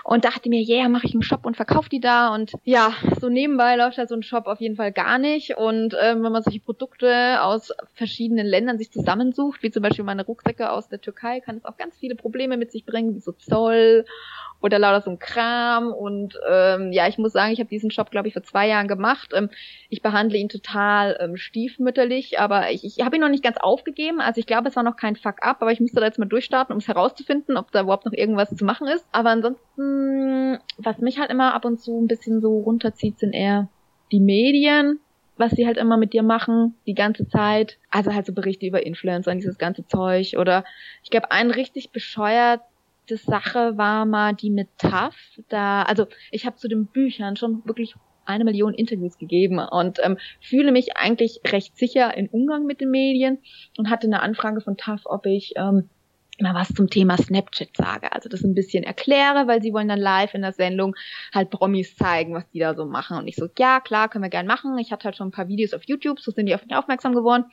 und 0.03 0.25
dachte 0.25 0.49
mir, 0.49 0.61
yeah, 0.61 0.89
mache 0.89 1.05
ich 1.07 1.13
einen 1.13 1.21
Shop 1.21 1.45
und 1.45 1.55
verkaufe 1.55 1.89
die 1.89 1.99
da 1.99 2.33
und 2.33 2.53
ja, 2.63 2.93
so 3.19 3.29
nebenbei 3.29 3.75
läuft 3.75 3.97
halt 3.97 4.09
so 4.09 4.15
ein 4.15 4.23
Shop 4.23 4.47
auf 4.47 4.61
jeden 4.61 4.75
Fall 4.75 4.91
gar 4.91 5.19
nicht 5.19 5.57
und 5.57 5.95
ähm, 6.01 6.23
wenn 6.23 6.31
man 6.31 6.41
solche 6.41 6.59
Produkte 6.59 7.41
aus 7.41 7.54
aus 7.55 7.71
verschiedenen 7.93 8.45
Ländern 8.45 8.77
sich 8.77 8.91
zusammensucht, 8.91 9.63
wie 9.63 9.71
zum 9.71 9.81
Beispiel 9.81 10.03
meine 10.03 10.25
Rucksäcke 10.25 10.69
aus 10.69 10.89
der 10.89 11.01
Türkei, 11.01 11.39
kann 11.39 11.57
es 11.57 11.65
auch 11.65 11.77
ganz 11.77 11.97
viele 11.97 12.15
Probleme 12.15 12.57
mit 12.57 12.71
sich 12.71 12.85
bringen, 12.85 13.15
wie 13.15 13.19
so 13.19 13.31
Zoll 13.31 14.05
oder 14.61 14.79
lauter 14.79 15.01
so 15.01 15.11
ein 15.11 15.19
Kram. 15.19 15.91
Und 15.91 16.37
ähm, 16.49 16.91
ja, 16.91 17.07
ich 17.07 17.17
muss 17.17 17.33
sagen, 17.33 17.53
ich 17.53 17.59
habe 17.59 17.69
diesen 17.69 17.91
Shop, 17.91 18.11
glaube 18.11 18.27
ich, 18.27 18.33
vor 18.33 18.43
zwei 18.43 18.67
Jahren 18.67 18.87
gemacht. 18.87 19.31
Ähm, 19.33 19.49
ich 19.89 20.01
behandle 20.01 20.37
ihn 20.37 20.49
total 20.49 21.17
ähm, 21.19 21.37
stiefmütterlich, 21.37 22.39
aber 22.39 22.71
ich, 22.71 22.83
ich 22.83 23.05
habe 23.05 23.15
ihn 23.15 23.21
noch 23.21 23.29
nicht 23.29 23.43
ganz 23.43 23.57
aufgegeben. 23.57 24.19
Also 24.19 24.39
ich 24.39 24.47
glaube, 24.47 24.69
es 24.69 24.75
war 24.75 24.83
noch 24.83 24.97
kein 24.97 25.15
Fuck-up, 25.15 25.61
aber 25.61 25.71
ich 25.71 25.79
müsste 25.79 25.99
da 25.99 26.05
jetzt 26.05 26.19
mal 26.19 26.25
durchstarten, 26.25 26.73
um 26.73 26.79
es 26.79 26.87
herauszufinden, 26.87 27.57
ob 27.57 27.71
da 27.71 27.81
überhaupt 27.81 28.05
noch 28.05 28.13
irgendwas 28.13 28.55
zu 28.55 28.65
machen 28.65 28.87
ist. 28.87 29.05
Aber 29.11 29.29
ansonsten, 29.29 30.59
was 30.77 30.99
mich 30.99 31.19
halt 31.19 31.31
immer 31.31 31.53
ab 31.53 31.65
und 31.65 31.79
zu 31.79 32.01
ein 32.01 32.07
bisschen 32.07 32.41
so 32.41 32.59
runterzieht, 32.59 33.19
sind 33.19 33.33
eher 33.33 33.69
die 34.11 34.19
Medien 34.19 34.99
was 35.37 35.51
sie 35.51 35.65
halt 35.65 35.77
immer 35.77 35.97
mit 35.97 36.13
dir 36.13 36.23
machen, 36.23 36.75
die 36.87 36.93
ganze 36.93 37.27
Zeit. 37.27 37.77
Also 37.89 38.13
halt 38.13 38.25
so 38.25 38.33
Berichte 38.33 38.65
über 38.65 38.85
Influencer 38.85 39.31
und 39.31 39.37
dieses 39.37 39.57
ganze 39.57 39.85
Zeug. 39.87 40.35
Oder 40.37 40.63
ich 41.03 41.09
glaube, 41.09 41.31
ein 41.31 41.51
richtig 41.51 41.91
bescheuerte 41.91 42.61
Sache 43.07 43.77
war 43.77 44.05
mal 44.05 44.33
die 44.33 44.49
mit 44.49 44.69
TAF. 44.77 45.15
Da, 45.49 45.83
also 45.83 46.07
ich 46.31 46.45
habe 46.45 46.55
zu 46.55 46.67
den 46.67 46.87
Büchern 46.87 47.35
schon 47.35 47.65
wirklich 47.65 47.95
eine 48.25 48.43
Million 48.43 48.73
Interviews 48.73 49.17
gegeben 49.17 49.59
und 49.59 49.99
ähm, 50.03 50.17
fühle 50.41 50.71
mich 50.71 50.97
eigentlich 50.97 51.41
recht 51.45 51.77
sicher 51.77 52.15
im 52.17 52.27
Umgang 52.27 52.65
mit 52.65 52.81
den 52.81 52.89
Medien 52.89 53.37
und 53.77 53.89
hatte 53.89 54.07
eine 54.07 54.21
Anfrage 54.21 54.61
von 54.61 54.77
TAF, 54.77 55.01
ob 55.05 55.25
ich 55.25 55.53
ähm, 55.57 55.89
mal 56.41 56.53
was 56.53 56.69
zum 56.69 56.89
Thema 56.89 57.17
Snapchat 57.17 57.69
sage. 57.75 58.11
Also 58.11 58.29
das 58.29 58.43
ein 58.43 58.55
bisschen 58.55 58.83
erkläre, 58.83 59.47
weil 59.47 59.61
sie 59.61 59.73
wollen 59.73 59.87
dann 59.87 59.99
live 59.99 60.33
in 60.33 60.41
der 60.41 60.53
Sendung 60.53 60.95
halt 61.33 61.49
Promis 61.49 61.95
zeigen, 61.95 62.33
was 62.33 62.49
die 62.51 62.59
da 62.59 62.75
so 62.75 62.85
machen. 62.85 63.17
Und 63.17 63.27
ich 63.27 63.35
so, 63.35 63.47
ja, 63.57 63.79
klar, 63.79 64.09
können 64.09 64.23
wir 64.23 64.29
gern 64.29 64.47
machen. 64.47 64.77
Ich 64.77 64.91
hatte 64.91 65.05
halt 65.05 65.15
schon 65.15 65.27
ein 65.27 65.31
paar 65.31 65.47
Videos 65.47 65.73
auf 65.73 65.83
YouTube, 65.85 66.19
so 66.19 66.31
sind 66.31 66.47
die 66.47 66.55
auf 66.55 66.65
mich 66.65 66.75
aufmerksam 66.75 67.13
geworden. 67.13 67.45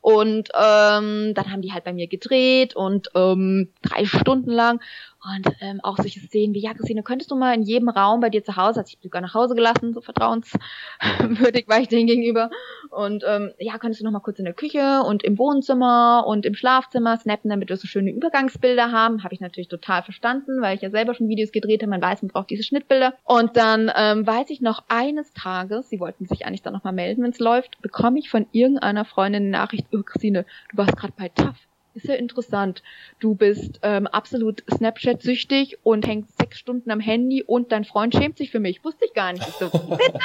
Und 0.00 0.48
ähm, 0.54 1.34
dann 1.34 1.52
haben 1.52 1.62
die 1.62 1.72
halt 1.72 1.84
bei 1.84 1.92
mir 1.92 2.06
gedreht 2.06 2.74
und 2.76 3.10
ähm, 3.14 3.70
drei 3.82 4.04
Stunden 4.04 4.50
lang. 4.50 4.80
Und 5.24 5.48
ähm, 5.60 5.80
auch 5.82 5.96
solche 5.96 6.20
Szenen 6.20 6.54
wie, 6.54 6.60
ja, 6.60 6.74
Christine, 6.74 7.02
könntest 7.02 7.30
du 7.30 7.36
mal 7.36 7.52
in 7.52 7.62
jedem 7.62 7.88
Raum 7.88 8.20
bei 8.20 8.30
dir 8.30 8.44
zu 8.44 8.54
Hause, 8.54 8.80
also 8.80 8.92
ich 8.94 9.02
sogar 9.02 9.20
nach 9.20 9.34
Hause 9.34 9.56
gelassen, 9.56 9.92
so 9.92 10.00
vertrauenswürdig 10.00 11.66
war 11.66 11.80
ich 11.80 11.88
denen 11.88 12.06
gegenüber. 12.06 12.50
Und 12.90 13.24
ähm, 13.26 13.52
ja, 13.58 13.78
könntest 13.78 14.00
du 14.00 14.04
noch 14.04 14.12
mal 14.12 14.20
kurz 14.20 14.38
in 14.38 14.44
der 14.44 14.54
Küche 14.54 15.02
und 15.02 15.24
im 15.24 15.36
Wohnzimmer 15.36 16.24
und 16.26 16.46
im 16.46 16.54
Schlafzimmer 16.54 17.16
snappen, 17.16 17.50
damit 17.50 17.68
wir 17.68 17.76
so 17.76 17.88
schöne 17.88 18.12
Übergangsbilder 18.12 18.92
haben. 18.92 19.24
Habe 19.24 19.34
ich 19.34 19.40
natürlich 19.40 19.68
total 19.68 20.04
verstanden, 20.04 20.62
weil 20.62 20.76
ich 20.76 20.82
ja 20.82 20.90
selber 20.90 21.14
schon 21.14 21.28
Videos 21.28 21.50
gedreht 21.50 21.82
habe. 21.82 21.90
Man 21.90 22.02
weiß, 22.02 22.22
man 22.22 22.30
braucht 22.30 22.50
diese 22.50 22.62
Schnittbilder. 22.62 23.14
Und 23.24 23.56
dann 23.56 23.90
ähm, 23.96 24.24
weiß 24.24 24.50
ich 24.50 24.60
noch 24.60 24.84
eines 24.88 25.32
Tages, 25.32 25.90
sie 25.90 25.98
wollten 25.98 26.26
sich 26.26 26.46
eigentlich 26.46 26.62
dann 26.62 26.72
noch 26.72 26.84
mal 26.84 26.92
melden, 26.92 27.24
wenn 27.24 27.30
es 27.30 27.40
läuft, 27.40 27.80
bekomme 27.82 28.20
ich 28.20 28.30
von 28.30 28.46
irgendeiner 28.52 29.04
Freundin 29.04 29.42
eine 29.42 29.50
Nachricht, 29.50 29.86
oh 29.92 30.02
Christine, 30.02 30.46
du 30.70 30.76
warst 30.76 30.96
gerade 30.96 31.14
bei 31.16 31.28
TAF 31.28 31.67
ist 31.94 32.06
ja 32.06 32.14
interessant. 32.14 32.82
Du 33.18 33.34
bist 33.34 33.80
ähm, 33.82 34.06
absolut 34.06 34.62
Snapchat-süchtig 34.70 35.78
und 35.82 36.06
hängst 36.06 36.38
sechs 36.38 36.58
Stunden 36.58 36.90
am 36.90 37.00
Handy 37.00 37.42
und 37.42 37.72
dein 37.72 37.84
Freund 37.84 38.14
schämt 38.14 38.38
sich 38.38 38.50
für 38.50 38.60
mich. 38.60 38.84
Wusste 38.84 39.04
ich 39.04 39.14
gar 39.14 39.32
nicht. 39.32 39.46
Ich 39.46 39.54
so, 39.54 39.68
bitte? 39.96 40.18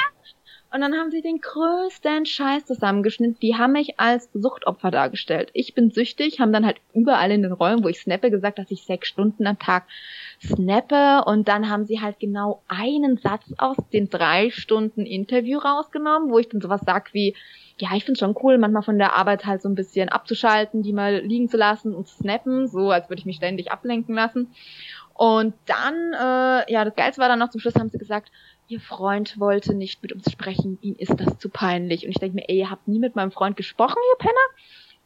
Und 0.74 0.80
dann 0.80 0.94
haben 0.94 1.12
sie 1.12 1.22
den 1.22 1.40
größten 1.40 2.26
Scheiß 2.26 2.64
zusammengeschnitten. 2.64 3.38
Die 3.40 3.54
haben 3.54 3.74
mich 3.74 4.00
als 4.00 4.28
Suchtopfer 4.34 4.90
dargestellt. 4.90 5.50
Ich 5.52 5.72
bin 5.72 5.92
süchtig, 5.92 6.40
haben 6.40 6.52
dann 6.52 6.66
halt 6.66 6.78
überall 6.92 7.30
in 7.30 7.42
den 7.42 7.52
Räumen, 7.52 7.84
wo 7.84 7.88
ich 7.88 8.00
snappe, 8.00 8.28
gesagt, 8.28 8.58
dass 8.58 8.72
ich 8.72 8.82
sechs 8.82 9.06
Stunden 9.06 9.46
am 9.46 9.56
Tag 9.60 9.84
snappe. 10.42 11.22
Und 11.26 11.46
dann 11.46 11.70
haben 11.70 11.84
sie 11.84 12.00
halt 12.00 12.18
genau 12.18 12.60
einen 12.66 13.18
Satz 13.18 13.54
aus 13.56 13.76
den 13.92 14.10
drei 14.10 14.50
Stunden 14.50 15.06
Interview 15.06 15.60
rausgenommen, 15.60 16.32
wo 16.32 16.40
ich 16.40 16.48
dann 16.48 16.60
sowas 16.60 16.80
sag 16.84 17.14
wie, 17.14 17.36
ja, 17.78 17.90
ich 17.94 18.04
finde 18.04 18.18
schon 18.18 18.34
cool, 18.42 18.58
manchmal 18.58 18.82
von 18.82 18.98
der 18.98 19.14
Arbeit 19.14 19.46
halt 19.46 19.62
so 19.62 19.68
ein 19.68 19.76
bisschen 19.76 20.08
abzuschalten, 20.08 20.82
die 20.82 20.92
mal 20.92 21.20
liegen 21.20 21.48
zu 21.48 21.56
lassen 21.56 21.94
und 21.94 22.08
zu 22.08 22.16
snappen, 22.16 22.66
so 22.66 22.90
als 22.90 23.08
würde 23.08 23.20
ich 23.20 23.26
mich 23.26 23.36
ständig 23.36 23.70
ablenken 23.70 24.16
lassen. 24.16 24.48
Und 25.14 25.54
dann, 25.66 25.94
äh, 26.12 26.72
ja, 26.72 26.84
das 26.84 26.96
Geilste 26.96 27.20
war 27.22 27.28
dann 27.28 27.38
noch 27.38 27.50
zum 27.50 27.60
Schluss, 27.60 27.76
haben 27.76 27.90
sie 27.90 27.98
gesagt, 27.98 28.32
ihr 28.68 28.80
Freund 28.80 29.38
wollte 29.38 29.74
nicht 29.74 30.02
mit 30.02 30.12
uns 30.12 30.30
sprechen, 30.30 30.78
ihm 30.80 30.96
ist 30.98 31.14
das 31.18 31.38
zu 31.38 31.48
peinlich. 31.48 32.04
Und 32.04 32.10
ich 32.10 32.18
denke 32.18 32.36
mir, 32.36 32.48
ey, 32.48 32.58
ihr 32.58 32.70
habt 32.70 32.88
nie 32.88 32.98
mit 32.98 33.16
meinem 33.16 33.32
Freund 33.32 33.56
gesprochen, 33.56 33.98
ihr 34.12 34.18
Penner? 34.18 34.34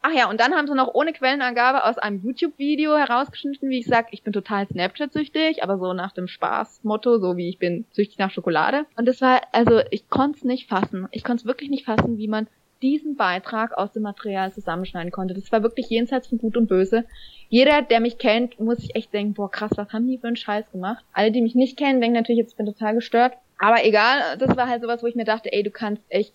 Ach 0.01 0.13
ja, 0.13 0.31
und 0.31 0.39
dann 0.39 0.55
haben 0.55 0.69
sie 0.69 0.75
noch 0.75 0.95
ohne 0.95 1.13
Quellenangabe 1.13 1.85
aus 1.85 1.99
einem 1.99 2.23
YouTube-Video 2.23 2.97
herausgeschnitten, 2.97 3.69
wie 3.69 3.81
ich 3.81 3.87
sag, 3.87 4.13
ich 4.13 4.23
bin 4.23 4.33
total 4.33 4.69
Snapchat-süchtig, 4.69 5.65
aber 5.65 5.79
so 5.79 5.93
nach 5.93 6.13
dem 6.13 6.29
Spaß-Motto, 6.29 7.19
so 7.19 7.37
wie 7.37 7.49
ich 7.49 7.59
bin 7.59 7.85
süchtig 7.91 8.19
nach 8.19 8.31
Schokolade. 8.31 8.87
Und 8.97 9.07
das 9.07 9.21
war, 9.21 9.41
also 9.51 9.81
ich 9.91 10.09
konnte 10.09 10.39
es 10.39 10.45
nicht 10.45 10.69
fassen. 10.69 11.09
Ich 11.11 11.25
konnte 11.25 11.43
es 11.43 11.47
wirklich 11.47 11.69
nicht 11.69 11.85
fassen, 11.85 12.17
wie 12.17 12.29
man 12.29 12.47
diesen 12.83 13.17
Beitrag 13.17 13.77
aus 13.77 13.93
dem 13.93 14.03
Material 14.03 14.53
zusammenschneiden 14.53 15.11
konnte. 15.11 15.35
Das 15.35 15.51
war 15.51 15.63
wirklich 15.63 15.89
jenseits 15.89 16.29
von 16.29 16.39
Gut 16.39 16.57
und 16.57 16.69
Böse. 16.69 17.05
Jeder, 17.49 17.83
der 17.83 18.01
mich 18.01 18.19
kennt, 18.19 18.61
muss 18.61 18.79
sich 18.79 18.95
echt 18.95 19.13
denken, 19.13 19.35
boah 19.35 19.51
krass, 19.51 19.71
was 19.77 19.93
haben 19.93 20.07
die 20.07 20.19
für 20.19 20.27
einen 20.27 20.37
Scheiß 20.37 20.71
gemacht? 20.71 21.05
Alle, 21.13 21.33
die 21.33 21.43
mich 21.43 21.55
nicht 21.55 21.77
kennen, 21.77 22.01
denken 22.01 22.17
natürlich, 22.17 22.41
jetzt 22.41 22.57
bin 22.57 22.67
total 22.67 22.95
gestört. 22.95 23.35
Aber 23.59 23.85
egal, 23.85 24.37
das 24.39 24.57
war 24.57 24.69
halt 24.69 24.83
sowas, 24.83 25.03
wo 25.03 25.07
ich 25.07 25.17
mir 25.17 25.25
dachte, 25.25 25.53
ey, 25.53 25.63
du 25.63 25.71
kannst 25.71 26.03
echt 26.09 26.33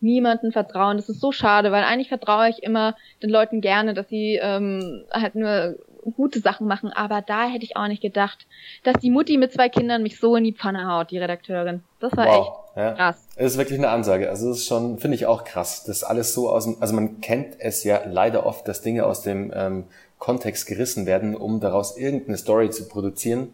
niemanden 0.00 0.52
vertrauen. 0.52 0.96
Das 0.96 1.08
ist 1.08 1.20
so 1.20 1.32
schade, 1.32 1.70
weil 1.72 1.84
eigentlich 1.84 2.08
vertraue 2.08 2.48
ich 2.48 2.62
immer 2.62 2.96
den 3.22 3.30
Leuten 3.30 3.60
gerne, 3.60 3.94
dass 3.94 4.08
sie 4.08 4.38
ähm, 4.42 5.04
halt 5.12 5.34
nur 5.34 5.78
gute 6.10 6.40
Sachen 6.40 6.66
machen. 6.66 6.90
Aber 6.92 7.22
da 7.22 7.46
hätte 7.46 7.64
ich 7.64 7.76
auch 7.76 7.86
nicht 7.86 8.02
gedacht, 8.02 8.46
dass 8.84 8.94
die 9.00 9.10
Mutti 9.10 9.36
mit 9.36 9.52
zwei 9.52 9.68
Kindern 9.68 10.02
mich 10.02 10.18
so 10.18 10.36
in 10.36 10.44
die 10.44 10.52
Pfanne 10.52 10.86
haut, 10.88 11.10
die 11.10 11.18
Redakteurin. 11.18 11.82
Das 12.00 12.16
war 12.16 12.26
wow. 12.26 12.36
echt 12.36 12.76
ja. 12.76 12.92
krass. 12.92 13.28
Es 13.36 13.52
ist 13.52 13.58
wirklich 13.58 13.78
eine 13.78 13.90
Ansage. 13.90 14.28
Also 14.28 14.50
es 14.50 14.58
ist 14.58 14.66
schon, 14.66 14.98
finde 14.98 15.14
ich 15.14 15.26
auch 15.26 15.44
krass, 15.44 15.84
dass 15.84 16.02
alles 16.04 16.34
so 16.34 16.50
aus 16.50 16.64
dem, 16.64 16.76
also 16.80 16.94
man 16.94 17.20
kennt 17.20 17.56
es 17.58 17.84
ja 17.84 18.02
leider 18.06 18.44
oft, 18.44 18.66
dass 18.66 18.82
Dinge 18.82 19.06
aus 19.06 19.22
dem 19.22 19.52
ähm, 19.54 19.84
Kontext 20.18 20.66
gerissen 20.66 21.06
werden, 21.06 21.36
um 21.36 21.60
daraus 21.60 21.96
irgendeine 21.96 22.36
Story 22.36 22.70
zu 22.70 22.88
produzieren. 22.88 23.52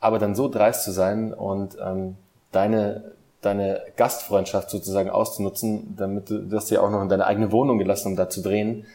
Aber 0.00 0.18
dann 0.18 0.34
so 0.34 0.48
dreist 0.48 0.84
zu 0.84 0.92
sein 0.92 1.32
und 1.32 1.76
ähm, 1.80 2.16
deine 2.52 3.14
deine 3.44 3.82
Gastfreundschaft 3.96 4.70
sozusagen 4.70 5.10
auszunutzen, 5.10 5.94
damit 5.96 6.30
du 6.30 6.38
das 6.38 6.70
ja 6.70 6.80
auch 6.80 6.90
noch 6.90 7.02
in 7.02 7.08
deine 7.08 7.26
eigene 7.26 7.52
Wohnung 7.52 7.78
gelassen, 7.78 8.08
um 8.08 8.16
da 8.16 8.28
zu 8.28 8.42
drehen, 8.42 8.86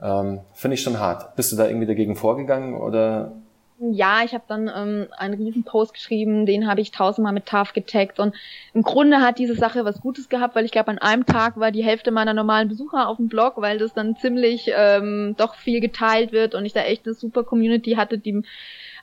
ähm, 0.00 0.40
finde 0.54 0.74
ich 0.74 0.82
schon 0.82 0.98
hart. 0.98 1.36
Bist 1.36 1.52
du 1.52 1.56
da 1.56 1.66
irgendwie 1.66 1.86
dagegen 1.86 2.16
vorgegangen 2.16 2.74
oder? 2.74 3.32
Ja, 3.78 4.22
ich 4.24 4.32
habe 4.32 4.44
dann 4.48 4.70
ähm, 4.74 5.08
einen 5.18 5.34
riesen 5.34 5.62
Post 5.62 5.92
geschrieben, 5.92 6.46
den 6.46 6.66
habe 6.66 6.80
ich 6.80 6.92
tausendmal 6.92 7.34
mit 7.34 7.44
TAF 7.44 7.74
getaggt 7.74 8.18
und 8.18 8.34
im 8.72 8.82
Grunde 8.82 9.20
hat 9.20 9.38
diese 9.38 9.54
Sache 9.54 9.84
was 9.84 10.00
Gutes 10.00 10.30
gehabt, 10.30 10.54
weil 10.54 10.64
ich 10.64 10.70
glaube, 10.70 10.88
an 10.88 10.98
einem 10.98 11.26
Tag 11.26 11.58
war 11.58 11.70
die 11.72 11.84
Hälfte 11.84 12.10
meiner 12.10 12.32
normalen 12.32 12.68
Besucher 12.68 13.06
auf 13.06 13.18
dem 13.18 13.28
Blog, 13.28 13.54
weil 13.58 13.76
das 13.76 13.92
dann 13.92 14.16
ziemlich 14.16 14.70
ähm, 14.74 15.34
doch 15.36 15.56
viel 15.56 15.80
geteilt 15.80 16.32
wird 16.32 16.54
und 16.54 16.64
ich 16.64 16.72
da 16.72 16.80
echt 16.84 17.04
eine 17.04 17.14
super 17.14 17.44
Community 17.44 17.92
hatte, 17.92 18.16
die 18.16 18.42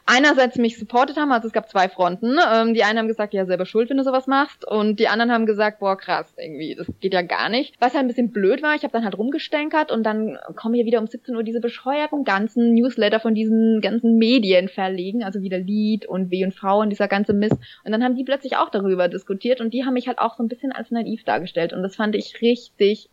einerseits 0.06 0.58
mich 0.58 0.78
supportet 0.78 1.18
haben, 1.18 1.32
also 1.32 1.48
es 1.48 1.54
gab 1.54 1.70
zwei 1.70 1.88
Fronten. 1.88 2.38
Ähm, 2.54 2.74
die 2.74 2.84
einen 2.84 3.00
haben 3.00 3.08
gesagt, 3.08 3.34
ja, 3.34 3.46
selber 3.46 3.66
schuld, 3.66 3.90
wenn 3.90 3.98
du 3.98 4.04
sowas 4.04 4.28
machst. 4.28 4.66
Und 4.66 5.00
die 5.00 5.08
anderen 5.08 5.32
haben 5.32 5.46
gesagt, 5.46 5.80
boah, 5.80 5.98
krass, 5.98 6.34
irgendwie, 6.38 6.76
das 6.76 6.88
geht 7.00 7.14
ja 7.14 7.22
gar 7.22 7.50
nicht. 7.50 7.76
Was 7.80 7.94
halt 7.94 8.04
ein 8.04 8.08
bisschen 8.08 8.32
blöd 8.32 8.62
war, 8.62 8.76
ich 8.76 8.84
habe 8.84 8.92
dann 8.92 9.04
halt 9.04 9.18
rumgestänkert 9.18 9.92
und 9.92 10.04
dann 10.04 10.38
kommen 10.56 10.76
hier 10.76 10.86
wieder 10.86 11.00
um 11.00 11.08
17 11.08 11.36
Uhr 11.36 11.44
diese 11.44 11.62
bescheuerten 11.62 12.24
ganzen 12.24 12.74
Newsletter 12.74 13.20
von 13.20 13.34
diesen 13.34 13.82
ganzen 13.82 14.18
Medien 14.18 14.68
verlegen, 14.68 15.24
also 15.24 15.42
wieder 15.42 15.60
Lied 15.60 16.06
und 16.06 16.32
W&V 16.32 16.80
und 16.82 16.90
dieser 16.90 17.08
ganze 17.08 17.34
Mist. 17.34 17.58
Und 17.84 17.92
dann 17.92 18.04
haben 18.04 18.16
die 18.16 18.24
plötzlich 18.24 18.58
auch 18.58 18.70
darüber 18.70 19.08
diskutiert 19.08 19.62
und 19.62 19.74
die 19.74 19.86
haben 19.86 19.94
mich 19.94 20.08
halt 20.08 20.20
auch 20.20 20.36
so 20.36 20.44
ein 20.44 20.50
bisschen 20.50 20.72
als 20.72 20.92
naiv 20.92 21.24
dargestellt. 21.24 21.74
Und 21.74 21.84
das 21.84 21.96
fand 21.96 22.16
ich 22.16 22.42
richtig, 22.42 23.10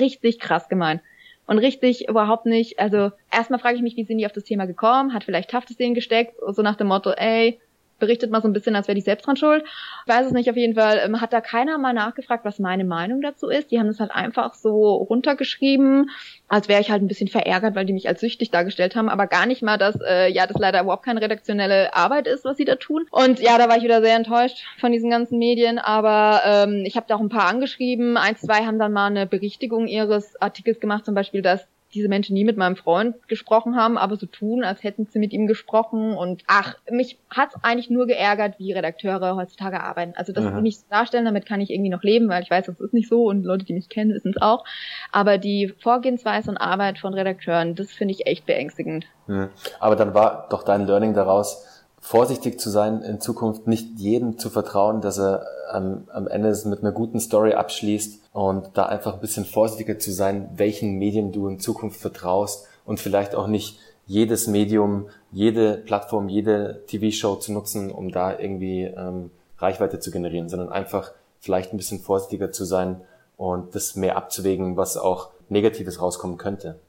richtig 0.00 0.38
krass 0.38 0.68
gemeint 0.68 1.02
und 1.46 1.58
richtig 1.58 2.08
überhaupt 2.08 2.46
nicht, 2.46 2.78
also 2.78 3.10
erstmal 3.30 3.58
frage 3.58 3.76
ich 3.76 3.82
mich, 3.82 3.96
wie 3.96 4.04
sind 4.04 4.18
die 4.18 4.26
auf 4.26 4.32
das 4.32 4.44
Thema 4.44 4.66
gekommen? 4.66 5.12
Hat 5.12 5.24
vielleicht 5.24 5.50
Taft 5.50 5.70
es 5.70 5.76
denen 5.76 5.94
gesteckt? 5.94 6.34
So 6.48 6.62
nach 6.62 6.76
dem 6.76 6.88
Motto, 6.88 7.10
ey, 7.10 7.60
berichtet 8.02 8.32
mal 8.32 8.42
so 8.42 8.48
ein 8.48 8.52
bisschen, 8.52 8.74
als 8.74 8.88
wäre 8.88 8.96
die 8.96 9.00
selbst 9.00 9.28
dran 9.28 9.36
schuld. 9.36 9.62
Ich 9.62 10.12
weiß 10.12 10.26
es 10.26 10.32
nicht, 10.32 10.50
auf 10.50 10.56
jeden 10.56 10.74
Fall 10.74 11.00
ähm, 11.04 11.20
hat 11.20 11.32
da 11.32 11.40
keiner 11.40 11.78
mal 11.78 11.92
nachgefragt, 11.92 12.44
was 12.44 12.58
meine 12.58 12.84
Meinung 12.84 13.22
dazu 13.22 13.48
ist. 13.48 13.70
Die 13.70 13.78
haben 13.78 13.86
es 13.86 14.00
halt 14.00 14.10
einfach 14.10 14.54
so 14.54 14.94
runtergeschrieben, 14.96 16.10
als 16.48 16.68
wäre 16.68 16.80
ich 16.80 16.90
halt 16.90 17.00
ein 17.00 17.06
bisschen 17.06 17.28
verärgert, 17.28 17.76
weil 17.76 17.86
die 17.86 17.92
mich 17.92 18.08
als 18.08 18.20
süchtig 18.20 18.50
dargestellt 18.50 18.96
haben, 18.96 19.08
aber 19.08 19.28
gar 19.28 19.46
nicht 19.46 19.62
mal, 19.62 19.78
dass 19.78 19.96
äh, 20.04 20.28
ja 20.32 20.48
das 20.48 20.58
leider 20.58 20.80
überhaupt 20.80 21.04
keine 21.04 21.22
redaktionelle 21.22 21.94
Arbeit 21.94 22.26
ist, 22.26 22.44
was 22.44 22.56
sie 22.56 22.64
da 22.64 22.74
tun. 22.74 23.06
Und 23.12 23.38
ja, 23.38 23.56
da 23.56 23.68
war 23.68 23.76
ich 23.76 23.84
wieder 23.84 24.02
sehr 24.02 24.16
enttäuscht 24.16 24.64
von 24.80 24.90
diesen 24.90 25.08
ganzen 25.08 25.38
Medien, 25.38 25.78
aber 25.78 26.40
ähm, 26.44 26.82
ich 26.84 26.96
habe 26.96 27.06
da 27.08 27.14
auch 27.14 27.20
ein 27.20 27.28
paar 27.28 27.46
angeschrieben. 27.46 28.16
Ein, 28.16 28.36
zwei 28.36 28.66
haben 28.66 28.80
dann 28.80 28.92
mal 28.92 29.06
eine 29.06 29.26
Berichtigung 29.26 29.86
ihres 29.86 30.34
Artikels 30.42 30.80
gemacht, 30.80 31.04
zum 31.04 31.14
Beispiel, 31.14 31.42
dass 31.42 31.68
diese 31.94 32.08
Menschen 32.08 32.34
nie 32.34 32.44
mit 32.44 32.56
meinem 32.56 32.76
Freund 32.76 33.28
gesprochen 33.28 33.76
haben, 33.76 33.98
aber 33.98 34.16
so 34.16 34.26
tun, 34.26 34.64
als 34.64 34.82
hätten 34.82 35.06
sie 35.06 35.18
mit 35.18 35.32
ihm 35.32 35.46
gesprochen. 35.46 36.14
Und 36.14 36.42
ach, 36.46 36.76
mich 36.90 37.18
hat's 37.30 37.56
eigentlich 37.62 37.90
nur 37.90 38.06
geärgert, 38.06 38.58
wie 38.58 38.72
Redakteure 38.72 39.36
heutzutage 39.36 39.80
arbeiten. 39.80 40.14
Also 40.16 40.32
dass 40.32 40.44
sie 40.44 40.60
mich 40.60 40.78
darstellen, 40.88 41.24
damit 41.24 41.46
kann 41.46 41.60
ich 41.60 41.70
irgendwie 41.70 41.90
noch 41.90 42.02
leben, 42.02 42.28
weil 42.28 42.42
ich 42.42 42.50
weiß, 42.50 42.66
das 42.66 42.80
ist 42.80 42.94
nicht 42.94 43.08
so 43.08 43.24
und 43.24 43.44
Leute, 43.44 43.64
die 43.64 43.74
mich 43.74 43.88
kennen, 43.88 44.12
wissen 44.14 44.32
es 44.34 44.40
auch. 44.42 44.64
Aber 45.10 45.38
die 45.38 45.74
Vorgehensweise 45.80 46.50
und 46.50 46.56
Arbeit 46.56 46.98
von 46.98 47.14
Redakteuren, 47.14 47.74
das 47.74 47.92
finde 47.92 48.14
ich 48.14 48.26
echt 48.26 48.46
beängstigend. 48.46 49.06
Mhm. 49.26 49.50
Aber 49.80 49.96
dann 49.96 50.14
war 50.14 50.46
doch 50.50 50.62
dein 50.62 50.86
Learning 50.86 51.14
daraus, 51.14 51.71
vorsichtig 52.02 52.58
zu 52.58 52.68
sein, 52.68 53.00
in 53.02 53.20
Zukunft 53.20 53.68
nicht 53.68 53.98
jedem 53.98 54.36
zu 54.36 54.50
vertrauen, 54.50 55.00
dass 55.00 55.18
er 55.18 55.46
am, 55.70 56.08
am 56.12 56.26
Ende 56.26 56.48
es 56.48 56.64
mit 56.64 56.80
einer 56.80 56.90
guten 56.90 57.20
Story 57.20 57.54
abschließt 57.54 58.20
und 58.32 58.70
da 58.74 58.86
einfach 58.86 59.14
ein 59.14 59.20
bisschen 59.20 59.44
vorsichtiger 59.44 59.98
zu 59.98 60.10
sein, 60.10 60.50
welchen 60.56 60.98
Medien 60.98 61.30
du 61.30 61.46
in 61.46 61.60
Zukunft 61.60 62.00
vertraust 62.00 62.66
und 62.84 62.98
vielleicht 62.98 63.36
auch 63.36 63.46
nicht 63.46 63.78
jedes 64.06 64.48
Medium, 64.48 65.06
jede 65.30 65.76
Plattform, 65.76 66.28
jede 66.28 66.82
TV-Show 66.88 67.36
zu 67.36 67.52
nutzen, 67.52 67.92
um 67.92 68.10
da 68.10 68.36
irgendwie 68.36 68.82
ähm, 68.82 69.30
Reichweite 69.58 70.00
zu 70.00 70.10
generieren, 70.10 70.48
sondern 70.48 70.70
einfach 70.70 71.12
vielleicht 71.38 71.72
ein 71.72 71.76
bisschen 71.76 72.00
vorsichtiger 72.00 72.50
zu 72.50 72.64
sein 72.64 73.00
und 73.36 73.76
das 73.76 73.94
mehr 73.94 74.16
abzuwägen, 74.16 74.76
was 74.76 74.96
auch 74.96 75.30
Negatives 75.48 76.02
rauskommen 76.02 76.36
könnte. 76.36 76.80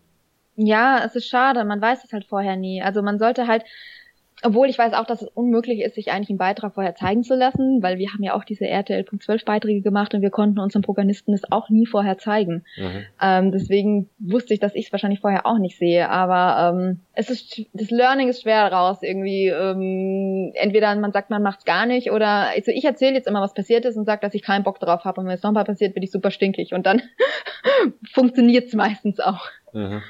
Ja, 0.55 1.03
es 1.05 1.15
ist 1.15 1.27
schade, 1.27 1.63
man 1.65 1.81
weiß 1.81 2.03
es 2.03 2.11
halt 2.11 2.25
vorher 2.25 2.55
nie. 2.55 2.81
Also 2.81 3.03
man 3.03 3.19
sollte 3.19 3.47
halt 3.47 3.63
obwohl 4.43 4.69
ich 4.69 4.77
weiß 4.77 4.93
auch, 4.93 5.05
dass 5.05 5.21
es 5.21 5.29
unmöglich 5.29 5.79
ist, 5.81 5.95
sich 5.95 6.11
eigentlich 6.11 6.29
einen 6.29 6.37
Beitrag 6.37 6.73
vorher 6.73 6.95
zeigen 6.95 7.23
zu 7.23 7.35
lassen, 7.35 7.81
weil 7.81 7.97
wir 7.97 8.11
haben 8.13 8.23
ja 8.23 8.33
auch 8.33 8.43
diese 8.43 8.67
RTL.12 8.67 9.45
Beiträge 9.45 9.81
gemacht 9.81 10.13
und 10.13 10.21
wir 10.21 10.29
konnten 10.29 10.59
unseren 10.59 10.81
Protagonisten 10.81 11.31
das 11.31 11.49
auch 11.51 11.69
nie 11.69 11.85
vorher 11.85 12.17
zeigen. 12.17 12.65
Mhm. 12.77 13.05
Ähm, 13.21 13.51
deswegen 13.51 14.09
wusste 14.19 14.53
ich, 14.53 14.59
dass 14.59 14.75
ich 14.75 14.87
es 14.87 14.91
wahrscheinlich 14.91 15.21
vorher 15.21 15.45
auch 15.45 15.57
nicht 15.57 15.77
sehe. 15.77 16.09
Aber 16.09 16.73
ähm, 16.75 16.99
es 17.13 17.29
ist 17.29 17.61
das 17.73 17.89
Learning 17.89 18.29
ist 18.29 18.41
schwer 18.41 18.71
raus 18.71 18.99
irgendwie. 19.01 19.47
Ähm, 19.47 20.51
entweder 20.55 20.93
man 20.95 21.11
sagt, 21.11 21.29
man 21.29 21.41
macht's 21.41 21.65
gar 21.65 21.85
nicht 21.85 22.11
oder 22.11 22.49
also 22.49 22.71
ich 22.71 22.83
erzähle 22.85 23.13
jetzt 23.13 23.27
immer, 23.27 23.41
was 23.41 23.53
passiert 23.53 23.85
ist 23.85 23.97
und 23.97 24.05
sage, 24.05 24.21
dass 24.21 24.33
ich 24.33 24.43
keinen 24.43 24.63
Bock 24.63 24.79
drauf 24.79 25.05
habe 25.05 25.21
und 25.21 25.27
wenn 25.27 25.35
es 25.35 25.43
nochmal 25.43 25.63
passiert, 25.63 25.93
bin 25.93 26.03
ich 26.03 26.11
super 26.11 26.31
stinkig 26.31 26.73
und 26.73 26.85
dann 26.85 27.01
funktioniert's 28.11 28.73
meistens 28.73 29.19
auch. 29.19 29.45
Mhm. 29.73 30.01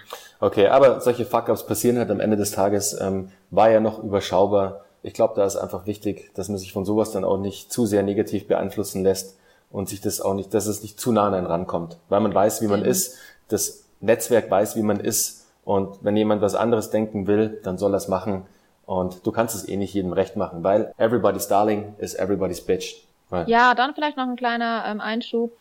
Okay, 0.44 0.68
aber 0.68 1.00
solche 1.00 1.24
Fuck-ups 1.24 1.66
passieren 1.66 1.98
halt 1.98 2.12
am 2.12 2.20
Ende 2.20 2.36
des 2.36 2.52
Tages, 2.52 3.00
ähm, 3.00 3.30
war 3.50 3.72
ja 3.72 3.80
noch 3.80 4.04
überschaubar. 4.04 4.82
Ich 5.02 5.14
glaube, 5.14 5.36
da 5.38 5.46
ist 5.46 5.56
einfach 5.56 5.86
wichtig, 5.86 6.32
dass 6.34 6.50
man 6.50 6.58
sich 6.58 6.74
von 6.74 6.84
sowas 6.84 7.12
dann 7.12 7.24
auch 7.24 7.38
nicht 7.38 7.72
zu 7.72 7.86
sehr 7.86 8.04
negativ 8.04 8.50
beeinflussen 8.50 9.04
lässt 9.04 9.40
und 9.72 9.88
sich 9.88 10.02
das 10.02 10.20
auch 10.20 10.34
nicht, 10.34 10.54
dass 10.54 10.66
es 10.68 10.84
nicht 10.84 11.00
zu 11.00 11.14
nah 11.14 11.28
an 11.28 11.34
einen 11.34 11.48
rankommt. 11.48 11.96
Weil 12.10 12.20
man 12.20 12.36
weiß, 12.36 12.62
wie 12.62 12.68
man 12.68 12.82
mhm. 12.82 12.88
ist, 12.88 13.18
das 13.48 13.86
Netzwerk 14.02 14.52
weiß, 14.52 14.76
wie 14.76 14.82
man 14.82 15.00
ist 15.00 15.48
und 15.64 16.04
wenn 16.04 16.18
jemand 16.18 16.42
was 16.42 16.56
anderes 16.56 16.90
denken 16.90 17.26
will, 17.26 17.62
dann 17.64 17.78
soll 17.78 17.94
er 17.94 17.98
es 17.98 18.10
machen 18.10 18.46
und 18.86 19.26
du 19.26 19.32
kannst 19.32 19.56
es 19.56 19.66
eh 19.66 19.78
nicht 19.78 19.94
jedem 19.94 20.12
recht 20.12 20.36
machen, 20.36 20.62
weil 20.62 20.94
everybody's 20.98 21.48
darling 21.48 21.96
is 22.00 22.16
everybody's 22.16 22.60
bitch. 22.60 23.06
Right. 23.32 23.48
Ja, 23.48 23.76
dann 23.76 23.96
vielleicht 23.96 24.18
noch 24.18 24.28
ein 24.28 24.36
kleiner 24.36 24.84
ähm, 24.88 25.00
Einschub 25.00 25.54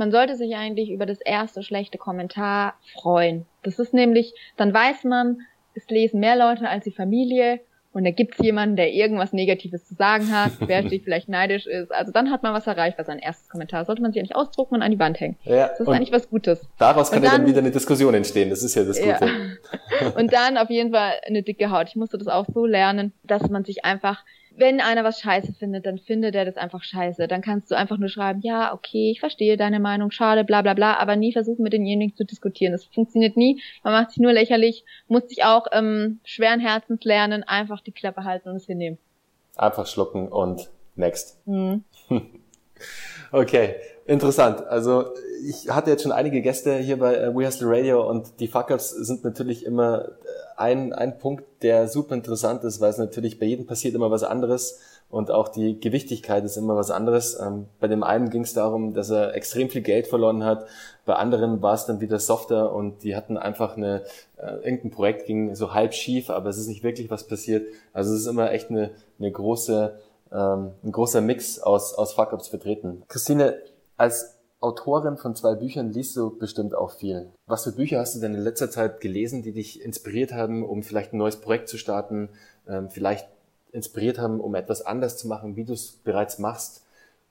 man 0.00 0.10
sollte 0.10 0.34
sich 0.34 0.56
eigentlich 0.56 0.90
über 0.90 1.04
das 1.04 1.20
erste 1.20 1.62
schlechte 1.62 1.98
Kommentar 1.98 2.74
freuen. 2.94 3.44
Das 3.62 3.78
ist 3.78 3.92
nämlich, 3.92 4.34
dann 4.56 4.72
weiß 4.72 5.04
man, 5.04 5.42
es 5.74 5.88
lesen 5.90 6.20
mehr 6.20 6.36
Leute 6.36 6.68
als 6.68 6.84
die 6.84 6.90
Familie 6.90 7.60
und 7.92 8.04
da 8.04 8.10
gibt's 8.10 8.38
jemanden, 8.38 8.76
der 8.76 8.92
irgendwas 8.92 9.34
Negatives 9.34 9.84
zu 9.84 9.94
sagen 9.94 10.34
hat, 10.34 10.52
wer 10.60 10.88
sich 10.88 11.02
vielleicht 11.02 11.28
neidisch 11.28 11.66
ist. 11.66 11.92
Also 11.92 12.12
dann 12.12 12.30
hat 12.30 12.42
man 12.42 12.54
was 12.54 12.66
erreicht, 12.66 12.96
was 12.98 13.10
ein 13.10 13.18
erstes 13.18 13.50
Kommentar. 13.50 13.84
Sollte 13.84 14.00
man 14.00 14.12
sich 14.12 14.22
nicht 14.22 14.34
ausdrucken 14.34 14.76
und 14.76 14.82
an 14.82 14.90
die 14.90 14.98
Wand 14.98 15.20
hängen. 15.20 15.36
Ja, 15.44 15.68
das 15.68 15.80
ist 15.80 15.88
eigentlich 15.88 16.12
was 16.12 16.30
Gutes. 16.30 16.66
Daraus 16.78 17.10
kann 17.10 17.22
dann, 17.22 17.32
ja 17.32 17.38
dann 17.38 17.46
wieder 17.46 17.58
eine 17.58 17.70
Diskussion 17.70 18.14
entstehen. 18.14 18.48
Das 18.48 18.62
ist 18.62 18.74
ja 18.74 18.84
das 18.84 18.98
Gute. 18.98 19.26
Ja. 19.26 20.08
Und 20.16 20.32
dann 20.32 20.56
auf 20.56 20.70
jeden 20.70 20.92
Fall 20.92 21.12
eine 21.26 21.42
dicke 21.42 21.70
Haut. 21.70 21.88
Ich 21.88 21.96
musste 21.96 22.16
das 22.16 22.28
auch 22.28 22.46
so 22.54 22.64
lernen, 22.64 23.12
dass 23.24 23.50
man 23.50 23.64
sich 23.64 23.84
einfach 23.84 24.24
wenn 24.56 24.80
einer 24.80 25.04
was 25.04 25.20
scheiße 25.20 25.54
findet, 25.54 25.86
dann 25.86 25.98
findet 25.98 26.34
er 26.34 26.44
das 26.44 26.56
einfach 26.56 26.82
scheiße. 26.82 27.28
Dann 27.28 27.40
kannst 27.40 27.70
du 27.70 27.76
einfach 27.76 27.98
nur 27.98 28.08
schreiben, 28.08 28.40
ja, 28.42 28.74
okay, 28.74 29.10
ich 29.10 29.20
verstehe 29.20 29.56
deine 29.56 29.80
Meinung, 29.80 30.10
schade, 30.10 30.44
bla 30.44 30.62
bla 30.62 30.74
bla, 30.74 30.96
aber 30.98 31.16
nie 31.16 31.32
versuchen 31.32 31.62
mit 31.62 31.72
denjenigen 31.72 32.16
zu 32.16 32.24
diskutieren. 32.24 32.72
Das 32.72 32.84
funktioniert 32.84 33.36
nie. 33.36 33.62
Man 33.82 33.92
macht 33.92 34.10
sich 34.10 34.18
nur 34.18 34.32
lächerlich, 34.32 34.84
muss 35.08 35.28
sich 35.28 35.44
auch 35.44 35.66
ähm, 35.72 36.20
schweren 36.24 36.60
Herzens 36.60 37.04
lernen, 37.04 37.42
einfach 37.42 37.80
die 37.80 37.92
Klappe 37.92 38.24
halten 38.24 38.48
und 38.48 38.56
es 38.56 38.66
hinnehmen. 38.66 38.98
Einfach 39.56 39.86
schlucken 39.86 40.28
und 40.28 40.70
next. 40.96 41.38
Mhm. 41.46 41.84
okay, 43.32 43.76
interessant. 44.10 44.66
Also 44.66 45.04
ich 45.46 45.70
hatte 45.70 45.90
jetzt 45.90 46.02
schon 46.02 46.12
einige 46.12 46.42
Gäste 46.42 46.76
hier 46.76 46.98
bei 46.98 47.14
äh, 47.14 47.34
We 47.34 47.46
Hustle 47.46 47.68
Radio 47.70 48.08
und 48.08 48.40
die 48.40 48.48
Fuck-Ups 48.48 48.90
sind 48.90 49.24
natürlich 49.24 49.64
immer 49.64 50.04
äh, 50.04 50.08
ein, 50.56 50.92
ein 50.92 51.18
Punkt, 51.18 51.44
der 51.62 51.88
super 51.88 52.14
interessant 52.14 52.64
ist, 52.64 52.80
weil 52.80 52.90
es 52.90 52.98
natürlich 52.98 53.38
bei 53.38 53.46
jedem 53.46 53.66
passiert 53.66 53.94
immer 53.94 54.10
was 54.10 54.24
anderes 54.24 54.80
und 55.10 55.30
auch 55.30 55.48
die 55.48 55.78
Gewichtigkeit 55.78 56.44
ist 56.44 56.56
immer 56.56 56.76
was 56.76 56.90
anderes. 56.90 57.38
Ähm, 57.40 57.66
bei 57.78 57.86
dem 57.86 58.02
einen 58.02 58.30
ging 58.30 58.42
es 58.42 58.52
darum, 58.52 58.94
dass 58.94 59.10
er 59.10 59.34
extrem 59.34 59.70
viel 59.70 59.82
Geld 59.82 60.08
verloren 60.08 60.44
hat, 60.44 60.66
bei 61.06 61.14
anderen 61.14 61.62
war 61.62 61.74
es 61.74 61.86
dann 61.86 62.00
wieder 62.00 62.18
softer 62.18 62.74
und 62.74 63.04
die 63.04 63.16
hatten 63.16 63.38
einfach 63.38 63.76
eine, 63.76 64.02
äh, 64.38 64.56
irgendein 64.56 64.90
Projekt 64.90 65.26
ging 65.26 65.54
so 65.54 65.72
halb 65.72 65.94
schief, 65.94 66.30
aber 66.30 66.50
es 66.50 66.58
ist 66.58 66.66
nicht 66.66 66.82
wirklich 66.82 67.10
was 67.10 67.26
passiert. 67.26 67.66
Also 67.92 68.12
es 68.12 68.22
ist 68.22 68.26
immer 68.26 68.50
echt 68.50 68.70
eine, 68.70 68.90
eine 69.18 69.30
große, 69.30 69.98
ähm, 70.32 70.72
ein 70.84 70.92
großer 70.92 71.20
Mix 71.20 71.60
aus, 71.60 71.94
aus 71.94 72.12
Fuck-Ups 72.12 72.48
vertreten. 72.48 73.02
Christine, 73.08 73.56
als 74.00 74.38
Autorin 74.60 75.18
von 75.18 75.36
zwei 75.36 75.54
Büchern 75.54 75.92
liest 75.92 76.16
du 76.16 76.30
bestimmt 76.30 76.74
auch 76.74 76.90
viel. 76.90 77.28
Was 77.46 77.64
für 77.64 77.72
Bücher 77.72 77.98
hast 77.98 78.14
du 78.14 78.20
denn 78.20 78.34
in 78.34 78.40
letzter 78.40 78.70
Zeit 78.70 79.02
gelesen, 79.02 79.42
die 79.42 79.52
dich 79.52 79.82
inspiriert 79.82 80.32
haben, 80.32 80.64
um 80.64 80.82
vielleicht 80.82 81.12
ein 81.12 81.18
neues 81.18 81.36
Projekt 81.36 81.68
zu 81.68 81.76
starten, 81.76 82.30
ähm, 82.66 82.88
vielleicht 82.88 83.28
inspiriert 83.72 84.18
haben, 84.18 84.40
um 84.40 84.54
etwas 84.54 84.80
anders 84.86 85.18
zu 85.18 85.28
machen, 85.28 85.54
wie 85.56 85.64
du 85.64 85.74
es 85.74 86.00
bereits 86.02 86.38
machst? 86.38 86.82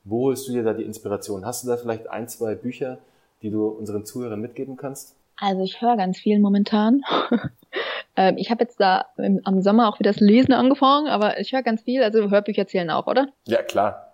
Wo 0.03 0.25
holst 0.25 0.47
du 0.47 0.51
dir 0.51 0.63
da 0.63 0.73
die 0.73 0.83
Inspiration? 0.83 1.43
Hast 1.43 1.63
du 1.63 1.69
da 1.69 1.77
vielleicht 1.77 2.07
ein, 2.07 2.27
zwei 2.27 2.53
Bücher, 2.53 2.99
die 3.41 3.49
du 3.49 3.67
unseren 3.67 4.05
Zuhörern 4.05 4.39
mitgeben 4.39 4.77
kannst? 4.77 5.15
Also 5.37 5.63
ich 5.63 5.81
höre 5.81 5.97
ganz 5.97 6.19
viel 6.19 6.39
momentan. 6.39 7.01
Ähm, 8.15 8.37
ich 8.37 8.49
habe 8.49 8.63
jetzt 8.63 8.81
da 8.81 9.05
am 9.43 9.61
Sommer 9.61 9.87
auch 9.87 9.99
wieder 9.99 10.11
das 10.11 10.19
Lesen 10.19 10.51
angefangen, 10.51 11.07
aber 11.07 11.39
ich 11.39 11.53
höre 11.53 11.61
ganz 11.61 11.83
viel. 11.83 12.03
Also 12.03 12.29
Hörbücher 12.29 12.67
zählen 12.67 12.89
auch, 12.89 13.07
oder? 13.07 13.29
Ja, 13.47 13.61
klar. 13.61 14.08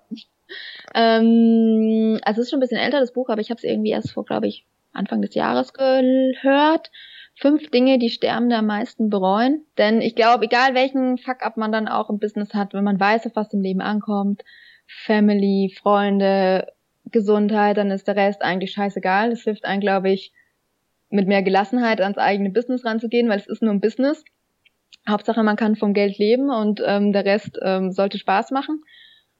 Ähm, 0.93 2.19
also 2.23 2.41
es 2.41 2.47
ist 2.47 2.51
schon 2.51 2.57
ein 2.57 2.61
bisschen 2.61 2.77
älter, 2.77 2.99
das 2.99 3.13
Buch, 3.13 3.29
aber 3.29 3.41
ich 3.41 3.49
habe 3.49 3.57
es 3.57 3.63
irgendwie 3.63 3.91
erst 3.91 4.11
vor, 4.11 4.25
glaube 4.25 4.47
ich, 4.47 4.65
Anfang 4.93 5.21
des 5.21 5.35
Jahres 5.35 5.73
gehört. 5.73 6.91
Fünf 7.37 7.69
Dinge, 7.69 7.99
die 7.99 8.09
Sterbende 8.09 8.55
am 8.55 8.67
meisten 8.67 9.09
bereuen. 9.09 9.65
Denn 9.77 10.01
ich 10.01 10.15
glaube, 10.15 10.45
egal 10.45 10.73
welchen 10.73 11.17
Fuck-up 11.17 11.57
man 11.57 11.71
dann 11.71 11.87
auch 11.87 12.09
im 12.09 12.19
Business 12.19 12.53
hat, 12.53 12.73
wenn 12.73 12.83
man 12.85 12.99
weiß, 12.99 13.25
auf 13.25 13.35
was 13.35 13.53
im 13.53 13.61
Leben 13.61 13.81
ankommt, 13.81 14.43
Family, 14.87 15.75
Freunde, 15.77 16.71
Gesundheit, 17.11 17.77
dann 17.77 17.91
ist 17.91 18.07
der 18.07 18.15
Rest 18.15 18.41
eigentlich 18.41 18.71
scheißegal. 18.71 19.31
Das 19.31 19.41
hilft 19.41 19.65
einem, 19.65 19.81
glaube 19.81 20.11
ich, 20.11 20.31
mit 21.09 21.27
mehr 21.27 21.43
Gelassenheit 21.43 22.01
ans 22.01 22.17
eigene 22.17 22.49
Business 22.49 22.85
ranzugehen, 22.85 23.29
weil 23.29 23.39
es 23.39 23.47
ist 23.47 23.61
nur 23.61 23.71
ein 23.71 23.81
Business. 23.81 24.23
Hauptsache, 25.07 25.43
man 25.43 25.55
kann 25.55 25.75
vom 25.75 25.93
Geld 25.93 26.17
leben 26.17 26.49
und 26.49 26.81
ähm, 26.85 27.11
der 27.13 27.25
Rest 27.25 27.59
ähm, 27.61 27.91
sollte 27.91 28.17
Spaß 28.17 28.51
machen. 28.51 28.83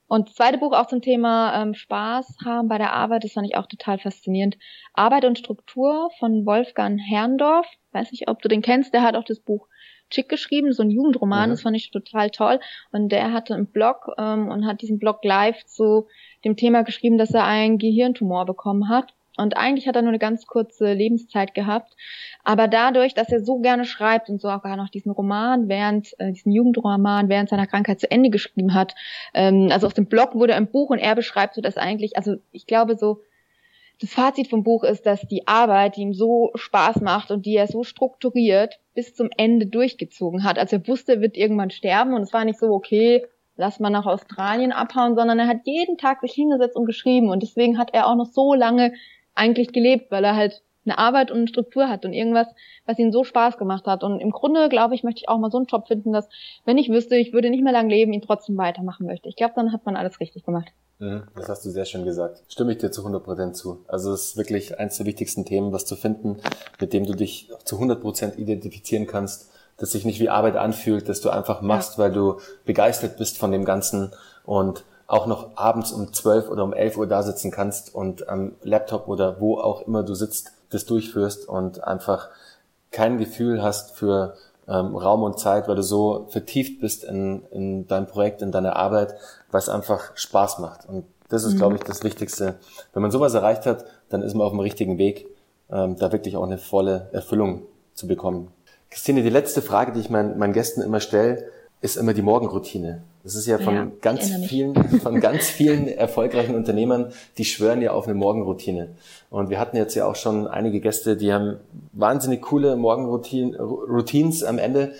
Und 0.07 0.29
das 0.29 0.35
zweite 0.35 0.59
Buch 0.59 0.73
auch 0.73 0.85
zum 0.85 1.01
Thema 1.01 1.61
ähm, 1.61 1.73
Spaß 1.73 2.37
haben 2.45 2.67
bei 2.67 2.77
der 2.77 2.93
Arbeit, 2.93 3.23
das 3.23 3.33
fand 3.33 3.47
ich 3.47 3.57
auch 3.57 3.65
total 3.65 3.97
faszinierend. 3.97 4.57
Arbeit 4.93 5.25
und 5.25 5.39
Struktur 5.39 6.11
von 6.19 6.45
Wolfgang 6.45 6.99
Herrndorf. 6.99 7.65
Weiß 7.91 8.11
nicht, 8.11 8.29
ob 8.29 8.41
du 8.41 8.47
den 8.47 8.61
kennst, 8.61 8.93
der 8.93 9.01
hat 9.01 9.15
auch 9.15 9.23
das 9.23 9.39
Buch 9.39 9.67
Chick 10.11 10.29
geschrieben, 10.29 10.71
so 10.71 10.83
ein 10.83 10.91
Jugendroman, 10.91 11.49
ja. 11.49 11.53
das 11.53 11.63
fand 11.63 11.75
ich 11.75 11.89
total 11.89 12.29
toll. 12.29 12.59
Und 12.91 13.11
der 13.11 13.33
hatte 13.33 13.55
einen 13.55 13.71
Blog 13.71 14.11
ähm, 14.19 14.49
und 14.49 14.67
hat 14.67 14.81
diesen 14.81 14.99
Blog 14.99 15.23
live 15.23 15.65
zu 15.65 16.07
dem 16.43 16.55
Thema 16.55 16.83
geschrieben, 16.83 17.17
dass 17.17 17.31
er 17.31 17.43
einen 17.45 17.79
Gehirntumor 17.79 18.45
bekommen 18.45 18.87
hat. 18.89 19.14
Und 19.37 19.57
eigentlich 19.57 19.87
hat 19.87 19.95
er 19.95 20.01
nur 20.01 20.09
eine 20.09 20.19
ganz 20.19 20.47
kurze 20.47 20.93
Lebenszeit 20.93 21.53
gehabt. 21.53 21.95
Aber 22.43 22.67
dadurch, 22.67 23.13
dass 23.13 23.29
er 23.29 23.39
so 23.41 23.59
gerne 23.59 23.85
schreibt 23.85 24.29
und 24.29 24.39
so 24.39 24.49
auch 24.49 24.63
gar 24.63 24.77
noch 24.77 24.89
diesen 24.89 25.11
Roman 25.11 25.67
während, 25.67 26.17
äh, 26.19 26.31
diesen 26.31 26.51
Jugendroman 26.51 27.29
während 27.29 27.49
seiner 27.49 27.67
Krankheit 27.67 27.99
zu 27.99 28.09
Ende 28.09 28.29
geschrieben 28.29 28.73
hat, 28.73 28.95
ähm, 29.33 29.69
also 29.71 29.87
auf 29.87 29.93
dem 29.93 30.05
Blog 30.05 30.35
wurde 30.35 30.55
ein 30.55 30.71
Buch 30.71 30.89
und 30.89 30.99
er 30.99 31.15
beschreibt 31.15 31.55
so 31.55 31.61
das 31.61 31.77
eigentlich, 31.77 32.17
also 32.17 32.35
ich 32.51 32.65
glaube 32.65 32.95
so, 32.95 33.21
das 34.01 34.11
Fazit 34.11 34.49
vom 34.49 34.63
Buch 34.63 34.83
ist, 34.83 35.05
dass 35.05 35.21
die 35.21 35.47
Arbeit, 35.47 35.95
die 35.95 36.01
ihm 36.01 36.13
so 36.13 36.51
Spaß 36.55 37.01
macht 37.01 37.31
und 37.31 37.45
die 37.45 37.55
er 37.55 37.67
so 37.67 37.83
strukturiert 37.83 38.79
bis 38.93 39.15
zum 39.15 39.29
Ende 39.37 39.67
durchgezogen 39.67 40.43
hat. 40.43 40.59
Also 40.59 40.77
er 40.77 40.87
wusste, 40.87 41.13
er 41.13 41.21
wird 41.21 41.37
irgendwann 41.37 41.69
sterben 41.69 42.13
und 42.13 42.21
es 42.21 42.33
war 42.33 42.43
nicht 42.43 42.59
so, 42.59 42.67
okay, 42.71 43.25
lass 43.57 43.79
mal 43.79 43.89
nach 43.89 44.05
Australien 44.05 44.71
abhauen, 44.71 45.15
sondern 45.15 45.39
er 45.39 45.47
hat 45.47 45.61
jeden 45.63 45.97
Tag 45.97 46.21
sich 46.21 46.33
hingesetzt 46.33 46.75
und 46.75 46.85
geschrieben 46.85 47.29
und 47.29 47.41
deswegen 47.41 47.77
hat 47.77 47.93
er 47.93 48.07
auch 48.07 48.15
noch 48.15 48.25
so 48.25 48.53
lange 48.53 48.93
eigentlich 49.35 49.73
gelebt, 49.73 50.11
weil 50.11 50.23
er 50.23 50.35
halt 50.35 50.63
eine 50.85 50.97
Arbeit 50.97 51.31
und 51.31 51.37
eine 51.37 51.47
Struktur 51.47 51.89
hat 51.89 52.05
und 52.05 52.13
irgendwas, 52.13 52.47
was 52.85 52.99
ihm 52.99 53.11
so 53.11 53.23
Spaß 53.23 53.57
gemacht 53.57 53.85
hat. 53.85 54.03
Und 54.03 54.19
im 54.19 54.31
Grunde, 54.31 54.69
glaube 54.69 54.95
ich, 54.95 55.03
möchte 55.03 55.21
ich 55.21 55.29
auch 55.29 55.39
mal 55.39 55.51
so 55.51 55.57
einen 55.57 55.65
Job 55.65 55.87
finden, 55.87 56.13
dass, 56.13 56.29
wenn 56.63 56.77
ich 56.77 56.89
wüsste, 56.89 57.15
ich 57.15 57.33
würde 57.33 57.49
nicht 57.49 57.63
mehr 57.63 57.73
lang 57.73 57.89
leben, 57.89 58.13
ihn 58.13 58.21
trotzdem 58.21 58.57
weitermachen 58.57 59.05
möchte. 59.05 59.27
Ich 59.27 59.35
glaube, 59.35 59.53
dann 59.55 59.71
hat 59.71 59.85
man 59.85 59.95
alles 59.95 60.19
richtig 60.19 60.43
gemacht. 60.43 60.71
Mhm, 60.99 61.23
das 61.35 61.49
hast 61.49 61.65
du 61.65 61.71
sehr 61.71 61.85
schön 61.85 62.05
gesagt. 62.05 62.43
Stimme 62.47 62.71
ich 62.71 62.77
dir 62.77 62.91
zu 62.91 63.05
100% 63.05 63.53
zu. 63.53 63.83
Also 63.87 64.13
es 64.13 64.27
ist 64.27 64.37
wirklich 64.37 64.79
eines 64.79 64.97
der 64.97 65.05
wichtigsten 65.05 65.43
Themen, 65.43 65.73
was 65.73 65.85
zu 65.85 65.95
finden, 65.95 66.37
mit 66.79 66.93
dem 66.93 67.05
du 67.05 67.13
dich 67.13 67.49
zu 67.65 67.77
100% 67.77 68.37
identifizieren 68.37 69.07
kannst, 69.07 69.51
das 69.77 69.91
sich 69.91 70.05
nicht 70.05 70.21
wie 70.21 70.29
Arbeit 70.29 70.55
anfühlt, 70.55 71.09
dass 71.09 71.19
du 71.19 71.29
einfach 71.29 71.61
machst, 71.61 71.97
ja. 71.97 72.03
weil 72.03 72.13
du 72.13 72.39
begeistert 72.63 73.17
bist 73.17 73.37
von 73.37 73.51
dem 73.51 73.65
Ganzen 73.65 74.11
und 74.45 74.85
auch 75.07 75.27
noch 75.27 75.55
abends 75.55 75.91
um 75.91 76.13
12 76.13 76.49
oder 76.49 76.63
um 76.63 76.73
11 76.73 76.97
Uhr 76.97 77.07
da 77.07 77.23
sitzen 77.23 77.51
kannst 77.51 77.93
und 77.93 78.27
am 78.27 78.53
Laptop 78.63 79.07
oder 79.07 79.39
wo 79.39 79.57
auch 79.59 79.87
immer 79.87 80.03
du 80.03 80.15
sitzt, 80.15 80.51
das 80.69 80.85
durchführst 80.85 81.47
und 81.47 81.83
einfach 81.83 82.29
kein 82.91 83.17
Gefühl 83.17 83.61
hast 83.61 83.95
für 83.95 84.35
ähm, 84.67 84.95
Raum 84.95 85.23
und 85.23 85.39
Zeit, 85.39 85.67
weil 85.67 85.75
du 85.75 85.83
so 85.83 86.27
vertieft 86.29 86.81
bist 86.81 87.03
in, 87.03 87.43
in 87.51 87.87
dein 87.87 88.07
Projekt, 88.07 88.41
in 88.41 88.51
deine 88.51 88.75
Arbeit, 88.75 89.15
es 89.53 89.69
einfach 89.69 90.11
Spaß 90.15 90.59
macht. 90.59 90.85
Und 90.89 91.05
das 91.29 91.45
ist, 91.45 91.53
mhm. 91.53 91.57
glaube 91.59 91.75
ich, 91.75 91.83
das 91.83 92.03
Wichtigste. 92.03 92.55
Wenn 92.93 93.01
man 93.01 93.11
sowas 93.11 93.33
erreicht 93.33 93.65
hat, 93.65 93.85
dann 94.09 94.21
ist 94.21 94.33
man 94.33 94.45
auf 94.45 94.51
dem 94.51 94.59
richtigen 94.59 94.97
Weg, 94.97 95.27
ähm, 95.71 95.95
da 95.95 96.11
wirklich 96.11 96.35
auch 96.35 96.43
eine 96.43 96.57
volle 96.57 97.09
Erfüllung 97.13 97.61
zu 97.93 98.05
bekommen. 98.07 98.51
Christine, 98.89 99.23
die 99.23 99.29
letzte 99.29 99.61
Frage, 99.61 99.93
die 99.93 100.01
ich 100.01 100.09
meinen, 100.09 100.37
meinen 100.37 100.53
Gästen 100.53 100.81
immer 100.81 100.99
stelle, 100.99 101.47
ist 101.81 101.95
immer 101.95 102.13
die 102.13 102.21
Morgenroutine. 102.21 103.01
Das 103.25 103.33
ist 103.33 103.47
ja 103.47 103.57
von 103.57 103.73
ja, 103.73 103.87
ganz 104.01 104.31
vielen, 104.45 104.75
von 104.99 105.19
ganz 105.19 105.47
vielen 105.47 105.87
erfolgreichen 105.87 106.53
Unternehmern, 106.53 107.11
die 107.39 107.45
schwören 107.45 107.81
ja 107.81 107.91
auf 107.91 108.05
eine 108.05 108.13
Morgenroutine. 108.13 108.89
Und 109.31 109.49
wir 109.49 109.59
hatten 109.59 109.77
jetzt 109.77 109.95
ja 109.95 110.05
auch 110.05 110.15
schon 110.15 110.47
einige 110.47 110.79
Gäste, 110.79 111.17
die 111.17 111.33
haben 111.33 111.57
wahnsinnig 111.91 112.43
coole 112.43 112.75
Morgenroutines 112.75 114.43
am 114.43 114.59
Ende. 114.59 114.93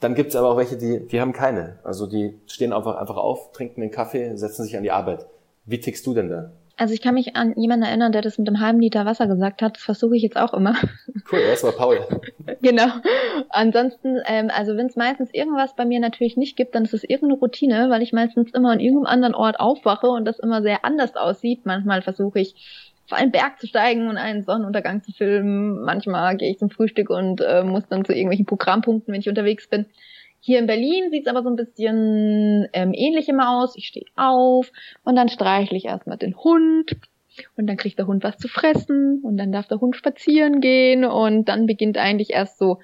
Dann 0.00 0.16
gibt's 0.16 0.34
aber 0.34 0.50
auch 0.50 0.56
welche, 0.56 0.76
die, 0.78 1.06
die 1.06 1.20
haben 1.20 1.32
keine. 1.32 1.78
Also 1.84 2.08
die 2.08 2.34
stehen 2.48 2.72
einfach, 2.72 2.96
einfach 2.96 3.16
auf, 3.16 3.52
trinken 3.52 3.82
den 3.82 3.92
Kaffee, 3.92 4.36
setzen 4.36 4.64
sich 4.64 4.76
an 4.76 4.82
die 4.82 4.90
Arbeit. 4.90 5.26
Wie 5.64 5.78
tickst 5.78 6.04
du 6.08 6.12
denn 6.12 6.28
da? 6.28 6.50
Also 6.80 6.94
ich 6.94 7.02
kann 7.02 7.12
mich 7.12 7.36
an 7.36 7.52
jemanden 7.56 7.84
erinnern, 7.84 8.10
der 8.10 8.22
das 8.22 8.38
mit 8.38 8.48
einem 8.48 8.58
halben 8.58 8.80
Liter 8.80 9.04
Wasser 9.04 9.26
gesagt 9.26 9.60
hat. 9.60 9.76
Das 9.76 9.82
versuche 9.82 10.16
ich 10.16 10.22
jetzt 10.22 10.38
auch 10.38 10.54
immer. 10.54 10.74
Cool, 11.30 11.40
war 11.40 11.72
Paul. 11.72 12.00
genau. 12.62 12.86
Ansonsten, 13.50 14.16
ähm, 14.24 14.50
also 14.50 14.78
wenn 14.78 14.86
es 14.86 14.96
meistens 14.96 15.28
irgendwas 15.34 15.76
bei 15.76 15.84
mir 15.84 16.00
natürlich 16.00 16.38
nicht 16.38 16.56
gibt, 16.56 16.74
dann 16.74 16.84
ist 16.84 16.94
es 16.94 17.04
irgendeine 17.04 17.34
Routine, 17.34 17.90
weil 17.90 18.00
ich 18.00 18.14
meistens 18.14 18.52
immer 18.52 18.70
an 18.70 18.80
irgendeinem 18.80 19.12
anderen 19.12 19.34
Ort 19.34 19.60
aufwache 19.60 20.06
und 20.06 20.24
das 20.24 20.38
immer 20.38 20.62
sehr 20.62 20.82
anders 20.82 21.16
aussieht. 21.16 21.66
Manchmal 21.66 22.00
versuche 22.00 22.40
ich 22.40 22.54
auf 23.10 23.18
einen 23.18 23.30
Berg 23.30 23.60
zu 23.60 23.66
steigen 23.66 24.08
und 24.08 24.16
einen 24.16 24.42
Sonnenuntergang 24.42 25.02
zu 25.02 25.12
filmen. 25.12 25.82
Manchmal 25.82 26.38
gehe 26.38 26.50
ich 26.50 26.58
zum 26.58 26.70
Frühstück 26.70 27.10
und 27.10 27.42
äh, 27.42 27.62
muss 27.62 27.88
dann 27.90 28.06
zu 28.06 28.14
irgendwelchen 28.14 28.46
Programmpunkten, 28.46 29.12
wenn 29.12 29.20
ich 29.20 29.28
unterwegs 29.28 29.68
bin. 29.68 29.84
Hier 30.40 30.58
in 30.58 30.66
Berlin 30.66 31.10
sieht's 31.10 31.28
aber 31.28 31.42
so 31.42 31.50
ein 31.50 31.56
bisschen 31.56 32.68
ähm, 32.72 32.92
ähnlich 32.94 33.28
immer 33.28 33.58
aus. 33.58 33.76
Ich 33.76 33.86
stehe 33.86 34.06
auf 34.16 34.72
und 35.04 35.16
dann 35.16 35.28
streichle 35.28 35.76
ich 35.76 35.84
erstmal 35.84 36.16
den 36.16 36.36
Hund 36.36 36.96
und 37.56 37.66
dann 37.66 37.76
kriegt 37.76 37.98
der 37.98 38.06
Hund 38.06 38.24
was 38.24 38.38
zu 38.38 38.48
fressen 38.48 39.20
und 39.22 39.36
dann 39.36 39.52
darf 39.52 39.68
der 39.68 39.80
Hund 39.80 39.96
spazieren 39.96 40.60
gehen 40.60 41.04
und 41.04 41.44
dann 41.48 41.66
beginnt 41.66 41.98
eigentlich 41.98 42.30
erst 42.30 42.58
so 42.58 42.78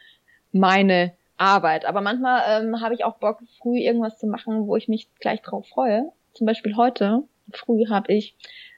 meine 0.53 1.13
Arbeit. 1.37 1.85
Aber 1.87 2.01
manchmal 2.01 2.43
ähm, 2.63 2.81
habe 2.81 2.95
ich 2.95 3.05
auch 3.05 3.17
Bock, 3.17 3.41
früh 3.59 3.79
irgendwas 3.79 4.19
zu 4.19 4.27
machen, 4.27 4.67
wo 4.67 4.77
ich 4.77 4.89
mich 4.89 5.09
gleich 5.21 5.43
drauf 5.43 5.67
freue. 5.67 6.11
Zum 6.35 6.47
Beispiel 6.47 6.77
heute 6.77 7.23
früh 7.53 7.87
habe 7.89 8.13
ich 8.13 8.35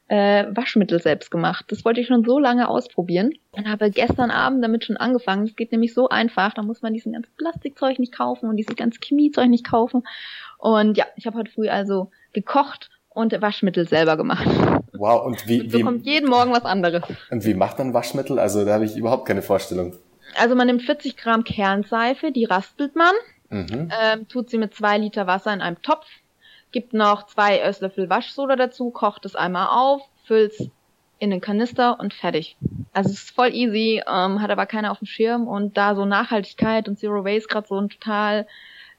äh, 0.09 0.47
Waschmittel 0.55 1.01
selbst 1.01 1.31
gemacht. 1.31 1.67
Das 1.69 1.85
wollte 1.85 2.01
ich 2.01 2.07
schon 2.07 2.25
so 2.25 2.39
lange 2.39 2.69
ausprobieren 2.69 3.33
und 3.53 3.69
habe 3.69 3.91
gestern 3.91 4.31
Abend 4.31 4.65
damit 4.65 4.85
schon 4.85 4.97
angefangen. 4.97 5.45
Es 5.45 5.55
geht 5.55 5.71
nämlich 5.71 5.95
so 5.95 6.09
einfach, 6.09 6.55
da 6.55 6.63
muss 6.63 6.83
man 6.83 6.95
diesen 6.95 7.13
ganzen 7.13 7.35
Plastikzeug 7.37 7.99
nicht 7.99 8.15
kaufen 8.15 8.49
und 8.49 8.57
dieses 8.57 8.75
ganze 8.75 8.99
Chemiezeug 9.03 9.49
nicht 9.49 9.69
kaufen. 9.69 10.03
Und 10.59 10.97
ja, 10.97 11.05
ich 11.17 11.27
habe 11.27 11.39
heute 11.39 11.51
früh 11.51 11.69
also 11.69 12.11
gekocht 12.33 12.91
und 13.11 13.41
Waschmittel 13.41 13.87
selber 13.87 14.17
gemacht. 14.17 14.49
Wow, 14.93 15.27
und 15.27 15.47
wie, 15.47 15.61
und 15.61 15.73
so 15.73 15.79
wie 15.79 15.83
kommt 15.83 16.07
jeden 16.07 16.29
Morgen 16.29 16.53
was 16.53 16.65
anderes. 16.65 17.03
Und 17.31 17.45
wie 17.45 17.55
macht 17.55 17.79
man 17.79 17.93
Waschmittel? 17.93 18.39
Also 18.39 18.65
da 18.65 18.75
habe 18.75 18.85
ich 18.85 18.97
überhaupt 18.97 19.27
keine 19.27 19.43
Vorstellung. 19.43 19.95
Also 20.37 20.55
man 20.55 20.67
nimmt 20.67 20.83
40 20.83 21.17
Gramm 21.17 21.45
Kernseife, 21.45 22.33
die 22.33 22.45
raspelt 22.45 22.97
man, 22.97 23.15
mhm. 23.51 23.91
ähm, 24.01 24.29
tut 24.29 24.51
sie 24.51 24.59
mit 24.59 24.75
zwei 24.75 24.99
Liter 24.99 25.27
Wasser 25.27 25.53
in 25.53 25.61
einem 25.61 25.83
Topf, 25.83 26.07
gibt 26.73 26.93
noch 26.93 27.27
zwei 27.27 27.59
Esslöffel 27.59 28.11
Waschsoda 28.11 28.57
dazu, 28.57 28.91
kocht 28.91 29.25
es 29.25 29.37
einmal 29.37 29.69
auf, 29.71 30.03
füllt 30.25 30.71
in 31.19 31.31
den 31.31 31.41
Kanister 31.41 31.99
und 31.99 32.15
fertig. 32.15 32.57
Also 32.93 33.11
es 33.11 33.25
ist 33.25 33.31
voll 33.31 33.53
easy, 33.53 34.03
ähm, 34.07 34.41
hat 34.41 34.51
aber 34.51 34.67
keiner 34.67 34.93
auf 34.93 34.99
dem 34.99 35.07
Schirm 35.07 35.49
und 35.49 35.77
da 35.77 35.95
so 35.95 36.05
Nachhaltigkeit 36.05 36.89
und 36.89 36.99
Zero 36.99 37.25
Waste 37.25 37.49
gerade 37.49 37.67
so 37.67 37.81
ein 37.81 37.89
total 37.89 38.47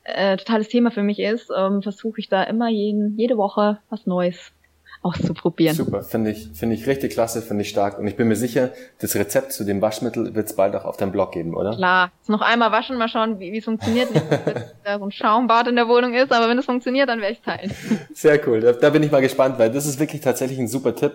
äh, 0.04 0.38
totales 0.38 0.68
Thema 0.68 0.92
für 0.92 1.04
mich 1.04 1.20
ist, 1.20 1.50
ähm, 1.56 1.82
versuche 1.82 2.20
ich 2.20 2.28
da 2.28 2.44
immer 2.44 2.70
jeden, 2.70 3.18
jede 3.18 3.38
Woche 3.38 3.80
was 3.90 4.06
Neues 4.06 4.52
auszuprobieren. 5.02 5.76
Super, 5.76 6.04
finde 6.04 6.32
ich, 6.32 6.50
finde 6.54 6.76
ich 6.76 6.86
richtig 6.86 7.14
klasse, 7.14 7.42
finde 7.42 7.62
ich 7.62 7.70
stark. 7.70 7.98
Und 7.98 8.08
ich 8.08 8.18
bin 8.18 8.28
mir 8.28 8.36
sicher, 8.36 8.72
das 9.00 9.16
Rezept 9.16 9.54
zu 9.54 9.64
dem 9.64 9.82
Waschmittel 9.82 10.36
wird 10.36 10.48
es 10.48 10.56
bald 10.56 10.76
auch 10.76 10.84
auf 10.84 10.98
deinem 10.98 11.14
Blog 11.14 11.32
geben, 11.32 11.56
oder? 11.56 11.76
Klar. 11.76 12.12
Jetzt 12.18 12.30
noch 12.30 12.42
einmal 12.42 12.72
waschen, 12.72 12.98
mal 12.98 13.08
schauen, 13.08 13.40
wie 13.40 13.58
es 13.58 13.64
funktioniert. 13.64 14.14
Nicht, 14.14 14.26
dass 14.30 14.76
da 14.84 15.00
so 15.00 15.06
ein 15.06 15.12
Schaumbad 15.12 15.68
in 15.68 15.78
der 15.78 15.88
Wohnung 15.88 16.14
ist, 16.14 16.32
aber 16.34 16.50
wenn 16.50 16.58
es 16.58 16.66
funktioniert, 16.66 17.08
dann 17.08 17.22
werde 17.22 17.34
ich 17.34 17.42
teilen. 17.42 17.72
Sehr 18.14 18.46
cool. 18.48 18.60
Da, 18.60 18.74
da, 18.74 18.90
bin 18.90 19.04
ich 19.04 19.12
mal 19.12 19.22
gespannt, 19.22 19.58
weil 19.58 19.72
das 19.72 19.86
ist 19.86 20.00
wirklich 20.00 20.22
tatsächlich 20.22 20.60
ein 20.60 20.68
super 20.68 20.94
Tipp. 20.96 21.14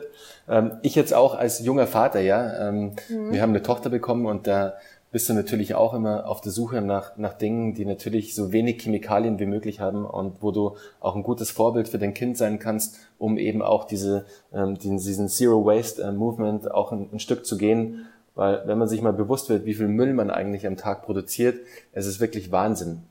Ähm, 0.49 0.72
ich 0.82 0.95
jetzt 0.95 1.12
auch 1.12 1.35
als 1.35 1.64
junger 1.64 1.87
Vater, 1.87 2.20
ja. 2.20 2.68
Ähm, 2.68 2.97
mhm. 3.09 3.32
Wir 3.32 3.43
haben 3.43 3.51
eine 3.51 3.62
Tochter 3.62 3.91
bekommen 3.91 4.24
und 4.24 4.47
da 4.47 4.74
bist 5.15 5.29
du 5.29 5.33
natürlich 5.33 5.77
auch 5.77 5.95
immer 5.95 6.27
auf 6.27 6.41
der 6.41 6.51
Suche 6.51 6.81
nach, 6.81 7.17
nach 7.17 7.35
Dingen, 7.35 7.73
die 7.73 7.85
natürlich 7.85 8.35
so 8.35 8.51
wenig 8.51 8.83
Chemikalien 8.83 9.39
wie 9.39 9.47
möglich 9.47 9.79
haben 9.79 10.05
und 10.05 10.43
wo 10.43 10.51
du 10.51 10.75
auch 10.99 11.15
ein 11.15 11.23
gutes 11.23 11.53
Vorbild 11.53 11.89
für 11.89 12.01
dein 12.01 12.15
Kind 12.15 12.37
sein 12.37 12.59
kannst, 12.59 12.99
um 13.17 13.39
eben 13.39 13.62
auch 13.62 13.85
diese, 13.85 14.27
ähm, 14.53 14.77
diesen 14.77 15.29
Zero 15.29 15.65
Waste 15.65 16.03
äh, 16.03 16.11
Movement 16.11 16.69
auch 16.69 16.91
ein, 16.91 17.11
ein 17.12 17.21
Stück 17.21 17.47
zu 17.47 17.57
gehen. 17.57 18.07
Weil 18.35 18.67
wenn 18.67 18.77
man 18.77 18.89
sich 18.89 19.03
mal 19.03 19.12
bewusst 19.12 19.49
wird, 19.51 19.67
wie 19.67 19.75
viel 19.75 19.87
Müll 19.87 20.15
man 20.15 20.33
eigentlich 20.33 20.67
am 20.67 20.77
Tag 20.77 21.05
produziert, 21.05 21.61
es 21.93 22.07
ist 22.07 22.19
wirklich 22.19 22.51
Wahnsinn. 22.51 23.03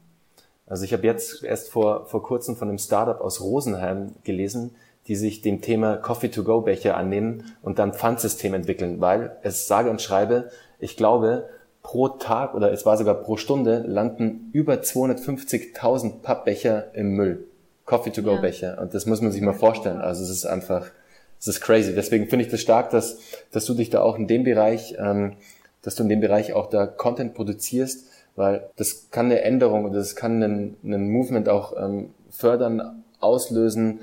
Also 0.68 0.84
ich 0.84 0.92
habe 0.92 1.08
jetzt 1.08 1.42
erst 1.46 1.70
vor, 1.70 2.08
vor 2.08 2.22
kurzem 2.22 2.58
von 2.58 2.68
einem 2.68 2.80
Startup 2.80 3.22
aus 3.22 3.40
Rosenheim 3.40 4.12
gelesen, 4.26 4.76
die 5.08 5.16
sich 5.16 5.42
dem 5.42 5.62
Thema 5.62 5.96
Coffee-to-go-Becher 5.96 6.98
annehmen 6.98 7.46
und 7.62 7.80
dann 7.80 7.94
Pfandsystem 7.94 8.54
entwickeln, 8.54 9.00
weil 9.00 9.38
es 9.42 9.68
sage 9.70 9.90
und 9.90 10.02
schreibe, 10.02 10.50
ich 10.80 10.98
glaube, 10.98 11.48
pro 11.84 12.08
Tag 12.08 12.56
oder 12.56 12.72
es 12.72 12.86
war 12.86 12.98
sogar 12.98 13.16
pro 13.16 13.38
Stunde 13.38 13.84
landen 13.86 14.50
über 14.54 14.76
250.000 14.76 16.22
Pappbecher 16.22 16.96
im 16.96 17.12
Müll. 17.12 17.46
Coffee-to-go-Becher. 17.86 18.76
Ja. 18.76 18.82
Und 18.82 18.94
das 18.94 19.06
muss 19.06 19.22
man 19.22 19.34
sich 19.34 19.42
mal 19.42 19.54
vorstellen. 19.54 20.00
Also 20.00 20.24
es 20.24 20.30
ist 20.30 20.46
einfach, 20.46 20.88
es 21.38 21.48
ist 21.48 21.60
crazy. 21.60 21.94
Deswegen 21.94 22.30
finde 22.30 22.46
ich 22.46 22.52
das 22.52 22.62
stark, 22.62 22.90
dass, 22.92 23.20
dass 23.52 23.66
du 23.66 23.74
dich 23.74 23.90
da 23.90 24.02
auch 24.02 24.18
in 24.18 24.28
dem 24.28 24.46
Bereich, 24.46 24.96
ähm, 24.98 25.34
dass 25.82 25.96
du 25.96 26.04
in 26.04 26.10
dem 26.10 26.22
Bereich 26.22 26.54
auch 26.54 26.70
da 26.70 26.88
Content 26.88 27.34
produzierst, 27.34 28.08
weil 28.38 28.70
das 28.78 29.10
kann 29.12 29.26
eine 29.26 29.42
Änderung 29.42 29.84
oder 29.84 29.96
das 29.96 30.16
kann 30.16 30.42
einen, 30.42 30.78
einen 30.84 31.12
Movement 31.12 31.50
auch 31.50 31.74
ähm, 31.78 32.12
fördern, 32.32 33.04
auslösen. 33.20 34.00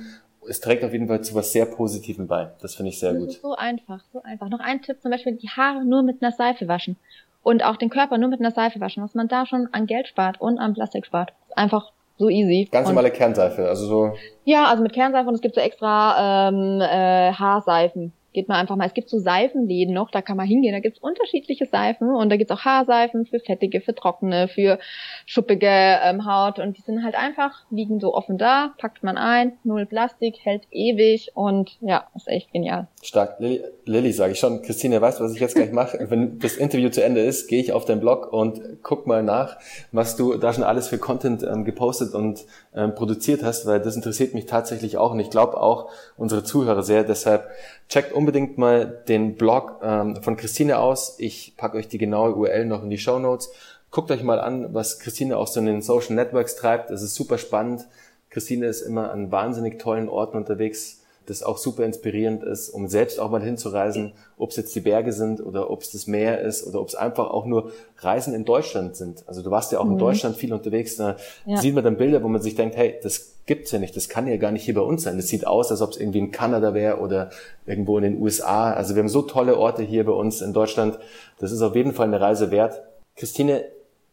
Es 0.46 0.60
trägt 0.60 0.84
auf 0.84 0.92
jeden 0.92 1.08
Fall 1.08 1.22
zu 1.22 1.34
was 1.34 1.52
sehr 1.52 1.64
Positivem 1.64 2.26
bei. 2.26 2.50
Das 2.60 2.74
finde 2.74 2.90
ich 2.90 2.98
sehr 2.98 3.14
das 3.14 3.20
gut. 3.20 3.32
So 3.40 3.54
einfach, 3.54 4.04
so 4.12 4.22
einfach. 4.22 4.50
Noch 4.50 4.60
ein 4.60 4.82
Tipp, 4.82 5.00
zum 5.00 5.10
Beispiel 5.10 5.36
die 5.36 5.48
Haare 5.48 5.86
nur 5.86 6.02
mit 6.02 6.22
einer 6.22 6.32
Seife 6.32 6.68
waschen 6.68 6.96
und 7.42 7.64
auch 7.64 7.76
den 7.76 7.90
Körper 7.90 8.18
nur 8.18 8.28
mit 8.28 8.40
einer 8.40 8.50
Seife 8.50 8.80
waschen, 8.80 9.02
was 9.02 9.14
man 9.14 9.28
da 9.28 9.46
schon 9.46 9.68
an 9.72 9.86
Geld 9.86 10.08
spart 10.08 10.40
und 10.40 10.58
an 10.58 10.74
Plastik 10.74 11.06
spart. 11.06 11.32
Einfach 11.56 11.92
so 12.18 12.28
easy. 12.28 12.68
Ganz 12.70 12.86
normale 12.86 13.10
Kernseife, 13.10 13.66
also 13.68 13.86
so. 13.86 14.12
Ja, 14.44 14.66
also 14.66 14.82
mit 14.82 14.92
Kernseife 14.92 15.28
und 15.28 15.34
es 15.34 15.40
gibt 15.40 15.54
so 15.54 15.60
extra 15.60 16.48
ähm, 16.48 16.80
äh, 16.80 17.32
Haarseifen 17.32 18.12
geht 18.32 18.48
man 18.48 18.58
einfach 18.58 18.76
mal. 18.76 18.86
Es 18.86 18.94
gibt 18.94 19.08
so 19.08 19.18
Seifenläden 19.18 19.94
noch, 19.94 20.10
da 20.10 20.22
kann 20.22 20.36
man 20.36 20.46
hingehen. 20.46 20.72
Da 20.72 20.80
gibt's 20.80 20.98
unterschiedliche 20.98 21.66
Seifen 21.66 22.10
und 22.14 22.30
da 22.30 22.36
gibt's 22.36 22.52
auch 22.52 22.64
Haarseifen 22.64 23.26
für 23.26 23.40
fettige, 23.40 23.80
für 23.80 23.94
trockene, 23.94 24.48
für 24.48 24.78
schuppige 25.26 25.66
ähm, 25.68 26.26
Haut 26.26 26.58
und 26.58 26.76
die 26.76 26.82
sind 26.82 27.04
halt 27.04 27.14
einfach, 27.14 27.64
liegen 27.70 28.00
so 28.00 28.14
offen 28.14 28.38
da, 28.38 28.74
packt 28.78 29.02
man 29.02 29.16
ein, 29.16 29.52
null 29.64 29.86
Plastik, 29.86 30.36
hält 30.42 30.62
ewig 30.70 31.32
und 31.34 31.76
ja, 31.80 32.08
ist 32.14 32.28
echt 32.28 32.52
genial. 32.52 32.88
Stark. 33.02 33.40
Lilly, 33.40 33.64
Lilly 33.86 34.12
sage 34.12 34.32
ich 34.32 34.38
schon. 34.38 34.62
Christine, 34.62 35.00
weißt 35.00 35.20
du, 35.20 35.24
was 35.24 35.34
ich 35.34 35.40
jetzt 35.40 35.54
gleich 35.54 35.72
mache? 35.72 35.98
Wenn 36.10 36.38
das 36.38 36.56
Interview 36.56 36.90
zu 36.90 37.02
Ende 37.02 37.20
ist, 37.20 37.48
gehe 37.48 37.60
ich 37.60 37.72
auf 37.72 37.84
deinen 37.84 38.00
Blog 38.00 38.32
und 38.32 38.60
guck 38.82 39.06
mal 39.06 39.22
nach, 39.22 39.58
was 39.92 40.16
du 40.16 40.36
da 40.36 40.52
schon 40.52 40.64
alles 40.64 40.88
für 40.88 40.98
Content 40.98 41.42
ähm, 41.42 41.64
gepostet 41.64 42.14
und 42.14 42.44
ähm, 42.74 42.94
produziert 42.94 43.42
hast, 43.42 43.66
weil 43.66 43.80
das 43.80 43.96
interessiert 43.96 44.34
mich 44.34 44.46
tatsächlich 44.46 44.98
auch 44.98 45.12
und 45.12 45.20
ich 45.20 45.30
glaube 45.30 45.60
auch 45.60 45.90
unsere 46.16 46.44
Zuhörer 46.44 46.82
sehr. 46.82 47.04
Deshalb 47.04 47.48
checkt 47.88 48.12
unbedingt 48.20 48.58
mal 48.58 49.02
den 49.08 49.34
Blog 49.34 49.80
ähm, 49.82 50.22
von 50.22 50.36
Christine 50.36 50.78
aus. 50.78 51.14
Ich 51.18 51.54
packe 51.56 51.78
euch 51.78 51.88
die 51.88 51.96
genaue 51.96 52.34
URL 52.34 52.66
noch 52.66 52.82
in 52.82 52.90
die 52.90 52.98
Show 52.98 53.18
Notes. 53.18 53.50
Guckt 53.90 54.10
euch 54.10 54.22
mal 54.22 54.38
an, 54.38 54.74
was 54.74 54.98
Christine 54.98 55.38
auch 55.38 55.46
so 55.46 55.58
in 55.58 55.64
den 55.64 55.80
Social 55.80 56.14
Networks 56.14 56.54
treibt. 56.54 56.90
Es 56.90 57.00
ist 57.00 57.14
super 57.14 57.38
spannend. 57.38 57.86
Christine 58.28 58.66
ist 58.66 58.82
immer 58.82 59.10
an 59.10 59.32
wahnsinnig 59.32 59.78
tollen 59.78 60.10
Orten 60.10 60.36
unterwegs 60.36 60.99
das 61.26 61.42
auch 61.42 61.58
super 61.58 61.84
inspirierend 61.84 62.42
ist, 62.42 62.70
um 62.70 62.88
selbst 62.88 63.20
auch 63.20 63.30
mal 63.30 63.42
hinzureisen, 63.42 64.12
ob 64.36 64.50
es 64.50 64.56
jetzt 64.56 64.74
die 64.74 64.80
Berge 64.80 65.12
sind 65.12 65.44
oder 65.44 65.70
ob 65.70 65.82
es 65.82 65.92
das 65.92 66.06
Meer 66.06 66.40
ist 66.40 66.66
oder 66.66 66.80
ob 66.80 66.88
es 66.88 66.94
einfach 66.94 67.30
auch 67.30 67.46
nur 67.46 67.72
Reisen 67.98 68.34
in 68.34 68.44
Deutschland 68.44 68.96
sind. 68.96 69.22
Also 69.28 69.42
du 69.42 69.50
warst 69.50 69.70
ja 69.70 69.78
auch 69.78 69.84
mhm. 69.84 69.92
in 69.92 69.98
Deutschland 69.98 70.36
viel 70.36 70.52
unterwegs, 70.52 70.96
da 70.96 71.16
ja. 71.46 71.58
sieht 71.58 71.74
man 71.74 71.84
dann 71.84 71.96
Bilder, 71.96 72.22
wo 72.22 72.28
man 72.28 72.42
sich 72.42 72.54
denkt, 72.54 72.76
hey, 72.76 72.98
das 73.02 73.34
gibt's 73.46 73.70
ja 73.70 73.78
nicht, 73.78 73.96
das 73.96 74.08
kann 74.08 74.26
ja 74.26 74.36
gar 74.38 74.50
nicht 74.50 74.64
hier 74.64 74.74
bei 74.74 74.80
uns 74.80 75.02
sein. 75.02 75.16
Das 75.16 75.28
sieht 75.28 75.46
aus, 75.46 75.70
als 75.70 75.82
ob 75.82 75.90
es 75.90 75.98
irgendwie 75.98 76.18
in 76.18 76.30
Kanada 76.30 76.74
wäre 76.74 76.98
oder 76.98 77.30
irgendwo 77.66 77.96
in 77.98 78.04
den 78.04 78.20
USA. 78.20 78.72
Also 78.72 78.94
wir 78.94 79.02
haben 79.02 79.08
so 79.08 79.22
tolle 79.22 79.56
Orte 79.56 79.82
hier 79.82 80.04
bei 80.04 80.12
uns 80.12 80.40
in 80.40 80.52
Deutschland. 80.52 80.98
Das 81.38 81.52
ist 81.52 81.62
auf 81.62 81.76
jeden 81.76 81.92
Fall 81.92 82.06
eine 82.06 82.20
Reise 82.20 82.50
wert. 82.50 82.82
Christine, 83.16 83.64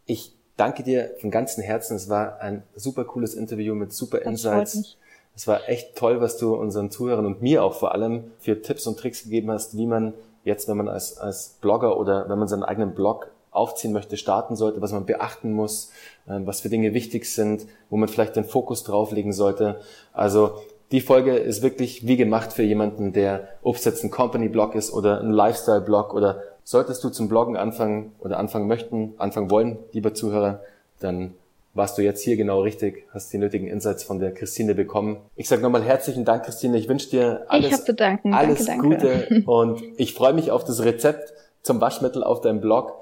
ich 0.06 0.36
danke 0.58 0.84
dir 0.84 1.12
von 1.20 1.32
ganzem 1.32 1.64
Herzen. 1.64 1.96
Es 1.96 2.10
war 2.10 2.42
ein 2.42 2.64
super 2.76 3.06
cooles 3.06 3.34
Interview 3.34 3.76
mit 3.76 3.94
super 3.94 4.22
Insights. 4.22 4.98
Es 5.38 5.46
war 5.46 5.70
echt 5.70 5.96
toll, 5.96 6.20
was 6.20 6.38
du 6.38 6.56
unseren 6.56 6.90
Zuhörern 6.90 7.28
und 7.28 7.44
mir 7.44 7.64
auch 7.64 7.76
vor 7.76 7.92
allem 7.92 8.32
für 8.40 8.60
Tipps 8.64 8.88
und 8.88 8.98
Tricks 8.98 9.26
gegeben 9.26 9.52
hast, 9.52 9.78
wie 9.78 9.86
man 9.86 10.16
jetzt, 10.44 10.68
wenn 10.68 10.78
man 10.78 10.88
als, 10.90 11.20
als 11.20 11.58
Blogger 11.62 12.00
oder 12.00 12.28
wenn 12.28 12.40
man 12.40 12.48
seinen 12.48 12.64
eigenen 12.64 12.96
Blog 12.96 13.30
aufziehen 13.52 13.94
möchte, 13.94 14.18
starten 14.18 14.56
sollte, 14.56 14.82
was 14.82 14.94
man 14.94 15.06
beachten 15.06 15.54
muss, 15.54 15.92
ähm, 16.28 16.48
was 16.48 16.62
für 16.62 16.70
Dinge 16.70 16.96
wichtig 16.96 17.32
sind, 17.32 17.68
wo 17.92 17.98
man 17.98 18.10
vielleicht 18.10 18.36
den 18.36 18.46
Fokus 18.46 18.84
drauflegen 18.84 19.32
sollte. 19.32 19.80
Also 20.12 20.56
die 20.90 21.02
Folge 21.02 21.38
ist 21.38 21.62
wirklich 21.62 22.08
wie 22.08 22.18
gemacht 22.18 22.52
für 22.52 22.64
jemanden, 22.64 23.14
der, 23.14 23.48
ob 23.62 23.76
es 23.76 23.86
jetzt 23.86 24.04
ein 24.04 24.10
Company-Blog 24.10 24.74
ist 24.74 24.92
oder 24.92 25.22
ein 25.22 25.30
Lifestyle-Blog 25.30 26.16
oder 26.16 26.42
solltest 26.64 27.04
du 27.04 27.10
zum 27.10 27.30
Bloggen 27.30 27.58
anfangen 27.58 28.16
oder 28.22 28.40
anfangen 28.40 28.68
möchten, 28.68 29.14
anfangen 29.20 29.52
wollen, 29.52 29.78
lieber 29.92 30.16
Zuhörer, 30.16 30.62
dann 31.00 31.36
warst 31.78 31.98
du 31.98 32.02
jetzt 32.02 32.22
hier 32.22 32.36
genau 32.36 32.62
richtig, 32.62 33.06
hast 33.14 33.32
die 33.32 33.38
nötigen 33.38 33.68
Insights 33.68 34.04
von 34.04 34.20
der 34.20 34.34
Christine 34.34 34.76
bekommen. 34.76 35.18
Ich 35.36 35.48
sage 35.48 35.62
nochmal 35.62 35.84
herzlichen 35.84 36.26
Dank, 36.26 36.44
Christine. 36.44 36.78
Ich 36.78 36.90
wünsche 36.90 37.10
dir 37.10 37.46
alles, 37.48 37.88
alles 38.24 38.66
danke, 38.66 38.82
Gute 38.82 39.28
danke. 39.30 39.44
und 39.46 39.82
ich 39.98 40.14
freue 40.14 40.34
mich 40.34 40.52
auf 40.52 40.64
das 40.64 40.84
Rezept 40.84 41.34
zum 41.62 41.80
Waschmittel 41.80 42.24
auf 42.24 42.42
deinem 42.42 42.60
Blog. 42.60 42.94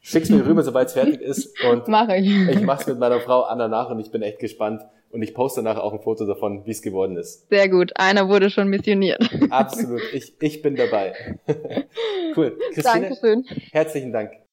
Schick's 0.00 0.28
mir 0.28 0.44
rüber, 0.44 0.62
sobald 0.62 0.88
es 0.88 0.94
fertig 0.94 1.20
ist 1.20 1.54
und 1.70 1.88
Mach 1.88 2.08
ich. 2.10 2.26
ich 2.26 2.60
mach's 2.60 2.86
mit 2.86 2.98
meiner 2.98 3.20
Frau 3.20 3.42
Anna 3.42 3.68
nach 3.68 3.90
und 3.90 4.00
ich 4.00 4.10
bin 4.10 4.20
echt 4.20 4.38
gespannt 4.38 4.82
und 5.10 5.22
ich 5.22 5.32
poste 5.32 5.62
nachher 5.62 5.82
auch 5.82 5.92
ein 5.92 6.00
Foto 6.00 6.26
davon, 6.26 6.66
wie 6.66 6.72
es 6.72 6.82
geworden 6.82 7.16
ist. 7.16 7.48
Sehr 7.48 7.68
gut, 7.68 7.92
einer 7.94 8.28
wurde 8.28 8.50
schon 8.50 8.68
missioniert. 8.68 9.30
Absolut, 9.50 10.02
ich, 10.12 10.34
ich 10.40 10.60
bin 10.60 10.76
dabei. 10.76 11.14
cool. 12.36 12.58
Christine, 12.74 13.08
Dankeschön. 13.08 13.44
Herzlichen 13.70 14.12
Dank. 14.12 14.43